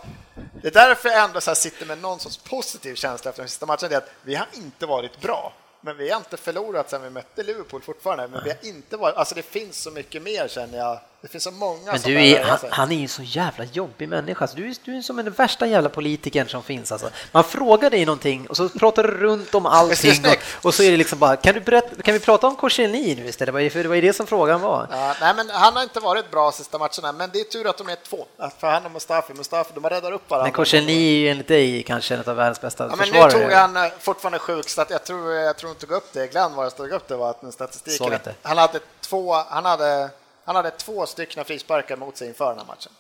Det 0.63 0.69
är 0.69 0.73
därför 0.73 1.09
jag 1.09 1.25
ändå 1.25 1.41
så 1.41 1.51
här 1.51 1.55
sitter 1.55 1.87
med 1.87 1.99
någon 1.99 2.21
sorts 2.21 2.37
positiv 2.37 2.95
känsla 2.95 3.29
efter 3.29 3.43
den 3.43 3.49
sista 3.49 3.67
matchen, 3.67 3.89
det 3.89 3.95
är 3.95 3.99
att 3.99 4.11
vi 4.23 4.35
har 4.35 4.47
inte 4.53 4.87
varit 4.87 5.21
bra. 5.21 5.53
Men 5.81 5.97
vi 5.97 6.11
har 6.11 6.19
inte 6.19 6.37
förlorat 6.37 6.91
sen 6.91 7.03
vi 7.03 7.11
mötte 7.11 7.43
Liverpool 7.43 7.83
fortfarande, 7.83 8.29
men 8.29 8.45
vi 8.45 8.51
har 8.51 8.59
inte 8.63 8.97
varit... 8.97 9.17
Alltså 9.17 9.35
det 9.35 9.43
finns 9.43 9.83
så 9.83 9.91
mycket 9.91 10.23
mer 10.23 10.49
känner 10.49 10.79
jag. 10.79 11.01
Det 11.23 11.29
finns 11.29 11.45
så 11.45 11.51
många 11.51 11.93
Men 11.93 12.01
du 12.01 12.21
är, 12.27 12.45
han, 12.45 12.59
sig. 12.59 12.69
han 12.73 12.93
är 12.93 12.97
ju 12.97 13.03
en 13.03 13.09
så 13.09 13.23
jävla 13.23 13.65
jobbig 13.65 14.09
människa. 14.09 14.45
Alltså, 14.45 14.57
du, 14.57 14.69
är, 14.71 14.77
du 14.85 14.97
är 14.97 15.03
som 15.03 15.17
den 15.17 15.31
värsta 15.31 15.67
jävla 15.67 15.89
politikern 15.89 16.49
som 16.49 16.63
finns. 16.63 16.93
Alltså. 16.93 17.11
Man 17.33 17.45
frågar 17.45 17.91
dig 17.91 18.07
någonting 18.07 18.47
och 18.47 18.57
så 18.57 18.69
pratar 18.69 19.03
du 19.03 19.09
runt 19.09 19.55
om 19.55 19.67
allting 19.67 20.25
och, 20.27 20.67
och 20.67 20.75
så 20.75 20.83
är 20.83 20.91
det 20.91 20.97
liksom 20.97 21.19
bara, 21.19 21.37
kan, 21.37 21.55
du 21.55 21.61
berätta, 21.61 22.03
kan 22.03 22.15
vi 22.15 22.21
prata 22.21 22.47
om 22.47 22.57
Korselny 22.57 23.15
nu 23.15 23.29
istället? 23.29 23.73
För 23.73 23.83
det 23.83 23.89
var 23.89 23.95
ju 23.95 24.01
det 24.01 24.13
som 24.13 24.27
frågan 24.27 24.61
var. 24.61 24.87
Ja, 24.91 25.15
nej, 25.21 25.35
men 25.37 25.51
han 25.51 25.77
har 25.77 25.83
inte 25.83 26.01
varit 26.01 26.31
bra 26.31 26.53
sista 26.53 26.79
matcherna, 26.79 27.13
men 27.13 27.31
det 27.33 27.41
är 27.41 27.45
tur 27.45 27.67
att 27.69 27.79
de 27.79 27.89
är 27.89 27.97
två. 28.09 28.27
Att 28.39 28.61
För 28.61 28.67
han 28.67 28.85
och 28.87 28.93
Mustafi, 28.93 29.35
Mustafi, 29.35 29.71
de 29.75 29.85
har 29.85 29.91
räddat 29.91 30.13
upp 30.13 30.31
varandra. 30.31 30.45
Men 30.45 30.53
Korselny 30.53 30.93
är 30.93 31.21
ju 31.21 31.29
enligt 31.29 31.49
dig 31.49 31.83
kanske 31.83 32.15
en 32.15 32.23
av 32.27 32.37
världens 32.37 32.61
bästa 32.61 32.85
Ja, 32.85 32.97
men 32.97 32.99
nu 32.99 33.05
försvarare. 33.05 33.33
tog 33.33 33.53
han 33.53 33.77
eh, 33.77 33.93
fortfarande 33.99 34.39
sjuk 34.39 34.69
stat. 34.69 34.91
Jag 34.91 35.05
tror, 35.05 35.33
jag 35.33 35.57
tror 35.57 35.71
inte 35.71 35.87
tog 35.87 35.97
upp 35.97 36.13
det. 36.13 36.27
Glenn 36.27 36.55
var 36.55 36.65
det 36.65 36.71
tog 36.71 36.91
upp 36.91 37.09
det 37.09 37.17
var 37.17 37.31
att 37.31 37.55
statistiken. 37.55 38.15
Att. 38.15 38.29
Han 38.43 38.59
hade 38.59 38.81
två, 39.01 39.35
han 39.35 39.65
hade, 39.65 40.11
han 40.51 40.65
hade 40.65 40.71
två 40.71 41.07
stycken 41.07 41.45
frisparkar 41.45 41.97
mot 41.97 42.17
sig 42.17 42.29
inför 42.29 42.49
den 42.49 42.59
här 42.59 42.67
matchen. 42.67 42.93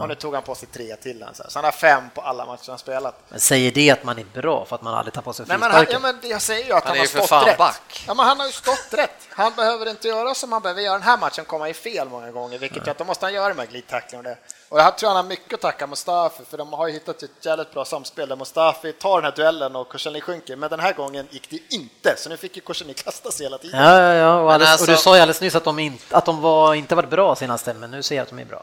Och 0.00 0.08
nu 0.08 0.14
tog 0.14 0.34
han 0.34 0.42
på 0.42 0.54
sig 0.54 0.68
tre 0.68 0.96
till 0.96 1.18
den, 1.18 1.34
så, 1.34 1.42
han 1.54 1.64
har 1.64 1.72
fem 1.72 2.10
på 2.14 2.20
alla 2.20 2.46
matcher 2.46 2.68
han 2.68 2.78
spelat. 2.78 3.14
Men 3.28 3.40
säger 3.40 3.70
det 3.70 3.90
att 3.90 4.04
man 4.04 4.18
är 4.18 4.24
bra 4.24 4.64
för 4.64 4.76
att 4.76 4.82
man 4.82 4.94
aldrig 4.94 5.14
tar 5.14 5.22
på 5.22 5.32
sig 5.32 5.46
Nej, 5.48 5.58
men 5.58 5.70
han, 5.70 5.80
frisparken? 5.86 6.06
ja, 6.06 6.18
men 6.22 6.30
jag 6.30 6.42
säger 6.42 6.66
ju 6.66 6.72
att 6.72 6.84
Han 6.84 6.96
han, 6.96 7.06
är 7.06 7.18
har 7.20 7.26
stått 7.26 7.46
rätt. 7.46 7.58
back. 7.58 8.04
Ja, 8.06 8.14
men 8.14 8.26
han 8.26 8.38
har 8.40 8.46
ju 8.46 8.52
stått 8.52 8.88
rätt. 8.94 9.28
Han 9.30 9.52
behöver 9.56 9.90
inte 9.90 10.08
göra 10.08 10.34
som 10.34 10.52
han 10.52 10.62
behöver 10.62 10.82
göra 10.82 10.92
den 10.98 11.02
här 11.02 11.18
matchen, 11.18 11.44
komma 11.44 11.68
i 11.68 11.74
fel 11.74 12.08
många 12.08 12.30
gånger, 12.30 12.58
vilket 12.58 12.86
gör 12.86 12.90
att 12.90 12.98
då 12.98 13.04
måste 13.04 13.26
han 13.26 13.34
göra 13.34 13.48
de 13.48 13.58
här 13.58 13.66
glidtacklingarna 13.66 14.36
och 14.68 14.76
det. 14.78 14.82
Jag 14.82 14.98
tror 14.98 15.08
han 15.08 15.16
har 15.16 15.24
mycket 15.24 15.54
att 15.54 15.60
tacka 15.60 15.86
Mustafi, 15.86 16.42
för 16.50 16.58
de 16.58 16.72
har 16.72 16.86
ju 16.86 16.92
hittat 16.92 17.22
ett 17.22 17.30
jävligt 17.42 17.72
bra 17.72 17.84
samspel 17.84 18.28
där 18.28 18.36
Mustafi 18.36 18.92
tar 18.92 19.22
den 19.22 19.30
här 19.30 19.36
duellen 19.36 19.76
och 19.76 19.88
Korselny 19.88 20.20
sjunker, 20.20 20.56
men 20.56 20.70
den 20.70 20.80
här 20.80 20.92
gången 20.92 21.28
gick 21.30 21.50
det 21.50 21.58
inte, 21.74 22.14
så 22.18 22.28
nu 22.28 22.36
fick 22.36 22.56
ju 22.56 22.62
Korselny 22.62 22.94
kasta 22.94 23.30
sig 23.30 23.46
hela 23.46 23.58
tiden. 23.58 23.80
Ja, 23.80 24.00
ja, 24.02 24.14
ja. 24.14 24.40
Och, 24.40 24.52
alldeles, 24.52 24.80
och 24.80 24.86
du 24.86 24.92
alltså- 24.92 25.04
sa 25.04 25.16
ju 25.16 25.22
alldeles 25.22 25.40
nyss 25.40 25.54
att 25.54 25.64
de, 25.64 25.78
inte, 25.78 26.16
att 26.16 26.24
de 26.24 26.40
var, 26.40 26.74
inte 26.74 26.94
varit 26.94 27.10
bra 27.10 27.36
senaste, 27.36 27.74
men 27.74 27.90
nu 27.90 28.02
ser 28.02 28.16
jag 28.16 28.22
att 28.22 28.28
de 28.28 28.38
är 28.38 28.44
bra. 28.44 28.62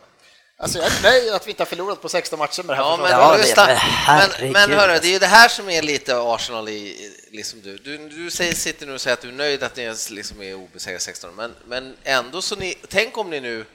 Alltså 0.58 0.78
jag 0.78 0.88
är 0.88 1.04
nöjd 1.04 1.34
att 1.34 1.48
vi 1.48 1.52
inte 1.52 1.62
har 1.64 1.66
förlorat 1.68 2.02
på 2.02 2.10
16 2.10 2.40
matcher 2.40 2.64
med 2.64 2.78
det 2.78 2.84
här 2.84 2.90
Ja, 2.90 2.98
men. 3.02 3.12
Ja, 3.12 3.32
det- 3.32 3.38
lyssna. 3.38 3.66
men 4.40 4.52
men, 4.52 4.72
hörru, 4.72 4.92
alltså. 4.92 5.02
det 5.02 5.08
är 5.08 5.14
ju 5.14 5.20
det 5.20 5.28
här 5.28 5.48
som 5.50 5.70
är 5.70 5.82
lite 5.82 6.18
Arsenal 6.18 6.70
i, 6.70 7.12
liksom 7.32 7.62
du. 7.62 7.78
Du, 7.78 7.98
du 8.10 8.32
säger, 8.32 8.54
sitter 8.54 8.86
nu 8.86 8.94
och 8.94 9.02
säger 9.02 9.14
att 9.14 9.22
du 9.22 9.28
är 9.28 9.32
nöjd 9.34 9.64
att 9.64 9.76
ni 9.76 9.94
liksom 10.12 10.42
är 10.42 10.54
obesegrade 10.56 11.00
16, 11.00 11.36
men, 11.36 11.56
men 11.66 11.96
ändå 12.04 12.42
så 12.42 12.56
ni, 12.56 12.76
tänk 12.90 13.18
om 13.18 13.30
ni 13.30 13.40
nu 13.40 13.66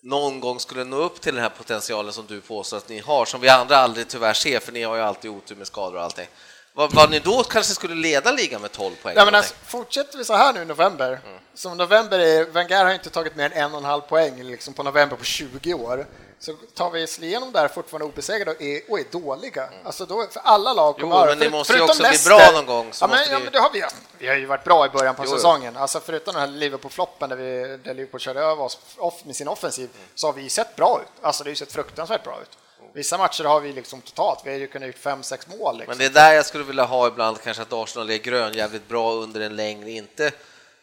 någon 0.00 0.40
gång 0.40 0.60
skulle 0.60 0.84
nå 0.84 0.96
upp 0.96 1.20
till 1.20 1.34
den 1.34 1.42
här 1.42 1.50
potentialen 1.50 2.12
som 2.12 2.26
du 2.26 2.40
påstår 2.40 2.76
att 2.76 2.88
ni 2.88 2.98
har, 2.98 3.24
som 3.24 3.40
vi 3.40 3.48
andra 3.48 3.76
aldrig 3.76 4.08
tyvärr 4.08 4.34
ser, 4.34 4.60
för 4.60 4.72
ni 4.72 4.82
har 4.82 4.96
ju 4.96 5.02
alltid 5.02 5.30
otur 5.30 5.56
med 5.56 5.66
skador 5.66 5.96
och 5.96 6.04
allting. 6.04 6.26
Vad, 6.72 6.94
vad 6.94 7.10
ni 7.10 7.18
då 7.18 7.42
kanske 7.42 7.74
skulle 7.74 7.94
leda 7.94 8.32
ligan 8.32 8.60
med 8.60 8.72
12 8.72 8.94
poäng? 9.02 9.14
Ja, 9.16 9.24
men 9.24 9.34
alltså, 9.34 9.54
fortsätter 9.64 10.18
vi 10.18 10.24
så 10.24 10.34
här 10.34 10.52
nu 10.52 10.62
i 10.62 10.64
november, 10.64 11.20
som 11.54 11.76
november 11.76 12.18
är, 12.18 12.44
Wenger 12.44 12.84
har 12.84 12.92
inte 12.92 13.10
tagit 13.10 13.36
mer 13.36 13.44
än 13.44 13.52
en 13.52 13.72
och 13.72 13.78
en 13.78 13.84
halv 13.84 14.00
poäng 14.00 14.42
liksom 14.42 14.74
på 14.74 14.82
november 14.82 15.16
på 15.16 15.24
20 15.24 15.74
år, 15.74 16.06
så 16.40 16.52
tar 16.74 16.90
vi 16.90 17.04
oss 17.04 17.18
igenom 17.18 17.52
där 17.52 17.68
fortfarande 17.68 18.06
obesegrade 18.06 18.50
och 18.50 18.62
är, 18.62 18.80
och 18.88 18.98
är 19.00 19.04
dåliga. 19.10 19.68
Alltså 19.84 20.06
då, 20.06 20.26
för 20.30 20.40
alla 20.44 20.72
lag 20.72 20.94
Jo, 20.98 21.10
kommer 21.10 21.26
men 21.26 21.38
ni 21.38 21.50
måste 21.50 21.72
ju 21.72 21.80
också 21.82 22.02
bli 22.02 22.10
Leicester- 22.10 22.28
bra 22.28 22.50
någon 22.52 22.66
gång, 22.66 22.92
Ja, 23.00 23.06
men, 23.06 23.18
ja, 23.30 23.38
vi- 23.38 23.44
men 23.44 23.52
det 23.52 23.58
har 23.58 23.70
vi, 23.72 23.84
vi 24.18 24.28
har 24.28 24.34
ju 24.34 24.46
varit 24.46 24.64
bra 24.64 24.86
i 24.86 24.88
början 24.88 25.14
på 25.14 25.22
Jo, 25.24 25.28
jo. 25.30 25.36
säsongen. 25.36 25.76
Alltså 25.76 26.00
förutom 26.00 26.34
den 26.34 26.40
här 26.40 26.48
Liverpool-floppen 26.58 27.28
där, 27.28 27.36
vi, 27.36 27.76
där 27.84 27.94
Liverpool 27.94 28.20
körde 28.20 28.40
över 28.40 28.62
oss 28.62 28.78
off, 28.98 29.24
med 29.24 29.36
sin 29.36 29.48
offensiv, 29.48 29.88
så 30.14 30.26
har 30.26 30.32
vi 30.32 30.50
sett 30.50 30.76
bra 30.76 31.00
ut. 31.02 31.24
Alltså 31.24 31.44
det 31.44 31.48
har 31.48 31.52
ju 31.52 31.56
sett 31.56 31.72
fruktansvärt 31.72 32.24
bra 32.24 32.38
ut. 32.42 32.58
Vissa 32.92 33.18
matcher 33.18 33.44
har 33.44 33.60
vi 33.60 33.72
liksom 33.72 34.00
totalt, 34.00 34.38
vi 34.44 34.50
har 34.50 34.58
ju 34.58 34.66
kunnat 34.66 34.86
gjort 34.86 34.98
fem 34.98 35.22
sex 35.22 35.46
mål. 35.46 35.78
Liksom. 35.78 35.90
Men 35.90 35.98
det 35.98 36.04
är 36.04 36.24
där 36.24 36.32
jag 36.32 36.46
skulle 36.46 36.64
vilja 36.64 36.84
ha 36.84 37.06
ibland 37.08 37.40
kanske 37.42 37.62
att 37.62 37.72
Arsenal 37.72 38.10
är 38.10 38.16
grön 38.16 38.52
jävligt 38.52 38.88
bra 38.88 39.12
under 39.12 39.40
en 39.40 39.56
längre, 39.56 39.90
inte 39.90 40.30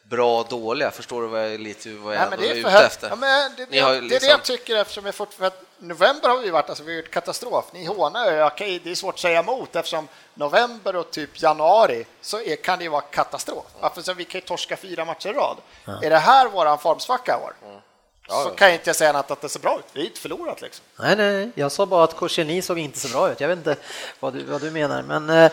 bra 0.10 0.44
dåliga. 0.44 0.92
Förstår 0.92 1.22
du 1.22 1.28
vad 1.28 1.52
jag, 1.54 1.60
lite 1.60 1.90
vad 1.90 2.16
jag 2.16 2.20
Nej, 2.20 2.30
men 2.30 2.40
det 2.40 2.48
är, 2.48 2.56
är 2.56 2.60
ute 2.60 2.86
efter? 2.86 3.10
Ja, 3.10 3.16
men 3.16 3.52
det, 3.58 3.66
Ni 3.70 3.78
det, 3.78 3.80
har 3.80 3.92
det 3.92 3.98
är 3.98 4.02
det 4.02 4.08
liksom- 4.08 4.30
jag 4.30 4.44
tycker 4.44 4.76
eftersom 4.76 5.06
jag 5.06 5.16
fort, 5.16 5.34
för 5.34 5.46
att 5.46 5.64
november 5.78 6.30
har 6.30 6.38
vi 6.38 6.50
varit, 6.50 6.70
alltså 6.70 6.84
vi 6.84 6.92
har 6.92 7.02
gjort 7.02 7.12
katastrof. 7.12 7.66
Ni 7.74 7.86
hånar 7.86 8.32
ju, 8.32 8.44
okej, 8.44 8.82
det 8.84 8.92
är 8.92 8.96
svårt 8.96 9.14
att 9.14 9.20
säga 9.20 9.40
emot 9.40 9.76
eftersom 9.76 10.08
november 10.34 10.96
och 10.96 11.12
typ 11.12 11.42
januari 11.42 12.06
så 12.22 12.42
är, 12.42 12.56
kan 12.56 12.78
det 12.78 12.84
ju 12.84 12.90
vara 12.90 13.02
katastrof. 13.02 13.66
Varför 13.80 14.02
så 14.02 14.14
vi 14.14 14.26
kan 14.26 14.42
ju 14.42 14.48
torska 14.48 14.78
fyra 14.78 15.06
matcher 15.06 15.30
i 15.30 15.34
rad. 15.34 15.58
Är 16.04 16.10
det 16.10 16.18
här 16.18 16.48
våran 16.48 16.78
formsvacka 16.80 17.38
år? 17.38 17.54
Mm. 17.66 17.80
Så 18.28 18.50
kan 18.50 18.68
jag 18.68 18.76
inte 18.76 18.94
säga 18.94 19.10
annat 19.10 19.32
att 19.32 19.42
det 19.42 19.50
ser 19.50 19.60
bra 19.60 19.80
ut. 19.80 19.86
Vi 19.94 20.02
är 20.02 20.06
inte 20.06 20.20
förlorat 20.20 20.62
liksom. 20.62 20.86
Nej, 21.00 21.16
nej, 21.16 21.52
jag 21.56 21.72
sa 21.72 21.86
bara 21.86 22.04
att 22.04 22.16
Korselny 22.16 22.62
såg 22.62 22.80
inte 22.80 23.00
så 23.00 23.08
bra 23.08 23.32
ut. 23.32 23.42
Jag 23.42 23.48
vet 23.48 23.58
inte 23.58 23.76
vad 24.20 24.34
du, 24.34 24.44
vad 24.44 24.62
du 24.62 24.72
menar, 24.72 25.02
men 25.02 25.30
eh, 25.30 25.46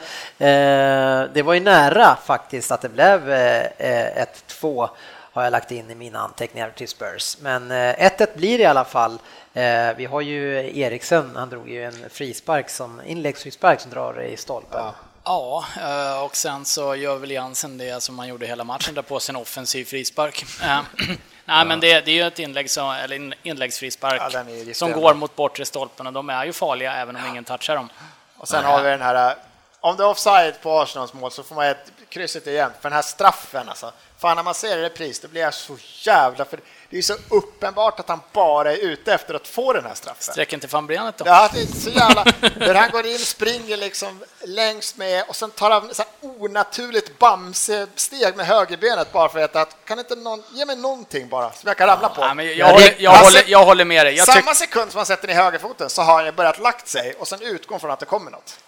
eh, 0.48 1.28
det 1.34 1.42
var 1.42 1.54
ju 1.54 1.60
nära 1.60 2.16
faktiskt 2.24 2.70
att 2.70 2.80
det 2.80 2.88
blev 2.88 3.30
eh, 3.30 4.26
1-2 4.48 4.88
har 5.34 5.42
jag 5.42 5.50
lagt 5.50 5.70
in 5.70 5.90
i 5.90 5.94
mina 5.94 6.18
anteckningar 6.18 6.70
till 6.70 6.88
Spurs. 6.88 7.36
Men 7.40 7.70
eh, 7.70 7.76
1-1 7.76 8.26
blir 8.36 8.58
det 8.58 8.64
i 8.64 8.66
alla 8.66 8.84
fall. 8.84 9.18
Eh, 9.52 9.96
vi 9.96 10.04
har 10.04 10.20
ju 10.20 10.78
Eriksen, 10.80 11.30
han 11.36 11.50
drog 11.50 11.68
ju 11.70 11.84
en 11.84 12.10
frispark 12.10 12.70
som 12.70 13.00
inläggsfrispark 13.06 13.80
som 13.80 13.90
drar 13.90 14.22
i 14.22 14.36
stolpen. 14.36 14.80
Ja, 14.80 14.94
eh, 15.26 16.22
och 16.22 16.36
sen 16.36 16.64
så 16.64 16.94
gör 16.94 17.16
väl 17.16 17.30
Jansen 17.30 17.78
det 17.78 18.02
som 18.02 18.14
man 18.14 18.28
gjorde 18.28 18.46
hela 18.46 18.64
matchen, 18.64 18.94
där 18.94 19.02
på 19.02 19.20
sig 19.20 19.32
en 19.32 19.36
offensiv 19.36 19.84
frispark. 19.84 20.44
Eh, 20.62 20.80
Nej, 21.44 21.66
men 21.66 21.80
det, 21.80 22.00
det 22.00 22.10
är 22.10 22.14
ju 22.14 22.26
ett 22.26 22.38
inlägg 22.38 22.70
som, 22.70 22.90
eller 22.90 23.34
inläggsfrispark 23.42 24.34
Ja, 24.34 24.74
som 24.74 24.92
går 24.92 25.14
mot 25.14 25.36
bortre 25.36 25.64
stolpen 25.64 26.06
och 26.06 26.12
de 26.12 26.30
är 26.30 26.44
ju 26.44 26.52
farliga 26.52 26.94
även 26.94 27.16
om 27.16 27.26
ingen 27.26 27.44
touchar 27.44 27.76
dem. 27.76 27.88
Och 28.36 28.48
sen 28.48 28.64
har 28.64 28.82
vi 28.82 28.88
den 28.88 29.02
här, 29.02 29.36
om 29.80 29.96
det 29.96 30.02
är 30.02 30.08
offside 30.08 30.60
på 30.62 30.80
Arsenals 30.80 31.12
mål 31.12 31.30
så 31.30 31.42
får 31.42 31.54
man 31.54 31.66
ett 31.66 31.92
krysset 32.08 32.46
igen. 32.46 32.70
För 32.80 32.90
den 32.90 32.96
här 32.96 33.02
straffen 33.02 33.68
alltså, 33.68 33.92
fan 34.18 34.36
när 34.36 34.42
man 34.42 34.54
ser 34.54 34.76
det 34.76 34.82
repris 34.82 35.20
då 35.20 35.28
blir 35.28 35.40
jag 35.40 35.54
så 35.54 35.76
jävla, 35.80 36.44
för 36.44 36.60
det 36.94 36.98
är 36.98 37.02
så 37.02 37.14
uppenbart 37.28 38.00
att 38.00 38.08
han 38.08 38.20
bara 38.32 38.72
är 38.72 38.76
ute 38.76 39.14
efter 39.14 39.34
att 39.34 39.48
få 39.48 39.72
den 39.72 39.84
här 39.84 39.94
straffen. 39.94 40.32
Sträcken 40.32 40.60
till 40.60 40.68
fan 40.68 40.86
benet 40.86 41.18
då. 41.18 41.24
Ja, 41.26 41.50
det 41.54 41.60
är 41.60 41.66
så 41.66 41.90
jävla... 41.90 42.24
Där 42.58 42.74
han 42.74 42.90
går 42.90 43.06
in, 43.06 43.18
springer 43.18 43.76
liksom 43.76 44.24
längst 44.44 44.96
med 44.96 45.24
och 45.28 45.36
sen 45.36 45.50
tar 45.50 45.70
han 45.70 45.94
så 45.94 46.04
onaturligt 46.22 47.18
bamsesteg 47.18 48.36
med 48.36 48.46
högerbenet 48.46 49.12
bara 49.12 49.28
för 49.28 49.38
att, 49.38 49.56
att 49.56 49.76
kan 49.84 49.98
inte 49.98 50.16
någon 50.16 50.42
ge 50.52 50.66
mig 50.66 50.76
någonting 50.76 51.28
bara 51.28 51.52
som 51.52 51.68
jag 51.68 51.76
kan 51.76 51.86
ramla 51.86 52.08
på. 52.08 52.20
Ja, 52.20 52.34
men 52.34 52.46
jag, 52.46 52.56
jag, 52.56 52.66
håller, 52.66 52.94
jag, 52.98 53.10
håller, 53.10 53.44
jag 53.46 53.64
håller 53.64 53.84
med 53.84 54.06
dig. 54.06 54.14
Jag 54.14 54.26
Samma 54.26 54.54
sekund 54.54 54.90
som 54.90 54.98
han 54.98 55.06
sätter 55.06 55.28
ner 55.28 55.34
högerfoten 55.34 55.90
så 55.90 56.02
har 56.02 56.24
han 56.24 56.34
börjat 56.34 56.58
lagt 56.58 56.88
sig 56.88 57.14
och 57.18 57.28
sen 57.28 57.42
utgår 57.42 57.78
från 57.78 57.90
att 57.90 58.00
det 58.00 58.06
kommer 58.06 58.30
något. 58.30 58.58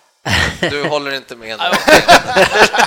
Du 0.60 0.88
håller 0.88 1.12
inte 1.12 1.36
med 1.36 1.58
nu. 1.58 1.64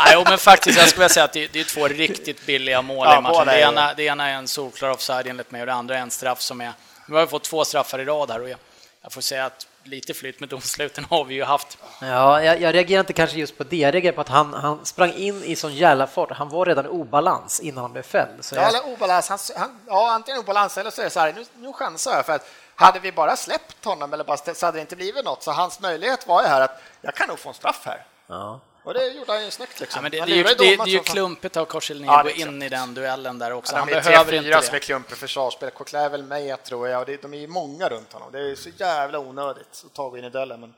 Nej, 0.05 0.23
men 0.29 0.37
faktiskt, 0.37 0.79
jag 0.79 0.89
skulle 0.89 1.09
säga 1.09 1.23
att 1.23 1.33
det, 1.33 1.53
det 1.53 1.59
är 1.59 1.63
två 1.63 1.87
riktigt 1.87 2.45
billiga 2.45 2.81
mål 2.81 3.07
Ja, 3.07 3.17
i 3.17 3.21
matchen. 3.21 3.47
Det 3.47 3.59
ena, 3.59 3.93
det 3.93 4.03
ena 4.03 4.29
är 4.29 4.33
en 4.33 4.47
solklar 4.47 4.89
offside 4.89 5.27
enligt 5.27 5.51
mig 5.51 5.61
och 5.61 5.67
det 5.67 5.73
andra 5.73 5.97
är 5.97 6.01
en 6.01 6.11
straff 6.11 6.41
som 6.41 6.61
är... 6.61 6.71
Vi 7.07 7.13
har 7.13 7.21
ju 7.21 7.27
fått 7.27 7.43
två 7.43 7.65
straffar 7.65 7.99
i 7.99 8.05
rad 8.05 8.31
här 8.31 8.41
och 8.41 8.49
jag, 8.49 8.57
jag 9.01 9.11
får 9.11 9.21
säga 9.21 9.45
att 9.45 9.67
lite 9.83 10.13
flyt 10.13 10.39
med 10.39 10.49
domsluten 10.49 11.05
har 11.09 11.25
vi 11.25 11.33
ju 11.35 11.43
haft. 11.43 11.77
Ja, 12.01 12.43
jag, 12.43 12.61
jag 12.61 12.75
reagerar 12.75 12.99
inte 12.99 13.13
kanske 13.13 13.37
just 13.37 13.57
på 13.57 13.63
det, 13.63 13.77
jag 13.77 13.93
reagerar 13.93 14.13
på 14.15 14.21
att 14.21 14.29
han, 14.29 14.53
han 14.53 14.85
sprang 14.85 15.13
in 15.13 15.43
i 15.43 15.55
sån 15.55 15.75
jävla 15.75 16.07
fart. 16.07 16.31
Han 16.31 16.49
var 16.49 16.65
redan 16.65 16.85
i 16.85 16.89
obalans 16.89 17.59
innan 17.59 17.81
han 17.81 17.91
blev 17.93 18.03
fälld. 18.03 18.45
Så 18.45 18.55
Ja, 18.55 18.61
jag, 18.61 18.69
eller 18.69 18.93
obalans. 18.93 19.29
Han, 19.29 19.39
han, 19.57 19.79
ja, 19.87 20.11
antingen 20.11 20.39
obalans 20.39 20.77
eller 20.77 20.91
så 20.91 21.01
är 21.01 21.05
det 21.05 21.11
så 21.11 21.19
här, 21.19 21.33
nu, 21.33 21.45
nu 21.57 21.73
chansar 21.73 22.11
jag 22.15 22.25
för 22.25 22.33
att 22.33 22.49
hade 22.79 22.99
vi 22.99 23.11
bara 23.11 23.35
släppt 23.35 23.85
honom 23.85 24.13
eller 24.13 24.23
bara 24.23 24.37
så 24.37 24.65
hade 24.65 24.77
det 24.77 24.81
inte 24.81 24.95
blivit 24.95 25.25
något. 25.25 25.43
Så 25.43 25.51
hans 25.51 25.79
möjlighet 25.79 26.27
var 26.27 26.41
ju 26.41 26.47
här 26.47 26.61
att 26.61 26.81
jag 27.01 27.15
kan 27.15 27.27
nog 27.29 27.39
få 27.39 27.49
en 27.49 27.55
straff 27.55 27.81
här. 27.85 28.05
ja. 28.27 28.59
Och 28.83 28.93
det 28.93 29.07
gjorde 29.07 29.31
han 29.31 29.45
ju 29.45 29.51
snyggt 29.51 29.79
liksom. 29.79 29.97
Ja, 29.97 30.01
men 30.01 30.11
det, 30.11 30.25
det, 30.25 30.31
är 30.31 30.35
ju- 30.35 30.43
det, 30.43 30.55
det 30.55 30.73
är 30.81 30.87
ju 30.87 30.99
klumpigt 30.99 31.57
av 31.57 31.65
Korselny 31.65 32.05
Ja, 32.07 32.19
att 32.19 32.25
det 32.25 32.33
gå 32.33 32.39
är 32.41 32.47
in 32.47 32.61
i 32.61 32.69
den 32.69 32.93
duellen 32.93 33.39
där 33.39 33.51
också. 33.53 33.73
Ja, 33.73 33.79
Han 33.79 33.87
behöver 33.87 34.33
inte 34.33 34.45
fyra 34.49 34.61
som 34.61 34.75
är 34.75 34.79
det. 34.79 34.85
klump 34.85 35.11
i 35.11 35.15
försvarsspel. 35.15 35.69
Coquelin 35.71 36.05
är 36.05 36.09
väl 36.09 36.23
med 36.23 36.63
tror 36.63 36.87
jag 36.87 36.99
och 36.99 37.05
det, 37.05 37.21
de 37.21 37.33
är 37.33 37.37
ju 37.37 37.47
många 37.47 37.89
runt 37.89 38.13
honom. 38.13 38.31
Det 38.31 38.39
är 38.39 38.55
så 38.55 38.69
jävla 38.77 39.19
onödigt 39.19 39.83
att 39.85 39.93
ta 39.93 40.17
in 40.17 40.23
i 40.23 40.29
duellen. 40.29 40.59
Men 40.59 40.73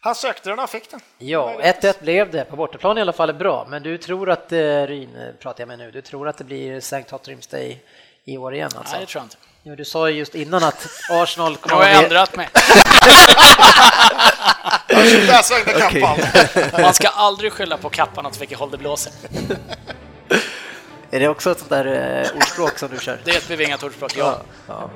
han 0.00 0.14
sökte 0.14 0.48
den 0.50 0.58
och 0.58 0.70
fick 0.70 0.90
den. 0.90 1.00
Ja, 1.18 1.54
1-1 1.60 2.02
blev 2.02 2.30
det. 2.30 2.44
På 2.44 2.56
bortaplan 2.56 2.98
i 2.98 3.00
alla 3.00 3.12
fall 3.12 3.28
är 3.28 3.32
bra, 3.34 3.66
men 3.68 3.82
du 3.82 3.98
tror 3.98 4.30
att, 4.30 4.52
eh, 4.52 4.58
Ryn 4.86 5.16
eh, 5.16 5.32
pratar 5.34 5.60
jag 5.60 5.68
med 5.68 5.78
nu, 5.78 5.90
du 5.90 6.02
tror 6.02 6.28
att 6.28 6.38
det 6.38 6.44
blir. 6.44 6.80
Tottenham's 6.80 7.50
Day 7.50 7.84
i 8.24 8.38
år 8.38 8.54
igen 8.54 8.70
alltså? 8.76 8.92
Nej, 8.96 9.00
det 9.00 9.06
tror 9.06 9.20
jag 9.20 9.26
inte. 9.26 9.36
Jo, 9.66 9.74
du 9.74 9.84
sa 9.84 10.10
ju 10.10 10.18
just 10.18 10.34
innan 10.34 10.64
att 10.64 10.86
Arsenal 11.10 11.56
kommer 11.56 11.76
har 11.76 11.82
jag 11.82 11.94
vara 11.94 12.02
med- 12.02 12.04
ändrat 12.04 12.36
mig. 12.36 12.48
Svängde 15.44 15.72
kappan. 15.72 16.18
Man 16.82 16.94
ska 16.94 17.08
aldrig 17.08 17.52
skylla 17.52 17.76
på 17.76 17.90
kappan 17.90 18.26
åt 18.26 18.40
vilket 18.40 18.58
håll 18.58 18.70
det 18.70 18.78
blåser. 18.78 19.12
Är 21.10 21.20
det 21.20 21.28
också 21.28 21.50
ett 21.50 21.58
sånt 21.58 21.70
där 21.70 22.22
eh, 22.24 22.36
ordspråk 22.36 22.78
som 22.78 22.88
du 22.88 22.98
kör? 22.98 23.20
Det 23.24 23.30
är 23.30 23.36
ett 23.36 23.48
bevingat 23.48 23.82
ordspråk, 23.82 24.12
ja. 24.16 24.42
Ja. 24.68 24.90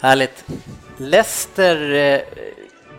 Härligt. 0.00 0.44
Leicester, 0.98 1.92
eh, 1.94 2.20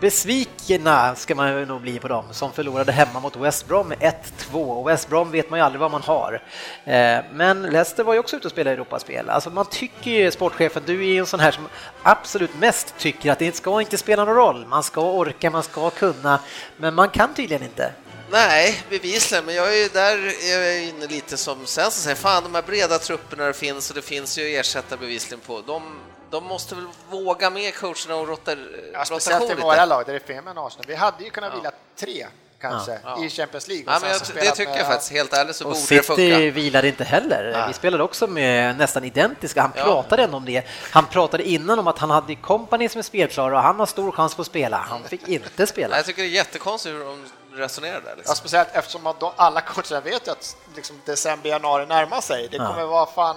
besvikna 0.00 1.14
ska 1.14 1.34
man 1.34 1.62
nog 1.62 1.80
bli 1.80 1.98
på 1.98 2.08
dem 2.08 2.24
som 2.32 2.52
förlorade 2.52 2.92
hemma 2.92 3.20
mot 3.20 3.36
West 3.36 3.68
Brom 3.68 3.88
med 3.88 3.98
1-2. 3.98 4.54
Och 4.54 4.88
West 4.88 5.08
Brom 5.08 5.30
vet 5.30 5.50
man 5.50 5.58
ju 5.58 5.64
aldrig 5.64 5.80
vad 5.80 5.90
man 5.90 6.02
har. 6.02 6.42
Eh, 6.84 7.18
men 7.32 7.62
Leicester 7.62 8.04
var 8.04 8.12
ju 8.12 8.18
också 8.18 8.36
ute 8.36 8.46
och 8.46 8.52
spelade 8.52 8.74
Europaspel. 8.74 9.30
Alltså 9.30 9.50
man 9.50 9.66
tycker 9.66 10.10
ju, 10.10 10.30
sportchefen, 10.30 10.82
du 10.86 11.00
är 11.00 11.12
ju 11.12 11.18
en 11.18 11.26
sån 11.26 11.40
här 11.40 11.50
som 11.50 11.68
absolut 12.02 12.58
mest 12.58 12.94
tycker 12.98 13.32
att 13.32 13.38
det 13.38 13.56
ska 13.56 13.80
inte 13.80 13.98
spela 13.98 14.24
någon 14.24 14.34
roll. 14.34 14.66
Man 14.66 14.82
ska 14.82 15.00
orka, 15.00 15.50
man 15.50 15.62
ska 15.62 15.90
kunna, 15.90 16.40
men 16.76 16.94
man 16.94 17.08
kan 17.08 17.34
tydligen 17.34 17.62
inte. 17.62 17.92
Nej, 18.30 18.82
bevisligen, 18.90 19.44
men 19.44 19.54
jag 19.54 19.68
är 19.68 19.82
ju 19.82 19.88
där 19.88 20.18
är 20.44 20.60
jag 20.60 20.84
inne 20.84 21.06
lite 21.06 21.36
som 21.36 21.66
sen 21.66 21.90
så 21.90 22.00
säger 22.00 22.16
fan 22.16 22.42
de 22.42 22.54
här 22.54 22.62
breda 22.62 22.98
trupperna 22.98 23.44
det 23.44 23.52
finns 23.52 23.90
och 23.90 23.96
det 23.96 24.02
finns 24.02 24.38
ju 24.38 24.56
ersättare 24.56 24.98
bevisligen 24.98 25.40
på. 25.40 25.62
De, 25.66 25.82
de 26.30 26.44
måste 26.44 26.74
väl 26.74 26.86
våga 27.10 27.50
med 27.50 27.74
coacherna 27.74 28.16
och 28.16 28.28
rotar, 28.28 28.58
Ja, 28.92 29.04
speciellt 29.04 29.50
i 29.50 29.54
våra 29.54 29.84
lag 29.84 30.06
där 30.06 30.12
det 30.12 30.18
är 30.18 30.26
fler 30.26 30.42
med 30.42 30.58
Arsenal. 30.58 30.84
Vi 30.86 30.94
hade 30.94 31.24
ju 31.24 31.30
kunnat 31.30 31.54
vila 31.58 31.70
tre 31.96 32.26
kanske 32.60 32.98
Ja. 33.04 33.24
i 33.24 33.30
Champions 33.30 33.68
League. 33.68 33.84
och 33.86 33.92
Ja, 34.02 34.08
jag, 34.08 34.20
det 34.20 34.50
tycker 34.50 34.70
med- 34.70 34.80
jag 34.80 34.86
faktiskt, 34.86 35.12
helt 35.12 35.32
ärligt 35.32 35.56
så 35.56 35.64
Och 35.64 35.68
borde 35.70 35.80
det 35.80 35.86
City 35.86 36.02
funka. 36.02 36.50
vilade 36.50 36.88
inte 36.88 37.04
heller. 37.04 37.52
Nej. 37.52 37.64
Vi 37.68 37.74
spelade 37.74 38.02
också 38.04 38.26
med 38.26 38.78
nästan 38.78 39.04
identiska. 39.04 39.60
Han 39.62 39.72
Ja. 39.76 39.84
pratade 39.84 40.22
ändå 40.22 40.36
om 40.36 40.44
det. 40.44 40.62
Han 40.90 41.06
pratade 41.06 41.48
innan 41.48 41.78
om 41.78 41.86
att 41.86 41.98
han 41.98 42.10
hade 42.10 42.34
kompani 42.34 42.88
som 42.88 42.98
är 42.98 43.02
spelklara 43.02 43.56
och 43.56 43.62
han 43.62 43.78
har 43.78 43.86
stor 43.86 44.12
chans 44.12 44.34
på 44.34 44.40
att 44.42 44.46
spela. 44.46 44.76
Han 44.76 45.02
fick 45.04 45.28
inte 45.28 45.66
spela. 45.66 45.96
jag 45.96 46.04
tycker 46.06 46.22
det 46.22 46.28
är 46.28 46.30
jättekonstigt 46.30 46.94
hur 46.94 47.04
de 47.04 47.26
resonerar 47.52 48.00
där. 48.00 48.10
Ja, 48.10 48.14
Liksom. 48.16 48.36
speciellt 48.36 48.68
eftersom 48.72 49.14
alla 49.36 49.60
coacher 49.60 50.00
vet 50.00 50.28
att 50.28 50.56
liksom 50.76 51.00
december, 51.04 51.48
januari 51.50 51.86
närmar 51.86 52.20
sig. 52.20 52.48
Det 52.50 52.56
Ja. 52.56 52.66
kommer 52.68 52.84
vara 52.86 53.06
fan 53.06 53.36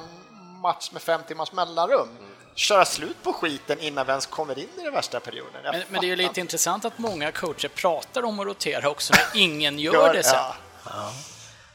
match 0.62 0.90
med 0.92 1.02
fem 1.02 1.22
timmars 1.28 1.52
mellanrum. 1.52 2.08
Köra 2.56 2.86
slut 2.86 3.24
på 3.24 3.34
skiten 3.34 3.80
innan 3.80 4.06
vi 4.06 4.10
ens 4.10 4.26
kommer 4.26 4.60
in 4.60 4.68
i 4.80 4.84
den 4.84 4.94
värsta 4.94 5.20
perioden. 5.20 5.62
Men, 5.64 5.82
men 5.90 6.02
det 6.02 6.08
är 6.08 6.10
ju 6.10 6.16
lite 6.16 6.40
intressant 6.40 6.86
att 6.86 6.98
många 6.98 7.32
coacher 7.32 7.68
pratar 7.68 8.24
om 8.24 8.40
att 8.40 8.46
rotera 8.46 8.90
också 8.90 9.14
när 9.14 9.42
ingen 9.42 9.80
gör, 9.80 9.94
Gör- 9.94 10.14
det 10.14 10.24
sen. 10.24 10.36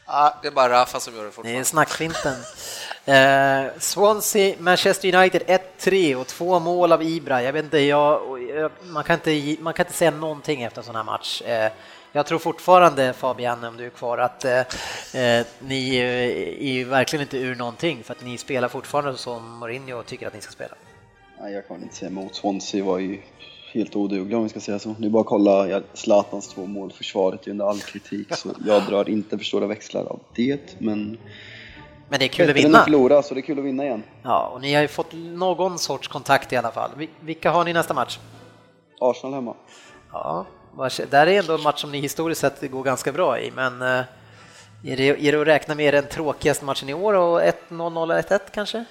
ja. 0.06 0.38
Det 0.42 0.48
är 0.48 0.52
bara 0.52 0.68
Rafa 0.72 1.00
som 1.00 1.14
gör 1.16 1.20
det 1.22 1.26
Det 1.26 1.30
är 1.30 1.32
fortfarande. 1.32 1.64
snackfinten. 1.64 2.34
Eh, 3.06 3.64
Swansea, 3.78 4.54
Manchester 4.58 5.14
United 5.14 5.42
1-3 5.80 6.14
och 6.14 6.26
två 6.26 6.58
mål 6.58 6.92
av 6.92 7.02
Ibra. 7.02 7.42
Jag 7.42 7.52
vet 7.52 7.64
inte, 7.64 7.78
jag, 7.78 8.20
man, 8.82 9.04
kan 9.04 9.14
inte, 9.14 9.62
man 9.62 9.74
kan 9.74 9.86
inte 9.86 9.96
säga 9.98 10.10
någonting 10.10 10.62
efter 10.62 10.80
en 10.80 10.84
sån 10.84 10.96
här 10.96 11.02
match. 11.02 11.42
Eh, 11.42 11.72
jag 12.16 12.26
tror 12.26 12.38
fortfarande, 12.38 13.12
Fabian, 13.12 13.64
om 13.64 13.76
du 13.76 13.86
är 13.86 13.90
kvar, 13.90 14.18
att 14.18 14.44
eh, 14.44 14.58
eh, 14.60 15.46
ni 15.58 15.96
eh, 15.96 16.68
är 16.80 16.84
verkligen 16.84 17.22
inte 17.22 17.38
ur 17.38 17.54
någonting 17.56 18.04
för 18.04 18.14
att 18.14 18.24
ni 18.24 18.38
spelar 18.38 18.68
fortfarande 18.68 19.16
som 19.16 19.58
Mourinho 19.58 20.02
tycker 20.02 20.26
att 20.26 20.34
ni 20.34 20.40
ska 20.40 20.52
spela. 20.52 20.74
Nej, 21.40 21.52
jag 21.52 21.68
kan 21.68 21.82
inte 21.82 21.94
säga 21.94 22.10
emot. 22.10 22.34
Swansea 22.34 22.84
var 22.84 22.98
ju 22.98 23.20
helt 23.72 23.96
odugliga 23.96 24.36
om 24.36 24.42
vi 24.42 24.48
ska 24.48 24.60
säga 24.60 24.78
så. 24.78 24.90
Är 24.90 25.08
bara 25.08 25.20
att 25.20 25.26
kolla 25.26 25.68
ja, 25.68 25.80
Zlatans 25.94 26.48
två 26.48 26.66
mål, 26.66 26.92
försvaret 26.92 27.46
är 27.46 27.50
under 27.50 27.64
all 27.70 27.78
kritik 27.80 28.34
så 28.36 28.48
jag 28.66 28.82
drar 28.86 29.08
inte 29.08 29.38
för 29.38 29.44
stora 29.44 29.66
växlar 29.66 30.02
av 30.04 30.20
det. 30.34 30.76
Men 30.80 31.18
Men 32.08 32.18
det 32.18 32.24
är 32.24 32.28
kul 32.28 32.50
att 32.50 32.56
vinna. 32.56 32.78
att 32.78 32.84
förlora 32.84 33.22
så 33.22 33.34
det 33.34 33.40
är 33.40 33.42
kul 33.42 33.58
att 33.58 33.64
vinna 33.64 33.84
igen. 33.84 34.02
Ja, 34.22 34.46
och 34.54 34.60
ni 34.60 34.74
har 34.74 34.82
ju 34.82 34.88
fått 34.88 35.12
någon 35.12 35.78
sorts 35.78 36.08
kontakt 36.08 36.52
i 36.52 36.56
alla 36.56 36.70
fall. 36.70 36.90
Vil- 36.96 37.08
Vilka 37.20 37.50
har 37.50 37.64
ni 37.64 37.72
nästa 37.72 37.94
match? 37.94 38.18
Arsenal 39.00 39.34
hemma. 39.34 39.54
Ja, 40.12 40.46
där 41.10 41.26
är 41.26 41.38
ändå 41.38 41.54
en 41.54 41.62
match 41.62 41.80
som 41.80 41.92
ni 41.92 42.00
historiskt 42.00 42.40
sett 42.40 42.70
går 42.70 42.82
ganska 42.82 43.12
bra 43.12 43.40
i, 43.40 43.50
men 43.50 43.82
eh, 43.82 44.04
är 44.86 44.96
det, 44.96 45.08
är 45.08 45.32
det 45.32 45.40
att 45.40 45.46
räkna 45.46 45.74
med 45.74 45.94
den 45.94 46.06
tråkigaste 46.06 46.64
matchen 46.64 46.88
i 46.88 46.94
år 46.94 47.14
och 47.14 47.40
1-0, 47.40 47.52
0-1 47.68 48.40
kanske? 48.54 48.84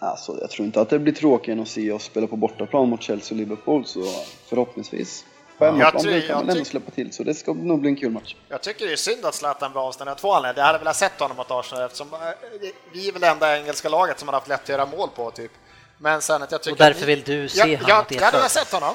Alltså, 0.00 0.38
jag 0.40 0.50
tror 0.50 0.66
inte 0.66 0.80
att 0.80 0.90
det 0.90 0.98
blir 0.98 1.12
tråkigare 1.12 1.56
än 1.56 1.62
att 1.62 1.68
se 1.68 1.92
oss 1.92 2.04
spela 2.04 2.26
på 2.26 2.36
bortaplan 2.36 2.88
mot 2.88 3.02
Chelsea 3.02 3.34
och 3.34 3.38
Liverpool 3.38 3.86
så 3.86 4.02
förhoppningsvis. 4.48 5.24
På 5.58 5.64
Jag 5.64 5.72
hemmaplan 5.72 6.02
brukar 6.02 6.28
jag 6.28 6.38
man 6.38 6.50
ändå 6.50 6.64
släppa 6.64 6.90
till 6.90 7.12
så 7.12 7.22
det 7.22 7.34
ska 7.34 7.52
nog 7.52 7.80
bli 7.80 7.90
en 7.90 7.96
kul 7.96 8.12
match. 8.12 8.36
Jag 8.48 8.62
tycker 8.62 8.86
det 8.86 8.92
är 8.92 8.96
synd 8.96 9.24
att 9.24 9.34
Zlatan 9.34 9.72
blev 9.72 9.82
avstängd 9.82 10.10
av 10.10 10.14
två 10.14 10.32
anledningar. 10.32 10.62
Jag 10.62 10.66
hade 10.66 10.78
velat 10.78 10.96
sett 10.96 11.20
honom 11.20 11.36
mot 11.36 11.50
Arsenal 11.50 11.84
eftersom 11.84 12.08
eh, 12.12 12.18
vi 12.92 13.08
är 13.08 13.12
väl 13.12 13.20
det 13.20 13.28
enda 13.28 13.58
engelska 13.58 13.88
laget 13.88 14.18
som 14.18 14.28
har 14.28 14.32
haft 14.32 14.48
lätt 14.48 14.62
att 14.62 14.68
göra 14.68 14.86
mål 14.86 15.08
på 15.16 15.30
typ. 15.30 15.50
Men 15.98 16.22
sen 16.22 16.42
att 16.42 16.52
jag 16.52 16.62
tycker 16.62 16.72
Och 16.72 16.78
därför 16.78 17.06
vill 17.06 17.22
du 17.22 17.48
se 17.48 17.58
jag, 17.58 17.66
han 17.66 17.88
jag, 17.88 18.04
jag 18.10 18.22
hade 18.22 18.36
velat 18.36 18.50
sett 18.50 18.72
honom. 18.72 18.94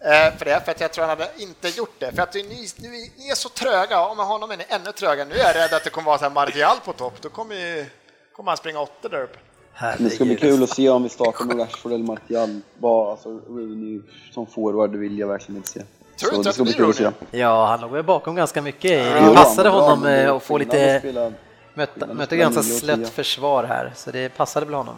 Eh, 0.00 0.36
för 0.38 0.44
det, 0.44 0.60
för 0.64 0.72
att 0.72 0.80
jag 0.80 0.92
tror 0.92 1.04
han 1.04 1.18
hade 1.18 1.30
inte 1.36 1.68
gjort 1.68 1.94
det. 1.98 2.12
För 2.12 2.22
att 2.22 2.34
ni, 2.34 2.42
ni, 2.76 3.12
ni 3.16 3.28
är 3.30 3.34
så 3.34 3.48
tröga, 3.48 4.06
och 4.06 4.16
med 4.16 4.26
honom 4.26 4.50
är 4.50 4.56
ni 4.56 4.64
ännu 4.68 4.92
trögare. 4.92 5.28
Nu 5.28 5.34
är 5.34 5.46
jag 5.46 5.56
rädd 5.56 5.74
att 5.74 5.84
det 5.84 5.90
kommer 5.90 6.06
vara 6.06 6.18
så 6.18 6.24
här 6.24 6.30
Martial 6.30 6.76
på 6.84 6.92
topp, 6.92 7.14
då 7.20 7.28
kommer 7.28 7.54
ju 7.54 7.86
kommer 8.36 8.50
han 8.50 8.56
springa 8.56 8.80
åtta 8.80 9.08
där 9.08 9.22
uppe. 9.22 9.38
Det 9.98 10.10
ska 10.10 10.24
bli 10.24 10.36
kul 10.36 10.62
att 10.62 10.70
se 10.70 10.88
om 10.88 11.02
vi 11.02 11.08
startar 11.08 11.44
med 11.44 11.60
Rashford 11.60 11.92
eller 11.92 12.04
Martial. 12.04 12.60
Bara, 12.78 13.10
alltså, 13.10 13.28
Rooney 13.28 14.00
som 14.34 14.46
forward 14.46 14.96
vill 14.96 15.18
jag 15.18 15.28
verkligen 15.28 15.56
inte 15.56 15.68
se. 15.68 15.82
Tror 16.20 16.30
du 16.30 16.36
inte 16.36 16.46
det 16.46 16.50
att 16.50 16.54
ska 16.54 16.64
det 16.64 16.64
bli 16.64 16.74
blir 16.74 16.84
kul 16.84 16.90
att 16.90 16.96
se. 16.96 17.04
Rooney? 17.04 17.40
Ja, 17.42 17.66
han 17.66 17.80
låg 17.80 17.90
väl 17.90 18.04
bakom 18.04 18.34
ganska 18.34 18.62
mycket. 18.62 19.14
Det 19.14 19.20
han 19.20 19.34
passade 19.34 19.68
honom 19.68 20.06
eh, 20.06 20.34
att 20.34 20.42
få 20.42 20.58
lite, 20.58 21.02
möta, 21.74 22.36
ganska 22.36 22.62
slött 22.62 23.08
försvar 23.08 23.64
här, 23.64 23.92
så 23.96 24.10
det 24.10 24.28
passade 24.28 24.66
väl 24.66 24.74
honom. 24.74 24.94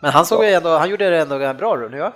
Men 0.00 0.12
han 0.12 0.26
såg 0.26 0.44
ju 0.44 0.50
ändå, 0.50 0.78
han 0.78 0.90
gjorde 0.90 1.10
det 1.10 1.18
ändå 1.18 1.54
bra 1.54 1.76
Rooney, 1.76 2.00
ja? 2.00 2.12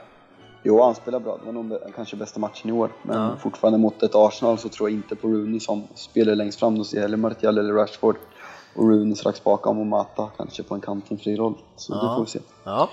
Jo, 0.62 0.82
han 0.82 0.94
spelar 0.94 1.20
bra. 1.20 1.38
Det 1.40 1.46
var 1.46 1.52
nog 1.52 1.78
kanske 1.96 2.16
bästa 2.16 2.40
matchen 2.40 2.70
i 2.70 2.72
år. 2.72 2.92
Men 3.02 3.38
fortfarande 3.38 3.78
mot 3.78 4.02
ett 4.02 4.14
Arsenal 4.14 4.58
så 4.58 4.68
tror 4.68 4.90
jag 4.90 4.96
inte 4.96 5.16
på 5.16 5.28
Rooney 5.28 5.60
som 5.60 5.88
spelar 5.94 6.34
längst 6.34 6.58
fram. 6.58 6.78
Då 6.78 6.84
ser 6.84 6.96
jag 6.96 7.02
hellre 7.02 7.16
Martial 7.16 7.58
eller 7.58 7.72
Rashford. 7.74 8.16
Och 8.74 8.88
Rooney 8.88 9.14
strax 9.14 9.44
bakom 9.44 9.78
och 9.78 9.86
Mata 9.86 10.28
kanske 10.36 10.62
på 10.62 10.74
en 10.74 10.80
kant 10.80 11.04
i 11.08 11.14
en 11.14 11.20
fri 11.20 11.36
roll. 11.36 11.54
Så 11.76 11.94
det 11.94 12.00
får 12.00 12.24
vi 12.24 12.30
se. 12.30 12.38
Ja. 12.64 12.88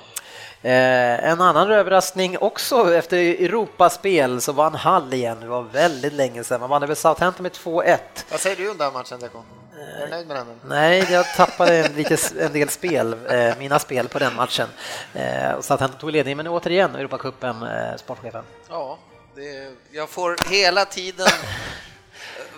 Eh, 0.61 1.29
en 1.31 1.41
annan 1.41 1.71
överraskning 1.71 2.37
också 2.37 2.93
efter 2.93 3.17
Europaspel 3.17 4.41
så 4.41 4.51
vann 4.51 4.75
Hall 4.75 5.13
igen. 5.13 5.37
Det 5.41 5.47
var 5.47 5.61
väldigt 5.61 6.13
länge 6.13 6.43
sedan. 6.43 6.59
Man 6.59 6.69
vann 6.69 6.83
över 6.83 6.95
Southampton 6.95 7.43
med 7.43 7.51
2-1. 7.51 7.97
Vad 8.31 8.39
säger 8.39 8.55
du 8.55 8.71
om 8.71 8.77
den 8.77 8.93
matchen, 8.93 9.19
Dekon? 9.19 9.41
Är 9.79 10.05
du 10.05 10.09
nöjd 10.09 10.27
med 10.27 10.37
den? 10.37 10.47
Nej, 10.65 11.07
jag 11.11 11.25
tappade 11.35 11.77
en, 11.77 11.93
lite, 11.93 12.17
en 12.39 12.53
del 12.53 12.69
spel, 12.69 13.15
eh, 13.29 13.57
mina 13.57 13.79
spel 13.79 14.07
på 14.07 14.19
den 14.19 14.35
matchen. 14.35 14.67
Eh, 15.13 15.51
och 15.51 15.65
Southampton 15.65 15.99
tog 15.99 16.11
ledningen, 16.11 16.37
men 16.37 16.47
återigen 16.47 16.95
Europacupen, 16.95 17.63
eh, 17.63 17.95
sportchefen. 17.97 18.43
Ja, 18.69 18.97
det, 19.35 19.71
jag 19.91 20.09
får 20.09 20.35
hela 20.49 20.85
tiden 20.85 21.27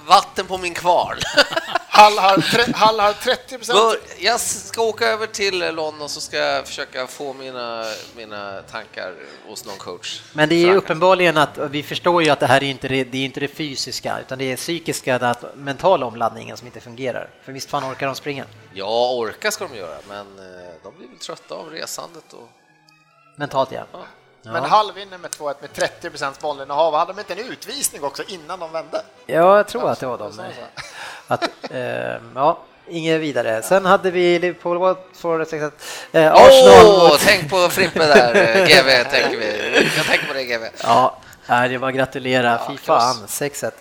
vatten 0.07 0.47
på 0.47 0.57
min 0.57 0.73
kvarn. 0.73 1.17
Hall 1.89 2.17
har, 2.17 2.41
tre, 2.41 2.73
Hall 2.73 2.99
har 2.99 3.13
30 3.13 3.57
procent. 3.57 3.99
Jag 4.19 4.39
ska 4.39 4.81
åka 4.81 5.07
över 5.07 5.27
till 5.27 5.59
London 5.75 6.09
så 6.09 6.21
ska 6.21 6.37
jag 6.37 6.67
försöka 6.67 7.07
få 7.07 7.33
mina, 7.33 7.85
mina 8.15 8.61
tankar 8.61 9.13
hos 9.47 9.65
någon 9.65 9.77
coach. 9.77 10.21
Men 10.33 10.49
det 10.49 10.55
är 10.55 10.67
ju 10.67 10.75
uppenbarligen 10.75 11.37
att 11.37 11.57
vi 11.57 11.83
förstår 11.83 12.23
ju 12.23 12.29
att 12.29 12.39
det 12.39 12.47
här 12.47 12.63
är 12.63 12.67
inte 12.67 12.87
det, 12.87 13.03
det 13.03 13.17
är 13.17 13.25
inte 13.25 13.39
det 13.39 13.47
fysiska 13.47 14.19
utan 14.19 14.37
det 14.37 14.51
är 14.51 14.57
psykiska, 14.57 15.19
den 15.19 15.35
mentala 15.55 16.05
omladdningen 16.05 16.57
som 16.57 16.67
inte 16.67 16.79
fungerar. 16.79 17.29
För 17.43 17.51
visst 17.51 17.69
fan 17.69 17.91
orkar 17.91 18.05
de 18.05 18.15
springa? 18.15 18.45
Ja, 18.73 19.11
orka 19.11 19.51
ska 19.51 19.67
de 19.67 19.77
göra, 19.77 19.97
men 20.07 20.39
eh, 20.39 20.71
de 20.83 20.97
blir 20.97 21.07
väl 21.07 21.17
trötta 21.17 21.55
av 21.55 21.69
resandet 21.69 22.33
och 22.33 22.49
Mentalt 23.35 23.71
ja. 23.71 23.85
Men 24.43 24.63
Hall 24.63 24.91
vinner 24.93 25.17
med 25.17 25.31
2-1 25.31 25.55
med 25.61 25.73
30 25.73 26.09
procents 26.09 26.39
bollinnehav. 26.39 26.93
Hade 26.93 27.13
de 27.13 27.19
inte 27.19 27.33
en 27.33 27.51
utvisning 27.51 28.03
också 28.03 28.23
innan 28.27 28.59
de 28.59 28.71
vände? 28.71 29.01
Ja, 29.25 29.57
jag 29.57 29.67
tror 29.67 29.89
att 29.89 29.99
det 29.99 30.05
var 30.05 30.17
de. 30.17 30.31
Att, 31.27 31.43
eh, 31.69 32.21
ja, 32.35 32.59
inget 32.87 33.21
vidare. 33.21 33.61
Sen 33.61 33.85
hade 33.85 34.11
vi 34.11 34.39
Liverpool 34.39 34.77
Watford, 34.77 35.41
eh, 35.41 36.33
Arsenal 36.33 37.09
mot... 37.09 37.19
tänk 37.19 37.49
på 37.49 37.69
Frippe 37.69 37.99
där, 37.99 38.35
eh, 38.35 38.65
GV 38.65 39.03
tänker 39.11 39.37
vi. 39.37 39.89
Jag 39.97 40.05
tänker 40.05 40.27
på 40.27 40.33
det 40.33 40.43
GV. 40.43 40.63
Ja, 40.83 41.17
det 41.47 41.77
var 41.77 41.91
gratulera. 41.91 42.59
Fy 42.69 42.77
fan, 42.77 43.15
6-1. 43.27 43.71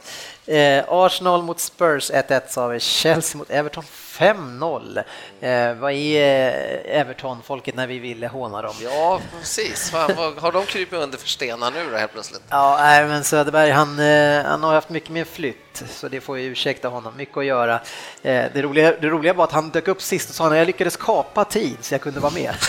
Eh, 0.46 0.84
Arsenal 0.88 1.42
mot 1.42 1.60
Spurs 1.60 2.10
1-1 2.10 2.40
sa 2.48 2.66
vi. 2.66 2.80
Chelsea 2.80 3.38
mot 3.38 3.50
Everton 3.50 3.84
5-0. 4.20 4.98
Eh, 5.40 5.74
vad 5.74 5.92
är 5.92 6.22
eh, 6.22 7.00
Everton-folket 7.00 7.74
när 7.74 7.86
vi 7.86 7.98
ville 7.98 8.28
håna 8.28 8.62
dem? 8.62 8.74
Ja, 8.82 9.20
precis. 9.38 9.90
Fan, 9.90 10.10
vad, 10.16 10.38
har 10.38 10.52
de 10.52 10.66
krypit 10.66 10.98
under 10.98 11.18
för 11.18 11.28
stenar 11.28 11.70
nu 11.70 11.90
då 11.90 11.96
helt 11.96 12.12
plötsligt? 12.12 12.42
Ja, 12.48 12.76
nej, 12.80 13.06
men 13.06 13.24
Söderberg 13.24 13.70
han, 13.70 13.98
eh, 13.98 14.44
han 14.44 14.62
har 14.62 14.74
haft 14.74 14.88
mycket 14.88 15.10
med 15.10 15.26
flytt, 15.26 15.82
så 15.90 16.08
det 16.08 16.20
får 16.20 16.38
ju 16.38 16.44
ursäkta 16.44 16.88
honom. 16.88 17.16
Mycket 17.16 17.36
att 17.36 17.44
göra. 17.44 17.74
Eh, 18.22 18.44
det, 18.52 18.62
roliga, 18.62 18.94
det 19.00 19.08
roliga 19.08 19.32
var 19.32 19.44
att 19.44 19.52
han 19.52 19.70
dök 19.70 19.88
upp 19.88 20.02
sist 20.02 20.28
och 20.28 20.34
sa 20.34 20.46
att 20.46 20.56
jag 20.56 20.66
lyckades 20.66 20.96
kapa 20.96 21.44
tid 21.44 21.76
så 21.80 21.94
jag 21.94 22.00
kunde 22.00 22.20
vara 22.20 22.32
med. 22.32 22.54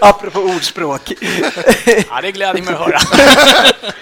Apropå 0.00 0.40
ordspråk. 0.40 1.12
Ja, 2.10 2.20
det 2.22 2.32
gläder 2.32 2.62
mig 2.62 2.74
att 2.74 2.80
höra. 2.80 2.98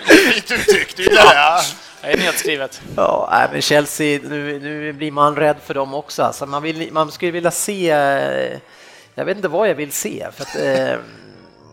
Fint 0.07 0.51
uttryck, 0.51 0.93
du 0.97 1.03
gillar 1.03 1.35
det. 1.35 1.63
Ja. 2.03 2.09
Det 2.09 2.13
är 2.13 2.19
nedskrivet. 2.19 2.83
Ja, 2.97 3.29
nej, 3.33 3.49
men 3.53 3.63
Chelsea, 3.63 4.21
nu, 4.25 4.61
nu 4.61 4.93
blir 4.93 5.13
man 5.13 5.37
rädd 5.37 5.57
för 5.65 5.75
dem 5.75 5.95
också. 5.95 6.23
Alltså, 6.23 6.47
man, 6.47 6.63
vill, 6.63 6.93
man 6.93 7.13
skulle 7.13 7.31
vilja 7.31 7.51
se, 7.51 7.91
eh, 7.91 8.59
jag 9.15 9.25
vet 9.25 9.37
inte 9.37 9.49
vad 9.49 9.69
jag 9.69 9.75
vill 9.75 9.93
se. 9.93 10.27
För 10.33 10.43
att, 10.43 10.57
eh, 10.57 10.99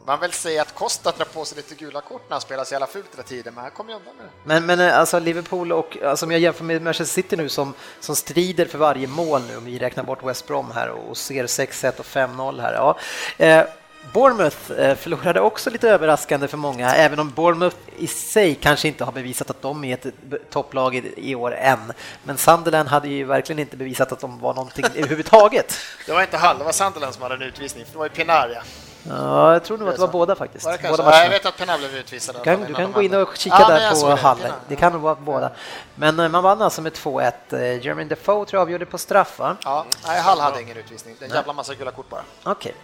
Man 0.06 0.20
vill 0.20 0.32
säga 0.32 0.62
att 0.62 0.76
Costa 0.76 1.12
drar 1.12 1.26
på 1.26 1.46
sig 1.46 1.56
lite 1.56 1.76
gula 1.76 2.02
kort 2.02 2.22
när 2.30 2.34
han 2.34 2.42
spelar 2.42 2.64
så 2.64 2.74
jävla 2.74 2.88
fult 2.88 3.14
hela 3.14 3.24
tiden, 3.24 3.54
men 3.54 3.64
han 3.64 3.72
kommer 3.72 3.92
ju 3.92 3.98
undan 3.98 4.14
med 4.16 4.26
det. 4.26 4.32
Men, 4.44 4.66
men 4.66 4.80
eh, 4.80 5.00
alltså 5.00 5.20
Liverpool 5.20 5.72
och 5.72 5.98
alltså, 6.04 6.26
om 6.26 6.32
jag 6.32 6.40
jämför 6.40 6.64
med 6.64 6.82
Manchester 6.82 7.22
City 7.22 7.38
nu 7.38 7.50
som, 7.50 7.74
som 8.00 8.16
strider 8.16 8.66
för 8.66 8.78
varje 8.78 9.08
mål 9.08 9.42
nu, 9.50 9.58
om 9.58 9.66
vi 9.66 9.80
räknar 9.80 10.04
bort 10.04 10.24
West 10.24 10.48
Brom 10.48 10.72
här 10.72 10.90
och 10.90 11.18
ser 11.18 11.48
6-1 11.48 12.00
och 12.00 12.06
5-0 12.06 12.62
här. 12.62 12.74
Ja. 12.74 12.98
Eh, 13.38 13.66
Bournemouth 14.14 14.72
eh, 14.72 14.96
förlorade 14.96 15.40
också 15.42 15.70
lite 15.70 15.90
överraskande 15.90 16.48
för 16.48 16.58
många, 16.58 16.96
även 16.96 17.20
om 17.20 17.30
Bournemouth 17.32 17.76
i 17.98 18.08
sig 18.08 18.56
kanske 18.56 18.88
inte 18.88 19.04
har 19.04 19.12
bevisat 19.12 19.50
att 19.50 19.62
de 19.62 19.84
är 19.84 19.94
ett 19.94 20.14
topplag 20.50 20.96
i, 21.18 21.36
år 21.36 21.56
än. 21.56 21.94
Men 22.24 22.38
Sunderland 22.38 22.90
hade 22.90 23.08
ju 23.08 23.24
verkligen 23.24 23.60
inte 23.60 23.78
bevisat 23.78 24.12
att 24.12 24.20
de 24.20 24.40
var 24.40 24.54
någonting 24.54 24.86
överhuvudtaget. 24.96 25.76
Det 26.06 26.12
var 26.12 26.22
inte 26.22 26.38
Hall, 26.38 26.58
det 26.58 26.64
var 26.64 26.72
Sunderland 26.72 27.14
som 27.14 27.24
hade 27.24 27.36
en 27.36 27.42
utvisning, 27.42 27.86
för 27.86 27.92
det 27.92 27.98
var 27.98 28.06
ju 28.06 28.10
Pinaria. 28.10 28.64
Ja, 29.10 29.54
jag 29.54 29.64
tror 29.64 29.78
nog 29.78 29.90
att 29.90 29.96
det 29.96 30.02
var 30.02 30.08
båda 30.08 30.36
faktiskt. 30.36 30.66
Var 30.66 30.72
det 30.72 30.90
Båda 30.90 31.04
matcherna. 31.04 31.18
Ja, 31.18 31.24
jag 31.24 31.30
vet 31.30 31.46
att 31.46 31.58
Pinar 31.58 31.78
blev 31.78 31.96
utvisad. 31.96 32.36
Du 32.36 32.42
kan, 32.44 32.62
du 32.68 32.74
kan 32.74 32.92
gå 32.92 33.02
in 33.02 33.14
och 33.14 33.36
kika 33.36 33.56
Ja, 33.60 33.68
där 33.68 34.02
på 34.02 34.10
det. 34.10 34.16
hallen. 34.16 34.42
Pinar. 34.42 34.56
Det 34.68 34.76
kan 34.76 34.94
nog 34.94 35.02
vara 35.02 35.16
båda. 35.16 35.52
Men 35.96 36.20
eh, 36.20 36.30
man 36.30 36.44
vann 36.44 36.62
alltså 36.62 36.82
med 36.82 36.94
2-1. 36.94 37.32
Eh, 37.52 37.86
Jermaine 37.86 38.08
Defoe 38.10 38.46
tror 38.46 38.58
jag 38.60 38.62
avgjorde 38.62 38.86
på 38.86 38.98
straff, 38.98 39.40
va? 39.40 39.58
Ja, 39.64 39.86
nej, 40.08 40.22
Hall 40.22 40.40
hade 40.40 40.62
ingen 40.62 40.78
utvisning. 40.78 41.16
Det 41.20 41.26
är 41.26 41.30
en 41.30 41.36
jävla 41.36 41.54
massa 41.54 41.74
gula 41.74 41.92
kort 41.92 42.10
bara. 42.10 42.22
Okej. 42.44 42.76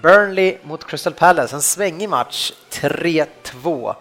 Burnley 0.00 0.58
mot 0.62 0.84
Crystal 0.86 1.12
Palace, 1.12 1.56
en 1.56 1.62
svängig 1.62 2.08
match, 2.08 2.52
3-2. 2.70 3.94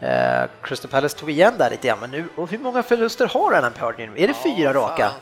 Eh, 0.00 0.48
Crystal 0.62 0.90
Palace 0.90 1.18
tog 1.18 1.30
igen 1.30 1.54
där 1.58 1.70
lite 1.70 1.88
grann, 1.88 1.98
men 2.00 2.10
nu, 2.10 2.28
och 2.36 2.50
hur 2.50 2.58
många 2.58 2.82
förluster 2.82 3.26
har 3.26 3.52
Alan 3.52 3.72
Pardew 3.72 4.06
nu? 4.14 4.24
Är 4.24 4.28
det 4.28 4.34
fyra 4.34 4.74
raka? 4.74 5.08
Fan. 5.08 5.20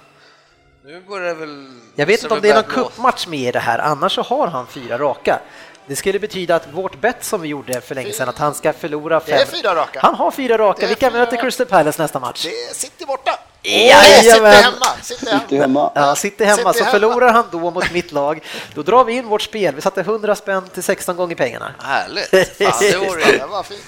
Nu 0.84 1.00
börjar 1.00 1.28
det 1.28 1.34
väl... 1.34 1.66
Jag 1.94 2.06
vet 2.06 2.22
inte 2.22 2.34
om 2.34 2.40
det 2.40 2.50
är 2.50 2.54
någon 2.54 2.64
cupmatch 2.64 3.26
med 3.26 3.40
i 3.40 3.52
det 3.52 3.58
här, 3.58 3.78
annars 3.78 4.14
så 4.14 4.22
har 4.22 4.46
han 4.48 4.66
fyra 4.66 4.98
raka. 4.98 5.40
Det 5.86 5.96
skulle 5.96 6.18
betyda 6.18 6.56
att 6.56 6.68
vårt 6.72 7.00
bett 7.00 7.24
som 7.24 7.40
vi 7.40 7.48
gjorde 7.48 7.80
för 7.80 7.94
länge 7.94 8.12
sedan, 8.12 8.28
att 8.28 8.38
han 8.38 8.54
ska 8.54 8.72
förlora 8.72 9.20
Det 9.26 9.32
är 9.32 9.46
fem... 9.46 9.60
fyra 9.60 9.74
raka. 9.74 10.00
Han 10.02 10.14
har 10.14 10.30
fyra 10.30 10.58
raka. 10.58 10.86
Vilka 10.86 11.10
fyra 11.10 11.18
möter. 11.20 11.36
Crystal 11.36 11.66
Palace 11.66 12.02
nästa 12.02 12.20
match? 12.20 12.42
Det 12.42 12.48
är 12.48 12.74
City 12.74 13.04
borta! 13.06 13.38
Jajamän. 13.64 14.54
City 14.54 14.62
hemma! 14.62 14.86
City 15.02 15.26
hemma! 15.26 15.40
Sitter 15.40 15.56
hemma. 15.60 15.92
Ja, 15.94 16.16
sitter 16.16 16.44
hemma, 16.44 16.72
City 16.72 16.78
så 16.78 16.84
hemma. 16.84 16.90
förlorar 16.90 17.32
han 17.32 17.44
då 17.52 17.70
mot 17.70 17.90
mitt 17.92 18.12
lag, 18.12 18.40
då 18.74 18.82
drar 18.82 19.04
vi 19.04 19.12
in 19.12 19.26
vårt 19.28 19.42
spel. 19.42 19.74
Vi 19.74 19.80
satte 19.80 20.00
100 20.00 20.34
spänn 20.36 20.68
till 20.74 20.82
16 20.82 21.16
gånger 21.16 21.34
pengarna. 21.36 21.74
Härligt! 21.82 22.28
Fan, 22.58 22.72
det 22.80 22.96
vore... 22.96 23.24
Det 23.24 23.46
var 23.46 23.62
fint. 23.62 23.80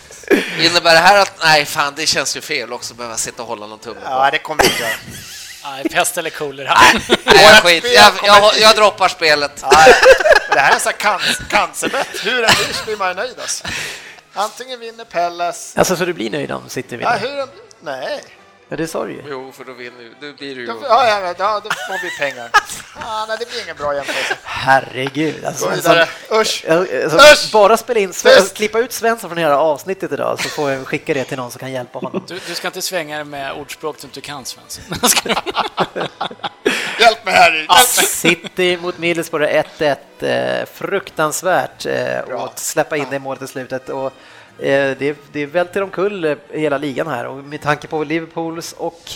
Innebär 0.61 0.93
det 0.95 1.01
här 1.01 1.23
att... 1.23 1.33
Nej, 1.43 1.65
fan, 1.65 1.93
det 1.97 2.07
känns 2.07 2.37
ju 2.37 2.41
fel 2.41 2.73
också 2.73 2.93
att 2.93 2.99
behöva 2.99 3.17
sitta 3.17 3.43
och 3.43 3.49
hålla 3.49 3.67
någon 3.67 3.79
tumme 3.79 3.95
på. 4.01 4.07
Ja, 4.11 4.29
det 4.31 4.39
kommer 4.39 4.65
inte 4.65 4.83
göra. 4.83 4.93
Nej, 5.65 5.85
pest 5.89 6.19
eller 6.19 6.31
kolera. 6.31 6.79
Nej, 7.25 7.43
jag 7.43 7.63
skit. 7.63 7.85
Jag, 7.95 8.13
jag, 8.23 8.53
jag 8.61 8.77
droppar 8.77 9.09
spelet. 9.09 9.53
Ja, 9.63 9.71
men 10.49 10.57
det 10.57 10.61
här 10.61 10.71
är 10.71 10.75
en 10.75 10.81
sån 10.81 10.93
här 10.99 11.19
canc- 11.19 11.49
cancerbett. 11.51 12.09
Hur 12.25 12.33
den 12.43 12.51
blir 12.65 12.75
så 12.75 12.85
blir 12.85 12.97
man 12.97 13.09
ju 13.09 13.15
nöjd 13.15 13.35
alltså. 13.41 13.65
Antingen 14.35 14.81
vinner 14.81 15.05
Pellas... 15.05 15.73
Alltså, 15.77 15.97
så 15.97 16.05
du 16.05 16.13
blir 16.13 16.31
nöjd 16.31 16.53
om 16.53 16.69
City 16.69 16.89
Ja, 16.91 16.97
vinner? 16.99 17.19
hur 17.19 17.37
den... 17.37 17.49
Nej. 17.81 18.25
Ja, 18.69 18.77
det 18.77 18.87
sa 18.87 19.05
du 19.05 19.13
ju. 19.13 19.23
Jo, 19.29 19.53
för 19.53 19.65
då 19.65 19.73
vinner 19.73 20.03
ju... 20.03 20.11
Då 20.21 20.33
blir 20.39 20.55
det 20.55 20.61
ju... 20.61 20.67
Ja, 20.67 20.77
ja, 21.09 21.35
ja, 21.39 21.61
då 21.65 21.71
får 21.71 22.03
vi 22.03 22.19
pengar. 22.19 22.51
Ja, 23.01 23.25
nej, 23.29 23.37
det 23.41 23.49
blir 23.51 23.63
ingen 23.63 23.77
bra 23.77 23.95
jämförelse. 23.95 24.37
Herregud. 24.43 25.45
Alltså, 25.45 25.65
Gå 25.65 25.71
en 25.71 25.77
vidare. 25.77 26.09
Usch! 26.31 26.65
Alltså, 26.69 27.19
Usch! 27.19 27.53
bara 27.53 27.77
spela 27.77 28.01
in, 28.01 28.13
Sven- 28.13 28.41
Tyst! 28.41 28.57
klippa 28.57 28.79
ut 28.79 28.93
Svensson 28.93 29.31
från 29.31 29.39
hela 29.39 29.59
avsnittet 29.59 30.13
idag 30.13 30.41
så 30.43 30.49
får 30.49 30.71
jag 30.71 30.87
skicka 30.87 31.15
det 31.15 31.25
till 31.25 31.37
någon 31.37 31.51
som 31.51 31.59
kan 31.59 31.73
hjälpa 31.73 31.99
honom. 31.99 32.25
Du, 32.29 32.39
du 32.49 32.55
ska 32.55 32.67
inte 32.69 32.83
svänga 32.83 33.17
dig 33.17 33.25
med 33.25 33.53
ordspråk 33.53 33.97
du 34.01 34.07
inte 34.07 34.21
kan, 34.21 34.45
Svensson. 34.45 34.85
Hjälp 37.01 37.25
mig 37.25 37.35
här! 37.35 37.53
Hjälp 37.53 37.69
mig. 37.71 37.85
City 38.07 38.77
mot 38.77 38.99
Middlesbrough 38.99 39.63
1-1. 39.79 39.97
Eh, 40.21 40.67
fruktansvärt 40.75 41.87
eh, 41.87 42.19
att 42.39 42.59
släppa 42.59 42.97
in 42.97 43.07
det 43.11 43.19
målet 43.19 43.43
i 43.43 43.47
slutet. 43.47 43.89
Och, 43.89 44.13
Eh, 44.59 44.97
det, 44.99 45.17
det 45.33 45.47
välter 45.47 45.83
omkull 45.83 46.25
eh, 46.25 46.37
hela 46.51 46.79
ligan 46.79 47.07
här 47.07 47.27
och 47.27 47.37
med 47.37 47.61
tanke 47.61 47.89
på 47.89 48.05
Liverpools 48.05 48.73
och 48.73 49.11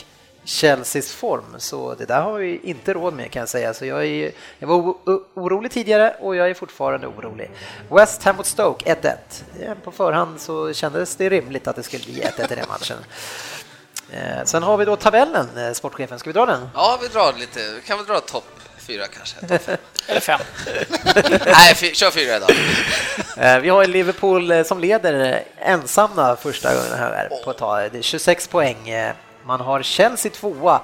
Chelseas 0.44 1.12
form 1.12 1.54
så 1.58 1.94
det 1.94 2.04
där 2.04 2.20
har 2.20 2.38
vi 2.38 2.60
inte 2.62 2.92
råd 2.92 3.14
med 3.14 3.30
kan 3.30 3.40
jag 3.40 3.48
säga. 3.48 3.74
Så 3.74 3.86
jag, 3.86 4.06
är, 4.06 4.32
jag 4.58 4.68
var 4.68 4.94
orolig 5.34 5.72
tidigare 5.72 6.16
och 6.20 6.36
jag 6.36 6.50
är 6.50 6.54
fortfarande 6.54 7.06
orolig. 7.06 7.50
West 7.90 8.22
Ham 8.22 8.36
mot 8.36 8.46
Stoke 8.46 8.94
1-1. 8.94 9.16
Eh, 9.60 9.74
på 9.84 9.92
förhand 9.92 10.40
så 10.40 10.72
kändes 10.72 11.16
det 11.16 11.28
rimligt 11.28 11.68
att 11.68 11.76
det 11.76 11.82
skulle 11.82 12.04
bli 12.04 12.22
1-1 12.22 12.52
i 12.52 12.54
den 12.54 12.68
matchen. 12.68 12.96
Sen 14.44 14.62
har 14.62 14.76
vi 14.76 14.84
då 14.84 14.96
tabellen, 14.96 15.74
sportchefen. 15.74 16.18
Ska 16.18 16.30
vi 16.30 16.34
dra 16.34 16.46
den? 16.46 16.68
Ja, 16.74 16.98
vi 17.02 17.08
drar 17.08 17.32
lite. 17.38 17.60
Vi 17.74 17.80
kan 17.80 17.98
väl 17.98 18.06
dra 18.06 18.20
topp 18.20 18.60
fyra 18.86 19.04
kanske. 19.06 19.36
Eller 20.08 20.20
fem. 20.20 20.40
Nej, 21.46 21.74
fy, 21.74 21.94
kör 21.94 22.10
fyra 22.10 22.36
idag. 22.36 22.50
Eh, 23.36 23.58
Vi 23.58 23.68
har 23.68 23.86
Liverpool 23.86 24.50
eh, 24.50 24.62
som 24.62 24.80
leder 24.80 25.32
eh, 25.58 25.70
ensamma 25.72 26.36
första 26.36 26.74
gången 26.74 26.92
här 26.98 27.28
på 27.44 27.50
ett 27.50 27.58
tag. 27.58 27.92
Det 27.92 27.98
är 27.98 28.02
26 28.02 28.48
poäng. 28.48 28.92
Man 29.44 29.60
har 29.60 29.82
Chelsea 29.82 30.32
tvåa 30.32 30.80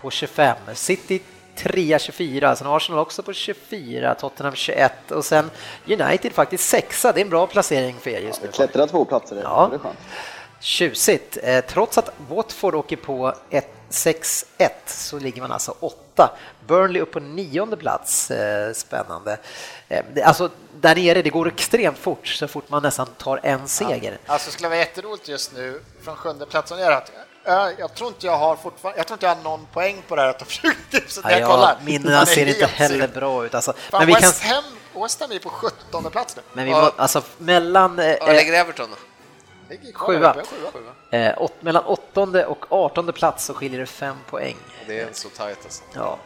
på 0.00 0.10
25, 0.10 0.56
City 0.74 1.20
3 1.56 1.98
24, 1.98 2.56
sen 2.56 2.66
Arsenal 2.66 2.98
också 3.00 3.22
på 3.22 3.32
24, 3.32 4.14
Tottenham 4.14 4.54
21 4.54 5.10
och 5.10 5.24
sen 5.24 5.50
United 5.86 6.32
faktiskt 6.32 6.68
sexa. 6.68 7.12
Det 7.12 7.20
är 7.20 7.22
en 7.24 7.30
bra 7.30 7.46
placering 7.46 7.96
för 8.00 8.10
er 8.10 8.20
just 8.20 8.42
nu. 8.42 8.48
Klättra 8.48 8.86
två 8.86 9.04
platser, 9.04 9.40
Ja. 9.42 9.68
det 9.70 9.76
är 9.76 9.78
skönt. 9.78 9.98
Tjusigt. 10.60 11.38
Trots 11.68 11.98
att 11.98 12.10
Watford 12.28 12.74
åker 12.74 12.96
på 12.96 13.34
ett 13.50 13.70
6-1 13.90 14.68
så 14.86 15.18
ligger 15.18 15.42
man 15.42 15.52
alltså 15.52 15.74
åtta. 15.80 15.98
Burnley 16.66 17.02
upp 17.02 17.12
på 17.12 17.20
nionde 17.20 17.76
plats. 17.76 18.30
Eh, 18.30 18.72
Spännande. 18.72 19.38
Eh, 19.88 20.04
det- 20.14 20.22
Alltså, 20.22 20.50
där 20.80 20.94
nere, 20.94 21.22
det 21.22 21.30
går 21.30 21.48
extremt 21.48 21.98
fort 21.98 22.26
så 22.26 22.48
fort 22.48 22.68
man 22.68 22.82
nästan 22.82 23.06
tar 23.06 23.40
en 23.42 23.68
seger. 23.68 24.18
Alltså 24.26 24.48
det 24.48 24.52
skulle 24.52 24.68
vara 24.68 24.78
jätteroligt 24.78 25.28
just 25.28 25.54
nu 25.54 25.82
från 26.02 26.16
sjunde 26.16 26.46
plats 26.46 26.70
och 26.70 26.78
neråt. 26.78 27.12
Ö, 27.44 27.70
Jag 27.78 27.94
tror 27.94 28.08
inte 28.08 28.26
jag 28.26 28.36
har 28.38 28.56
fortfarande, 28.56 28.98
jag 29.00 29.06
tror 29.06 29.14
inte 29.14 29.26
jag 29.26 29.34
har 29.34 29.42
någon 29.42 29.66
poäng 29.72 30.02
på 30.08 30.16
det 30.16 30.22
här 30.22 30.32
topp 30.32 30.48
20-tipset 30.48 31.24
när 31.24 31.30
Ja, 31.30 31.38
jag 31.38 31.48
kollar. 31.50 31.76
minnena 31.84 32.26
ser 32.26 32.46
inte 32.46 32.66
heller 32.66 33.08
bra 33.08 33.46
ut. 33.46 33.54
Alltså, 33.54 33.72
Fan, 33.72 33.98
men 33.98 34.06
vi 34.06 34.12
kan, 34.12 34.22
West, 34.22 34.42
Ham, 34.44 34.64
West 35.02 35.20
Ham 35.20 35.32
är 35.32 35.38
på 35.38 35.48
17 35.48 36.10
plats 36.10 36.36
nu. 36.36 36.42
men 36.52 36.64
vi 36.64 36.70
Ja. 36.70 36.80
må, 36.80 37.02
alltså 37.02 37.22
mellan, 37.38 37.98
eh, 37.98 38.16
Var 38.26 38.34
ligger 38.34 38.52
Everton 38.52 38.88
då? 38.90 38.96
Sjua. 39.94 40.36
eh, 41.10 41.42
åt, 41.42 41.62
mellan 41.62 41.84
åttonde 41.84 42.46
och 42.46 42.66
artonde 42.70 43.12
plats 43.12 43.44
så 43.44 43.54
skiljer 43.54 43.80
det 43.80 43.86
fem 43.86 44.16
poäng. 44.30 44.56
Det 44.88 45.00
är 45.00 45.08
så 45.12 45.28
tajt 45.28 45.58
alltså. 45.64 45.82
Ja, 45.94 46.18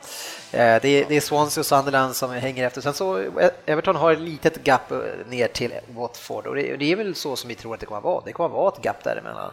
eh, 0.51 0.83
det 0.83 0.89
är, 0.89 1.05
det 1.09 1.17
är 1.17 1.21
Swansea 1.21 1.61
och 1.61 1.67
Sunderland 1.67 2.17
som 2.17 2.31
hänger 2.31 2.67
efter. 2.67 2.81
Sen 2.81 2.95
så 2.95 3.19
eh, 3.19 3.51
Everton 3.67 3.97
har 3.97 4.13
ett 4.13 4.21
litet 4.21 4.65
gap 4.65 4.91
eh, 4.91 4.99
ner 5.27 5.49
till 5.49 5.73
Watford 5.89 6.47
och 6.47 6.55
det, 6.55 6.73
och 6.73 6.79
det 6.79 6.93
är 6.93 6.97
väl 6.97 7.15
så 7.15 7.37
som 7.37 7.49
vi 7.49 7.55
tror 7.55 7.75
att 7.75 7.81
det 7.81 7.87
kommer 7.87 7.99
att 7.99 8.05
vara. 8.05 8.23
Det 8.25 8.33
kommer 8.33 8.47
att 8.49 8.53
vara 8.53 8.69
ett 8.69 8.85
gap 8.85 9.05
däremellan. 9.05 9.53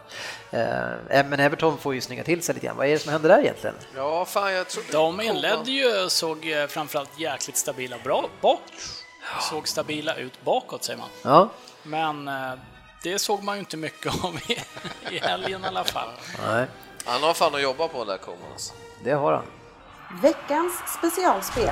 Men 1.10 1.40
Everton 1.40 1.78
får 1.78 1.94
ju 1.94 2.00
snygga 2.00 2.24
till 2.24 2.42
sig 2.42 2.54
lite 2.54 2.66
grann. 2.66 2.76
Vad 2.76 2.86
är 2.86 2.90
det 2.90 2.98
som 2.98 3.12
händer 3.12 3.28
där 3.28 3.40
egentligen? 3.40 3.76
Ja, 3.96 4.24
fan 4.24 4.52
jag 4.52 4.68
tror... 4.68 4.84
De 4.92 5.20
inledde 5.20 5.70
ju, 5.70 6.08
såg 6.08 6.46
framförallt 6.68 7.18
jäkligt 7.18 7.56
stabila 7.56 7.96
bra 8.04 8.28
bak. 8.40 8.60
Såg 9.50 9.68
stabila 9.68 10.14
ut 10.14 10.44
bakåt 10.44 10.84
säger 10.84 10.98
man. 10.98 11.08
Ja, 11.22 11.48
Men 11.82 12.30
det 13.02 13.18
såg 13.18 13.42
man 13.42 13.56
ju 13.56 13.58
inte 13.60 13.76
mycket 13.76 14.24
av 14.24 14.36
i, 14.48 14.58
i 15.10 15.18
helgen 15.18 15.64
i 15.64 15.66
alla 15.66 15.84
fall. 15.84 16.08
nej, 16.46 16.66
Han 17.04 17.22
har 17.22 17.34
fan 17.34 17.54
att 17.54 17.62
jobba 17.62 17.88
på 17.88 18.04
där 18.04 18.16
Koman 18.16 18.52
alltså. 18.52 18.72
Det 19.04 19.12
har 19.12 19.32
han. 19.32 19.44
Veckans 20.22 20.72
specialspel. 20.98 21.70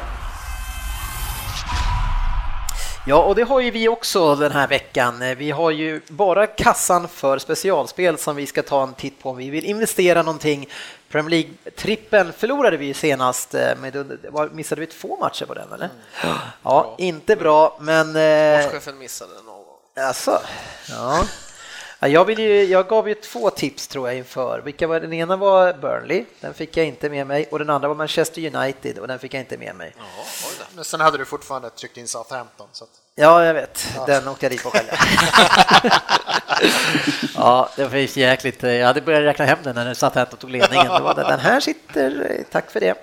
Ja, 3.06 3.22
och 3.22 3.34
det 3.34 3.42
har 3.42 3.60
ju 3.60 3.70
vi 3.70 3.88
också 3.88 4.34
den 4.34 4.52
här 4.52 4.68
veckan. 4.68 5.24
Vi 5.36 5.50
har 5.50 5.70
ju 5.70 6.00
bara 6.08 6.46
kassan 6.46 7.08
för 7.08 7.38
specialspel 7.38 8.18
som 8.18 8.36
vi 8.36 8.46
ska 8.46 8.62
ta 8.62 8.82
en 8.82 8.94
titt 8.94 9.22
på 9.22 9.30
om 9.30 9.36
vi 9.36 9.50
vill 9.50 9.64
investera 9.64 10.22
någonting. 10.22 10.68
Premier 11.08 11.30
League-trippen 11.30 12.32
förlorade 12.32 12.76
vi 12.76 12.86
ju 12.86 12.94
senast, 12.94 13.54
eh, 13.54 13.76
med, 13.76 14.18
missade 14.52 14.80
vi 14.80 14.86
två 14.86 15.16
matcher 15.20 15.46
på 15.46 15.54
den 15.54 15.72
eller? 15.72 15.88
Ja, 16.62 16.94
inte 16.98 17.36
bra, 17.36 17.78
men... 17.80 18.16
eh, 18.16 18.60
Sportchefen 18.60 18.98
missade 18.98 19.34
någon. 19.46 19.64
Alltså, 20.06 20.40
ja. 20.90 21.24
Jag, 22.00 22.24
vill 22.24 22.38
ju, 22.38 22.64
jag 22.64 22.88
gav 22.88 23.08
ju 23.08 23.14
två 23.14 23.50
tips 23.50 23.88
tror 23.88 24.08
jag 24.08 24.16
inför. 24.16 24.62
Vilka 24.64 24.86
var, 24.86 25.00
den 25.00 25.12
ena 25.12 25.36
var 25.36 25.72
Burnley, 25.72 26.24
den 26.40 26.54
fick 26.54 26.76
jag 26.76 26.86
inte 26.86 27.10
med 27.10 27.26
mig, 27.26 27.48
och 27.50 27.58
den 27.58 27.70
andra 27.70 27.88
var 27.88 27.94
Manchester 27.94 28.56
United 28.56 28.98
och 28.98 29.08
den 29.08 29.18
fick 29.18 29.34
jag 29.34 29.40
inte 29.40 29.58
med 29.58 29.76
mig. 29.76 29.94
Jaha. 29.96 30.66
Men 30.74 30.84
sen 30.84 31.00
hade 31.00 31.18
du 31.18 31.24
fortfarande 31.24 31.70
tryckt 31.70 31.96
in 31.96 32.08
Southampton. 32.08 32.68
Så 32.72 32.84
att... 32.84 32.90
Ja, 33.20 33.44
jag 33.44 33.54
vet. 33.54 33.86
Den 34.06 34.28
åkte 34.28 34.44
jag 34.44 34.52
dit 34.52 34.62
på 34.62 34.70
själv. 34.70 34.86
ja, 37.34 37.68
det 37.76 37.84
var 37.84 38.18
jäkligt. 38.18 38.62
Jag 38.62 38.86
hade 38.86 39.00
börjat 39.00 39.22
räkna 39.22 39.44
hem 39.44 39.58
den 39.62 39.74
när 39.74 39.84
den 39.84 39.94
satt 39.94 40.14
här 40.14 40.26
och 40.30 40.38
tog 40.38 40.50
ledningen. 40.50 40.86
Det 40.86 41.00
var 41.00 41.14
det. 41.14 41.22
Den 41.22 41.40
här 41.40 41.60
sitter, 41.60 42.42
tack 42.50 42.70
för 42.70 42.80
det. 42.80 42.94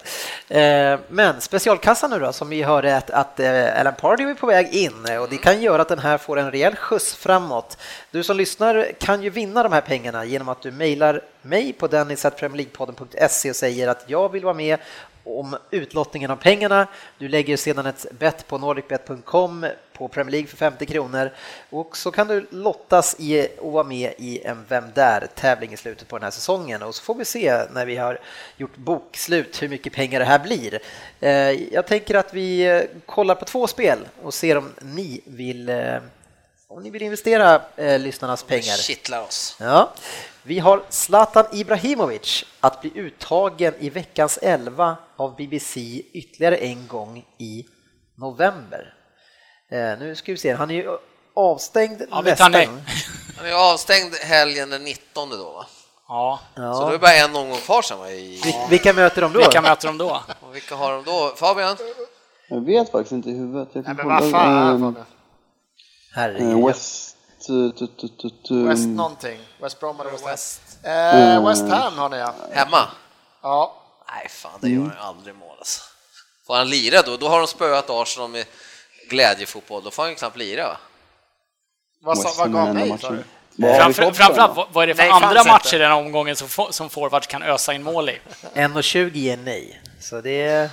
Eh, 0.60 1.00
Men 1.10 1.42
specialkassan 1.42 2.12
nu 2.12 2.20
då, 2.20 2.34
som 2.34 2.50
vi 2.50 2.64
hörde 2.64 2.98
att, 2.98 3.10
att 3.10 3.40
eh, 3.40 3.80
Alan 3.80 3.94
Pardew 3.96 4.32
är 4.32 4.36
på 4.36 4.48
väg 4.48 4.74
in 4.74 5.18
och 5.22 5.30
det 5.30 5.38
kan 5.38 5.62
göra 5.62 5.82
att 5.82 5.90
den 5.90 6.00
här 6.00 6.18
får 6.18 6.40
en 6.40 6.52
rejäl 6.52 6.76
skjuts 6.76 7.16
framåt. 7.16 7.78
Du 8.12 8.24
som 8.24 8.38
lyssnar 8.38 8.92
kan 9.00 9.24
ju 9.24 9.30
vinna 9.30 9.64
de 9.64 9.72
här 9.72 9.82
pengarna 9.82 10.26
genom 10.26 10.50
att 10.50 10.62
du 10.62 10.72
mejlar 10.72 11.22
mig 11.42 11.74
på 11.74 11.88
dennis.premierleaguepodden.se 11.88 13.50
och 13.50 13.56
säger 13.56 13.88
att 13.88 14.04
jag 14.08 14.32
vill 14.32 14.44
vara 14.44 14.54
med 14.54 14.80
om 15.26 15.58
utlottningen 15.72 16.32
av 16.32 16.36
pengarna. 16.36 16.88
Du 17.18 17.28
lägger 17.28 17.58
sedan 17.58 17.86
ett 17.86 18.06
bett 18.20 18.48
på 18.48 18.58
nordicbet.com 18.58 19.66
på 19.98 20.08
Premier 20.08 20.32
League 20.32 20.48
för 20.48 20.58
50 20.58 20.86
kronor 20.86 21.32
och 21.70 21.98
så 21.98 22.12
kan 22.12 22.28
du 22.28 22.48
lottas 22.50 23.16
i 23.20 23.48
och 23.60 23.72
vara 23.72 23.84
med 23.84 24.14
i 24.18 24.42
en 24.44 24.66
Vem 24.68 24.84
där-tävling 24.94 25.74
i 25.74 25.78
slutet 25.78 26.08
på 26.08 26.18
den 26.18 26.24
här 26.24 26.32
säsongen 26.32 26.84
och 26.84 26.96
så 26.96 27.04
får 27.04 27.16
vi 27.16 27.26
se 27.26 27.62
när 27.74 27.86
vi 27.86 27.96
har 27.96 28.20
gjort 28.58 28.78
bokslut 28.78 29.62
hur 29.62 29.70
mycket 29.70 29.94
pengar 29.94 30.20
det 30.20 30.26
här 30.26 30.40
blir. 30.40 30.80
Eh, 31.20 31.32
jag 31.74 31.88
tänker 31.88 32.16
att 32.16 32.34
vi 32.34 32.68
eh, 32.68 32.82
kollar 33.06 33.36
på 33.36 33.46
två 33.46 33.68
spel 33.68 34.00
och 34.24 34.34
ser 34.34 34.58
om 34.58 34.72
ni 34.82 35.22
vill 35.26 35.70
eh, 35.70 35.98
om 36.76 36.84
ni 36.84 36.90
vill 36.90 37.02
investera 37.02 37.62
eh, 37.76 38.00
lyssnarnas 38.00 38.44
pengar. 38.44 38.78
Kittlar 38.78 39.22
oss. 39.22 39.56
Ja. 39.60 39.94
Vi 40.44 40.60
har 40.60 40.84
Zlatan 40.90 41.46
Ibrahimovic 41.52 42.46
att 42.60 42.82
bli 42.82 42.92
uttagen 42.96 43.74
i 43.80 43.90
veckans 43.90 44.40
11 44.42 44.98
av 45.18 45.36
BBC 45.36 45.80
ytterligare 46.14 46.56
en 46.58 46.88
gång 46.88 47.26
i 47.38 47.66
november. 48.18 48.94
Eh, 49.72 50.00
nu 50.00 50.16
ska 50.16 50.32
vi 50.32 50.38
se, 50.38 50.54
han 50.54 50.72
är 50.72 50.76
ju 50.76 50.98
avstängd 51.36 52.02
Ja, 52.12 52.22
nej. 52.22 52.24
nästan. 52.32 52.54
Han 53.38 53.46
är 53.46 53.72
avstängd 53.74 54.16
helgen 54.16 54.70
den 54.70 54.84
19 54.84 55.30
då 55.30 55.52
va? 55.52 55.66
Ja, 56.08 56.40
Så 56.56 56.62
då 56.82 56.88
är 56.88 56.92
det 56.92 57.00
bara 57.00 57.14
en 57.14 57.36
omgång 57.36 57.58
kvar 57.60 57.82
sen 57.82 57.98
va? 58.00 58.10
I... 58.10 58.42
Vil- 58.44 58.70
Vilka 58.70 58.94
möter 58.94 59.22
de 59.22 59.34
då? 59.34 59.40
vilka 59.40 59.62
möter 59.62 59.88
de 59.88 59.98
då? 59.98 60.22
Och 60.42 60.56
vilka 60.56 60.76
har 60.76 60.92
de 60.94 61.04
då? 61.04 61.34
Fabian? 61.36 61.78
Jag 62.50 62.66
vet 62.66 62.92
faktiskt 62.92 63.12
inte 63.12 63.30
i 63.30 63.34
huvudet. 63.38 63.70
Jag 63.74 63.86
Nej, 63.86 63.96
kan 63.96 64.08
men 64.08 64.22
vad 64.22 64.32
fan, 64.32 64.76
Ehm? 64.84 64.96
Herregud. 66.16 66.52
eh, 66.52 66.66
West... 66.68 67.18
tu, 68.48 68.68
West 68.68 68.88
någonting. 68.88 69.40
West 69.62 69.80
Brom 69.80 70.00
eller 70.00 70.12
West? 70.12 70.26
West. 70.28 70.62
Eh, 70.84 71.48
West 71.48 71.62
Ham 71.70 71.98
har 71.98 72.10
ni 72.10 72.18
ja. 72.18 72.36
Hemma? 72.52 72.88
Ja, 73.42 73.82
Nej, 74.16 74.30
fan, 74.30 74.52
det 74.62 74.70
gör 74.70 74.82
han 74.82 74.90
ju 74.92 74.98
aldrig 75.00 75.36
mål 75.36 75.56
alltså. 75.58 75.82
Får 76.48 76.56
han 76.56 76.70
lira 76.70 77.02
då? 77.02 77.18
Då 77.18 77.28
har 77.28 77.38
de 77.40 77.48
spöat 77.48 77.90
Arsenal 77.90 78.30
med 78.30 78.46
glädjefotboll. 79.10 79.84
Då 79.84 79.92
får 79.92 80.04
han 80.04 80.10
ju 80.10 80.16
knappt 80.16 80.38
lira 80.38 80.68
va? 80.68 80.78
vad, 82.02 82.18
sa, 82.18 82.34
vad 82.38 82.54
gav 82.54 82.68
är 82.78 82.84
vi 83.58 83.78
Framför, 83.78 84.12
framförallt, 84.12 84.68
vad- 84.72 84.84
är 84.84 84.88
det 84.88 84.96
för 84.96 85.04
Nej, 85.04 85.12
andra 85.12 85.44
matcher 85.44 85.66
inte. 85.66 85.76
i 85.76 85.80
den 85.80 85.92
här 85.92 85.98
omgången 85.98 86.36
som, 86.36 86.68
som 86.70 86.90
forwards 86.90 87.28
kan 87.28 87.44
ösa 87.44 87.74
in 87.74 87.84
mål 87.84 88.10
i? 88.10 88.20
1,20 88.54 89.12
ger 89.14 89.38
nej. 89.38 89.82
Så 90.02 90.22
det, 90.22 90.70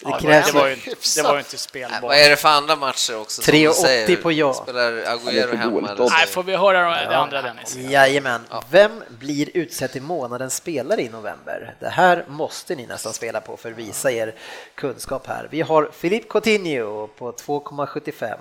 det 0.00 0.10
Ja, 0.10 0.16
det, 0.16 0.26
krävs... 0.26 0.54
var 0.54 0.68
ju, 0.68 0.76
det 1.16 1.22
var 1.22 1.32
ju 1.32 1.38
inte 1.38 1.58
spelbart. 1.58 2.02
vad 2.02 2.16
är 2.16 2.30
det 2.30 2.36
för 2.36 2.48
andra 2.48 2.76
matcher 2.76 3.16
också? 3.16 3.42
som 3.42 3.54
3,80 3.54 3.68
du 3.68 3.74
säger? 3.74 4.16
på 4.16 4.32
ja. 4.32 4.54
Spelar 4.54 5.46
för 5.46 5.56
hemma? 5.56 5.90
Eller. 5.90 6.10
Nej, 6.10 6.26
får 6.26 6.42
vi 6.42 6.56
höra 6.56 7.08
det 7.08 7.16
andra 7.16 7.42
Dennis? 7.42 7.76
Jajamän. 7.76 8.40
Vem 8.70 9.02
blir 9.08 9.56
utsedd 9.56 9.92
till 9.92 10.02
månadens 10.02 10.56
spelare 10.56 11.02
i 11.02 11.08
november? 11.08 11.74
Det 11.80 11.88
här 11.88 12.24
måste 12.28 12.74
ni 12.74 12.86
nästan 12.86 13.12
spela 13.12 13.40
på 13.40 13.56
för 13.56 13.70
att 13.70 13.76
visa 13.76 14.12
er 14.12 14.34
kunskap 14.74 15.26
här. 15.26 15.48
Vi 15.50 15.60
har 15.60 15.84
Philippe 15.84 16.28
Coutinho 16.28 17.06
på 17.06 17.32
2,75. 17.32 18.38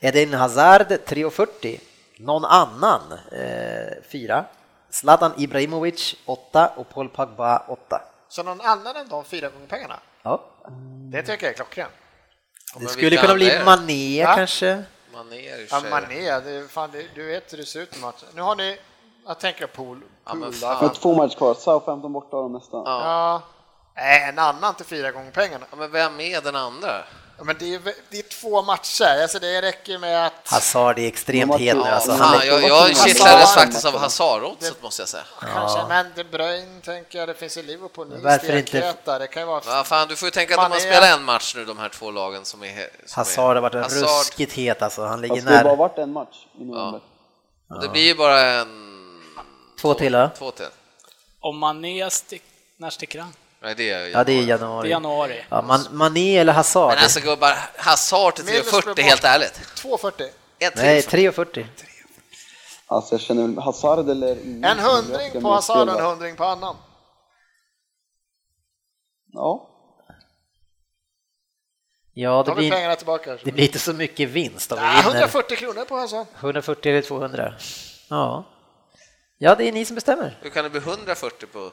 Eden 0.00 0.34
Hazard 0.34 0.86
3,40. 0.90 1.80
Någon 2.18 2.44
annan 2.44 3.00
4. 4.12 4.44
Zlatan 4.90 5.32
Ibrahimovic 5.36 6.14
8 6.24 6.72
och 6.76 6.88
Paul 6.88 7.08
Pogba 7.08 7.58
8. 7.68 8.02
Så 8.28 8.42
någon 8.42 8.60
annan 8.60 8.96
än 8.96 9.08
de 9.08 9.24
fyra 9.24 9.48
gånger 9.48 9.66
pengarna? 9.66 9.96
Ja. 10.26 10.44
Det 11.12 11.22
tycker 11.22 11.46
jag 11.46 11.52
är 11.52 11.56
klockrent. 11.56 11.90
Det 12.74 12.80
men 12.80 12.88
skulle 12.88 13.16
kunna 13.16 13.34
bli? 13.34 13.64
Mané 13.64 14.24
Va? 14.24 14.34
kanske. 14.34 14.82
Mané 15.12 15.36
i 15.36 15.66
Ja, 15.70 15.82
Mané, 15.90 16.40
det 16.40 16.50
är, 16.50 16.68
fan, 16.68 16.90
det, 16.92 17.06
du 17.14 17.26
vet 17.26 17.52
hur 17.52 17.58
det 17.58 17.66
ser 17.66 17.80
ut 17.80 17.96
i 17.96 18.00
matchen. 18.00 18.28
Nu 18.34 18.42
har 18.42 18.56
ni, 18.56 18.78
jag 19.26 19.40
tänker 19.40 19.66
pool, 19.66 20.00
Ja, 20.24 20.34
men 20.34 20.50
pool. 20.50 20.58
Jag 20.62 20.74
har 20.74 20.88
två 20.88 21.14
matcher 21.14 21.36
kvar. 21.36 21.54
Southampton 21.54 22.12
borta 22.12 22.36
och 22.36 22.50
nästa. 22.50 22.76
Ja. 22.76 22.82
Ja, 22.84 23.42
nej, 23.96 24.28
en 24.28 24.38
annan 24.38 24.74
till 24.74 24.86
fyra 24.86 25.10
gånger 25.10 25.30
pengarna. 25.30 25.66
Ja, 25.70 25.76
men 25.76 25.90
vem 25.90 26.20
är 26.20 26.40
den 26.40 26.56
andra? 26.56 27.04
Ja, 27.38 27.44
men 27.44 27.56
det 27.58 27.74
är, 27.74 27.80
det 28.10 28.18
är 28.18 28.22
två 28.22 28.62
matcher, 28.62 29.22
alltså 29.22 29.38
det 29.38 29.62
räcker 29.62 29.98
med 29.98 30.26
att... 30.26 30.32
Hazard 30.44 30.98
är 30.98 31.06
extremt 31.06 31.52
het 31.58 31.76
nu 31.76 31.82
två- 31.82 31.88
alltså. 31.88 32.10
Ja, 32.12 32.44
jag, 32.44 32.62
jag 32.62 32.96
kittlades 32.96 33.54
faktiskt 33.54 33.84
av 33.84 33.94
Hazard-oddset 33.98 34.82
måste 34.82 35.02
jag 35.02 35.08
säga. 35.08 35.24
Kanske, 35.40 35.78
men 35.88 36.06
De 36.16 36.24
Bruyne 36.24 36.80
tänker 36.80 37.18
jag, 37.18 37.28
det 37.28 37.34
finns 37.34 37.56
i 37.56 37.62
Liverpool, 37.62 38.08
ni 38.08 38.16
Varför 38.22 38.56
inte- 38.56 38.94
det 39.18 39.26
kan 39.26 39.42
ju 39.42 39.46
vara... 39.46 39.62
Ja, 39.66 39.84
fan, 39.84 40.08
du 40.08 40.16
får 40.16 40.26
ju 40.26 40.30
tänka 40.30 40.54
att 40.54 40.60
de 40.70 40.72
har 40.72 40.78
spelat 40.80 41.18
en 41.18 41.24
match 41.24 41.54
nu, 41.56 41.64
de 41.64 41.78
här 41.78 41.88
två 41.88 42.10
lagen 42.10 42.44
som 42.44 42.62
är... 42.62 42.76
Som 43.06 43.20
Hazard 43.20 43.56
har 43.56 43.62
varit 43.62 43.74
en 43.74 43.82
Hazard, 43.82 44.02
ruskigt 44.02 44.52
het 44.52 44.82
alltså. 44.82 45.04
Han 45.04 45.20
ligger 45.20 45.34
Fast 45.34 45.46
det 45.46 45.52
har 45.56 45.62
bara 45.64 45.68
nära. 45.72 45.76
varit 45.76 45.98
en 45.98 46.12
match 46.12 46.36
i 46.60 46.64
november. 46.64 47.00
och 47.70 47.80
Det 47.82 47.88
blir 47.88 48.02
ju 48.02 48.14
bara 48.14 48.40
en... 48.40 48.96
Två 49.80 49.94
till 49.94 50.12
va? 50.16 50.30
Två 50.38 50.50
till. 50.50 50.66
Om 51.40 51.58
Mané 51.58 52.10
stick, 52.10 52.42
när 52.76 52.90
sticker 52.90 53.20
han? 53.20 53.32
Nej, 53.66 53.74
det 53.74 53.90
är 53.90 54.06
Ja, 54.08 54.24
det 54.24 54.32
är 54.32 54.36
Det 54.36 54.42
är 54.42 54.46
januari. 54.46 54.90
januari. 54.90 55.44
Ja, 55.48 55.62
man, 55.62 55.80
Mané 55.90 56.38
eller 56.38 56.52
Hazard? 56.52 56.94
Men 56.94 56.98
alltså 56.98 57.20
gubbar, 57.20 57.58
Hazard 57.76 58.34
till 58.34 58.44
Middlesbrough 58.44 58.86
3,40 58.88 59.00
helt 59.02 59.24
ärligt. 59.24 59.52
2,40. 59.76 60.28
En 60.58 60.72
Nej, 60.76 61.02
till. 61.02 61.30
3,40. 61.30 61.66
Alltså 62.86 63.14
jag 63.14 63.20
känner 63.20 63.60
Hazard 63.60 64.08
eller. 64.10 64.36
En 64.64 64.78
hundring 64.78 65.42
på 65.42 65.48
Hazard 65.48 65.88
och 65.88 65.98
en 66.00 66.04
hundring 66.04 66.36
på 66.36 66.44
annan. 66.44 66.76
Ja, 69.32 69.70
Ja, 72.12 72.42
Då 72.46 72.50
det 72.50 72.56
blir, 72.56 72.70
pengarna 72.70 72.96
tillbaka. 72.96 73.38
det 73.44 73.52
blir 73.52 73.64
inte 73.64 73.78
så 73.78 73.92
mycket 73.92 74.28
vinst 74.28 74.72
om 74.72 74.78
vi 74.78 74.84
vinner. 74.86 75.02
140 75.02 75.56
kronor 75.56 75.84
på 75.84 76.08
sån. 76.08 76.26
140 76.40 76.90
eller 76.92 77.02
200. 77.02 77.54
Ja. 78.10 78.44
Ja, 79.38 79.54
det 79.54 79.68
är 79.68 79.72
ni 79.72 79.84
som 79.84 79.94
bestämmer. 79.94 80.38
Hur 80.42 80.50
kan 80.50 80.64
det 80.64 80.70
bli 80.70 80.80
140 80.80 81.46
på... 81.52 81.70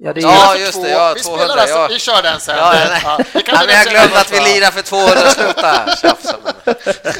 Ja, 0.00 0.12
det 0.12 0.20
är 0.20 0.22
Ja, 0.22 0.56
ju... 0.56 0.64
just 0.64 0.82
det, 0.82 0.88
ja, 0.90 1.12
vi 1.14 1.20
200, 1.22 1.44
spelar 1.44 1.62
alltså, 1.62 1.76
ja. 1.78 1.88
vi 1.88 1.98
kör 1.98 2.22
den 2.22 2.40
sen. 2.40 2.56
Ja, 2.56 2.72
nej. 2.72 3.00
Ja, 3.04 3.18
vi 3.34 3.42
kan 3.42 3.66
men 3.66 3.74
jag 3.74 3.86
glömde 3.86 4.20
att 4.20 4.32
vi 4.32 4.40
lirar 4.40 4.70
för 4.70 4.82
200, 4.82 5.30
sluta 5.30 5.96
tjafsa. 5.96 6.36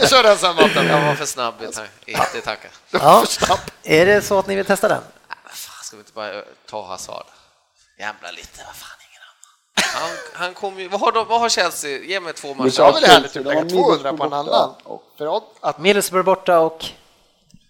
Vi 0.00 0.06
kör 0.09 0.22
den 0.22 0.38
sen 0.38 0.56
Mårten. 0.56 0.86
Jag 0.86 1.06
var 1.06 1.14
för 1.14 1.26
snabb 1.26 1.55
i 1.62 2.10
i. 2.10 2.16
Ja. 2.90 3.24
Är 3.84 4.06
det 4.06 4.22
så 4.22 4.38
att 4.38 4.46
ni 4.46 4.55
vill 4.55 4.66
testa 4.66 4.88
den? 4.88 5.02
Fan, 5.50 5.84
ska 5.84 5.96
vi 5.96 6.00
inte 6.00 6.12
bara 6.12 6.42
ta 6.70 6.86
Hazard? 6.86 7.26
Jävla 7.98 8.30
lite, 8.30 8.60
vad 8.66 8.76
fan, 8.76 8.98
ingen 9.10 9.22
annan. 9.22 10.02
Han, 10.34 10.42
han 10.46 10.55
kom 10.55 10.78
ju, 10.80 10.88
vad 10.88 11.00
har, 11.00 11.12
de, 11.12 11.26
vad 11.28 11.40
har 11.40 11.48
Chelsea? 11.48 11.98
Ge 11.98 12.20
mig 12.20 12.32
två 12.32 12.48
Det 12.48 12.55
matcher. 12.55 12.82
var 12.82 12.92
väl 12.92 13.05
härligt 13.05 13.36
att 13.36 13.44
lägga 13.44 13.64
200 13.64 14.12
på 14.12 14.24
en 14.24 14.32
annan. 14.32 14.74
För 15.18 15.36
att 15.60 15.78
Middlesbrough 15.78 16.24
borta 16.26 16.59
och... 16.59 16.84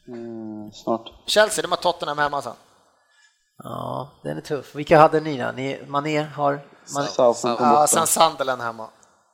eh, 0.09 0.73
snart. 0.85 1.07
Chelsea, 1.27 1.63
de 1.63 1.71
har 1.73 1.77
Tottenham 1.77 2.19
hemma 2.19 2.43
sen. 2.43 2.53
Ja, 3.65 4.09
den 4.23 4.37
är 4.37 4.41
tuff. 4.41 4.75
Vilka 4.75 4.99
hade 4.99 5.21
ni 5.21 5.39
då? 5.39 5.51
Ni, 5.57 5.81
Mané 5.87 6.23
har... 6.23 6.61
Man, 6.95 7.05
Southampton 7.07 7.57
Ja, 7.69 7.71
borta. 7.71 7.87
sen 7.87 8.07
Sunderland 8.07 8.63
hemma. 8.63 8.89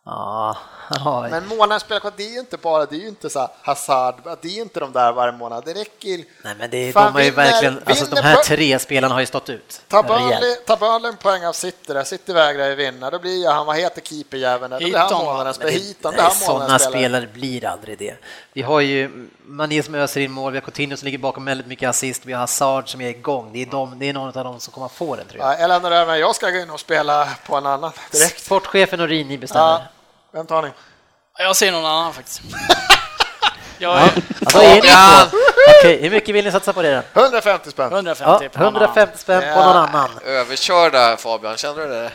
Ja, 0.04 0.56
ja, 1.04 1.26
Men 1.30 1.46
månaden 1.48 1.80
spelar 1.80 2.00
kvar, 2.00 2.12
det 2.16 2.26
är 2.26 2.30
ju 2.32 2.38
inte 2.38 2.56
bara, 2.56 2.86
det 2.86 2.96
är 2.96 3.00
ju 3.00 3.08
inte 3.08 3.30
så 3.30 3.38
här 3.38 3.48
Hazard, 3.62 4.14
det 4.42 4.48
är 4.48 4.62
inte 4.62 4.80
de 4.80 4.92
där 4.92 5.12
varje 5.12 5.32
månad. 5.32 5.64
Det 5.64 5.74
räcker. 5.74 6.24
Nej, 6.42 6.54
men 6.58 6.70
det, 6.70 6.92
Fan, 6.92 7.06
de 7.06 7.12
har 7.12 7.20
ju 7.20 7.30
vinner- 7.30 7.36
verkligen... 7.50 7.80
Alltså 7.86 8.04
de 8.04 8.10
vinner 8.10 8.22
här 8.22 8.36
på- 8.36 8.42
tre 8.42 8.78
spelarna 8.78 9.14
har 9.14 9.20
ju 9.20 9.26
stått 9.26 9.48
ut. 9.50 9.80
Ta 9.88 10.02
Rejält. 10.02 10.40
Burnley, 10.80 11.10
en 11.10 11.16
poäng 11.16 11.46
av 11.46 11.52
City 11.52 11.92
där, 11.92 12.04
City 12.04 12.32
vägrar 12.32 12.68
ju 12.68 12.74
vinna, 12.74 13.10
då 13.10 13.18
blir 13.18 13.36
ju 13.42 13.46
han, 13.48 13.66
vad 13.66 13.76
heter 13.76 14.00
keeperjäveln? 14.00 14.70
Då 14.70 14.78
blir 14.78 14.96
han 14.98 15.24
månadens 15.24 15.58
det 15.58 15.68
är 15.68 16.22
han 16.22 16.30
Sådana 16.30 16.78
spelare. 16.78 16.92
spelare 16.92 17.26
blir 17.26 17.64
aldrig 17.64 17.98
det. 17.98 18.14
Vi 18.52 18.62
har 18.62 18.80
ju 18.80 19.28
Mané 19.46 19.82
som 19.82 19.94
öser 19.94 20.20
in 20.20 20.32
mål, 20.32 20.52
vi 20.52 20.58
har 20.58 20.62
Coutinho 20.64 20.96
som 20.96 21.06
ligger 21.06 21.18
bakom 21.18 21.44
väldigt 21.44 21.66
mycket 21.66 21.88
assist, 21.88 22.26
vi 22.26 22.32
har 22.32 22.40
Hazard 22.40 22.88
som 22.88 23.00
är 23.00 23.08
igång. 23.08 23.50
Det 23.52 23.62
är, 23.62 23.66
de, 23.66 23.98
det 23.98 24.08
är 24.08 24.12
någon 24.12 24.38
av 24.38 24.44
dem 24.44 24.60
som 24.60 24.72
kommer 24.72 24.86
att 24.86 24.92
få 24.92 25.16
den 25.16 25.26
tror 25.26 25.40
jag. 25.42 25.60
Ja, 25.60 25.66
lämnar 25.68 25.90
över, 25.90 26.14
jag 26.16 26.34
ska 26.36 26.50
gå 26.50 26.58
in 26.58 26.70
och 26.70 26.80
spela 26.80 27.28
på 27.46 27.56
en 27.56 27.66
annan 27.66 27.92
direkt. 28.12 28.40
Sportchefen 28.44 29.00
och 29.00 29.08
Rini 29.08 29.38
bestämmer. 29.38 29.64
Ja, 29.66 29.82
vem 30.34 30.46
tar 30.46 30.62
ni? 30.62 30.68
Jag 31.38 31.56
ser 31.56 31.72
någon 31.72 31.84
annan 31.86 32.12
faktiskt. 32.12 32.40
Jag 33.78 33.90
Ja. 33.96 33.98
är 34.00 34.10
Alltså, 34.40 34.58
är 34.58 34.74
ni? 34.82 35.38
Okej, 35.80 36.02
hur 36.02 36.10
mycket 36.10 36.34
vill 36.34 36.44
ni 36.44 36.52
satsa 36.52 36.72
på 36.72 36.82
det 36.82 36.94
då? 37.14 37.20
150 37.20 37.70
spänn. 37.70 37.92
150 37.92 38.24
Ja, 38.42 38.48
på 38.52 38.58
någon 38.58 38.66
annan. 38.76 38.82
150 38.82 39.18
spänn 39.18 39.54
på 39.54 39.60
någon 39.64 39.76
annan. 39.76 40.10
Överkörda 40.24 41.16
Fabian, 41.16 41.56
kände 41.56 41.82
du 41.82 41.88
det? 41.88 42.10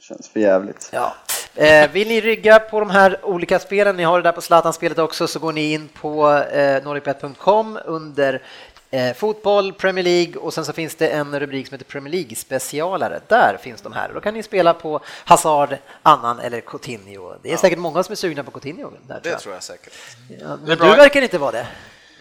Känns 0.00 0.30
för 0.32 0.40
jävligt. 0.40 0.88
Ja. 0.92 1.14
Eh, 1.54 1.90
vill 1.90 2.08
ni 2.08 2.20
rygga 2.20 2.58
på 2.58 2.80
de 2.80 2.90
här 2.90 3.18
olika 3.22 3.58
spelen, 3.58 3.96
ni 3.96 4.02
har 4.02 4.18
det 4.18 4.22
där 4.28 4.32
på 4.32 4.40
Zlatan-spelet 4.40 4.98
också, 4.98 5.26
så 5.26 5.38
går 5.38 5.52
ni 5.52 5.72
in 5.72 5.88
på 5.88 6.32
eh, 6.32 6.82
nordicbet.com 6.82 7.78
under 7.84 8.42
eh, 8.90 9.14
fotboll, 9.16 9.72
Premier 9.72 10.04
League 10.04 10.34
och 10.36 10.54
sen 10.54 10.64
så 10.64 10.72
finns 10.72 10.94
det 10.94 11.08
en 11.08 11.40
rubrik 11.40 11.66
som 11.68 11.74
heter 11.74 11.84
Premier 11.84 12.12
League-specialare. 12.14 13.20
Där 13.28 13.58
finns 13.62 13.80
de 13.82 13.92
här. 13.92 14.10
Då 14.14 14.20
kan 14.20 14.34
ni 14.34 14.42
spela 14.42 14.74
på 14.74 15.00
Hazard, 15.24 15.76
Annan 16.02 16.38
eller 16.40 16.60
Coutinho. 16.60 17.34
Det 17.42 17.52
är 17.52 17.56
säkert 17.56 17.78
många 17.78 18.02
som 18.02 18.12
är 18.12 18.16
sugna 18.16 18.44
på 18.44 18.50
Coutinho. 18.50 18.90
Där, 19.08 19.20
Det 19.22 19.28
jag. 19.28 19.40
tror 19.40 19.54
jag 19.54 19.62
säkert. 19.62 19.92
Ja, 20.40 20.56
men 20.56 20.78
du 20.78 20.84
verkar 20.86 21.22
inte 21.22 21.38
vara 21.38 21.52
det. 21.52 21.66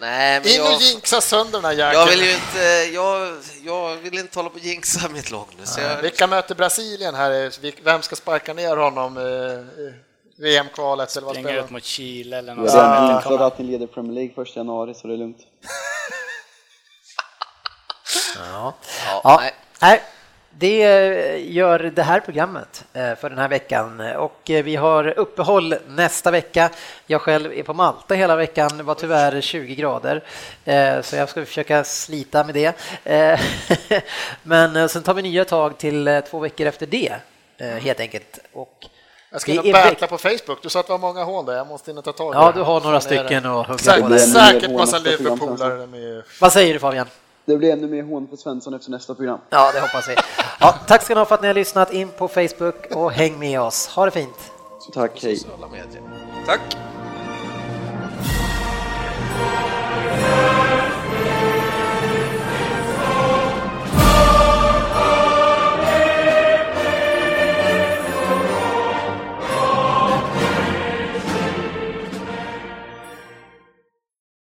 Nej, 0.02 0.40
men 0.44 0.50
In 0.54 0.62
och 0.62 0.68
jag, 0.68 0.82
jinxa 0.82 1.22
sönder 1.22 1.52
den 1.52 1.66
här 1.66 1.72
jäkeln. 1.72 2.00
jag 2.02 2.08
vill 2.08 2.22
ju 2.22 2.34
inte, 2.34 2.60
jag, 2.94 3.38
jag 3.66 3.96
vill 3.96 4.20
inte 4.20 4.40
hålla 4.40 4.50
på 4.50 4.56
och 4.56 4.62
jinxa 4.62 5.10
mitt 5.10 5.32
lag 5.32 5.46
nu. 5.60 5.66
Så 5.66 5.82
jag, 5.82 6.02
Vilka 6.02 6.28
möter 6.28 6.56
Brasilien 6.56 7.16
här? 7.16 7.84
Vem 7.84 8.02
ska 8.02 8.16
sparka 8.16 8.54
ner 8.54 8.78
honom 8.78 9.16
VM-kvalet 10.38 11.16
eller 11.18 11.28
vad 11.28 11.36
spelar 11.36 11.64
ut 11.64 11.70
mot 11.70 11.84
Chile 11.84 12.38
eller 12.38 12.50
Jag 12.50 12.58
något 12.58 12.74
redan 12.74 13.14
sånt. 13.14 13.26
inför 13.26 13.46
att 13.48 13.60
ni 13.60 13.66
leder 13.66 13.88
Premier 13.88 14.14
League 14.14 14.34
första 14.36 14.60
januari 14.60 14.94
så 14.94 15.08
det 15.08 15.14
är 15.14 15.18
lugnt. 15.18 15.38
Ja. 18.36 18.74
ja, 19.06 19.22
Ja, 19.24 19.42
nej. 19.82 20.02
Det 20.60 20.84
eh, 20.84 21.52
gör 21.52 21.80
det 21.80 22.04
här 22.04 22.20
programmet 22.20 22.86
eh, 22.94 23.16
för 23.16 23.30
den 23.30 23.40
här 23.40 23.48
veckan 23.48 24.00
och 24.00 24.50
eh, 24.50 24.64
vi 24.64 24.76
har 24.76 25.20
uppehåll 25.20 25.76
nästa 25.88 26.32
vecka. 26.32 26.70
Jag 27.06 27.22
själv 27.22 27.54
är 27.54 27.64
på 27.64 27.74
Malta 27.74 28.16
hela 28.16 28.36
veckan, 28.36 28.78
det 28.78 28.84
var 28.84 28.96
tyvärr 28.96 29.42
20 29.42 29.76
grader 29.76 30.24
så 31.02 31.16
jag 31.16 31.30
ska 31.30 31.46
försöka 31.46 31.84
slita 31.84 32.44
med 32.44 32.56
det. 32.56 32.76
Men 34.44 34.90
sen 34.90 35.04
tar 35.04 35.14
vi 35.14 35.22
nya 35.22 35.46
tag 35.46 35.78
till 35.78 36.22
två 36.30 36.40
veckor 36.40 36.68
efter 36.68 36.86
det 36.86 37.14
helt 37.58 38.00
enkelt. 38.00 38.40
Och 38.54 38.86
Jag 39.30 39.42
ska 39.42 39.60
och 39.60 39.66
är 39.66 39.74
battla 39.74 40.08
på 40.08 40.18
Facebook. 40.18 40.62
Du 40.62 40.70
sa 40.70 40.80
att 40.80 40.88
det 40.88 40.92
var 40.92 41.00
många 41.00 41.24
hål 41.24 41.46
där. 41.46 41.54
Jag 41.54 41.68
måste 41.68 41.92
in 41.92 41.98
och 41.98 42.04
ta 42.04 42.12
tag 42.12 42.34
i 42.34 42.38
Ja, 42.38 42.52
du 42.56 42.62
har 42.62 42.82
några 42.82 43.02
stycken 43.02 43.46
att 43.46 43.68
hugga 43.68 44.02
på. 44.02 44.20
Säkert, 44.20 44.72
massa 44.72 45.00
Liverpoolare 45.00 45.88
med. 45.88 46.24
Vad 46.40 46.54
säger 46.54 46.74
du 46.74 46.80
Fabian? 46.80 47.08
Det 47.46 47.58
blir 47.58 47.72
ännu 47.74 47.88
mer 47.88 48.04
hån 48.04 48.28
på 48.28 48.38
Svensson 48.38 48.74
efter 48.74 48.92
nästa 48.92 49.16
program. 49.16 49.40
Ja, 49.50 49.72
det 49.74 49.80
hoppas 49.80 50.10
vi. 50.10 50.16
Ja, 50.60 50.76
tack 50.88 51.04
ska 51.04 51.14
ni 51.14 51.20
ha 51.20 51.26
för 51.26 51.36
att 51.36 51.42
ni 51.42 51.48
har 51.48 51.54
lyssnat 51.54 51.94
in 51.94 52.10
på 52.18 52.28
Facebook 52.28 52.88
och 52.92 53.12
häng 53.12 53.40
med 53.40 53.62
oss. 53.62 53.88
Ha 53.88 54.06
det 54.06 54.12
fint! 54.12 54.52
Tack, 54.94 55.24
hej! 55.24 55.40
Tack! 56.46 56.78